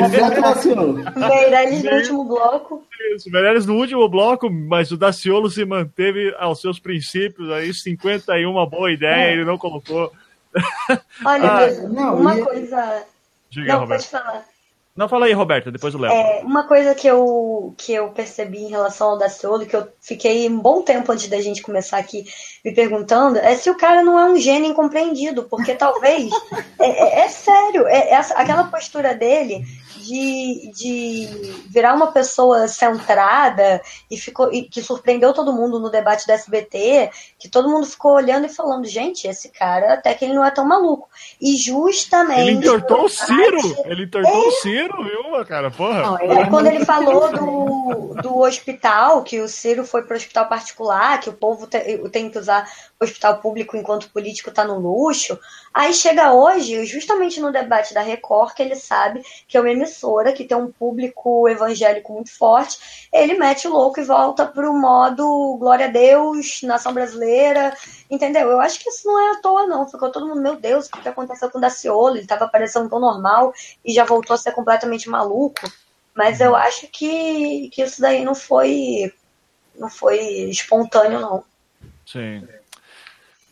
Meirelles 1.15 1.83
no 1.83 1.91
último 1.91 2.25
bloco. 2.25 2.83
Isso, 3.15 3.29
Meirelles 3.29 3.65
no 3.65 3.75
último 3.75 4.09
bloco, 4.09 4.49
mas 4.49 4.91
o 4.91 4.97
Daciolo 4.97 5.49
se 5.49 5.63
manteve 5.65 6.33
aos 6.39 6.61
seus 6.61 6.79
princípios, 6.79 7.51
aí 7.51 7.73
51, 7.73 8.49
uma 8.49 8.67
boa 8.67 8.91
ideia, 8.91 9.29
é. 9.29 9.33
ele 9.33 9.45
não 9.45 9.57
colocou. 9.57 10.11
Olha, 11.25 11.51
ah, 11.51 11.71
não, 11.89 12.19
uma 12.19 12.37
coisa. 12.37 13.03
Diga, 13.49 13.73
não, 13.73 13.79
Roberto. 13.81 14.09
pode 14.09 14.23
falar. 14.23 14.54
Não, 14.95 15.09
fala 15.09 15.25
aí, 15.25 15.33
Roberta, 15.33 15.69
depois 15.69 15.93
o 15.93 15.97
Léo. 15.97 16.09
É, 16.09 16.39
uma 16.41 16.63
coisa 16.63 16.95
que 16.95 17.05
eu, 17.05 17.73
que 17.77 17.93
eu 17.93 18.09
percebi 18.11 18.59
em 18.59 18.69
relação 18.69 19.09
ao 19.09 19.17
Daciolo, 19.17 19.65
que 19.65 19.75
eu 19.75 19.85
fiquei 19.99 20.47
um 20.47 20.57
bom 20.57 20.81
tempo 20.81 21.11
antes 21.11 21.27
da 21.27 21.41
gente 21.41 21.61
começar 21.61 21.97
aqui 21.97 22.23
me 22.63 22.73
perguntando, 22.73 23.37
é 23.37 23.55
se 23.55 23.69
o 23.69 23.75
cara 23.75 24.01
não 24.01 24.17
é 24.17 24.31
um 24.31 24.37
gênio 24.37 24.71
incompreendido, 24.71 25.43
porque 25.43 25.75
talvez. 25.75 26.31
é, 26.79 26.87
é, 26.87 27.25
é, 27.25 27.27
sério, 27.27 27.85
é, 27.87 28.13
aquela 28.13 28.65
postura 28.65 29.13
dele 29.13 29.65
de, 30.05 30.71
de 30.73 31.27
virar 31.67 31.95
uma 31.95 32.11
pessoa 32.11 32.67
centrada 32.67 33.81
e, 34.09 34.17
ficou, 34.17 34.53
e 34.53 34.63
que 34.63 34.81
surpreendeu 34.81 35.33
todo 35.33 35.53
mundo 35.53 35.79
no 35.79 35.89
debate 35.89 36.27
da 36.27 36.35
SBT, 36.35 37.09
que 37.39 37.49
todo 37.49 37.69
mundo 37.69 37.85
ficou 37.85 38.13
olhando 38.13 38.45
e 38.45 38.53
falando, 38.53 38.85
gente, 38.85 39.27
esse 39.27 39.49
cara 39.49 39.93
até 39.93 40.13
que 40.13 40.25
ele 40.25 40.33
não 40.33 40.45
é 40.45 40.51
tão 40.51 40.65
maluco. 40.65 41.09
E 41.41 41.57
justamente. 41.57 42.41
Ele 42.41 42.51
entortou 42.51 43.05
o 43.05 43.09
Ciro! 43.09 43.75
Ele 43.85 44.03
entortou 44.03 44.31
é... 44.31 44.47
o 44.47 44.51
Ciro, 44.51 45.03
viu, 45.03 45.45
cara? 45.45 45.71
Porra. 45.71 46.01
Não, 46.01 46.21
ele, 46.21 46.49
quando 46.49 46.67
ele 46.67 46.85
falou 46.85 47.31
do, 47.31 48.21
do 48.21 48.39
hospital, 48.39 49.23
que 49.23 49.41
o 49.41 49.47
Ciro 49.47 49.83
foi 49.83 50.03
para 50.03 50.13
o 50.13 50.17
hospital 50.17 50.47
particular, 50.47 51.19
que 51.19 51.29
o 51.29 51.33
povo 51.33 51.65
te, 51.65 51.79
tem 52.09 52.29
que 52.29 52.37
usar 52.37 52.69
o 52.99 53.03
hospital 53.03 53.37
público 53.37 53.75
enquanto 53.75 54.03
o 54.03 54.09
político 54.09 54.49
está 54.49 54.63
no 54.63 54.77
luxo. 54.77 55.39
Aí 55.75 55.93
chega 55.93 56.31
hoje, 56.31 56.85
justamente 56.85 57.41
no 57.41 57.51
debate 57.51 57.93
da 57.93 57.99
Record, 57.99 58.53
que 58.53 58.63
ele 58.63 58.77
sabe 58.77 59.21
que 59.45 59.57
é 59.57 59.59
uma 59.59 59.69
emissora 59.69 60.31
que 60.31 60.45
tem 60.45 60.55
um 60.55 60.71
público 60.71 61.49
evangélico 61.49 62.13
muito 62.13 62.31
forte, 62.31 63.09
ele 63.11 63.33
mete 63.33 63.67
o 63.67 63.73
louco 63.73 63.99
e 63.99 64.05
volta 64.05 64.45
para 64.45 64.71
o 64.71 64.73
modo 64.73 65.57
glória 65.59 65.87
a 65.87 65.89
Deus, 65.89 66.61
nação 66.63 66.93
brasileira, 66.93 67.75
entendeu? 68.09 68.49
Eu 68.51 68.61
acho 68.61 68.79
que 68.79 68.89
isso 68.89 69.05
não 69.05 69.19
é 69.19 69.31
à 69.31 69.41
toa, 69.41 69.67
não. 69.67 69.85
Ficou 69.85 70.09
todo 70.09 70.25
mundo, 70.25 70.41
meu 70.41 70.55
Deus, 70.55 70.87
o 70.87 70.91
que 70.91 71.09
aconteceu 71.09 71.51
com 71.51 71.57
o 71.57 71.61
Daciolo? 71.61 72.15
Ele 72.15 72.21
estava 72.21 72.47
parecendo 72.47 72.89
tão 72.89 73.01
normal 73.01 73.53
e 73.83 73.93
já 73.93 74.05
voltou 74.05 74.33
a 74.33 74.37
ser 74.37 74.53
completamente 74.53 75.09
maluco. 75.09 75.69
Mas 76.15 76.39
eu 76.39 76.55
acho 76.55 76.87
que, 76.87 77.67
que 77.73 77.81
isso 77.81 77.99
daí 77.99 78.23
não 78.23 78.33
foi, 78.33 79.13
não 79.77 79.89
foi 79.89 80.19
espontâneo, 80.49 81.19
não. 81.19 81.43
Sim. 82.05 82.47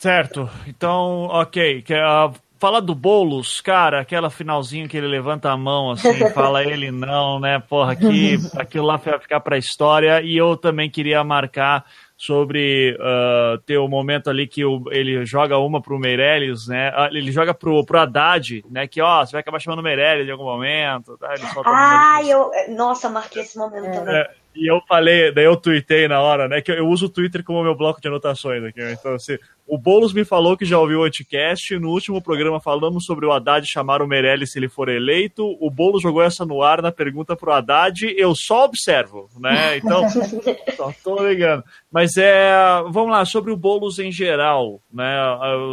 Certo. 0.03 0.49
Então, 0.67 1.27
ok. 1.31 1.81
Uh, 1.81 2.35
fala 2.59 2.81
do 2.81 2.93
Boulos, 2.93 3.61
cara, 3.61 4.01
aquela 4.01 4.29
finalzinho 4.29 4.89
que 4.89 4.97
ele 4.97 5.07
levanta 5.07 5.49
a 5.49 5.55
mão 5.55 5.91
assim, 5.91 6.27
fala 6.35 6.61
ele 6.61 6.91
não, 6.91 7.39
né? 7.39 7.63
Porra, 7.69 7.93
aqui, 7.93 8.37
aquilo 8.59 8.85
lá 8.85 8.97
vai 8.97 9.17
ficar 9.17 9.39
pra 9.39 9.57
história. 9.57 10.21
E 10.21 10.35
eu 10.35 10.57
também 10.57 10.89
queria 10.89 11.23
marcar 11.23 11.85
sobre 12.17 12.97
uh, 12.99 13.57
ter 13.59 13.77
o 13.77 13.85
um 13.85 13.89
momento 13.89 14.29
ali 14.29 14.45
que 14.45 14.65
o, 14.65 14.83
ele 14.91 15.25
joga 15.25 15.57
uma 15.57 15.81
pro 15.81 15.97
Meirelles, 15.97 16.67
né? 16.67 16.91
Ah, 16.93 17.07
ele 17.09 17.31
joga 17.31 17.53
pro, 17.53 17.85
pro 17.85 17.99
Haddad, 17.99 18.61
né? 18.69 18.85
Que, 18.87 19.01
ó, 19.01 19.25
você 19.25 19.31
vai 19.31 19.39
acabar 19.39 19.61
chamando 19.61 19.79
o 19.79 19.83
Meirelles 19.83 20.27
em 20.27 20.31
algum 20.31 20.43
momento. 20.43 21.17
Tá? 21.17 21.33
Ele 21.33 21.43
ah, 21.65 22.19
eu... 22.25 22.51
Nossa, 22.75 23.09
marquei 23.09 23.41
esse 23.41 23.57
momento 23.57 23.85
é. 23.85 23.91
também. 23.91 24.15
É, 24.15 24.29
e 24.55 24.71
eu 24.71 24.81
falei, 24.87 25.31
daí 25.31 25.45
eu 25.45 25.57
tuitei 25.57 26.07
na 26.07 26.21
hora, 26.21 26.47
né? 26.47 26.61
Que 26.61 26.71
eu, 26.71 26.75
eu 26.75 26.87
uso 26.87 27.07
o 27.07 27.09
Twitter 27.09 27.43
como 27.43 27.63
meu 27.63 27.75
bloco 27.75 27.99
de 27.99 28.07
anotações 28.07 28.63
aqui. 28.63 28.79
Né? 28.79 28.93
Então, 28.93 29.15
assim, 29.15 29.37
o 29.65 29.77
Boulos 29.77 30.13
me 30.13 30.25
falou 30.25 30.57
que 30.57 30.65
já 30.65 30.77
ouviu 30.77 30.99
o 30.99 31.03
Anticast. 31.03 31.77
No 31.79 31.89
último 31.89 32.21
programa 32.21 32.59
falamos 32.59 33.05
sobre 33.05 33.25
o 33.25 33.31
Haddad 33.31 33.65
chamar 33.65 34.01
o 34.01 34.07
Meirelles 34.07 34.51
se 34.51 34.59
ele 34.59 34.67
for 34.67 34.89
eleito. 34.89 35.57
O 35.59 35.71
Boulos 35.71 36.01
jogou 36.01 36.21
essa 36.21 36.45
no 36.45 36.61
ar 36.61 36.81
na 36.81 36.91
pergunta 36.91 37.35
pro 37.35 37.51
Haddad. 37.51 38.13
Eu 38.17 38.33
só 38.35 38.65
observo, 38.65 39.29
né? 39.39 39.77
Então, 39.77 40.07
só 40.75 40.93
tô 41.03 41.27
ligando. 41.27 41.63
Mas 41.91 42.17
é. 42.17 42.53
Vamos 42.89 43.11
lá, 43.11 43.25
sobre 43.25 43.51
o 43.51 43.57
Boulos 43.57 43.99
em 43.99 44.11
geral, 44.11 44.81
né? 44.91 45.15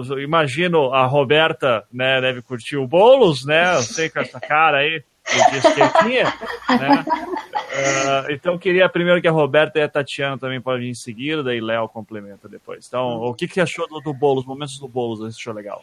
Eu 0.09 0.21
imagino 0.21 0.93
a 0.93 1.05
Roberta, 1.05 1.85
né, 1.93 2.21
deve 2.21 2.43
curtir 2.43 2.77
o 2.77 2.87
Boulos, 2.87 3.45
né? 3.45 3.75
Eu 3.77 3.83
sei 3.83 4.09
com 4.09 4.21
essa 4.21 4.41
cara 4.41 4.79
aí 4.79 5.03
que 5.31 5.81
ele 5.81 5.91
tinha, 6.03 6.25
né? 6.69 7.05
Uh, 7.71 8.33
então 8.33 8.59
queria 8.59 8.89
primeiro 8.89 9.21
que 9.21 9.29
a 9.29 9.33
Roberta 9.33 9.79
e 9.79 9.83
a 9.83 9.89
Tatiana 9.89 10.39
também 10.39 10.61
podem 10.61 10.83
vir 10.83 10.91
em 10.91 10.95
seguida, 10.95 11.43
daí 11.43 11.61
Léo 11.61 11.89
complementa 11.89 12.49
depois. 12.49 12.87
Então, 12.87 13.23
o 13.23 13.35
que, 13.35 13.47
que 13.47 13.55
você 13.55 13.61
achou 13.61 13.89
do, 13.89 14.01
do 14.01 14.13
Boulos, 14.13 14.45
momentos 14.45 14.79
do 14.79 14.89
Boulos, 14.89 15.21
você 15.21 15.37
achou 15.39 15.55
legal? 15.55 15.83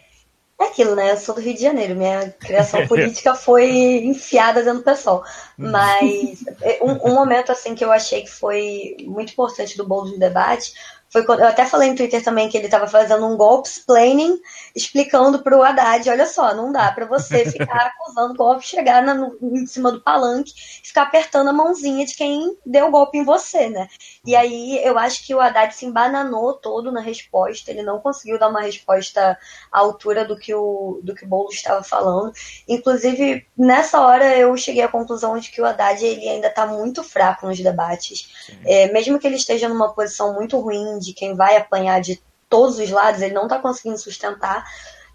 É 0.60 0.66
aquilo, 0.66 0.96
né? 0.96 1.12
Eu 1.12 1.18
sou 1.18 1.36
do 1.36 1.42
Rio 1.42 1.54
de 1.54 1.62
Janeiro, 1.62 1.96
minha 1.96 2.32
criação 2.32 2.86
política 2.88 3.36
foi 3.36 3.70
enfiada 4.06 4.64
dentro 4.64 4.80
do 4.80 4.84
pessoal. 4.84 5.24
Hum. 5.58 5.70
Mas 5.70 6.44
um, 6.82 7.10
um, 7.10 7.14
momento 7.14 7.52
assim 7.52 7.76
que 7.76 7.86
eu 7.86 7.92
achei 7.92 8.24
que 8.24 8.32
foi 8.32 8.98
muito 9.02 9.34
importante 9.34 9.78
do 9.78 9.88
Boulos 9.88 10.12
no 10.12 10.20
debate 10.20 10.74
foi 11.18 11.26
quando, 11.26 11.40
eu 11.40 11.48
até 11.48 11.66
falei 11.66 11.90
no 11.90 11.96
Twitter 11.96 12.24
também 12.24 12.48
que 12.48 12.58
ele 12.58 12.66
estava 12.66 12.88
fazendo 12.88 13.26
um 13.26 13.36
golpe 13.36 13.68
explaining, 13.68 14.40
explicando 14.76 15.40
para 15.40 15.58
o 15.58 15.64
Haddad, 15.64 16.08
olha 16.10 16.28
só, 16.28 16.54
não 16.54 16.72
dá 16.72 16.92
para 16.92 17.06
você 17.06 17.50
ficar 17.50 17.92
acusando 17.98 18.36
golpe, 18.36 18.66
chegar 18.66 19.02
na, 19.02 19.16
no, 19.16 19.36
em 19.42 19.66
cima 19.66 19.92
do 19.92 20.02
palanque, 20.02 20.54
ficar 20.84 21.04
apertando 21.04 21.50
a 21.50 21.54
mãozinha 21.54 22.06
de 22.06 22.16
quem 22.16 22.56
deu 22.66 22.88
o 22.88 22.92
golpe 22.92 23.18
em 23.18 23.24
você, 23.24 23.70
né? 23.70 23.88
E 24.26 24.36
aí 24.36 24.80
eu 24.84 24.98
acho 25.00 25.26
que 25.26 25.34
o 25.34 25.40
Haddad 25.40 25.74
se 25.74 25.86
embananou 25.86 26.54
todo 26.54 26.92
na 26.92 27.02
resposta, 27.02 27.72
ele 27.72 27.82
não 27.82 28.00
conseguiu 28.00 28.38
dar 28.38 28.50
uma 28.50 28.62
resposta 28.62 29.38
à 29.72 29.80
altura 29.80 30.24
do 30.24 30.38
que 30.38 30.54
o, 30.54 31.00
do 31.02 31.16
que 31.16 31.26
o 31.26 31.28
Boulos 31.28 31.56
estava 31.56 31.84
falando. 31.84 32.32
Inclusive, 32.68 33.46
nessa 33.58 34.02
hora 34.02 34.38
eu 34.38 34.56
cheguei 34.56 34.84
à 34.84 34.88
conclusão 34.88 35.40
de 35.40 35.50
que 35.50 35.62
o 35.62 35.66
Haddad 35.66 36.06
ele 36.06 36.30
ainda 36.30 36.48
está 36.48 36.68
muito 36.68 37.04
fraco 37.04 37.48
nos 37.48 37.60
debates. 37.60 38.48
É, 38.66 38.92
mesmo 38.92 39.18
que 39.18 39.26
ele 39.26 39.38
esteja 39.38 39.68
numa 39.68 39.94
posição 39.94 40.34
muito 40.34 40.60
ruim 40.60 41.00
de 41.08 41.14
quem 41.14 41.36
vai 41.36 41.58
apanhar 41.58 42.00
de 42.02 42.22
todos 42.50 42.78
os 42.80 42.90
lados, 42.90 43.22
ele 43.22 43.34
não 43.34 43.44
está 43.44 43.60
conseguindo 43.60 43.98
sustentar, 43.98 44.66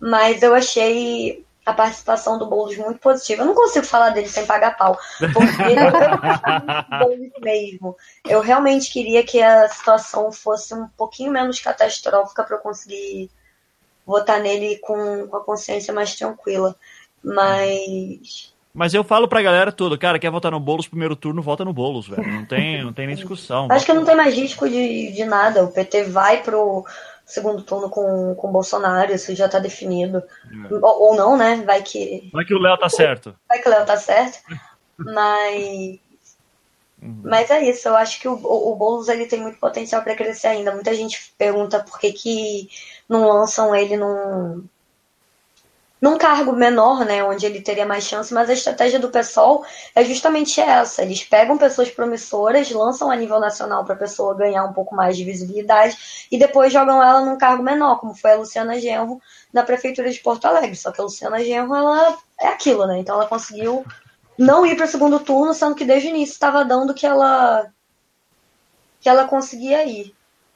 mas 0.00 0.42
eu 0.42 0.54
achei 0.54 1.44
a 1.64 1.72
participação 1.72 2.38
do 2.38 2.46
Boulos 2.46 2.76
muito 2.76 2.98
positiva. 2.98 3.42
Eu 3.42 3.46
não 3.46 3.54
consigo 3.54 3.86
falar 3.86 4.10
dele 4.10 4.28
sem 4.28 4.44
pagar 4.44 4.76
pau, 4.76 4.98
porque 5.32 5.62
ele 5.62 5.80
é 7.36 7.40
mesmo. 7.40 7.96
Eu 8.28 8.40
realmente 8.40 8.92
queria 8.92 9.24
que 9.24 9.40
a 9.40 9.68
situação 9.68 10.32
fosse 10.32 10.74
um 10.74 10.88
pouquinho 10.88 11.30
menos 11.30 11.60
catastrófica 11.60 12.42
para 12.42 12.56
eu 12.56 12.60
conseguir 12.60 13.30
votar 14.04 14.40
nele 14.40 14.78
com, 14.78 15.28
com 15.28 15.36
a 15.36 15.44
consciência 15.44 15.94
mais 15.94 16.16
tranquila. 16.16 16.74
Mas 17.22 18.51
mas 18.74 18.94
eu 18.94 19.04
falo 19.04 19.28
pra 19.28 19.42
galera 19.42 19.70
tudo, 19.70 19.98
cara, 19.98 20.18
quer 20.18 20.30
votar 20.30 20.50
no 20.50 20.58
Boulos 20.58 20.88
primeiro 20.88 21.14
turno, 21.14 21.42
vota 21.42 21.64
no 21.64 21.72
Boulos, 21.72 22.08
velho. 22.08 22.26
Não 22.26 22.44
tem, 22.46 22.82
não 22.84 22.92
tem 22.92 23.06
nem 23.06 23.16
discussão. 23.16 23.68
Acho 23.70 23.84
que 23.84 23.92
não 23.92 24.04
tem 24.04 24.16
mais 24.16 24.34
risco 24.34 24.68
de, 24.68 25.12
de 25.12 25.24
nada. 25.24 25.62
O 25.62 25.70
PT 25.70 26.04
vai 26.04 26.42
pro 26.42 26.84
segundo 27.26 27.62
turno 27.62 27.90
com, 27.90 28.34
com 28.34 28.48
o 28.48 28.52
Bolsonaro, 28.52 29.12
isso 29.12 29.34
já 29.34 29.48
tá 29.48 29.58
definido. 29.58 30.18
É. 30.70 30.74
Ou, 30.74 31.02
ou, 31.02 31.16
não, 31.16 31.36
né? 31.36 31.62
Vai 31.66 31.82
que. 31.82 32.30
Vai 32.32 32.44
que 32.44 32.54
o 32.54 32.58
Léo 32.58 32.78
tá 32.78 32.88
certo. 32.88 33.34
Vai 33.46 33.60
que 33.60 33.68
o 33.68 33.70
Léo 33.70 33.84
tá 33.84 33.96
certo. 33.96 34.38
Mas. 34.96 36.00
Uhum. 37.02 37.20
Mas 37.24 37.50
é 37.50 37.68
isso, 37.68 37.88
eu 37.88 37.96
acho 37.96 38.20
que 38.20 38.28
o, 38.28 38.34
o, 38.34 38.72
o 38.72 38.76
Boulos 38.76 39.08
ele 39.08 39.26
tem 39.26 39.40
muito 39.40 39.58
potencial 39.58 40.02
para 40.02 40.14
crescer 40.14 40.46
ainda. 40.46 40.72
Muita 40.72 40.94
gente 40.94 41.34
pergunta 41.36 41.80
por 41.80 41.98
que, 41.98 42.12
que 42.12 42.68
não 43.08 43.28
lançam 43.28 43.74
ele 43.74 43.96
num, 43.96 44.64
num 46.02 46.18
cargo 46.18 46.52
menor, 46.52 47.04
né, 47.04 47.22
onde 47.22 47.46
ele 47.46 47.62
teria 47.62 47.86
mais 47.86 48.02
chance, 48.02 48.34
mas 48.34 48.50
a 48.50 48.52
estratégia 48.52 48.98
do 48.98 49.08
PSOL 49.08 49.64
é 49.94 50.04
justamente 50.04 50.60
essa. 50.60 51.02
Eles 51.02 51.22
pegam 51.22 51.56
pessoas 51.56 51.92
promissoras, 51.92 52.68
lançam 52.72 53.08
a 53.08 53.14
nível 53.14 53.38
nacional 53.38 53.84
para 53.84 53.94
a 53.94 53.98
pessoa 53.98 54.34
ganhar 54.34 54.64
um 54.64 54.72
pouco 54.72 54.96
mais 54.96 55.16
de 55.16 55.22
visibilidade 55.22 56.26
e 56.28 56.36
depois 56.36 56.72
jogam 56.72 57.00
ela 57.00 57.20
num 57.20 57.38
cargo 57.38 57.62
menor, 57.62 58.00
como 58.00 58.16
foi 58.16 58.32
a 58.32 58.36
Luciana 58.36 58.80
Genro 58.80 59.20
na 59.52 59.62
prefeitura 59.62 60.10
de 60.10 60.18
Porto 60.18 60.44
Alegre. 60.46 60.74
Só 60.74 60.90
que 60.90 61.00
a 61.00 61.04
Luciana 61.04 61.38
Genro, 61.44 61.72
ela 61.72 62.18
é 62.40 62.48
aquilo, 62.48 62.84
né? 62.84 62.98
Então 62.98 63.14
ela 63.14 63.26
conseguiu 63.26 63.86
não 64.36 64.66
ir 64.66 64.74
para 64.74 64.86
o 64.86 64.88
segundo 64.88 65.20
turno, 65.20 65.54
sendo 65.54 65.76
que 65.76 65.84
desde 65.84 66.08
o 66.08 66.10
início 66.10 66.32
estava 66.32 66.64
dando 66.64 66.94
que 66.94 67.06
ela 67.06 67.70
que 69.00 69.08
ela 69.08 69.28
conseguia 69.28 69.84
ir. 69.84 70.12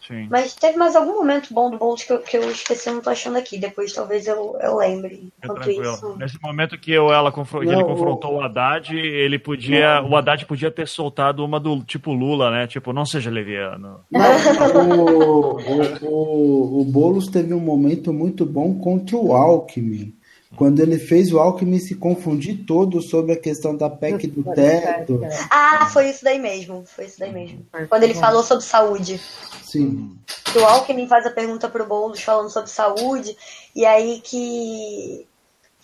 Sim. 0.07 0.29
Mas 0.31 0.55
teve 0.55 0.77
mais 0.77 0.95
algum 0.95 1.15
momento 1.17 1.53
bom 1.53 1.71
do 1.71 1.79
Bolt 1.79 2.07
que 2.07 2.13
eu, 2.13 2.19
que 2.21 2.37
eu 2.37 2.51
esqueci, 2.51 2.91
não 2.91 3.01
tô 3.01 3.11
achando 3.11 3.37
aqui. 3.39 3.59
Depois 3.59 3.93
talvez 3.93 4.27
eu, 4.27 4.57
eu 4.61 4.77
lembre. 4.77 5.33
É 5.43 5.71
isso. 5.71 6.17
Nesse 6.17 6.41
momento 6.41 6.79
que 6.79 6.93
eu, 6.93 7.13
ela 7.13 7.33
confron 7.33 7.63
não, 7.63 7.73
ele 7.73 7.85
confrontou 7.85 8.35
o... 8.35 8.37
o 8.37 8.41
Haddad, 8.41 8.97
ele 8.97 9.39
podia. 9.39 10.01
Não. 10.01 10.11
O 10.11 10.17
Haddad 10.17 10.47
podia 10.47 10.71
ter 10.71 10.87
soltado 10.87 11.45
uma 11.45 11.59
do 11.59 11.83
tipo 11.83 12.13
Lula, 12.13 12.51
né? 12.51 12.67
Tipo, 12.67 12.93
não 12.93 13.05
seja 13.05 13.31
leviano. 13.31 14.01
Não, 14.11 14.21
o, 14.95 15.57
o, 15.57 16.09
o, 16.09 16.81
o 16.81 16.85
Boulos 16.85 17.27
teve 17.27 17.53
um 17.53 17.61
momento 17.61 18.13
muito 18.13 18.47
bom 18.47 18.79
contra 18.79 19.17
o 19.17 19.35
Alckmin 19.35 20.15
quando 20.55 20.81
ele 20.81 20.99
fez 20.99 21.33
o 21.33 21.39
Alckmin 21.39 21.79
se 21.79 21.95
confundir 21.95 22.65
todo 22.65 23.03
sobre 23.03 23.33
a 23.33 23.41
questão 23.41 23.77
da 23.77 23.91
PEC 23.91 24.29
do 24.29 24.45
teto. 24.55 25.21
Ah, 25.51 25.89
foi 25.93 26.11
isso 26.11 26.23
daí 26.23 26.39
mesmo. 26.39 26.85
Foi 26.87 27.07
isso 27.07 27.19
daí 27.19 27.33
mesmo. 27.33 27.67
Quando 27.89 28.03
ele 28.05 28.15
falou 28.15 28.43
sobre 28.43 28.65
saúde. 28.65 29.21
Sim. 29.65 30.17
Que 30.45 30.59
o 30.59 30.67
Alckmin 30.67 31.09
faz 31.09 31.27
a 31.27 31.31
pergunta 31.31 31.69
pro 31.69 31.87
Boulos 31.87 32.23
falando 32.23 32.51
sobre 32.51 32.71
saúde, 32.71 33.37
e 33.75 33.85
aí 33.85 34.21
que 34.23 35.27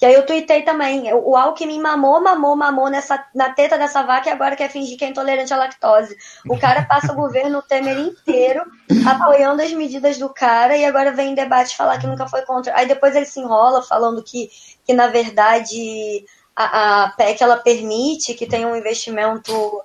e 0.03 0.05
aí 0.05 0.15
eu 0.15 0.27
tuitei 0.27 0.63
também. 0.63 1.15
O 1.15 1.37
Alckmin 1.37 1.81
mamou, 1.81 2.21
mamou, 2.21 2.57
mamou 2.57 2.91
nessa, 2.91 3.25
na 3.33 3.51
teta 3.51 3.79
dessa 3.79 4.03
vaca 4.03 4.29
e 4.29 4.33
agora 4.33 4.57
quer 4.57 4.69
fingir 4.69 4.99
que 4.99 5.05
é 5.05 5.09
intolerante 5.09 5.55
à 5.55 5.57
lactose. 5.57 6.17
O 6.49 6.59
cara 6.59 6.83
passa 6.91 7.13
o 7.13 7.15
governo 7.15 7.63
Temer 7.63 7.97
inteiro 7.97 8.65
apoiando 9.07 9.63
as 9.63 9.73
medidas 9.73 10.19
do 10.19 10.29
cara 10.29 10.77
e 10.77 10.85
agora 10.85 11.13
vem 11.13 11.31
em 11.31 11.35
debate 11.37 11.77
falar 11.77 12.01
que 12.01 12.09
nunca 12.09 12.27
foi 12.27 12.43
contra. 12.43 12.77
Aí 12.77 12.89
depois 12.89 13.15
ele 13.15 13.27
se 13.27 13.39
enrola 13.39 13.81
falando 13.81 14.25
que, 14.25 14.51
que 14.85 14.93
na 14.93 15.07
verdade, 15.07 16.25
a, 16.57 17.05
a 17.05 17.09
PEC 17.11 17.41
ela 17.41 17.59
permite 17.59 18.35
que 18.35 18.45
tenha 18.45 18.67
um 18.67 18.75
investimento 18.75 19.85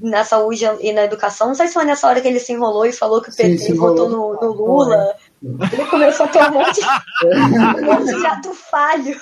na 0.00 0.24
saúde 0.24 0.64
e 0.80 0.92
na 0.92 1.02
educação. 1.02 1.48
Não 1.48 1.54
sei 1.56 1.66
se 1.66 1.74
foi 1.74 1.84
nessa 1.84 2.06
hora 2.06 2.20
que 2.20 2.28
ele 2.28 2.38
se 2.38 2.52
enrolou 2.52 2.86
e 2.86 2.92
falou 2.92 3.20
que 3.20 3.30
o 3.30 3.34
PT 3.34 3.74
votou 3.74 4.08
no, 4.08 4.34
no 4.34 4.52
Lula. 4.52 5.16
Ele 5.72 5.84
começou 5.86 6.26
a 6.26 6.28
ter 6.28 6.42
um 6.42 6.52
monte, 6.52 6.80
um 7.24 7.84
monte 7.84 8.16
de 8.16 8.26
ato 8.26 8.52
falho. 8.54 9.16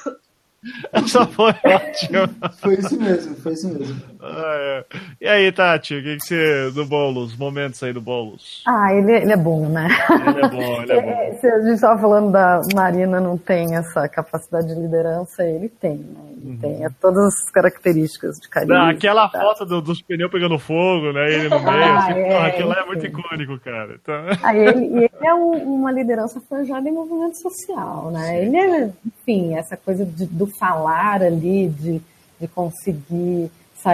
Só 1.07 1.27
foi 1.27 1.53
ótimo. 1.65 2.53
Foi 2.57 2.75
isso 2.75 2.99
mesmo, 2.99 3.37
foi 3.37 3.53
isso 3.53 3.69
mesmo. 3.69 4.01
Ah, 4.25 4.57
é. 4.57 4.85
E 5.21 5.29
aí, 5.29 5.53
Tati, 5.53 5.95
o 5.97 6.03
que, 6.03 6.17
que 6.17 6.25
você. 6.25 6.71
do 6.71 6.85
Boulos, 6.87 7.37
momentos 7.37 7.83
aí 7.83 7.93
do 7.93 8.01
Boulos? 8.01 8.63
Ah, 8.67 8.93
ele, 8.93 9.13
ele 9.13 9.33
é 9.33 9.37
bom, 9.37 9.69
né? 9.69 9.89
Ele 10.27 10.45
é 10.45 10.49
bom, 10.49 10.83
ele 10.83 10.93
é 10.93 11.03
bom. 11.03 11.39
Se 11.41 11.47
a 11.47 11.61
gente 11.61 11.75
estava 11.75 12.01
falando 12.01 12.33
da 12.33 12.61
Marina 12.75 13.21
não 13.21 13.37
tem 13.37 13.77
essa 13.77 14.09
capacidade 14.09 14.69
de 14.69 14.81
liderança, 14.81 15.45
ele 15.45 15.69
tem, 15.69 15.97
né? 15.97 16.35
Ele 16.45 16.51
uhum. 16.51 16.59
tem 16.59 16.85
é 16.85 16.89
todas 17.01 17.25
as 17.25 17.51
características 17.51 18.37
de 18.37 18.49
carisma. 18.49 18.91
aquela 18.91 19.29
tá. 19.29 19.41
foto 19.41 19.65
do, 19.65 19.81
dos 19.81 20.03
pneus 20.03 20.31
pegando 20.31 20.59
fogo, 20.59 21.13
né? 21.13 21.33
Ele 21.33 21.49
no 21.49 21.61
meio, 21.61 21.85
ah, 21.85 21.99
assim, 21.99 22.21
é, 22.21 22.29
porra, 22.29 22.47
aquilo 22.47 22.73
é 22.73 22.87
muito 22.87 23.07
icônico, 23.07 23.59
cara. 23.61 23.99
Então... 24.01 24.15
Ah, 24.43 24.57
ele, 24.57 24.87
e 24.87 24.97
ele 24.99 25.27
é 25.27 25.35
um, 25.35 25.81
uma 25.81 25.93
liderança 25.93 26.41
forjada 26.49 26.89
em 26.89 26.93
movimento 26.93 27.41
social, 27.41 28.11
né? 28.11 28.27
Sim. 28.27 28.37
Ele 28.37 28.57
é, 28.57 28.91
enfim, 29.07 29.55
essa 29.57 29.77
coisa 29.77 30.05
de, 30.05 30.27
do 30.27 30.47
falar 30.47 31.23
ali, 31.23 31.69
de, 31.69 32.01
de 32.41 32.49
conseguir 32.49 33.51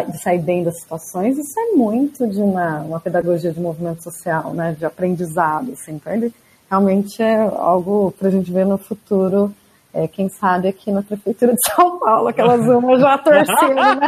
de 0.08 0.22
sair 0.22 0.38
bem 0.38 0.62
das 0.62 0.80
situações, 0.80 1.36
isso 1.36 1.58
é 1.58 1.76
muito 1.76 2.26
de 2.26 2.40
uma, 2.40 2.80
uma 2.80 3.00
pedagogia 3.00 3.52
de 3.52 3.60
movimento 3.60 4.02
social, 4.02 4.54
né, 4.54 4.74
de 4.78 4.84
aprendizado, 4.84 5.72
assim. 5.72 5.92
Então, 5.92 6.12
ele 6.12 6.32
realmente 6.68 7.22
é 7.22 7.40
algo 7.40 8.12
para 8.18 8.28
a 8.28 8.30
gente 8.30 8.52
ver 8.52 8.64
no 8.64 8.78
futuro, 8.78 9.52
é, 9.92 10.06
quem 10.06 10.28
sabe 10.28 10.68
aqui 10.68 10.92
na 10.92 11.02
Prefeitura 11.02 11.52
de 11.52 11.72
São 11.74 11.98
Paulo, 11.98 12.28
aquelas 12.28 12.60
uma 12.60 12.98
já 12.98 13.18
torcendo, 13.18 13.74
né? 13.74 13.98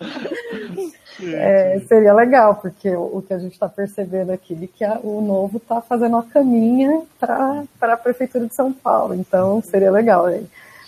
É, 1.22 1.78
seria 1.86 2.14
legal, 2.14 2.54
porque 2.56 2.88
o, 2.88 3.18
o 3.18 3.22
que 3.22 3.34
a 3.34 3.38
gente 3.38 3.52
está 3.52 3.68
percebendo 3.68 4.32
aqui 4.32 4.58
é 4.62 4.66
que 4.66 4.84
a, 4.84 4.98
o 5.02 5.20
novo 5.20 5.58
está 5.58 5.80
fazendo 5.82 6.16
a 6.16 6.22
caminha 6.22 7.02
para 7.18 7.66
a 7.80 7.96
Prefeitura 7.96 8.46
de 8.46 8.54
São 8.54 8.72
Paulo, 8.72 9.14
então 9.14 9.62
seria 9.62 9.90
legal. 9.90 10.26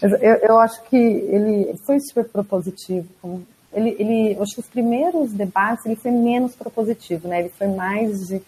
Mas 0.02 0.12
eu, 0.20 0.34
eu 0.34 0.58
acho 0.58 0.82
que 0.84 0.96
ele 0.96 1.74
foi 1.86 2.00
super 2.00 2.24
propositivo. 2.24 3.06
Ele, 3.72 3.96
ele, 3.98 4.38
acho 4.40 4.54
que 4.54 4.60
os 4.60 4.66
primeiros 4.66 5.32
debates 5.32 5.86
ele 5.86 5.94
foi 5.94 6.10
menos 6.10 6.56
propositivo, 6.56 7.28
né? 7.28 7.40
Ele 7.40 7.48
foi 7.50 7.68
mais 7.68 8.26
de, 8.26 8.42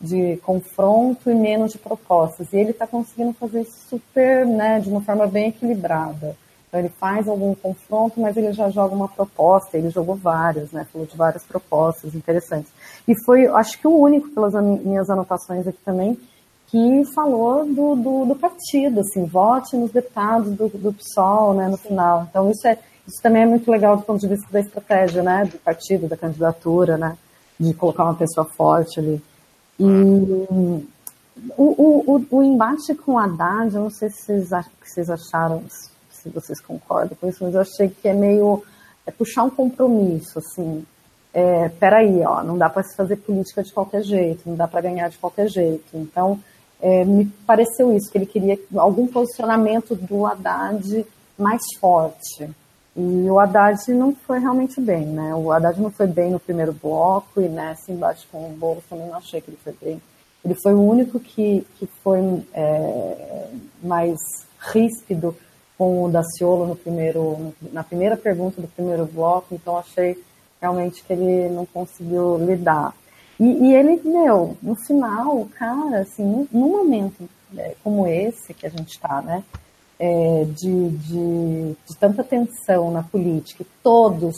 de 0.00 0.36
confronto 0.38 1.28
e 1.28 1.34
menos 1.34 1.72
de 1.72 1.78
propostas. 1.78 2.52
E 2.52 2.56
ele 2.56 2.70
está 2.70 2.86
conseguindo 2.86 3.32
fazer 3.34 3.64
super, 3.64 4.46
né, 4.46 4.78
de 4.78 4.88
uma 4.88 5.02
forma 5.02 5.26
bem 5.26 5.48
equilibrada. 5.48 6.36
Então 6.68 6.78
ele 6.78 6.88
faz 6.88 7.26
algum 7.26 7.52
confronto, 7.56 8.20
mas 8.20 8.36
ele 8.36 8.52
já 8.52 8.70
joga 8.70 8.94
uma 8.94 9.08
proposta. 9.08 9.76
Ele 9.76 9.90
jogou 9.90 10.14
várias, 10.14 10.70
né? 10.70 10.86
Falou 10.92 11.06
de 11.06 11.16
várias 11.16 11.42
propostas 11.42 12.14
interessantes. 12.14 12.70
E 13.08 13.14
foi, 13.24 13.48
acho 13.48 13.78
que 13.80 13.88
o 13.88 13.98
único, 13.98 14.30
pelas 14.30 14.54
minhas 14.80 15.10
anotações 15.10 15.66
aqui 15.66 15.80
também, 15.84 16.16
que 16.70 17.04
falou 17.14 17.66
do, 17.66 17.96
do, 17.96 18.26
do, 18.26 18.36
partido, 18.36 19.00
assim, 19.00 19.24
vote 19.24 19.76
nos 19.76 19.90
deputados 19.90 20.52
do, 20.52 20.68
do 20.68 20.92
PSOL, 20.92 21.54
né, 21.54 21.68
no 21.68 21.76
final. 21.76 22.26
Então, 22.30 22.50
isso, 22.50 22.66
é, 22.66 22.78
isso 23.06 23.20
também 23.20 23.42
é 23.42 23.46
muito 23.46 23.68
legal 23.70 23.96
do 23.96 24.04
ponto 24.04 24.20
de 24.20 24.28
vista 24.28 24.46
da 24.52 24.60
estratégia, 24.60 25.22
né, 25.22 25.44
do 25.44 25.58
partido, 25.58 26.06
da 26.06 26.16
candidatura, 26.16 26.96
né, 26.96 27.16
de 27.58 27.74
colocar 27.74 28.04
uma 28.04 28.14
pessoa 28.14 28.44
forte 28.44 29.00
ali. 29.00 29.20
E 29.78 29.84
o, 29.84 30.84
o, 31.56 32.16
o, 32.16 32.26
o 32.30 32.42
embate 32.42 32.94
com 32.94 33.12
o 33.14 33.18
Haddad, 33.18 33.74
eu 33.74 33.82
não 33.82 33.90
sei 33.90 34.08
se 34.10 34.22
vocês, 34.22 34.50
vocês 34.84 35.10
acharam, 35.10 35.64
se 36.10 36.28
vocês 36.28 36.60
concordam 36.60 37.16
com 37.20 37.28
isso, 37.28 37.42
mas 37.42 37.54
eu 37.54 37.62
achei 37.62 37.88
que 37.88 38.06
é 38.06 38.14
meio 38.14 38.62
é 39.06 39.10
puxar 39.10 39.42
um 39.42 39.50
compromisso, 39.50 40.38
assim, 40.38 40.84
é, 41.32 41.68
peraí, 41.68 42.22
ó, 42.22 42.42
não 42.42 42.56
dá 42.58 42.68
para 42.68 42.82
se 42.82 42.94
fazer 42.96 43.16
política 43.16 43.62
de 43.62 43.72
qualquer 43.72 44.02
jeito, 44.02 44.48
não 44.48 44.54
dá 44.54 44.68
para 44.68 44.80
ganhar 44.80 45.08
de 45.08 45.18
qualquer 45.18 45.48
jeito. 45.48 45.86
Então, 45.94 46.38
é, 46.80 47.04
me 47.04 47.26
pareceu 47.46 47.94
isso, 47.94 48.10
que 48.10 48.18
ele 48.18 48.26
queria 48.26 48.58
algum 48.76 49.06
posicionamento 49.06 49.94
do 49.94 50.26
Haddad 50.26 51.06
mais 51.38 51.60
forte. 51.80 52.48
E 52.96 53.30
o 53.30 53.38
Haddad 53.38 53.92
não 53.94 54.14
foi 54.14 54.40
realmente 54.40 54.80
bem, 54.80 55.06
né? 55.06 55.34
O 55.34 55.52
Haddad 55.52 55.80
não 55.80 55.90
foi 55.90 56.06
bem 56.06 56.30
no 56.30 56.40
primeiro 56.40 56.72
bloco 56.72 57.40
e 57.40 57.48
nessa 57.48 57.92
embaixo 57.92 58.26
com 58.30 58.46
o 58.46 58.52
Boulos 58.52 58.84
também 58.88 59.06
não 59.06 59.16
achei 59.16 59.40
que 59.40 59.50
ele 59.50 59.58
foi 59.62 59.74
bem. 59.80 60.02
Ele 60.44 60.54
foi 60.62 60.74
o 60.74 60.82
único 60.82 61.20
que, 61.20 61.66
que 61.78 61.86
foi 62.02 62.18
é, 62.52 63.46
mais 63.82 64.18
ríspido 64.72 65.36
com 65.78 66.04
o 66.04 66.10
Daciolo 66.10 66.66
no 66.66 66.76
primeiro, 66.76 67.54
na 67.72 67.82
primeira 67.84 68.16
pergunta 68.16 68.60
do 68.60 68.68
primeiro 68.68 69.06
bloco, 69.06 69.54
então 69.54 69.78
achei 69.78 70.22
realmente 70.60 71.02
que 71.02 71.12
ele 71.12 71.48
não 71.48 71.64
conseguiu 71.64 72.36
lidar. 72.38 72.94
E, 73.40 73.44
e 73.44 73.74
ele, 73.74 73.98
meu, 74.04 74.54
no 74.62 74.76
final, 74.76 75.48
cara, 75.58 76.00
assim, 76.00 76.46
num 76.52 76.68
momento 76.68 77.26
é, 77.56 77.74
como 77.82 78.06
esse 78.06 78.52
que 78.52 78.66
a 78.66 78.68
gente 78.68 78.90
está, 78.90 79.22
né, 79.22 79.42
é, 79.98 80.44
de, 80.44 80.90
de, 80.90 81.76
de, 81.88 81.96
tanta 81.98 82.22
tensão 82.22 82.90
na 82.90 83.02
política, 83.02 83.64
todos, 83.82 84.36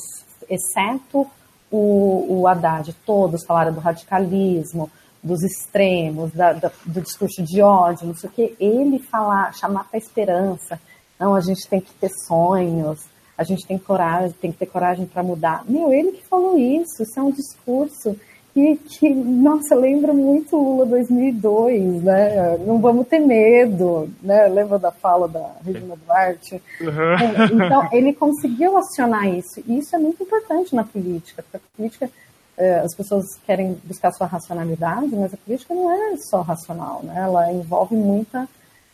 exceto 0.48 1.26
o, 1.68 2.26
o 2.28 2.46
Haddad, 2.46 2.94
todos 3.04 3.44
falaram 3.44 3.72
do 3.72 3.80
radicalismo, 3.80 4.88
dos 5.20 5.42
extremos, 5.42 6.30
da, 6.32 6.52
da, 6.52 6.70
do 6.86 7.00
discurso 7.00 7.42
de 7.42 7.60
ódio, 7.60 8.06
não 8.06 8.14
sei 8.14 8.30
o 8.30 8.32
que, 8.32 8.56
ele 8.60 9.00
falar, 9.00 9.52
chamar 9.54 9.88
para 9.88 9.98
esperança, 9.98 10.80
não, 11.18 11.34
a 11.34 11.40
gente 11.40 11.68
tem 11.68 11.80
que 11.80 11.92
ter 11.94 12.10
sonhos, 12.26 13.00
a 13.36 13.42
gente 13.42 13.66
tem 13.66 13.78
coragem, 13.78 14.32
tem 14.40 14.52
que 14.52 14.58
ter 14.58 14.66
coragem 14.66 15.06
para 15.06 15.22
mudar. 15.24 15.64
Meu, 15.68 15.92
ele 15.92 16.12
que 16.12 16.26
falou 16.28 16.56
isso, 16.56 17.02
isso 17.02 17.18
é 17.18 17.22
um 17.22 17.32
discurso 17.32 18.16
que, 18.54 18.76
que, 18.76 19.08
nossa, 19.10 19.74
lembra 19.74 20.12
muito 20.12 20.56
Lula 20.56 20.84
2002, 20.84 22.02
né? 22.02 22.58
Não 22.66 22.78
vamos 22.78 23.06
ter 23.08 23.18
medo, 23.18 24.10
né? 24.22 24.46
Lembra 24.48 24.78
da 24.78 24.92
fala 24.92 25.26
da 25.26 25.52
Regina 25.64 25.96
Duarte? 25.96 26.62
Uhum. 26.80 27.64
Então, 27.64 27.88
ele 27.92 28.12
conseguiu 28.12 28.76
acionar 28.76 29.26
isso, 29.26 29.62
e 29.66 29.78
isso 29.78 29.96
é 29.96 29.98
muito 29.98 30.22
importante 30.22 30.74
na 30.74 30.84
política, 30.84 31.42
porque 31.42 31.56
a 31.56 31.76
política, 31.76 32.10
é, 32.58 32.80
as 32.80 32.94
pessoas 32.94 33.24
querem 33.46 33.78
buscar 33.84 34.12
sua 34.12 34.26
racionalidade, 34.26 35.14
mas 35.16 35.32
a 35.32 35.38
política 35.38 35.74
não 35.74 35.90
é 35.90 36.16
só 36.18 36.42
racional, 36.42 37.00
né? 37.02 37.14
Ela 37.16 37.50
envolve 37.50 37.96
muita, 37.96 38.46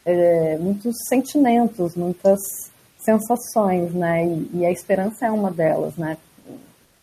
é, 0.06 0.56
muitos 0.58 0.94
sentimentos, 1.08 1.96
muitas 1.96 2.38
sensações, 3.00 3.92
né? 3.92 4.24
E, 4.24 4.50
e, 4.58 4.66
a 4.66 4.70
esperança 4.70 5.26
é 5.26 5.30
uma 5.32 5.50
delas, 5.50 5.96
né? 5.96 6.16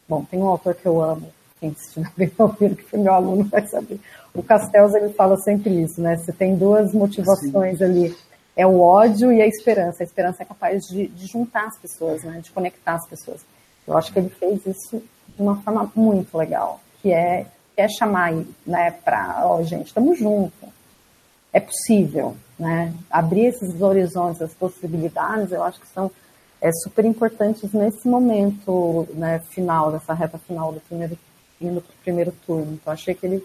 Bom, 0.08 0.24
tem 0.24 0.40
um 0.40 0.48
autor 0.48 0.76
que 0.76 0.86
eu 0.86 1.02
amo, 1.02 1.28
quem 1.60 1.70
estiver 1.70 2.12
bem 2.16 2.32
ouvindo, 2.38 2.76
que 2.76 2.84
foi 2.84 3.00
meu 3.00 3.14
aluno, 3.14 3.44
vai 3.46 3.66
saber. 3.68 4.00
O 4.34 4.44
Castells, 4.44 4.94
ele 4.94 5.14
fala 5.14 5.38
sempre 5.38 5.82
isso, 5.82 6.02
né? 6.02 6.18
Você 6.18 6.32
tem 6.32 6.56
duas 6.56 6.94
motivações 6.94 7.78
Sim. 7.78 7.84
ali, 7.84 8.16
é 8.56 8.66
o 8.66 8.80
ódio 8.80 9.32
e 9.32 9.42
a 9.42 9.48
esperança. 9.48 10.04
A 10.04 10.06
esperança 10.06 10.44
é 10.44 10.46
capaz 10.46 10.84
de, 10.84 11.08
de, 11.08 11.28
juntar 11.28 11.66
as 11.66 11.78
pessoas, 11.78 12.24
né? 12.24 12.40
De 12.42 12.52
conectar 12.52 12.96
as 12.96 13.08
pessoas. 13.08 13.42
Eu 13.88 13.98
acho 13.98 14.12
que 14.12 14.20
ele 14.20 14.30
fez 14.30 14.66
isso 14.66 15.02
de 15.36 15.42
uma 15.42 15.62
forma 15.62 15.92
muito 15.96 16.38
legal, 16.38 16.80
que 17.02 17.12
é, 17.12 17.46
que 17.76 17.82
é 17.82 17.88
chamar, 17.88 18.34
né, 18.66 18.92
para, 19.04 19.42
ó, 19.46 19.60
oh, 19.60 19.64
gente, 19.64 19.88
estamos 19.88 20.18
juntos. 20.18 20.70
É 21.52 21.60
possível, 21.60 22.36
né? 22.60 22.94
Abrir 23.10 23.48
esses 23.48 23.82
horizontes, 23.82 24.42
as 24.42 24.54
possibilidades, 24.54 25.52
eu 25.52 25.64
acho 25.64 25.80
que 25.80 25.88
são 25.88 26.12
é, 26.62 26.70
super 26.84 27.06
importantes 27.06 27.72
nesse 27.74 28.08
momento 28.08 29.08
né, 29.14 29.40
final, 29.50 29.92
dessa 29.92 30.14
reta 30.14 30.38
final 30.38 30.72
do 30.72 30.80
primeiro 30.82 31.18
indo 31.60 31.82
para 31.82 31.92
o 31.92 32.04
primeiro 32.04 32.34
turno. 32.46 32.74
Então 32.74 32.92
achei 32.94 33.14
que 33.14 33.26
ele 33.26 33.44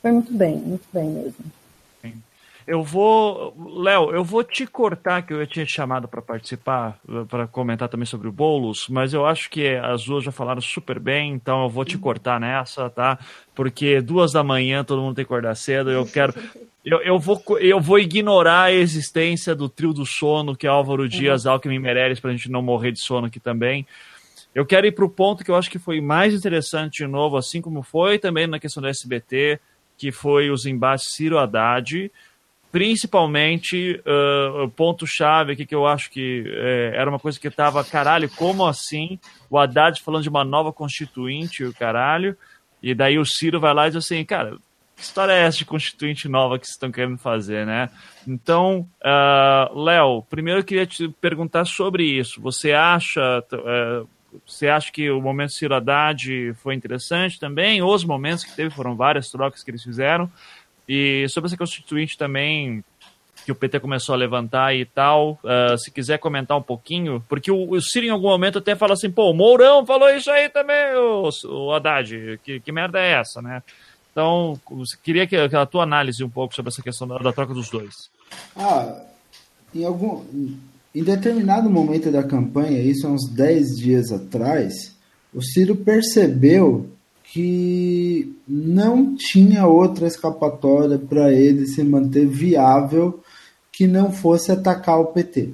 foi 0.00 0.12
muito 0.12 0.32
bem, 0.32 0.56
muito 0.56 0.86
bem 0.92 1.08
mesmo. 1.08 1.44
Eu 2.68 2.82
vou, 2.82 3.54
Léo, 3.80 4.10
eu 4.10 4.22
vou 4.22 4.44
te 4.44 4.66
cortar, 4.66 5.22
que 5.22 5.32
eu 5.32 5.46
tinha 5.46 5.64
te 5.64 5.72
chamado 5.72 6.06
para 6.06 6.20
participar, 6.20 6.98
para 7.26 7.46
comentar 7.46 7.88
também 7.88 8.04
sobre 8.04 8.28
o 8.28 8.32
Boulos, 8.32 8.88
mas 8.90 9.14
eu 9.14 9.24
acho 9.24 9.48
que 9.48 9.68
as 9.76 10.04
duas 10.04 10.22
já 10.22 10.30
falaram 10.30 10.60
super 10.60 11.00
bem, 11.00 11.32
então 11.32 11.62
eu 11.62 11.70
vou 11.70 11.82
te 11.82 11.96
cortar 11.96 12.38
nessa, 12.38 12.90
tá? 12.90 13.18
Porque 13.54 14.02
duas 14.02 14.32
da 14.32 14.44
manhã 14.44 14.84
todo 14.84 15.00
mundo 15.00 15.14
tem 15.14 15.24
que 15.24 15.32
acordar 15.32 15.54
cedo, 15.54 15.90
eu 15.90 16.04
quero. 16.04 16.34
Eu, 16.84 17.02
eu, 17.02 17.18
vou, 17.18 17.42
eu 17.58 17.78
vou 17.80 17.98
ignorar 17.98 18.62
a 18.62 18.72
existência 18.72 19.54
do 19.54 19.68
trio 19.68 19.92
do 19.92 20.06
sono, 20.06 20.56
que 20.56 20.66
é 20.66 20.70
Álvaro 20.70 21.06
Dias, 21.06 21.44
uhum. 21.44 21.52
Alckmin 21.52 21.78
Meirelles, 21.78 22.18
para 22.18 22.30
a 22.30 22.32
gente 22.32 22.50
não 22.50 22.62
morrer 22.62 22.92
de 22.92 23.00
sono 23.00 23.26
aqui 23.26 23.38
também. 23.38 23.86
Eu 24.54 24.66
quero 24.66 24.86
ir 24.86 24.92
para 24.92 25.04
o 25.04 25.10
ponto 25.10 25.44
que 25.44 25.50
eu 25.50 25.56
acho 25.56 25.70
que 25.70 25.78
foi 25.78 26.00
mais 26.00 26.34
interessante 26.34 27.04
de 27.04 27.06
novo, 27.06 27.36
assim 27.36 27.60
como 27.60 27.82
foi 27.82 28.18
também 28.18 28.46
na 28.46 28.58
questão 28.58 28.82
do 28.82 28.88
SBT, 28.88 29.60
que 29.96 30.10
foi 30.10 30.50
os 30.50 30.64
embates 30.66 31.12
Ciro 31.14 31.38
Haddad, 31.38 32.10
principalmente 32.70 34.00
uh, 34.06 34.64
o 34.64 34.70
ponto-chave 34.70 35.52
aqui 35.52 35.66
que 35.66 35.74
eu 35.74 35.86
acho 35.86 36.10
que 36.10 36.44
é, 36.46 36.92
era 36.94 37.08
uma 37.08 37.18
coisa 37.18 37.38
que 37.38 37.48
estava, 37.48 37.82
caralho, 37.84 38.28
como 38.30 38.66
assim? 38.66 39.18
O 39.50 39.58
Haddad 39.58 40.00
falando 40.02 40.22
de 40.22 40.28
uma 40.28 40.44
nova 40.44 40.72
constituinte, 40.72 41.64
o 41.64 41.72
caralho, 41.72 42.36
e 42.82 42.94
daí 42.94 43.18
o 43.18 43.24
Ciro 43.24 43.58
vai 43.58 43.74
lá 43.74 43.86
e 43.86 43.90
diz 43.90 44.04
assim, 44.04 44.24
cara, 44.24 44.56
que 44.98 45.02
história 45.02 45.32
é 45.32 45.42
essa 45.42 45.58
de 45.58 45.64
constituinte 45.64 46.28
nova 46.28 46.58
que 46.58 46.66
vocês 46.66 46.74
estão 46.74 46.90
querendo 46.90 47.18
fazer, 47.18 47.64
né? 47.64 47.88
Então, 48.26 48.88
uh, 49.00 49.80
Léo, 49.80 50.22
primeiro 50.28 50.60
eu 50.60 50.64
queria 50.64 50.86
te 50.86 51.08
perguntar 51.20 51.64
sobre 51.64 52.04
isso. 52.04 52.40
Você 52.40 52.72
acha, 52.72 53.44
uh, 53.52 54.08
você 54.46 54.68
acha 54.68 54.92
que 54.92 55.10
o 55.10 55.20
momento 55.20 55.52
Ciro 55.52 55.74
Haddad 55.74 56.54
foi 56.54 56.74
interessante 56.74 57.38
também? 57.38 57.82
Os 57.82 58.04
momentos 58.04 58.44
que 58.44 58.54
teve 58.54 58.70
foram 58.70 58.94
várias 58.94 59.30
trocas 59.30 59.62
que 59.62 59.70
eles 59.70 59.82
fizeram. 59.82 60.30
E 60.88 61.26
sobre 61.28 61.48
essa 61.48 61.56
constituinte 61.56 62.16
também, 62.16 62.84
que 63.44 63.52
o 63.52 63.54
PT 63.54 63.80
começou 63.80 64.14
a 64.14 64.18
levantar 64.18 64.74
e 64.74 64.84
tal, 64.84 65.38
uh, 65.44 65.76
se 65.78 65.90
quiser 65.90 66.18
comentar 66.18 66.56
um 66.56 66.62
pouquinho, 66.62 67.24
porque 67.28 67.50
o, 67.50 67.70
o, 67.70 67.80
Ciro 67.80 68.06
em 68.06 68.10
algum 68.10 68.28
momento 68.28 68.58
até 68.58 68.74
fala 68.74 68.94
assim, 68.94 69.10
pô, 69.10 69.30
o 69.30 69.34
Mourão 69.34 69.84
falou 69.86 70.10
isso 70.10 70.30
aí 70.30 70.48
também, 70.48 70.94
o, 70.96 71.30
o 71.44 71.72
Haddad, 71.72 72.40
que, 72.42 72.60
que 72.60 72.72
merda 72.72 73.00
é 73.00 73.12
essa, 73.12 73.40
né? 73.40 73.62
Então, 74.10 74.58
queria 75.02 75.26
que, 75.26 75.36
a 75.36 75.66
tua 75.66 75.82
análise 75.82 76.24
um 76.24 76.30
pouco 76.30 76.54
sobre 76.54 76.70
essa 76.70 76.82
questão 76.82 77.06
da, 77.06 77.18
da 77.18 77.32
troca 77.32 77.54
dos 77.54 77.70
dois. 77.70 78.10
Ah, 78.56 79.02
em 79.74 79.84
algum 79.84 80.24
em 80.98 81.04
determinado 81.04 81.70
momento 81.70 82.10
da 82.10 82.24
campanha, 82.24 82.82
isso 82.82 83.06
há 83.06 83.10
uns 83.10 83.28
10 83.28 83.76
dias 83.76 84.10
atrás, 84.10 84.96
o 85.32 85.40
Ciro 85.40 85.76
percebeu 85.76 86.88
que 87.22 88.34
não 88.48 89.14
tinha 89.14 89.64
outra 89.64 90.08
escapatória 90.08 90.98
para 90.98 91.32
ele 91.32 91.68
se 91.68 91.84
manter 91.84 92.26
viável 92.26 93.22
que 93.70 93.86
não 93.86 94.10
fosse 94.10 94.50
atacar 94.50 94.98
o 94.98 95.06
PT. 95.06 95.50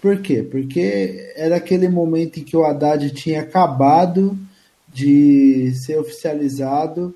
Por 0.00 0.22
quê? 0.22 0.44
Porque 0.48 1.32
era 1.34 1.56
aquele 1.56 1.88
momento 1.88 2.38
em 2.38 2.44
que 2.44 2.56
o 2.56 2.64
Haddad 2.64 3.10
tinha 3.10 3.40
acabado 3.40 4.38
de 4.94 5.72
ser 5.74 5.98
oficializado 5.98 7.12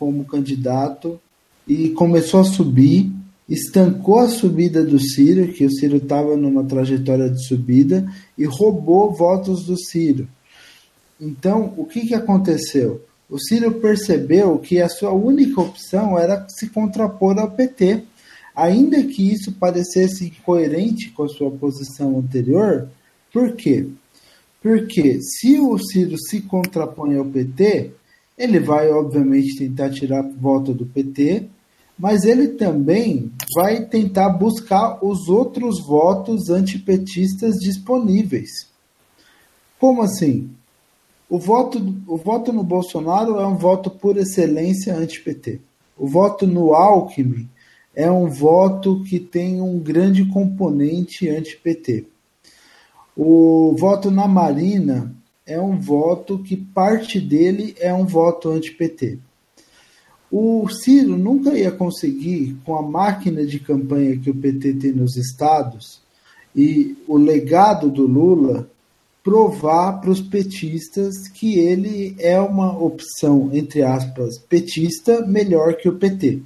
como 0.00 0.24
candidato 0.24 1.20
e 1.68 1.90
começou 1.90 2.40
a 2.40 2.44
subir 2.44 3.12
estancou 3.48 4.20
a 4.20 4.28
subida 4.28 4.84
do 4.84 4.98
Ciro, 4.98 5.52
que 5.52 5.64
o 5.64 5.70
Ciro 5.70 5.96
estava 5.96 6.36
numa 6.36 6.64
trajetória 6.64 7.28
de 7.28 7.46
subida, 7.46 8.06
e 8.36 8.44
roubou 8.44 9.12
votos 9.12 9.64
do 9.64 9.76
Ciro. 9.78 10.28
Então, 11.20 11.74
o 11.76 11.84
que, 11.84 12.06
que 12.06 12.14
aconteceu? 12.14 13.02
O 13.28 13.38
Ciro 13.38 13.72
percebeu 13.72 14.58
que 14.58 14.80
a 14.80 14.88
sua 14.88 15.12
única 15.12 15.60
opção 15.60 16.18
era 16.18 16.46
se 16.48 16.68
contrapor 16.68 17.38
ao 17.38 17.50
PT. 17.50 18.02
Ainda 18.54 19.02
que 19.04 19.32
isso 19.32 19.52
parecesse 19.52 20.26
incoerente 20.26 21.10
com 21.10 21.22
a 21.22 21.28
sua 21.28 21.50
posição 21.50 22.18
anterior, 22.18 22.90
por 23.32 23.56
quê? 23.56 23.86
Porque 24.60 25.18
se 25.22 25.58
o 25.58 25.78
Ciro 25.78 26.18
se 26.18 26.42
contrapõe 26.42 27.16
ao 27.16 27.24
PT, 27.24 27.92
ele 28.36 28.60
vai, 28.60 28.90
obviamente, 28.90 29.56
tentar 29.56 29.90
tirar 29.90 30.22
voto 30.22 30.74
do 30.74 30.84
PT, 30.84 31.48
mas 32.02 32.24
ele 32.24 32.48
também 32.48 33.30
vai 33.54 33.84
tentar 33.84 34.30
buscar 34.30 34.98
os 35.04 35.28
outros 35.28 35.80
votos 35.80 36.50
antipetistas 36.50 37.54
disponíveis. 37.60 38.50
Como 39.78 40.02
assim? 40.02 40.50
O 41.30 41.38
voto, 41.38 41.78
o 42.08 42.16
voto 42.16 42.52
no 42.52 42.64
Bolsonaro 42.64 43.38
é 43.38 43.46
um 43.46 43.54
voto 43.54 43.88
por 43.88 44.16
excelência 44.16 44.96
anti-PT. 44.96 45.60
O 45.96 46.08
voto 46.08 46.44
no 46.44 46.74
Alckmin 46.74 47.48
é 47.94 48.10
um 48.10 48.28
voto 48.28 49.04
que 49.04 49.20
tem 49.20 49.60
um 49.60 49.78
grande 49.78 50.24
componente 50.24 51.28
anti-PT. 51.28 52.06
O 53.16 53.76
voto 53.78 54.10
na 54.10 54.26
Marina 54.26 55.14
é 55.46 55.60
um 55.60 55.78
voto 55.78 56.40
que 56.40 56.56
parte 56.56 57.20
dele 57.20 57.76
é 57.78 57.94
um 57.94 58.04
voto 58.04 58.50
anti-PT. 58.50 59.20
O 60.34 60.66
Ciro 60.70 61.18
nunca 61.18 61.58
ia 61.58 61.70
conseguir, 61.70 62.56
com 62.64 62.74
a 62.74 62.80
máquina 62.80 63.44
de 63.44 63.60
campanha 63.60 64.16
que 64.16 64.30
o 64.30 64.34
PT 64.34 64.72
tem 64.72 64.92
nos 64.92 65.14
estados 65.14 66.00
e 66.56 66.96
o 67.06 67.18
legado 67.18 67.90
do 67.90 68.06
Lula, 68.06 68.66
provar 69.22 70.00
para 70.00 70.10
os 70.10 70.22
petistas 70.22 71.28
que 71.28 71.58
ele 71.58 72.16
é 72.18 72.40
uma 72.40 72.76
opção, 72.82 73.50
entre 73.52 73.82
aspas, 73.82 74.38
petista 74.38 75.20
melhor 75.26 75.74
que 75.74 75.86
o 75.86 75.98
PT. 75.98 76.40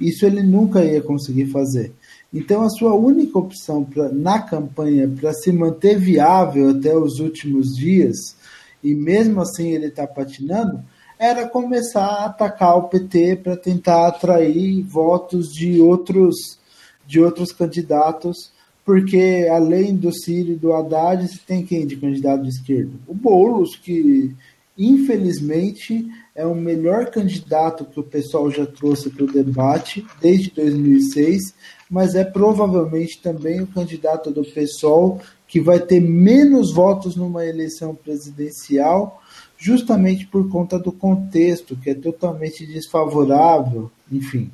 Isso 0.00 0.24
ele 0.24 0.42
nunca 0.42 0.82
ia 0.82 1.02
conseguir 1.02 1.46
fazer. 1.46 1.92
Então, 2.32 2.62
a 2.62 2.70
sua 2.70 2.94
única 2.94 3.38
opção 3.38 3.84
pra, 3.84 4.08
na 4.08 4.40
campanha 4.40 5.06
para 5.08 5.34
se 5.34 5.52
manter 5.52 5.98
viável 5.98 6.70
até 6.70 6.96
os 6.96 7.20
últimos 7.20 7.76
dias, 7.76 8.16
e 8.82 8.94
mesmo 8.94 9.42
assim 9.42 9.68
ele 9.68 9.88
está 9.88 10.06
patinando, 10.06 10.82
era 11.18 11.48
começar 11.48 12.06
a 12.06 12.26
atacar 12.26 12.76
o 12.76 12.88
PT 12.88 13.36
para 13.36 13.56
tentar 13.56 14.06
atrair 14.06 14.82
votos 14.82 15.48
de 15.48 15.80
outros, 15.80 16.58
de 17.06 17.20
outros 17.20 17.52
candidatos, 17.52 18.52
porque 18.84 19.48
além 19.50 19.96
do 19.96 20.12
Ciro 20.12 20.52
e 20.52 20.56
do 20.56 20.72
Haddad, 20.72 21.26
você 21.26 21.38
tem 21.44 21.64
quem 21.64 21.86
de 21.86 21.96
candidato 21.96 22.42
de 22.42 22.50
esquerda? 22.50 22.92
O 23.06 23.14
Boulos, 23.14 23.76
que 23.76 24.34
infelizmente 24.78 26.06
é 26.34 26.46
o 26.46 26.54
melhor 26.54 27.06
candidato 27.06 27.86
que 27.86 27.98
o 27.98 28.04
pessoal 28.04 28.50
já 28.50 28.66
trouxe 28.66 29.08
para 29.08 29.24
o 29.24 29.32
debate 29.32 30.06
desde 30.20 30.50
2006, 30.50 31.54
mas 31.90 32.14
é 32.14 32.24
provavelmente 32.24 33.20
também 33.22 33.60
o 33.62 33.66
candidato 33.66 34.30
do 34.30 34.44
PSOL 34.44 35.20
que 35.48 35.60
vai 35.60 35.80
ter 35.80 36.00
menos 36.00 36.74
votos 36.74 37.16
numa 37.16 37.46
eleição 37.46 37.94
presidencial, 37.94 39.22
justamente 39.58 40.26
por 40.26 40.48
conta 40.48 40.78
do 40.78 40.92
contexto, 40.92 41.76
que 41.76 41.90
é 41.90 41.94
totalmente 41.94 42.66
desfavorável, 42.66 43.90
enfim. 44.10 44.50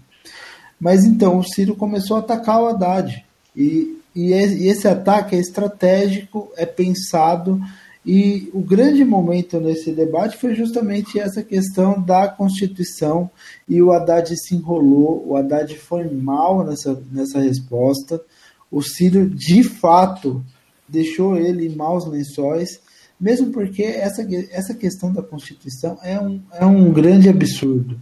Mas 0.81 1.05
então 1.05 1.39
o 1.39 1.45
Ciro 1.45 1.75
começou 1.75 2.17
a 2.17 2.21
atacar 2.21 2.63
o 2.63 2.67
Haddad. 2.67 3.25
E, 3.57 3.99
e 4.15 4.33
esse 4.33 4.89
ataque 4.89 5.37
é 5.37 5.39
estratégico, 5.39 6.51
é 6.57 6.67
pensado 6.67 7.61
e 8.05 8.51
o 8.53 8.61
grande 8.61 9.05
momento 9.05 9.61
nesse 9.61 9.93
debate 9.93 10.37
foi 10.37 10.55
justamente 10.57 11.21
essa 11.21 11.43
questão 11.43 12.03
da 12.03 12.27
Constituição 12.27 13.31
e 13.69 13.81
o 13.81 13.93
Haddad 13.93 14.35
se 14.37 14.57
enrolou, 14.57 15.25
o 15.29 15.37
Haddad 15.37 15.79
foi 15.79 16.09
mal 16.09 16.65
nessa, 16.65 17.01
nessa 17.13 17.39
resposta. 17.39 18.21
O 18.71 18.83
Ciro, 18.83 19.31
de 19.31 19.63
fato, 19.63 20.45
deixou 20.89 21.37
ele 21.37 21.67
em 21.67 21.77
maus 21.77 22.05
lençóis, 22.05 22.81
mesmo 23.23 23.53
porque 23.53 23.85
essa, 23.85 24.27
essa 24.51 24.75
questão 24.75 25.13
da 25.13 25.23
Constituição 25.23 25.97
é 26.03 26.19
um, 26.19 26.43
é 26.53 26.67
um 26.67 26.93
grande 26.93 27.29
absurdo. 27.29 27.99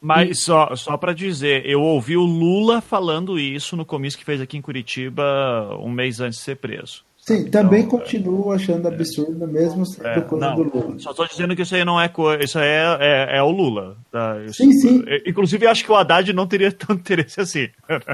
Mas 0.00 0.40
só, 0.40 0.74
só 0.74 0.96
para 0.96 1.14
dizer, 1.14 1.64
eu 1.64 1.80
ouvi 1.80 2.16
o 2.16 2.24
Lula 2.24 2.80
falando 2.80 3.38
isso 3.38 3.76
no 3.76 3.86
comício 3.86 4.18
que 4.18 4.24
fez 4.24 4.40
aqui 4.40 4.56
em 4.58 4.62
Curitiba 4.62 5.78
um 5.80 5.88
mês 5.88 6.20
antes 6.20 6.40
de 6.40 6.44
ser 6.44 6.56
preso. 6.56 7.04
Sim, 7.26 7.38
então, 7.38 7.64
também 7.64 7.82
é, 7.82 7.86
continuo 7.86 8.52
achando 8.52 8.86
absurdo, 8.86 9.42
é, 9.42 9.46
mesmo 9.48 9.84
sendo 9.84 10.06
é, 10.06 10.20
coisa 10.20 10.46
não, 10.46 10.54
do 10.54 10.62
Lula. 10.62 10.94
Só 11.00 11.10
estou 11.10 11.26
dizendo 11.26 11.56
que 11.56 11.62
isso 11.62 11.74
aí 11.74 11.84
não 11.84 12.00
é 12.00 12.08
coisa, 12.08 12.44
isso 12.44 12.56
aí 12.56 12.68
é, 12.68 12.98
é, 13.00 13.38
é 13.38 13.42
o 13.42 13.50
Lula. 13.50 13.96
Tá? 14.12 14.38
Isso, 14.44 14.62
sim, 14.62 14.70
sim. 14.70 15.04
Inclusive, 15.26 15.66
acho 15.66 15.84
que 15.84 15.90
o 15.90 15.96
Haddad 15.96 16.32
não 16.32 16.46
teria 16.46 16.70
tanto 16.70 17.00
interesse 17.00 17.40
assim. 17.40 17.68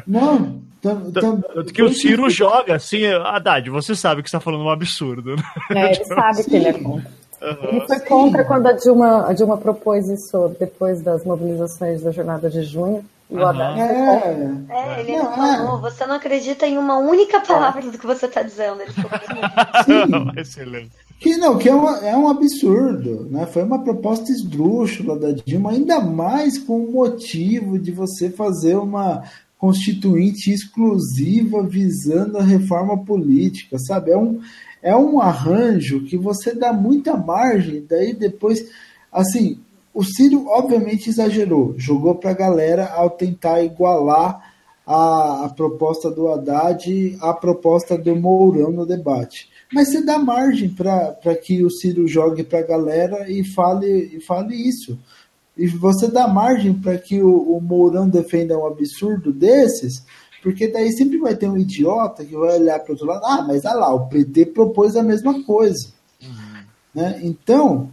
Não, 0.06 0.62
tam, 0.80 1.12
tam, 1.12 1.42
que 1.74 1.82
o 1.82 1.92
Ciro 1.92 2.30
joga 2.30 2.76
assim, 2.76 3.04
Haddad, 3.04 3.68
você 3.68 3.94
sabe 3.94 4.22
que 4.22 4.28
está 4.28 4.40
falando 4.40 4.64
um 4.64 4.70
absurdo. 4.70 5.36
Né? 5.36 5.42
É, 5.72 5.94
ele 5.94 6.04
sabe 6.08 6.44
que 6.44 6.56
ele 6.56 6.68
é 6.68 6.72
contra. 6.72 7.10
Uhum, 7.42 7.68
ele 7.68 7.86
foi 7.86 7.98
sim. 7.98 8.04
contra 8.06 8.44
quando 8.46 8.66
a 8.66 8.72
Dilma, 8.72 9.28
a 9.28 9.34
Dilma 9.34 9.58
propôs 9.58 10.08
isso 10.08 10.56
depois 10.58 11.02
das 11.02 11.22
mobilizações 11.22 12.00
da 12.00 12.12
jornada 12.12 12.48
de 12.48 12.62
junho. 12.62 13.04
Uhum. 13.32 14.66
É. 14.68 14.96
é, 14.96 15.00
ele 15.00 15.16
não, 15.16 15.32
falou, 15.32 15.80
você 15.80 16.04
não 16.04 16.16
acredita 16.16 16.66
em 16.66 16.76
uma 16.76 16.98
única 16.98 17.40
palavra 17.40 17.82
do 17.82 17.98
que 17.98 18.06
você 18.06 18.26
está 18.26 18.42
dizendo. 18.42 18.82
Ele 18.82 18.92
Sim. 18.92 20.32
Excelente. 20.38 20.90
Que 21.18 21.36
não, 21.36 21.56
que 21.56 21.68
é, 21.68 21.74
uma, 21.74 21.98
é 21.98 22.16
um 22.16 22.28
absurdo, 22.28 23.28
né? 23.30 23.46
Foi 23.46 23.62
uma 23.62 23.82
proposta 23.82 24.30
esdrúxula 24.30 25.18
da 25.18 25.30
Dilma, 25.30 25.70
ainda 25.70 26.00
mais 26.00 26.58
com 26.58 26.84
o 26.84 26.92
motivo 26.92 27.78
de 27.78 27.92
você 27.92 28.28
fazer 28.28 28.76
uma 28.76 29.22
constituinte 29.56 30.50
exclusiva 30.50 31.62
visando 31.62 32.36
a 32.36 32.42
reforma 32.42 32.98
política, 33.04 33.78
sabe? 33.78 34.10
É 34.10 34.16
um, 34.16 34.40
é 34.82 34.96
um 34.96 35.20
arranjo 35.20 36.02
que 36.04 36.18
você 36.18 36.52
dá 36.52 36.72
muita 36.72 37.16
margem, 37.16 37.86
daí 37.88 38.12
depois, 38.12 38.68
assim, 39.12 39.60
o 39.94 40.02
Ciro, 40.02 40.46
obviamente, 40.48 41.10
exagerou, 41.10 41.74
jogou 41.76 42.14
para 42.14 42.30
a 42.30 42.34
galera 42.34 42.88
ao 42.94 43.10
tentar 43.10 43.62
igualar 43.62 44.52
a, 44.86 45.44
a, 45.44 45.48
proposta 45.50 46.10
do 46.10 46.28
Haddad 46.28 47.16
à 47.20 47.32
proposta 47.34 47.98
do 47.98 48.16
Mourão 48.16 48.70
no 48.70 48.86
debate. 48.86 49.48
Mas 49.72 49.90
você 49.90 50.02
dá 50.02 50.18
margem 50.18 50.70
para 50.70 51.36
que 51.36 51.62
o 51.64 51.70
Ciro 51.70 52.08
jogue 52.08 52.42
para 52.42 52.60
a 52.60 52.66
galera 52.66 53.30
e 53.30 53.44
fale, 53.44 54.16
e 54.16 54.20
fale 54.20 54.56
isso. 54.56 54.98
E 55.56 55.66
você 55.66 56.10
dá 56.10 56.26
margem 56.26 56.72
para 56.72 56.96
que 56.96 57.22
o, 57.22 57.56
o 57.56 57.60
Mourão 57.60 58.08
defenda 58.08 58.58
um 58.58 58.66
absurdo 58.66 59.32
desses, 59.32 60.04
porque 60.42 60.68
daí 60.68 60.90
sempre 60.92 61.18
vai 61.18 61.36
ter 61.36 61.48
um 61.48 61.58
idiota 61.58 62.24
que 62.24 62.34
vai 62.34 62.58
olhar 62.58 62.80
para 62.80 62.90
o 62.90 62.92
outro 62.92 63.06
lado, 63.06 63.24
ah, 63.24 63.44
mas 63.46 63.64
olha 63.64 63.74
lá, 63.74 63.94
o 63.94 64.08
PT 64.08 64.46
propôs 64.46 64.96
a 64.96 65.02
mesma 65.02 65.44
coisa. 65.44 65.88
Uhum. 66.22 66.64
Né? 66.94 67.20
Então, 67.22 67.90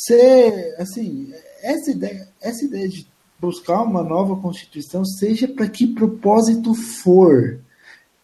você, 0.00 0.74
assim, 0.78 1.30
essa 1.62 1.90
ideia, 1.90 2.28
essa 2.40 2.64
ideia 2.64 2.88
de 2.88 3.06
buscar 3.38 3.82
uma 3.82 4.02
nova 4.02 4.34
Constituição, 4.36 5.04
seja 5.04 5.46
para 5.46 5.68
que 5.68 5.86
propósito 5.86 6.74
for, 6.74 7.60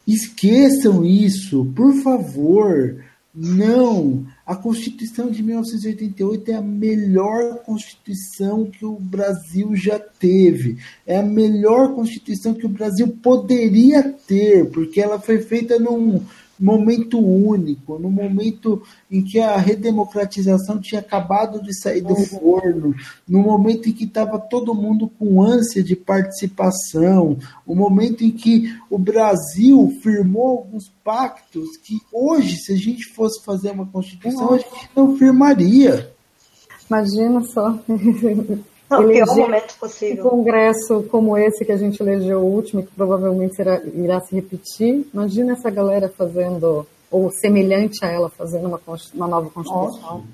esqueçam 0.07 1.05
isso, 1.05 1.66
por 1.77 1.93
favor. 2.03 3.05
Não, 3.39 4.27
a 4.47 4.57
Constituição 4.57 5.31
de 5.31 5.43
1988 5.43 6.51
é 6.51 6.55
a 6.55 6.62
melhor 6.62 7.59
Constituição 7.65 8.65
que 8.65 8.86
o 8.86 8.98
Brasil 8.98 9.77
já 9.77 9.98
teve. 9.98 10.78
É 11.07 11.19
a 11.19 11.23
melhor 11.23 11.94
Constituição 11.94 12.55
que 12.55 12.65
o 12.65 12.70
Brasil 12.70 13.09
poderia 13.23 14.03
ter, 14.27 14.70
porque 14.70 15.03
ela 15.03 15.20
foi 15.20 15.43
feita 15.43 15.78
num, 15.78 16.24
momento 16.59 17.19
único, 17.19 17.99
no 17.99 18.11
momento 18.11 18.83
em 19.11 19.23
que 19.23 19.39
a 19.39 19.57
redemocratização 19.57 20.81
tinha 20.81 21.01
acabado 21.01 21.62
de 21.62 21.74
sair 21.78 22.01
do 22.01 22.16
forno, 22.16 22.95
no 23.28 23.41
momento 23.41 23.89
em 23.89 23.93
que 23.93 24.05
estava 24.05 24.39
todo 24.39 24.74
mundo 24.74 25.09
com 25.09 25.43
ânsia 25.43 25.83
de 25.83 25.95
participação, 25.95 27.39
o 27.66 27.74
momento 27.74 28.24
em 28.24 28.31
que 28.31 28.74
o 28.91 28.99
Brasil 28.99 29.97
firmou 30.03 30.59
alguns 30.59 30.89
pactos 31.05 31.77
que 31.77 32.01
hoje, 32.12 32.57
se 32.57 32.73
a 32.73 32.77
gente 32.77 33.05
fosse 33.07 33.45
fazer 33.45 33.70
uma 33.70 33.87
constituição, 33.87 34.55
a 34.55 34.59
gente 34.59 34.91
não 34.95 35.16
firmaria. 35.16 36.12
Imagina 36.89 37.43
só. 37.43 37.78
Não, 38.88 39.04
o 39.04 39.08
pior 39.08 39.26
momento 39.34 39.76
possível. 39.78 40.26
Um 40.26 40.30
congresso 40.30 41.02
como 41.10 41.36
esse 41.36 41.64
que 41.64 41.72
a 41.72 41.76
gente 41.76 42.00
elegeu 42.00 42.40
o 42.40 42.44
último, 42.44 42.82
que 42.82 42.92
provavelmente 42.94 43.58
irá, 43.60 43.80
irá 43.94 44.20
se 44.20 44.34
repetir. 44.34 45.06
Imagina 45.12 45.54
essa 45.54 45.70
galera 45.70 46.08
fazendo, 46.08 46.86
ou 47.10 47.30
semelhante 47.30 48.04
a 48.04 48.08
ela, 48.08 48.28
fazendo 48.28 48.68
uma, 48.68 48.80
uma 49.14 49.26
nova 49.26 49.50
Constituição. 49.50 50.24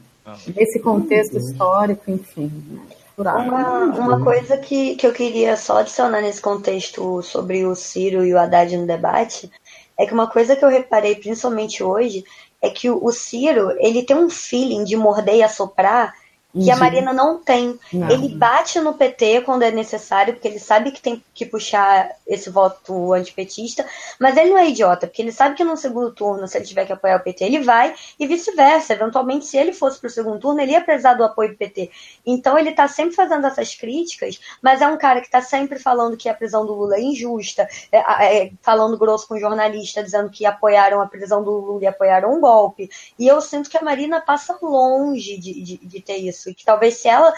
Nesse 0.55 0.79
contexto 0.81 1.37
histórico, 1.37 2.11
enfim. 2.11 2.53
Né? 2.71 2.81
Uma, 3.17 3.85
uma 3.85 4.25
coisa 4.25 4.57
que, 4.57 4.97
que 4.97 5.07
eu 5.07 5.13
queria 5.13 5.57
só 5.57 5.79
adicionar 5.79 6.21
nesse 6.21 6.41
contexto 6.41 7.23
sobre 7.23 7.65
o 7.65 7.75
Ciro 7.75 8.25
e 8.25 8.33
o 8.33 8.39
Haddad 8.39 8.77
no 8.77 8.87
debate 8.87 9.51
é 9.99 10.07
que 10.07 10.15
uma 10.15 10.27
coisa 10.27 10.57
que 10.57 10.65
eu 10.65 10.69
reparei, 10.69 11.15
principalmente 11.17 11.83
hoje, 11.83 12.25
é 12.61 12.71
que 12.71 12.89
o, 12.89 13.05
o 13.05 13.13
Ciro 13.13 13.73
ele 13.79 14.03
tem 14.03 14.17
um 14.17 14.31
feeling 14.31 14.85
de 14.85 14.97
morder 14.97 15.37
e 15.37 15.43
assoprar 15.43 16.15
que 16.53 16.71
a 16.71 16.77
Marina 16.77 17.13
não 17.13 17.39
tem. 17.39 17.79
Não. 17.93 18.11
Ele 18.11 18.29
bate 18.29 18.79
no 18.81 18.93
PT 18.95 19.43
quando 19.43 19.63
é 19.63 19.71
necessário, 19.71 20.35
porque 20.35 20.49
ele 20.49 20.59
sabe 20.59 20.93
que 20.93 21.01
tem 21.01 21.23
que 21.35 21.47
puxar 21.47 22.11
esse 22.27 22.51
voto 22.51 23.13
antipetista, 23.13 23.87
mas 24.21 24.37
ele 24.37 24.51
não 24.51 24.59
é 24.59 24.69
idiota, 24.69 25.07
porque 25.07 25.23
ele 25.23 25.33
sabe 25.33 25.57
que 25.57 25.65
no 25.65 25.77
segundo 25.77 26.13
turno, 26.13 26.47
se 26.47 26.59
ele 26.59 26.67
tiver 26.67 26.85
que 26.85 26.93
apoiar 26.93 27.17
o 27.17 27.21
PT, 27.21 27.45
ele 27.45 27.61
vai, 27.61 27.95
e 28.19 28.27
vice-versa. 28.27 28.93
Eventualmente, 28.93 29.47
se 29.47 29.57
ele 29.57 29.73
fosse 29.73 29.99
para 29.99 30.09
o 30.09 30.11
segundo 30.11 30.39
turno, 30.39 30.61
ele 30.61 30.73
ia 30.73 30.81
precisar 30.81 31.15
do 31.15 31.25
apoio 31.25 31.51
do 31.51 31.57
PT. 31.57 31.91
Então, 32.27 32.59
ele 32.59 32.71
está 32.71 32.87
sempre 32.87 33.15
fazendo 33.15 33.47
essas 33.47 33.75
críticas, 33.75 34.39
mas 34.61 34.83
é 34.83 34.87
um 34.87 34.99
cara 34.99 35.21
que 35.21 35.27
está 35.27 35.41
sempre 35.41 35.79
falando 35.79 36.17
que 36.17 36.29
a 36.29 36.35
prisão 36.35 36.67
do 36.67 36.75
Lula 36.75 36.97
é 36.97 37.01
injusta, 37.01 37.67
é, 37.91 37.99
é, 37.99 38.53
falando 38.61 38.99
grosso 38.99 39.27
com 39.27 39.39
jornalista, 39.39 40.03
dizendo 40.03 40.31
que 40.31 40.45
apoiaram 40.45 41.01
a 41.01 41.07
prisão 41.07 41.43
do 41.43 41.51
Lula 41.51 41.85
e 41.85 41.87
apoiaram 41.87 42.35
um 42.35 42.41
golpe. 42.41 42.91
E 43.19 43.27
eu 43.27 43.41
sinto 43.41 43.71
que 43.71 43.79
a 43.79 43.83
Marina 43.83 44.21
passa 44.21 44.59
longe 44.63 45.39
de, 45.39 45.63
de, 45.63 45.77
de 45.79 46.01
ter 46.01 46.17
isso 46.17 46.42
isso. 46.43 46.51
E 46.51 46.55
que 46.55 46.65
talvez 46.65 46.97
se 46.97 47.09
ela 47.09 47.33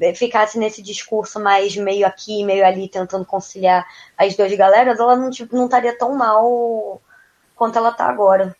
eh, 0.00 0.14
ficasse 0.14 0.58
nesse 0.58 0.82
discurso 0.82 1.38
mais 1.38 1.76
meio 1.76 2.06
aqui, 2.06 2.44
meio 2.44 2.64
ali, 2.64 2.88
tentando 2.88 3.24
conciliar 3.24 3.86
as 4.16 4.34
duas 4.36 4.52
galeras, 4.54 4.98
ela 4.98 5.16
não, 5.16 5.30
tipo, 5.30 5.54
não 5.54 5.66
estaria 5.66 5.96
tão 5.96 6.14
mal 6.14 7.00
quanto 7.54 7.78
ela 7.78 7.90
está 7.90 8.06
agora. 8.06 8.56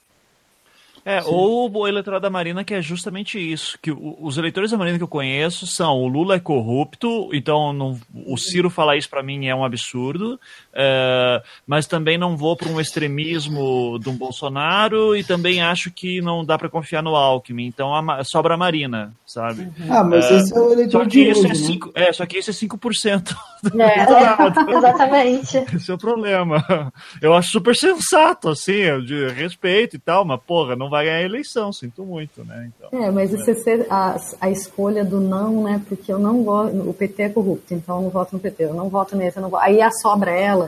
É, 1.05 1.23
Sim. 1.23 1.29
ou 1.31 1.71
o 1.73 1.87
eleitorado 1.87 2.23
da 2.23 2.31
Marina, 2.31 2.65
que 2.65 2.75
é 2.75 2.83
justamente 2.83 3.39
isso. 3.39 3.79
Que 3.81 3.93
os 3.93 4.39
eleitores 4.39 4.73
da 4.73 4.77
Marina 4.77 4.99
que 4.99 5.05
eu 5.05 5.09
conheço 5.09 5.65
são 5.65 6.01
o 6.03 6.09
Lula 6.09 6.35
é 6.35 6.41
corrupto, 6.41 7.31
então 7.33 7.73
não, 7.73 7.97
o 8.27 8.37
Ciro 8.37 8.69
falar 8.69 8.97
isso 8.97 9.09
para 9.09 9.23
mim 9.23 9.47
é 9.47 9.55
um 9.55 9.65
absurdo, 9.65 10.41
é, 10.79 11.43
mas 11.67 11.87
também 11.87 12.19
não 12.19 12.37
vou 12.37 12.55
para 12.55 12.69
um 12.69 12.79
extremismo 12.79 13.99
do 13.99 14.13
Bolsonaro 14.13 15.17
e 15.17 15.25
também 15.25 15.63
acho 15.63 15.91
que 15.91 16.21
não 16.21 16.45
dá 16.45 16.59
para 16.59 16.69
confiar 16.69 17.03
no 17.03 17.17
Alckmin, 17.17 17.67
então 17.67 17.95
a, 17.95 18.23
sobra 18.23 18.55
a 18.55 18.57
Marina, 18.59 19.15
sabe? 19.25 19.63
Uhum. 19.63 19.87
Ah, 19.89 20.05
mas 20.05 20.31
é, 20.31 20.37
esse 20.37 20.55
é 20.55 20.61
o 20.61 20.73
eleitor 20.73 21.05
só 21.05 21.09
que 21.09 21.11
de 21.11 21.31
hoje, 21.31 21.51
é, 21.51 21.55
5, 21.55 21.87
né? 21.87 21.93
é, 22.09 22.13
só 22.13 22.27
que 22.27 22.37
esse 22.37 22.51
é 22.51 22.53
5% 22.53 23.35
do 23.65 23.81
é, 23.81 23.95
eleitorado. 23.95 24.61
Exatamente. 24.71 25.57
Esse 25.75 25.91
é 25.91 25.95
o 25.95 25.99
problema. 25.99 26.93
Eu 27.23 27.33
acho 27.33 27.51
super 27.51 27.75
sensato, 27.75 28.51
assim, 28.51 29.01
de 29.07 29.29
respeito 29.29 29.97
e 29.97 29.99
tal, 29.99 30.27
mas 30.27 30.41
porra, 30.47 30.77
não 30.77 30.91
vai 30.91 31.07
ganhar 31.07 31.19
a 31.19 31.23
eleição, 31.23 31.73
sinto 31.73 32.05
muito, 32.05 32.45
né? 32.45 32.71
Então, 32.77 33.03
é, 33.03 33.11
mas 33.11 33.33
é. 33.33 33.57
Ser 33.57 33.87
a, 33.89 34.17
a 34.41 34.51
escolha 34.51 35.05
do 35.05 35.21
não, 35.21 35.65
né? 35.65 35.81
Porque 35.89 36.13
eu 36.13 36.19
não 36.19 36.43
gosto, 36.43 36.77
o 36.89 36.93
PT 36.93 37.23
é 37.23 37.29
corrupto, 37.31 37.73
então 37.73 37.97
eu 37.97 38.03
não 38.03 38.11
voto 38.11 38.35
no 38.35 38.39
PT, 38.39 38.65
eu 38.65 38.75
não 38.75 38.89
voto 38.91 39.17
nesse, 39.17 39.39
eu 39.39 39.43
não 39.43 39.49
voto, 39.49 39.63
aí 39.63 39.81
a 39.81 39.91
sobra 39.91 40.33
ela. 40.33 40.66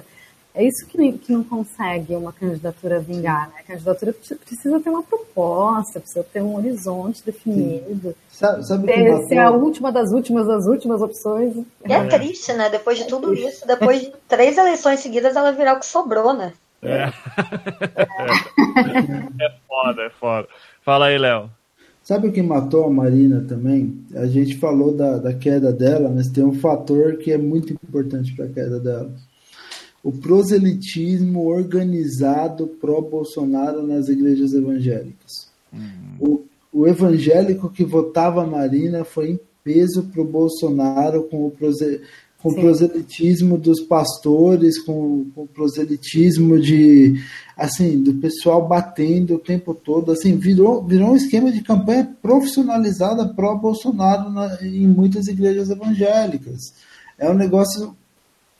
É 0.54 0.64
isso 0.64 0.86
que, 0.86 1.12
que 1.12 1.32
não 1.32 1.44
consegue 1.44 2.16
uma 2.16 2.32
candidatura 2.32 2.98
vingar, 2.98 3.48
né? 3.48 3.60
A 3.60 3.62
candidatura 3.62 4.12
precisa 4.12 4.80
ter 4.80 4.90
uma 4.90 5.02
proposta, 5.02 6.00
precisa 6.00 6.24
ter 6.24 6.42
um 6.42 6.56
horizonte 6.56 7.24
definido. 7.24 8.14
Sabe, 8.28 8.66
sabe 8.66 8.86
ter, 8.86 9.28
ser 9.28 9.38
a 9.38 9.50
última 9.50 9.92
das 9.92 10.10
últimas 10.10 10.46
das 10.46 10.66
últimas 10.66 11.00
opções. 11.00 11.54
E 11.56 11.92
é, 11.92 12.04
triste, 12.06 12.52
né? 12.54 12.68
Depois 12.70 12.98
de 12.98 13.06
tudo 13.06 13.34
é 13.34 13.38
isso, 13.38 13.66
depois 13.66 14.00
de 14.00 14.12
três 14.26 14.58
eleições 14.58 15.00
seguidas, 15.00 15.36
ela 15.36 15.52
virar 15.52 15.74
o 15.74 15.80
que 15.80 15.86
sobrou, 15.86 16.34
né? 16.34 16.52
É. 16.82 17.04
é 19.40 19.54
foda, 19.68 20.02
é 20.02 20.10
foda. 20.10 20.48
Fala 20.82 21.06
aí, 21.06 21.18
Léo. 21.18 21.50
Sabe 22.02 22.28
o 22.28 22.32
que 22.32 22.42
matou 22.42 22.86
a 22.86 22.90
Marina 22.90 23.44
também? 23.46 24.02
A 24.16 24.26
gente 24.26 24.56
falou 24.56 24.96
da, 24.96 25.18
da 25.18 25.34
queda 25.34 25.72
dela, 25.72 26.08
mas 26.08 26.28
tem 26.28 26.42
um 26.42 26.54
fator 26.54 27.18
que 27.18 27.30
é 27.30 27.38
muito 27.38 27.72
importante 27.74 28.34
para 28.34 28.46
a 28.46 28.48
queda 28.48 28.80
dela 28.80 29.12
o 30.08 30.12
proselitismo 30.12 31.44
organizado 31.44 32.66
pró-Bolsonaro 32.66 33.86
nas 33.86 34.08
igrejas 34.08 34.54
evangélicas. 34.54 35.50
Uhum. 35.70 36.16
O, 36.18 36.44
o, 36.72 36.86
evangélico 36.86 37.68
que 37.68 37.84
votava 37.84 38.46
Marina 38.46 39.04
foi 39.04 39.32
em 39.32 39.40
peso 39.62 40.04
para 40.04 40.22
o 40.22 40.24
Bolsonaro 40.24 41.24
com 41.24 41.46
o, 41.46 41.50
prose, 41.50 42.00
com 42.42 42.48
o 42.48 42.54
proselitismo 42.54 43.58
dos 43.58 43.82
pastores, 43.82 44.78
com, 44.78 45.26
com, 45.34 45.42
o 45.42 45.46
proselitismo 45.46 46.58
de 46.58 47.22
assim 47.54 48.02
do 48.02 48.14
pessoal 48.14 48.66
batendo 48.66 49.34
o 49.34 49.38
tempo 49.38 49.74
todo, 49.74 50.10
assim 50.10 50.38
virou, 50.38 50.82
virou 50.82 51.10
um 51.10 51.16
esquema 51.16 51.52
de 51.52 51.60
campanha 51.60 52.16
profissionalizada 52.22 53.28
pró-Bolsonaro 53.28 54.30
em 54.62 54.86
muitas 54.86 55.26
igrejas 55.26 55.68
evangélicas. 55.68 56.72
É 57.18 57.28
um 57.28 57.34
negócio 57.34 57.94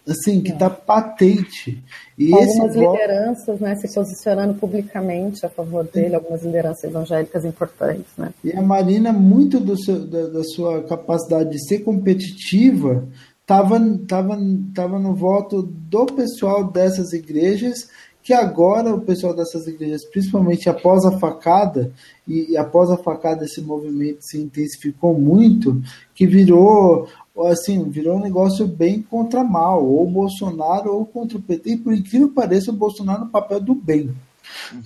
assim, 0.09 0.41
que 0.41 0.53
está 0.53 0.69
patente. 0.69 1.83
E 2.17 2.33
algumas 2.33 2.75
lideranças 2.75 3.61
né, 3.61 3.77
se 3.77 3.93
posicionando 3.95 4.55
publicamente 4.55 5.45
a 5.45 5.49
favor 5.49 5.85
dele, 5.85 6.15
algumas 6.15 6.43
lideranças 6.43 6.85
evangélicas 6.85 7.45
importantes. 7.45 8.11
Né? 8.17 8.31
E 8.43 8.53
a 8.53 8.63
Marina, 8.63 9.13
muito 9.13 9.61
do 9.61 9.77
seu, 9.79 10.05
da, 10.05 10.27
da 10.27 10.45
sua 10.45 10.83
capacidade 10.85 11.51
de 11.51 11.67
ser 11.67 11.81
competitiva, 11.81 13.07
estava 13.41 13.81
tava, 14.07 14.39
tava 14.75 14.99
no 14.99 15.15
voto 15.15 15.63
do 15.63 16.07
pessoal 16.07 16.65
dessas 16.65 17.13
igrejas 17.13 17.89
que 18.29 18.35
agora 18.35 18.95
o 18.95 19.01
pessoal 19.01 19.35
dessas 19.35 19.67
igrejas, 19.67 20.05
principalmente 20.05 20.69
após 20.69 21.03
a 21.07 21.19
facada, 21.19 21.91
e, 22.27 22.53
e, 22.53 22.57
após 22.59 22.91
a 22.91 22.99
facada 22.99 23.47
esse 23.47 23.63
movimento 23.63 24.19
se 24.21 24.39
intensificou 24.39 25.19
muito, 25.19 25.81
que 26.15 26.27
virou 26.27 27.09
assim, 27.47 27.89
virou 27.89 28.17
um 28.17 28.23
negócio 28.23 28.67
bem 28.67 29.03
contra 29.03 29.45
mal, 29.45 29.85
ou 29.85 30.11
Bolsonaro 30.11 30.93
ou 30.93 31.07
contra 31.07 31.39
o 31.39 31.43
PT, 31.43 31.71
e 31.71 31.77
por 31.77 31.95
incrível 31.95 32.29
que 32.29 32.35
pareça, 32.35 32.71
o 32.71 32.75
Bolsonaro 32.75 33.25
no 33.25 33.31
papel 33.31 33.61
do 33.61 33.75
bem, 33.75 34.11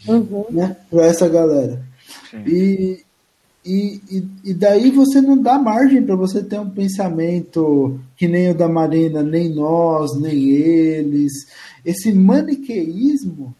uhum. 0.07 0.45
né, 0.51 0.77
para 0.91 1.07
essa 1.07 1.29
galera. 1.29 1.83
E, 2.47 3.03
e, 3.65 4.01
e, 4.45 4.55
daí 4.55 4.91
você 4.91 5.20
não 5.20 5.41
dá 5.41 5.59
margem 5.59 6.03
para 6.03 6.16
você 6.16 6.43
ter 6.43 6.59
um 6.59 6.69
pensamento 6.69 8.01
que 8.16 8.27
nem 8.27 8.51
o 8.51 8.55
da 8.55 8.69
Marina, 8.69 9.23
nem 9.23 9.49
nós, 9.49 10.19
nem 10.20 10.51
eles. 10.51 11.33
Esse 11.85 12.12
maniqueísmo 12.12 13.55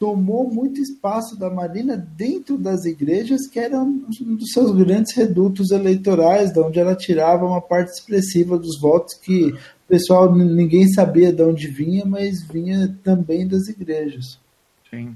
tomou 0.00 0.50
muito 0.50 0.80
espaço 0.80 1.38
da 1.38 1.50
Marina 1.50 1.94
dentro 1.94 2.56
das 2.56 2.86
igrejas, 2.86 3.46
que 3.46 3.60
eram 3.60 3.82
um 3.84 4.34
dos 4.34 4.50
seus 4.50 4.74
grandes 4.74 5.14
redutos 5.14 5.70
eleitorais, 5.70 6.50
de 6.50 6.58
onde 6.58 6.80
ela 6.80 6.96
tirava 6.96 7.44
uma 7.44 7.60
parte 7.60 7.90
expressiva 7.90 8.58
dos 8.58 8.80
votos 8.80 9.12
que 9.14 9.48
o 9.50 9.58
pessoal 9.86 10.34
ninguém 10.34 10.88
sabia 10.88 11.30
de 11.30 11.42
onde 11.42 11.68
vinha, 11.68 12.06
mas 12.06 12.42
vinha 12.42 12.96
também 13.04 13.46
das 13.46 13.68
igrejas. 13.68 14.40
Sim. 14.88 15.14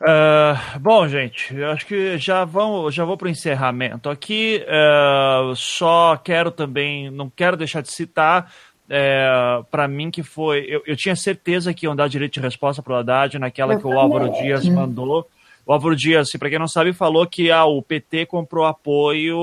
Uh, 0.00 0.78
bom, 0.80 1.08
gente, 1.08 1.56
acho 1.64 1.86
que 1.86 2.18
já, 2.18 2.44
vão, 2.44 2.90
já 2.90 3.04
vou 3.04 3.16
para 3.16 3.26
o 3.26 3.30
encerramento 3.30 4.10
aqui. 4.10 4.62
Uh, 4.66 5.56
só 5.56 6.16
quero 6.16 6.50
também, 6.50 7.10
não 7.10 7.30
quero 7.30 7.56
deixar 7.56 7.80
de 7.80 7.90
citar 7.90 8.52
é, 8.88 9.62
para 9.70 9.86
mim 9.86 10.10
que 10.10 10.22
foi. 10.22 10.64
Eu, 10.68 10.82
eu, 10.86 10.96
tinha 10.96 11.14
certeza 11.14 11.74
que 11.74 11.86
iam 11.86 11.94
dar 11.94 12.08
direito 12.08 12.34
de 12.34 12.40
resposta 12.40 12.82
para 12.82 12.94
o 12.94 12.96
Haddad 12.96 13.38
naquela 13.38 13.74
eu 13.74 13.80
que 13.80 13.86
o 13.86 13.98
Álvaro 13.98 14.32
Dias 14.32 14.66
mandou. 14.66 15.28
O 15.66 15.72
Álvaro 15.72 15.94
Dias, 15.94 16.30
para 16.38 16.48
quem 16.48 16.58
não 16.58 16.66
sabe, 16.66 16.94
falou 16.94 17.26
que 17.26 17.50
ah, 17.50 17.66
o 17.66 17.82
PT 17.82 18.24
comprou 18.24 18.64
apoio 18.64 19.36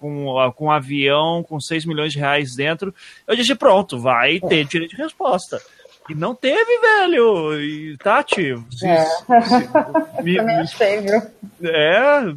com, 0.00 0.52
com 0.56 0.64
um 0.66 0.70
avião 0.72 1.44
com 1.44 1.60
6 1.60 1.86
milhões 1.86 2.12
de 2.12 2.18
reais 2.18 2.56
dentro. 2.56 2.92
Eu 3.28 3.36
disse: 3.36 3.54
pronto, 3.54 3.96
vai 3.96 4.40
ter 4.40 4.64
direito 4.64 4.96
de 4.96 5.02
resposta. 5.02 5.62
E 6.08 6.14
não 6.14 6.34
teve, 6.34 6.78
velho. 6.78 7.60
E, 7.60 7.96
Tati, 7.98 8.52
é. 8.84 10.22
me, 10.22 10.36
Também 10.36 10.56
achei, 10.56 11.00
viu? 11.00 11.22
É, 11.62 12.34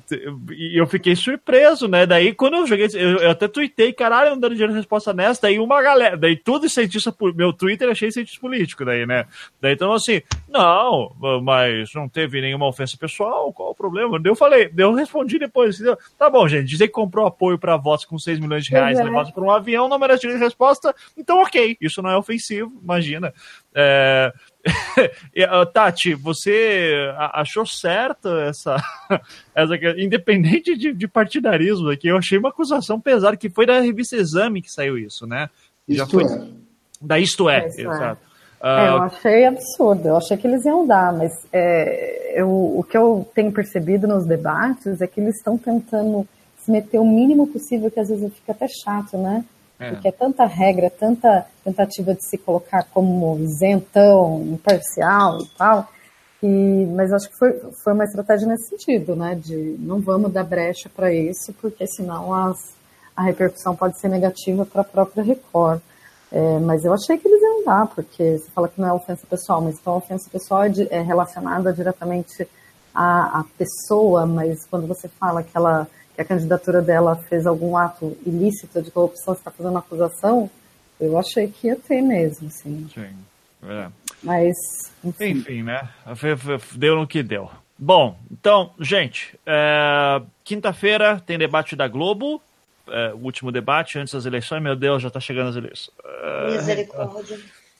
e 0.51 0.79
eu 0.79 0.87
fiquei 0.87 1.15
surpreso, 1.15 1.87
né? 1.87 2.05
Daí, 2.05 2.33
quando 2.33 2.55
eu 2.55 2.67
joguei, 2.67 2.87
eu, 2.93 3.17
eu 3.17 3.31
até 3.31 3.47
tuitei, 3.47 3.91
caralho, 3.91 4.31
não 4.31 4.39
dando 4.39 4.53
dinheiro 4.53 4.71
de 4.71 4.79
resposta 4.79 5.13
nessa. 5.13 5.41
Daí, 5.43 5.59
uma 5.59 5.81
galera, 5.81 6.15
daí 6.15 6.37
tudo 6.37 6.69
cientista, 6.69 7.13
meu 7.35 7.51
Twitter 7.51 7.89
achei 7.89 8.11
cientista 8.11 8.39
político, 8.39 8.85
daí, 8.85 9.05
né? 9.05 9.25
Daí, 9.61 9.73
então, 9.73 9.91
assim, 9.91 10.21
não, 10.47 11.13
mas 11.43 11.93
não 11.93 12.07
teve 12.07 12.39
nenhuma 12.39 12.67
ofensa 12.67 12.97
pessoal, 12.97 13.51
qual 13.51 13.71
o 13.71 13.75
problema? 13.75 14.19
Eu 14.23 14.35
falei, 14.35 14.71
eu 14.77 14.93
respondi 14.93 15.37
depois, 15.37 15.81
assim, 15.81 15.95
tá 16.17 16.29
bom, 16.29 16.47
gente, 16.47 16.65
dizer 16.65 16.87
que 16.87 16.93
comprou 16.93 17.27
apoio 17.27 17.59
para 17.59 17.75
votos 17.77 18.05
com 18.05 18.17
6 18.17 18.39
milhões 18.39 18.63
de 18.63 18.71
reais, 18.71 18.97
uhum. 18.99 19.11
né, 19.11 19.31
para 19.33 19.43
um 19.43 19.51
avião, 19.51 19.89
não 19.89 19.99
merece 19.99 20.21
direito 20.21 20.39
de 20.39 20.45
resposta, 20.45 20.95
então 21.17 21.41
ok, 21.41 21.77
isso 21.81 22.01
não 22.01 22.09
é 22.09 22.17
ofensivo, 22.17 22.71
imagina. 22.81 23.33
É... 23.73 24.31
Tati, 25.73 26.13
você 26.13 27.13
achou 27.17 27.65
certa 27.65 28.29
essa, 28.41 28.75
essa 29.55 29.75
independente 29.97 30.77
de, 30.77 30.93
de, 30.93 31.07
partidarismo 31.07 31.89
aqui, 31.89 32.07
eu 32.07 32.17
achei 32.17 32.37
uma 32.37 32.49
acusação 32.49 32.99
pesada 32.99 33.37
que 33.37 33.49
foi 33.49 33.65
da 33.65 33.79
revista 33.79 34.17
Exame 34.17 34.61
que 34.61 34.69
saiu 34.69 34.97
isso, 34.97 35.25
né? 35.25 35.49
Já 35.87 36.03
Isto 36.03 36.19
foi 36.19 36.25
é. 36.25 36.47
da 37.01 37.19
Isto 37.19 37.49
é, 37.49 37.59
é. 37.59 37.67
exato. 37.67 38.21
É. 38.25 38.29
É, 38.61 38.89
eu 38.89 38.97
achei 39.03 39.45
absurdo, 39.45 40.09
eu 40.09 40.17
achei 40.17 40.35
que 40.35 40.45
eles 40.45 40.65
iam 40.65 40.85
dar, 40.85 41.13
mas 41.13 41.31
é, 41.53 42.33
eu, 42.41 42.49
o 42.49 42.83
que 42.83 42.97
eu 42.97 43.25
tenho 43.33 43.53
percebido 43.53 44.05
nos 44.05 44.25
debates 44.25 44.99
é 44.99 45.07
que 45.07 45.21
eles 45.21 45.37
estão 45.37 45.57
tentando 45.57 46.27
se 46.57 46.69
meter 46.69 46.99
o 46.99 47.05
mínimo 47.05 47.47
possível, 47.47 47.89
que 47.89 47.99
às 47.99 48.09
vezes 48.09 48.33
fica 48.35 48.51
até 48.51 48.67
chato, 48.83 49.17
né? 49.17 49.45
É. 49.79 49.91
Porque 49.91 50.07
é 50.09 50.11
tanta 50.11 50.45
regra, 50.45 50.89
tanta 50.89 51.45
tentativa 51.63 52.13
de 52.13 52.25
se 52.25 52.37
colocar 52.37 52.83
como 52.93 53.39
isentão, 53.39 54.41
imparcial 54.41 55.39
e 55.41 55.47
tal. 55.57 55.87
E, 56.41 56.85
mas 56.95 57.11
acho 57.11 57.29
que 57.29 57.37
foi, 57.37 57.59
foi 57.83 57.93
uma 57.93 58.03
estratégia 58.03 58.47
nesse 58.47 58.69
sentido, 58.69 59.15
né? 59.15 59.35
De 59.35 59.75
não 59.79 59.99
vamos 59.99 60.31
dar 60.31 60.43
brecha 60.43 60.89
para 60.93 61.13
isso, 61.13 61.53
porque 61.61 61.85
senão 61.87 62.33
as, 62.33 62.57
a 63.15 63.23
repercussão 63.23 63.75
pode 63.75 63.99
ser 63.99 64.09
negativa 64.09 64.65
para 64.65 64.81
a 64.81 64.85
própria 64.85 65.23
Record. 65.23 65.81
É, 66.31 66.59
mas 66.59 66.85
eu 66.85 66.93
achei 66.93 67.17
que 67.17 67.27
eles 67.27 67.41
iam 67.41 67.65
dar, 67.65 67.87
porque 67.87 68.37
você 68.37 68.49
fala 68.51 68.67
que 68.67 68.79
não 68.79 68.87
é 68.87 68.93
ofensa 68.93 69.25
pessoal, 69.27 69.61
mas 69.61 69.79
então 69.79 69.93
a 69.93 69.97
ofensa 69.97 70.29
pessoal 70.29 70.63
é, 70.63 70.69
de, 70.69 70.87
é 70.93 71.01
relacionada 71.01 71.73
diretamente 71.73 72.47
à, 72.93 73.39
à, 73.39 73.45
pessoa, 73.57 74.27
mas 74.27 74.65
quando 74.67 74.87
você 74.87 75.07
fala 75.07 75.41
que 75.41 75.55
ela 75.55 75.87
que 76.19 76.23
a 76.23 76.25
candidatura 76.25 76.81
dela 76.81 77.15
fez 77.15 77.47
algum 77.47 77.77
ato 77.77 78.17
ilícito 78.25 78.81
de 78.81 78.91
corrupção, 78.91 79.33
você 79.33 79.39
está 79.39 79.51
fazendo 79.51 79.71
uma 79.71 79.79
acusação, 79.79 80.49
eu 80.99 81.17
achei 81.17 81.47
que 81.47 81.67
ia 81.67 81.77
ter 81.77 82.01
mesmo, 82.01 82.49
sim. 82.51 82.89
Sim. 82.93 83.15
É. 83.63 83.87
Mas, 84.21 84.55
enfim. 85.01 85.31
enfim. 85.31 85.63
né? 85.63 85.87
Deu 86.75 86.97
no 86.97 87.07
que 87.07 87.23
deu. 87.23 87.49
Bom, 87.77 88.17
então, 88.29 88.71
gente, 88.79 89.39
é... 89.45 90.21
quinta-feira 90.43 91.21
tem 91.25 91.37
debate 91.37 91.73
da 91.73 91.87
Globo, 91.87 92.41
é, 92.89 93.13
o 93.13 93.19
último 93.19 93.51
debate 93.51 93.97
antes 93.97 94.13
das 94.13 94.25
eleições. 94.25 94.61
Meu 94.61 94.75
Deus, 94.75 95.01
já 95.01 95.07
está 95.07 95.19
chegando 95.19 95.49
as 95.49 95.55
eleições. 95.55 95.95
Misericórdia. 96.51 97.39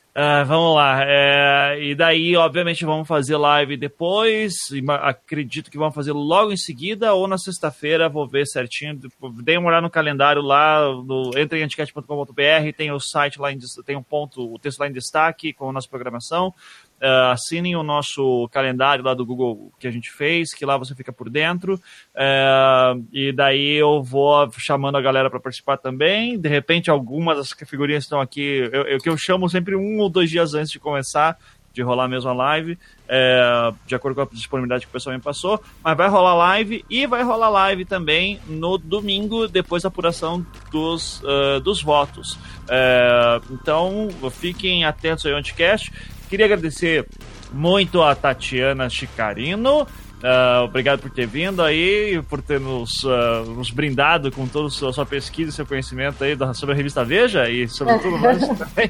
Uh, 0.09 0.43
vamos 0.45 0.75
lá. 0.75 1.03
É, 1.05 1.79
e 1.81 1.95
daí, 1.95 2.35
obviamente, 2.35 2.83
vamos 2.83 3.07
fazer 3.07 3.37
live 3.37 3.77
depois. 3.77 4.53
Acredito 5.01 5.69
que 5.69 5.77
vamos 5.77 5.93
fazer 5.93 6.11
logo 6.11 6.51
em 6.51 6.57
seguida 6.57 7.13
ou 7.13 7.27
na 7.27 7.37
sexta-feira. 7.37 8.09
Vou 8.09 8.27
ver 8.27 8.45
certinho. 8.47 8.99
Dei 9.43 9.57
uma 9.57 9.69
olhada 9.69 9.83
no 9.83 9.89
calendário 9.89 10.41
lá. 10.41 10.81
No, 11.05 11.31
entre 11.37 11.59
em 11.59 11.63
anticat.com.br. 11.63 12.73
Tem 12.75 12.91
o 12.91 12.99
site 12.99 13.39
lá, 13.39 13.51
em, 13.51 13.59
tem 13.85 13.95
um 13.95 14.03
ponto, 14.03 14.53
o 14.53 14.57
texto 14.57 14.79
lá 14.79 14.87
em 14.87 14.91
destaque 14.91 15.53
com 15.53 15.69
a 15.69 15.73
nossa 15.73 15.87
programação. 15.87 16.53
Uh, 17.01 17.31
assinem 17.31 17.77
o 17.77 17.83
nosso 17.83 18.49
calendário 18.51 19.03
lá 19.03 19.13
do 19.13 19.25
Google 19.25 19.71
que 19.79 19.87
a 19.87 19.91
gente 19.91 20.11
fez, 20.11 20.53
que 20.53 20.65
lá 20.65 20.77
você 20.77 20.93
fica 20.93 21.13
por 21.13 21.29
dentro. 21.29 21.75
Uh, 21.75 23.05
e 23.13 23.31
daí 23.31 23.75
eu 23.75 24.03
vou 24.03 24.51
chamando 24.57 24.97
a 24.97 25.01
galera 25.01 25.29
para 25.29 25.39
participar 25.39 25.77
também. 25.77 26.37
De 26.37 26.49
repente, 26.49 26.89
algumas 26.89 27.37
das 27.37 27.69
figurinhas 27.69 28.03
estão 28.03 28.19
aqui, 28.19 28.69
eu, 28.71 28.83
eu, 28.83 28.97
que 28.97 29.07
eu 29.07 29.17
chamo 29.17 29.49
sempre 29.49 29.75
um 29.75 29.99
ou 29.99 30.09
dois 30.09 30.29
dias 30.29 30.53
antes 30.53 30.71
de 30.71 30.79
começar, 30.79 31.37
de 31.79 31.83
rolar 31.83 32.09
mesmo 32.09 32.29
a 32.29 32.33
live, 32.33 32.77
é, 33.07 33.71
de 33.87 33.95
acordo 33.95 34.15
com 34.15 34.21
a 34.21 34.27
disponibilidade 34.29 34.85
que 34.85 34.89
o 34.89 34.91
pessoal 34.91 35.15
me 35.15 35.21
passou. 35.21 35.61
Mas 35.81 35.95
vai 35.95 36.09
rolar 36.09 36.35
live 36.35 36.83
e 36.89 37.07
vai 37.07 37.23
rolar 37.23 37.49
live 37.49 37.85
também 37.85 38.37
no 38.47 38.77
domingo, 38.77 39.47
depois 39.47 39.83
da 39.83 39.87
apuração 39.87 40.45
dos, 40.71 41.21
uh, 41.23 41.61
dos 41.61 41.81
votos. 41.81 42.37
É, 42.67 43.39
então, 43.49 44.09
fiquem 44.29 44.83
atentos 44.83 45.25
aí 45.25 45.31
ao 45.31 45.39
Anticast. 45.39 45.89
Queria 46.29 46.45
agradecer 46.45 47.07
muito 47.53 48.03
a 48.03 48.13
Tatiana 48.13 48.89
Chicarino. 48.89 49.87
Uh, 50.19 50.65
obrigado 50.65 50.99
por 50.99 51.09
ter 51.09 51.25
vindo 51.25 51.63
aí, 51.63 52.21
por 52.29 52.41
ter 52.41 52.59
nos, 52.59 53.03
uh, 53.05 53.45
nos 53.55 53.71
brindado 53.71 54.29
com 54.31 54.45
toda 54.45 54.67
a 54.67 54.91
sua, 54.91 55.05
pesquisa 55.05 55.49
e 55.49 55.53
seu 55.53 55.65
conhecimento 55.65 56.21
aí 56.21 56.35
da, 56.35 56.53
sobre 56.53 56.73
a 56.73 56.77
revista 56.77 57.05
Veja 57.05 57.49
e 57.49 57.69
sobre 57.69 57.97
tudo 57.99 58.17
mais 58.17 58.39
também. 58.45 58.89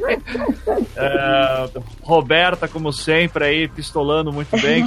Uh, 0.68 1.84
Roberta, 2.02 2.68
como 2.68 2.92
sempre, 2.92 3.46
aí 3.46 3.68
pistolando 3.68 4.34
muito 4.34 4.60
bem. 4.60 4.84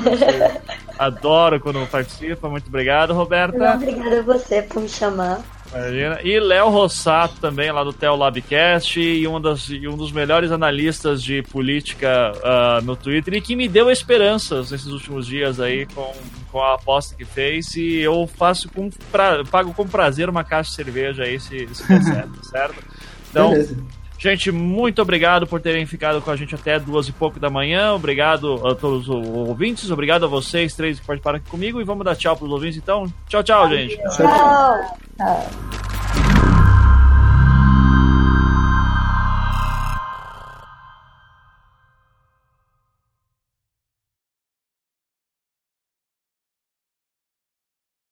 Adoro 0.98 1.60
quando 1.60 1.86
participa. 1.86 2.48
Muito 2.48 2.66
obrigado, 2.66 3.14
Roberta. 3.14 3.74
Obrigada 3.74 4.18
a 4.18 4.22
você 4.22 4.62
por 4.62 4.82
me 4.82 4.88
chamar. 4.88 5.40
Imagina. 5.74 6.20
E 6.22 6.38
Léo 6.38 6.68
Rossato 6.68 7.40
também, 7.40 7.72
lá 7.72 7.82
do 7.82 7.92
Tel 7.92 8.14
Labcast, 8.14 9.00
e 9.00 9.26
um, 9.26 9.40
das, 9.40 9.68
e 9.70 9.88
um 9.88 9.96
dos 9.96 10.12
melhores 10.12 10.52
analistas 10.52 11.22
de 11.22 11.42
política 11.42 12.32
uh, 12.36 12.84
no 12.84 12.94
Twitter, 12.94 13.34
e 13.34 13.40
que 13.40 13.56
me 13.56 13.68
deu 13.68 13.90
esperanças 13.90 14.70
nesses 14.70 14.88
últimos 14.88 15.26
dias 15.26 15.58
aí 15.58 15.86
com, 15.86 16.12
com 16.50 16.60
a 16.60 16.74
aposta 16.74 17.14
que 17.16 17.24
fez, 17.24 17.74
e 17.76 18.00
eu 18.00 18.26
faço 18.26 18.68
com 18.68 18.90
pra, 19.10 19.42
pago 19.44 19.72
com 19.72 19.88
prazer 19.88 20.28
uma 20.28 20.44
caixa 20.44 20.70
de 20.70 20.76
cerveja 20.76 21.22
aí, 21.24 21.40
se, 21.40 21.66
se 21.74 21.88
der 21.88 22.02
certo, 22.02 22.44
certo? 22.46 22.84
Então, 23.30 23.50
Beleza. 23.50 24.01
Gente, 24.22 24.52
muito 24.52 25.02
obrigado 25.02 25.48
por 25.48 25.60
terem 25.60 25.84
ficado 25.84 26.22
com 26.22 26.30
a 26.30 26.36
gente 26.36 26.54
até 26.54 26.78
duas 26.78 27.08
e 27.08 27.12
pouco 27.12 27.40
da 27.40 27.50
manhã. 27.50 27.92
Obrigado 27.92 28.54
a 28.64 28.72
todos 28.72 29.08
os 29.08 29.26
ouvintes. 29.26 29.90
Obrigado 29.90 30.26
a 30.26 30.28
vocês 30.28 30.76
três 30.76 31.00
que 31.00 31.04
participaram 31.04 31.38
aqui 31.38 31.50
comigo. 31.50 31.80
E 31.80 31.84
vamos 31.84 32.04
dar 32.04 32.14
tchau 32.14 32.36
para 32.36 32.46
os 32.46 32.52
ouvintes, 32.52 32.78
então. 32.78 33.12
Tchau, 33.26 33.42
tchau, 33.42 33.68
gente. 33.68 33.96
Tchau. 33.96 34.96
tchau. 35.18 36.21